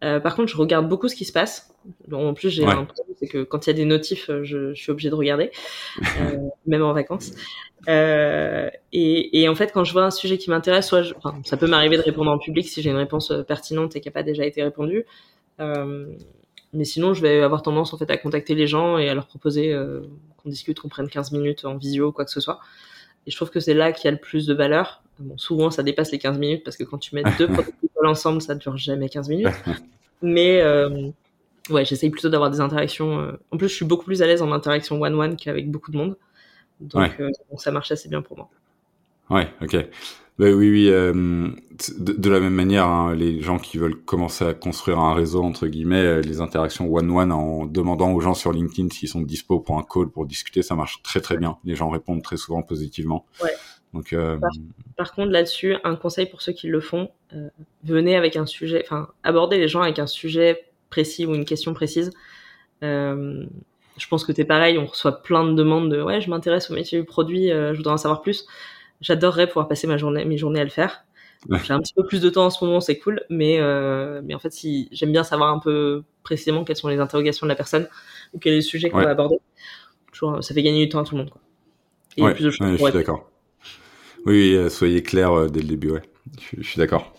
Euh, 0.02 0.20
par 0.22 0.36
contre, 0.36 0.50
je 0.50 0.56
regarde 0.56 0.88
beaucoup 0.88 1.10
ce 1.10 1.16
qui 1.16 1.26
se 1.26 1.34
passe. 1.34 1.74
en 2.12 2.34
plus, 2.34 2.50
j'ai 2.50 2.64
un 2.64 2.86
problème, 2.86 3.16
c'est 3.20 3.28
que 3.28 3.44
quand 3.44 3.68
il 3.68 3.70
y 3.70 3.74
a 3.74 3.76
des 3.76 3.86
notifs, 3.86 4.30
euh, 4.30 4.46
je, 4.46 4.74
je 4.74 4.82
suis 4.82 4.92
obligée 4.92 5.10
de 5.10 5.16
regarder, 5.16 5.52
euh, 6.22 6.38
même 6.66 6.84
en 6.84 6.94
vacances. 6.94 7.34
Euh, 7.88 8.70
et, 8.92 9.42
et, 9.42 9.50
en 9.50 9.56
fait, 9.56 9.72
quand 9.72 9.84
je 9.84 9.94
vois 9.94 10.04
un 10.04 10.12
sujet 10.12 10.38
qui 10.38 10.50
m'intéresse, 10.50 10.88
soit 10.88 11.04
je, 11.04 11.14
enfin, 11.16 11.40
ça 11.46 11.58
peut 11.58 11.68
m'arriver 11.68 11.98
de 11.98 12.02
répondre 12.02 12.32
en 12.32 12.38
public 12.38 12.68
si 12.68 12.82
j'ai 12.82 12.90
une 12.90 12.98
réponse 12.98 13.32
euh, 13.32 13.44
pertinente 13.44 13.96
et 13.96 14.02
qui 14.02 14.08
n'a 14.08 14.12
pas 14.12 14.24
déjà 14.24 14.46
été 14.46 14.62
répondue. 14.64 15.06
Euh, 15.60 16.08
mais 16.74 16.84
sinon, 16.86 17.14
je 17.14 17.22
vais 17.22 17.42
avoir 17.42 17.62
tendance 17.62 17.94
en 17.94 17.98
fait 17.98 18.10
à 18.12 18.18
contacter 18.18 18.54
les 18.54 18.68
gens 18.68 18.98
et 18.98 19.10
à 19.10 19.14
leur 19.14 19.26
proposer 19.26 19.76
qu'on 20.38 20.50
discute, 20.50 20.80
qu'on 20.80 20.88
prenne 20.88 21.10
15 21.10 21.32
minutes 21.32 21.66
en 21.66 21.76
visio 21.78 22.10
ou 22.10 22.12
quoi 22.12 22.26
que 22.26 22.32
ce 22.32 22.40
soit. 22.40 22.60
Et 23.28 23.32
je 23.32 23.36
trouve 23.36 23.50
que 23.50 23.60
c'est 23.60 23.74
là 23.74 23.92
qu'il 23.92 24.06
y 24.06 24.08
a 24.08 24.12
le 24.12 24.18
plus 24.18 24.46
de 24.46 24.54
valeur. 24.54 25.04
Bon, 25.20 25.38
souvent, 25.38 25.70
ça 25.70 25.84
dépasse 25.84 26.12
les 26.12 26.20
15 26.20 26.38
minutes 26.38 26.64
parce 26.64 26.78
que 26.78 26.84
quand 26.84 26.98
tu 26.98 27.16
mets 27.16 27.24
deux 27.38 27.48
prototypes 27.54 27.92
ensemble, 28.04 28.42
ça 28.42 28.56
dure 28.56 28.78
jamais 28.78 29.10
15 29.10 29.30
minutes. 29.30 29.48
Mais 30.22 30.62
euh, 30.62 31.10
ouais, 31.70 31.86
j'essaye 31.86 32.10
plutôt 32.10 32.30
d'avoir 32.30 32.50
des 32.50 32.60
interactions. 32.60 33.20
Euh, 33.20 33.32
en 33.52 33.58
plus, 33.58 33.70
je 33.70 33.76
suis 33.76 33.86
beaucoup 33.86 34.06
plus 34.06 34.22
à 34.22 34.28
l'aise 34.28 34.42
en 34.42 34.52
interaction 34.52 35.02
one-one 35.02 35.38
qu'avec 35.38 35.70
beaucoup 35.70 35.92
de 35.92 35.98
monde. 35.98 36.18
Donc, 36.80 37.20
euh, 37.20 37.30
ça 37.58 37.72
marche 37.72 37.92
assez 37.92 38.10
bien 38.10 38.22
pour 38.22 38.38
moi. 38.38 38.50
Ouais, 39.30 39.48
ok. 39.62 39.78
Bah, 40.40 40.46
oui, 40.52 40.70
oui. 40.70 40.90
Euh, 40.90 41.50
de, 41.98 42.30
la 42.30 42.40
même 42.40 42.54
manière, 42.54 42.86
hein, 42.86 43.14
les 43.14 43.42
gens 43.42 43.60
qui 43.60 43.78
veulent 43.78 43.98
commencer 43.98 44.46
à 44.46 44.54
construire 44.54 44.98
un 45.00 45.14
réseau 45.14 45.44
entre 45.44 45.68
guillemets, 45.68 46.02
euh, 46.02 46.22
les 46.22 46.40
interactions 46.40 46.92
one-one 46.94 47.34
en 47.34 47.66
demandant 47.66 48.14
aux 48.14 48.22
gens 48.22 48.34
sur 48.34 48.54
LinkedIn 48.54 48.88
s'ils 48.90 49.10
sont 49.10 49.22
dispo 49.22 49.60
pour 49.60 49.78
un 49.78 49.84
call 49.84 50.10
pour 50.10 50.26
discuter, 50.26 50.62
ça 50.62 50.76
marche 50.76 51.04
très 51.04 51.20
très 51.20 51.36
bien. 51.36 51.58
Les 51.66 51.76
gens 51.76 51.90
répondent 51.90 52.24
très 52.24 52.38
souvent 52.38 52.62
positivement. 52.62 53.26
Ouais. 53.44 53.52
Donc, 53.94 54.14
euh... 54.14 54.38
par, 54.38 54.52
par, 54.96 55.14
contre, 55.14 55.32
là-dessus, 55.32 55.76
un 55.84 55.96
conseil 55.98 56.26
pour 56.26 56.42
ceux 56.42 56.54
qui 56.54 56.68
le 56.68 56.80
font 56.80 57.10
euh, 57.34 57.50
venez 57.84 58.16
avec 58.16 58.38
un 58.38 58.46
sujet, 58.46 58.82
enfin, 58.86 59.10
abordez 59.24 59.58
les 59.58 59.68
gens 59.68 59.82
avec 59.82 60.00
un 60.00 60.08
sujet 60.08 60.64
précis 60.90 61.26
ou 61.26 61.36
une 61.36 61.46
question 61.46 61.74
précise. 61.74 62.12
Je 62.82 64.08
pense 64.10 64.24
que 64.24 64.32
t'es 64.32 64.46
pareil, 64.46 64.78
on 64.78 64.86
reçoit 64.86 65.22
plein 65.22 65.44
de 65.44 65.54
demandes 65.54 65.92
de 65.92 66.02
ouais, 66.02 66.22
je 66.22 66.30
m'intéresse 66.30 66.72
au 66.72 66.76
métier 66.76 66.98
du 66.98 67.06
produit, 67.06 67.50
je 67.50 67.76
voudrais 67.76 67.94
en 67.94 67.98
savoir 67.98 68.22
plus 68.22 68.46
j'adorerais 69.02 69.48
pouvoir 69.48 69.68
passer 69.68 69.88
ma 69.88 69.98
journée, 69.98 70.26
mes 70.26 70.38
journées 70.38 70.62
à 70.62 70.64
le 70.64 70.70
faire. 70.70 71.06
J'ai 71.64 71.72
un 71.72 71.80
petit 71.80 71.94
peu 71.94 72.06
plus 72.06 72.22
de 72.22 72.30
temps 72.30 72.46
en 72.46 72.50
ce 72.50 72.64
moment, 72.66 72.82
c'est 72.82 72.98
cool, 72.98 73.22
mais 73.30 73.60
euh, 73.60 74.22
mais 74.26 74.36
en 74.36 74.40
fait, 74.40 74.52
si 74.52 74.90
j'aime 74.92 75.14
bien 75.14 75.24
savoir 75.24 75.54
un 75.54 75.60
peu 75.60 76.04
précisément 76.22 76.66
quelles 76.66 76.76
sont 76.76 76.90
les 76.90 77.00
interrogations 77.00 77.46
de 77.46 77.50
la 77.50 77.56
personne 77.56 77.88
ou 78.34 78.40
quel 78.40 78.54
est 78.54 78.58
le 78.58 78.62
sujet 78.62 78.90
qu'on 78.90 79.02
va 79.02 79.10
aborder. 79.10 79.38
Toujours, 80.12 80.44
ça 80.44 80.54
fait 80.54 80.64
gagner 80.64 80.86
du 80.86 80.90
temps 80.90 81.00
à 81.00 81.06
tout 81.06 81.16
le 81.16 81.20
monde. 81.20 81.30
Quoi. 81.30 81.42
Et 82.18 82.24
ouais, 82.24 82.34
plus 82.34 82.44
de 82.44 82.52
choses 82.52 82.68
je 82.72 82.76
suis 82.76 82.92
d'accord. 82.92 83.30
Oui, 84.26 84.54
euh, 84.54 84.70
soyez 84.70 85.02
clair 85.02 85.32
euh, 85.32 85.48
dès 85.48 85.62
le 85.62 85.68
début, 85.68 85.92
ouais. 85.92 86.02
Je, 86.58 86.62
suis 86.62 86.78
d'accord. 86.78 87.14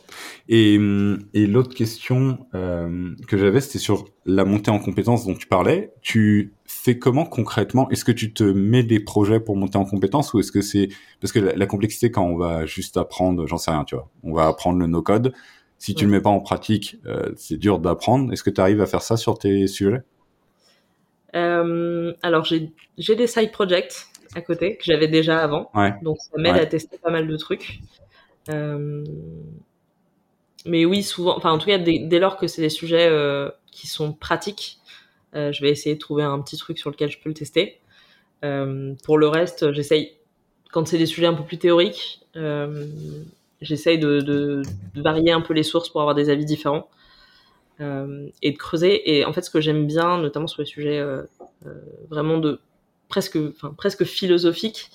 Et, 0.49 0.77
hum, 0.79 1.19
et 1.35 1.47
l'autre 1.47 1.75
question 1.75 2.47
euh, 2.55 3.15
que 3.29 3.37
j'avais, 3.37 3.61
c'était 3.61 3.79
sur 3.79 4.07
la 4.27 4.45
montée 4.45 4.71
en 4.71 4.79
compétences 4.79 5.27
dont 5.27 5.35
tu 5.35 5.47
parlais. 5.47 5.93
Tu 6.03 6.53
fais 6.65 6.99
comment 6.99 7.25
concrètement? 7.25 7.89
Est-ce 7.91 8.05
que 8.05 8.13
tu 8.13 8.33
te 8.33 8.45
mets 8.45 8.83
des 8.83 9.01
projets 9.01 9.41
pour 9.41 9.57
monter 9.57 9.79
en 9.79 9.85
compétences 9.85 10.33
ou 10.35 10.41
est-ce 10.41 10.53
que 10.53 10.61
c'est 10.61 10.89
parce 11.21 11.33
que 11.33 11.39
la, 11.39 11.67
complexité 11.67 12.11
quand 12.11 12.25
on 12.25 12.37
va 12.37 12.67
juste 12.67 12.97
apprendre, 12.97 13.47
j'en 13.47 13.59
sais 13.59 13.71
rien, 13.71 13.85
tu 13.85 13.95
vois, 13.95 14.09
on 14.23 14.33
va 14.33 14.47
apprendre 14.47 14.79
le 14.79 14.87
no-code. 14.87 15.33
Si 15.79 15.95
tu 15.95 16.05
le 16.05 16.11
mets 16.11 16.21
pas 16.21 16.31
en 16.31 16.41
pratique, 16.41 16.99
euh, 17.07 17.31
c'est 17.37 17.57
dur 17.57 17.79
d'apprendre. 17.79 18.33
Est-ce 18.33 18.43
que 18.43 18.51
tu 18.51 18.61
arrives 18.61 18.83
à 18.83 18.87
faire 18.87 19.03
ça 19.03 19.17
sur 19.17 19.39
tes 19.39 19.67
sujets? 19.67 20.03
Euh, 21.35 22.13
Alors 22.23 22.45
j'ai 22.45 22.71
des 23.15 23.27
side 23.27 23.53
projects 23.53 24.07
à 24.35 24.41
côté 24.41 24.77
que 24.77 24.85
j'avais 24.85 25.09
déjà 25.09 25.43
avant, 25.43 25.71
ouais. 25.75 25.93
donc 26.03 26.19
ça 26.21 26.39
m'aide 26.39 26.57
à 26.57 26.67
tester 26.67 26.99
pas 26.99 27.11
mal 27.11 27.27
de 27.27 27.37
trucs. 27.37 27.81
Euh, 28.49 29.05
mais 30.67 30.85
oui, 30.85 31.03
souvent, 31.03 31.37
enfin 31.37 31.51
en 31.51 31.59
tout 31.59 31.67
cas 31.67 31.79
dès, 31.79 32.19
lors 32.19 32.37
que 32.37 32.47
c'est 32.47 32.63
des 32.63 32.69
sujets 32.69 33.09
euh, 33.09 33.51
qui 33.71 33.87
sont 33.87 34.13
pratiques, 34.13 34.79
euh, 35.35 35.53
je 35.53 35.63
vais 35.63 35.71
essayer 35.71 35.95
de 35.95 36.01
trouver 36.01 36.23
un 36.23 36.39
petit 36.41 36.57
truc 36.57 36.79
sur 36.79 36.91
lequel 36.91 37.11
je 37.11 37.19
peux 37.19 37.29
le 37.29 37.35
tester. 37.35 37.79
Euh, 38.45 38.95
pour 39.05 39.19
le 39.19 39.29
reste, 39.29 39.73
j'essaye, 39.73 40.13
quand 40.73 40.87
c'est 40.87 40.99
des 40.99 41.07
sujets 41.07 41.27
un 41.27 41.35
peu 41.35 41.45
plus 41.45 41.59
théoriques, 41.59 42.21
j'essaye 43.61 43.99
de, 43.99 44.63
varier 44.95 45.33
un 45.33 45.41
peu 45.41 45.55
les 45.55 45.63
sources 45.63 45.89
pour 45.89 46.01
avoir 46.01 46.15
des 46.15 46.31
avis 46.31 46.45
différents 46.45 46.89
et 47.81 48.53
de 48.53 48.59
creuser. 48.59 49.17
Et 49.17 49.25
en 49.25 49.33
fait, 49.33 49.43
ce 49.43 49.51
que 49.51 49.61
j'aime 49.61 49.87
bien, 49.87 50.19
notamment 50.19 50.47
sur 50.47 50.61
les 50.61 50.67
sujets 50.67 51.03
vraiment 52.09 52.39
de 52.39 52.61
presque, 53.09 53.37
enfin 53.37 53.75
presque 53.77 54.05
philosophiques 54.05 54.91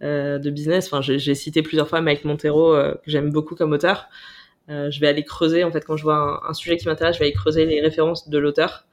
de 0.00 0.50
business. 0.50 0.92
Enfin, 0.92 1.00
j'ai 1.02 1.34
cité 1.34 1.62
plusieurs 1.62 1.88
fois 1.88 2.00
Mike 2.00 2.24
Montero 2.24 2.74
que 2.74 3.10
j'aime 3.10 3.30
beaucoup 3.30 3.54
comme 3.54 3.72
auteur. 3.72 4.08
Je 4.68 5.00
vais 5.00 5.08
aller 5.08 5.24
creuser 5.24 5.64
en 5.64 5.70
fait 5.70 5.84
quand 5.84 5.96
je 5.96 6.02
vois 6.02 6.16
un, 6.16 6.50
un 6.50 6.54
sujet 6.54 6.76
qui 6.76 6.86
m'intéresse, 6.86 7.16
je 7.16 7.20
vais 7.20 7.26
aller 7.26 7.34
creuser 7.34 7.64
les 7.64 7.80
références 7.80 8.28
de 8.28 8.38
l'auteur 8.38 8.86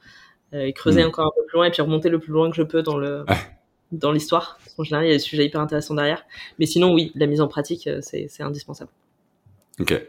euh, 0.53 0.65
et 0.65 0.73
creuser 0.73 1.03
mm. 1.03 1.07
encore 1.07 1.25
un 1.27 1.31
peu 1.35 1.45
plus 1.45 1.55
loin 1.57 1.65
et 1.65 1.71
puis 1.71 1.81
remonter 1.81 2.09
le 2.09 2.19
plus 2.19 2.31
loin 2.31 2.49
que 2.49 2.55
je 2.55 2.63
peux 2.63 2.83
dans 2.83 2.97
le 2.97 3.25
dans 3.91 4.11
l'histoire. 4.11 4.59
En 4.77 4.83
général, 4.83 5.05
il 5.05 5.09
y 5.09 5.11
a 5.11 5.15
des 5.15 5.19
sujets 5.19 5.45
hyper 5.45 5.61
intéressants 5.61 5.95
derrière. 5.95 6.23
Mais 6.59 6.65
sinon, 6.65 6.93
oui, 6.93 7.11
la 7.15 7.27
mise 7.27 7.41
en 7.41 7.47
pratique, 7.47 7.87
euh, 7.87 7.99
c'est 8.01 8.41
indispensable. 8.41 8.91
Ok. 9.79 10.01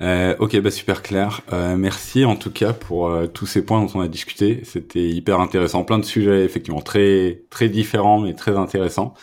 Euh, 0.00 0.34
ok, 0.38 0.58
bah 0.60 0.70
super 0.70 1.02
clair. 1.02 1.42
Euh, 1.52 1.76
merci 1.76 2.24
en 2.24 2.36
tout 2.36 2.50
cas 2.50 2.72
pour 2.72 3.08
euh, 3.08 3.26
tous 3.26 3.46
ces 3.46 3.64
points 3.64 3.84
dont 3.84 3.90
on 3.94 4.00
a 4.00 4.08
discuté. 4.08 4.62
C'était 4.64 5.08
hyper 5.08 5.40
intéressant, 5.40 5.84
plein 5.84 5.98
de 5.98 6.04
sujets 6.04 6.44
effectivement 6.44 6.80
très 6.80 7.42
très 7.50 7.68
différents 7.68 8.20
mais 8.20 8.34
très 8.34 8.56
intéressants. 8.56 9.14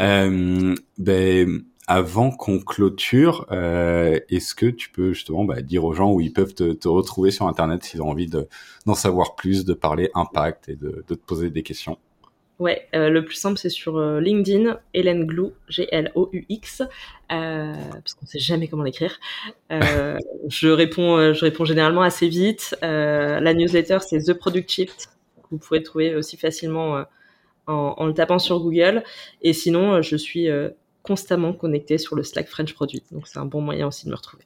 Euh, 0.00 0.74
ben 0.96 1.62
avant 1.88 2.30
qu'on 2.30 2.60
clôture, 2.60 3.46
euh, 3.50 4.20
est-ce 4.28 4.54
que 4.54 4.66
tu 4.66 4.90
peux 4.90 5.14
justement 5.14 5.44
bah, 5.44 5.62
dire 5.62 5.84
aux 5.84 5.94
gens 5.94 6.12
où 6.12 6.20
ils 6.20 6.32
peuvent 6.32 6.54
te, 6.54 6.86
retrouver 6.86 7.30
sur 7.30 7.48
Internet 7.48 7.82
s'ils 7.82 8.02
ont 8.02 8.10
envie 8.10 8.28
d'en 8.28 8.94
savoir 8.94 9.34
plus, 9.34 9.64
de 9.64 9.72
parler 9.72 10.10
impact 10.14 10.68
et 10.68 10.76
de, 10.76 11.02
te 11.08 11.14
poser 11.14 11.48
des 11.48 11.62
questions? 11.62 11.96
Ouais, 12.58 12.88
euh, 12.94 13.08
le 13.08 13.24
plus 13.24 13.36
simple 13.36 13.56
c'est 13.56 13.70
sur 13.70 13.96
euh, 13.96 14.20
LinkedIn, 14.20 14.78
Hélène 14.92 15.24
Glou, 15.24 15.54
G-L-O-U-X, 15.68 16.82
parce 17.28 18.14
qu'on 18.14 18.26
sait 18.26 18.38
jamais 18.38 18.68
comment 18.68 18.82
l'écrire. 18.82 19.18
Je 19.70 20.68
réponds, 20.68 21.32
je 21.32 21.40
réponds 21.40 21.64
généralement 21.64 22.02
assez 22.02 22.28
vite. 22.28 22.76
la 22.82 23.54
newsletter 23.54 23.98
c'est 24.06 24.18
The 24.24 24.34
Product 24.34 24.70
Shift, 24.70 25.08
vous 25.50 25.56
pouvez 25.56 25.82
trouver 25.82 26.14
aussi 26.16 26.36
facilement 26.36 27.04
en, 27.66 27.94
en, 27.96 28.06
le 28.06 28.12
tapant 28.12 28.38
sur 28.38 28.60
Google. 28.60 29.04
Et 29.40 29.54
sinon, 29.54 30.02
je 30.02 30.16
suis 30.16 30.48
constamment 31.08 31.54
connecté 31.54 31.98
sur 31.98 32.14
le 32.14 32.22
Slack 32.22 32.48
French 32.48 32.74
Produit. 32.74 33.02
Donc 33.10 33.26
c'est 33.26 33.38
un 33.38 33.46
bon 33.46 33.62
moyen 33.62 33.88
aussi 33.88 34.04
de 34.04 34.10
me 34.10 34.16
retrouver. 34.16 34.44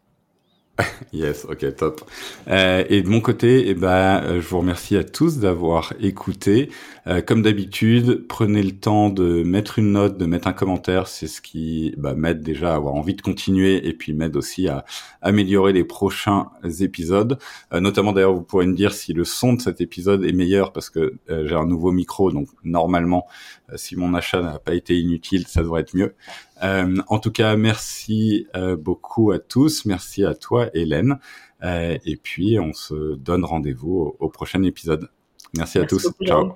yes, 1.13 1.45
ok, 1.45 1.77
top. 1.77 2.01
Euh, 2.49 2.85
et 2.89 3.03
de 3.03 3.09
mon 3.09 3.21
côté, 3.21 3.69
eh 3.69 3.75
ben, 3.75 4.23
euh, 4.23 4.41
je 4.41 4.49
vous 4.49 4.59
remercie 4.59 4.97
à 4.97 5.05
tous 5.05 5.39
d'avoir 5.39 5.93
écouté. 6.01 6.71
Euh, 7.07 7.21
comme 7.21 7.43
d'habitude, 7.43 8.27
prenez 8.27 8.63
le 8.63 8.73
temps 8.73 9.11
de 9.11 9.43
mettre 9.43 9.79
une 9.79 9.93
note, 9.93 10.17
de 10.17 10.25
mettre 10.25 10.49
un 10.49 10.55
commentaire. 10.55 11.09
C'est 11.09 11.27
ce 11.27 11.43
qui 11.43 11.95
bah, 11.99 12.15
m'aide 12.15 12.43
déjà 12.43 12.73
à 12.73 12.77
avoir 12.77 12.95
envie 12.95 13.15
de 13.15 13.21
continuer 13.21 13.87
et 13.87 13.93
puis 13.93 14.15
m'aide 14.15 14.37
aussi 14.37 14.69
à 14.69 14.85
améliorer 15.21 15.75
les 15.75 15.85
prochains 15.85 16.51
épisodes. 16.81 17.39
Notamment 17.73 18.13
d'ailleurs, 18.13 18.33
vous 18.33 18.43
pourrez 18.43 18.67
me 18.67 18.75
dire 18.75 18.93
si 18.93 19.13
le 19.13 19.25
son 19.25 19.55
de 19.55 19.61
cet 19.61 19.81
épisode 19.81 20.25
est 20.25 20.33
meilleur 20.33 20.73
parce 20.73 20.91
que 20.91 21.15
j'ai 21.29 21.55
un 21.55 21.67
nouveau 21.67 21.91
micro, 21.91 22.31
donc 22.31 22.49
normalement, 22.63 23.27
si 23.75 23.97
mon 23.97 24.15
achat 24.15 24.41
n'a 24.41 24.59
pas 24.59 24.75
été 24.75 24.99
inutile, 24.99 25.47
ça 25.49 25.63
devrait 25.63 25.83
être 25.83 25.95
mieux. 25.95 26.15
Euh, 26.63 26.97
en 27.09 27.19
tout 27.19 27.33
cas, 27.33 27.57
merci 27.57 28.47
euh, 28.55 28.77
beaucoup 28.77 29.33
à 29.33 29.39
tous. 29.39 29.85
Merci 29.85 30.25
à 30.25 30.35
toi, 30.35 30.69
Hélène. 30.75 31.19
Euh, 31.63 31.99
et 32.05 32.17
puis, 32.17 32.59
on 32.59 32.73
se 32.73 33.15
donne 33.17 33.45
rendez-vous 33.45 34.17
au, 34.19 34.27
au 34.27 34.29
prochain 34.29 34.63
épisode. 34.63 35.09
Merci, 35.57 35.79
à 35.79 35.85
tous. 35.85 36.09
Ciao. 36.25 36.53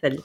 Salut. 0.00 0.20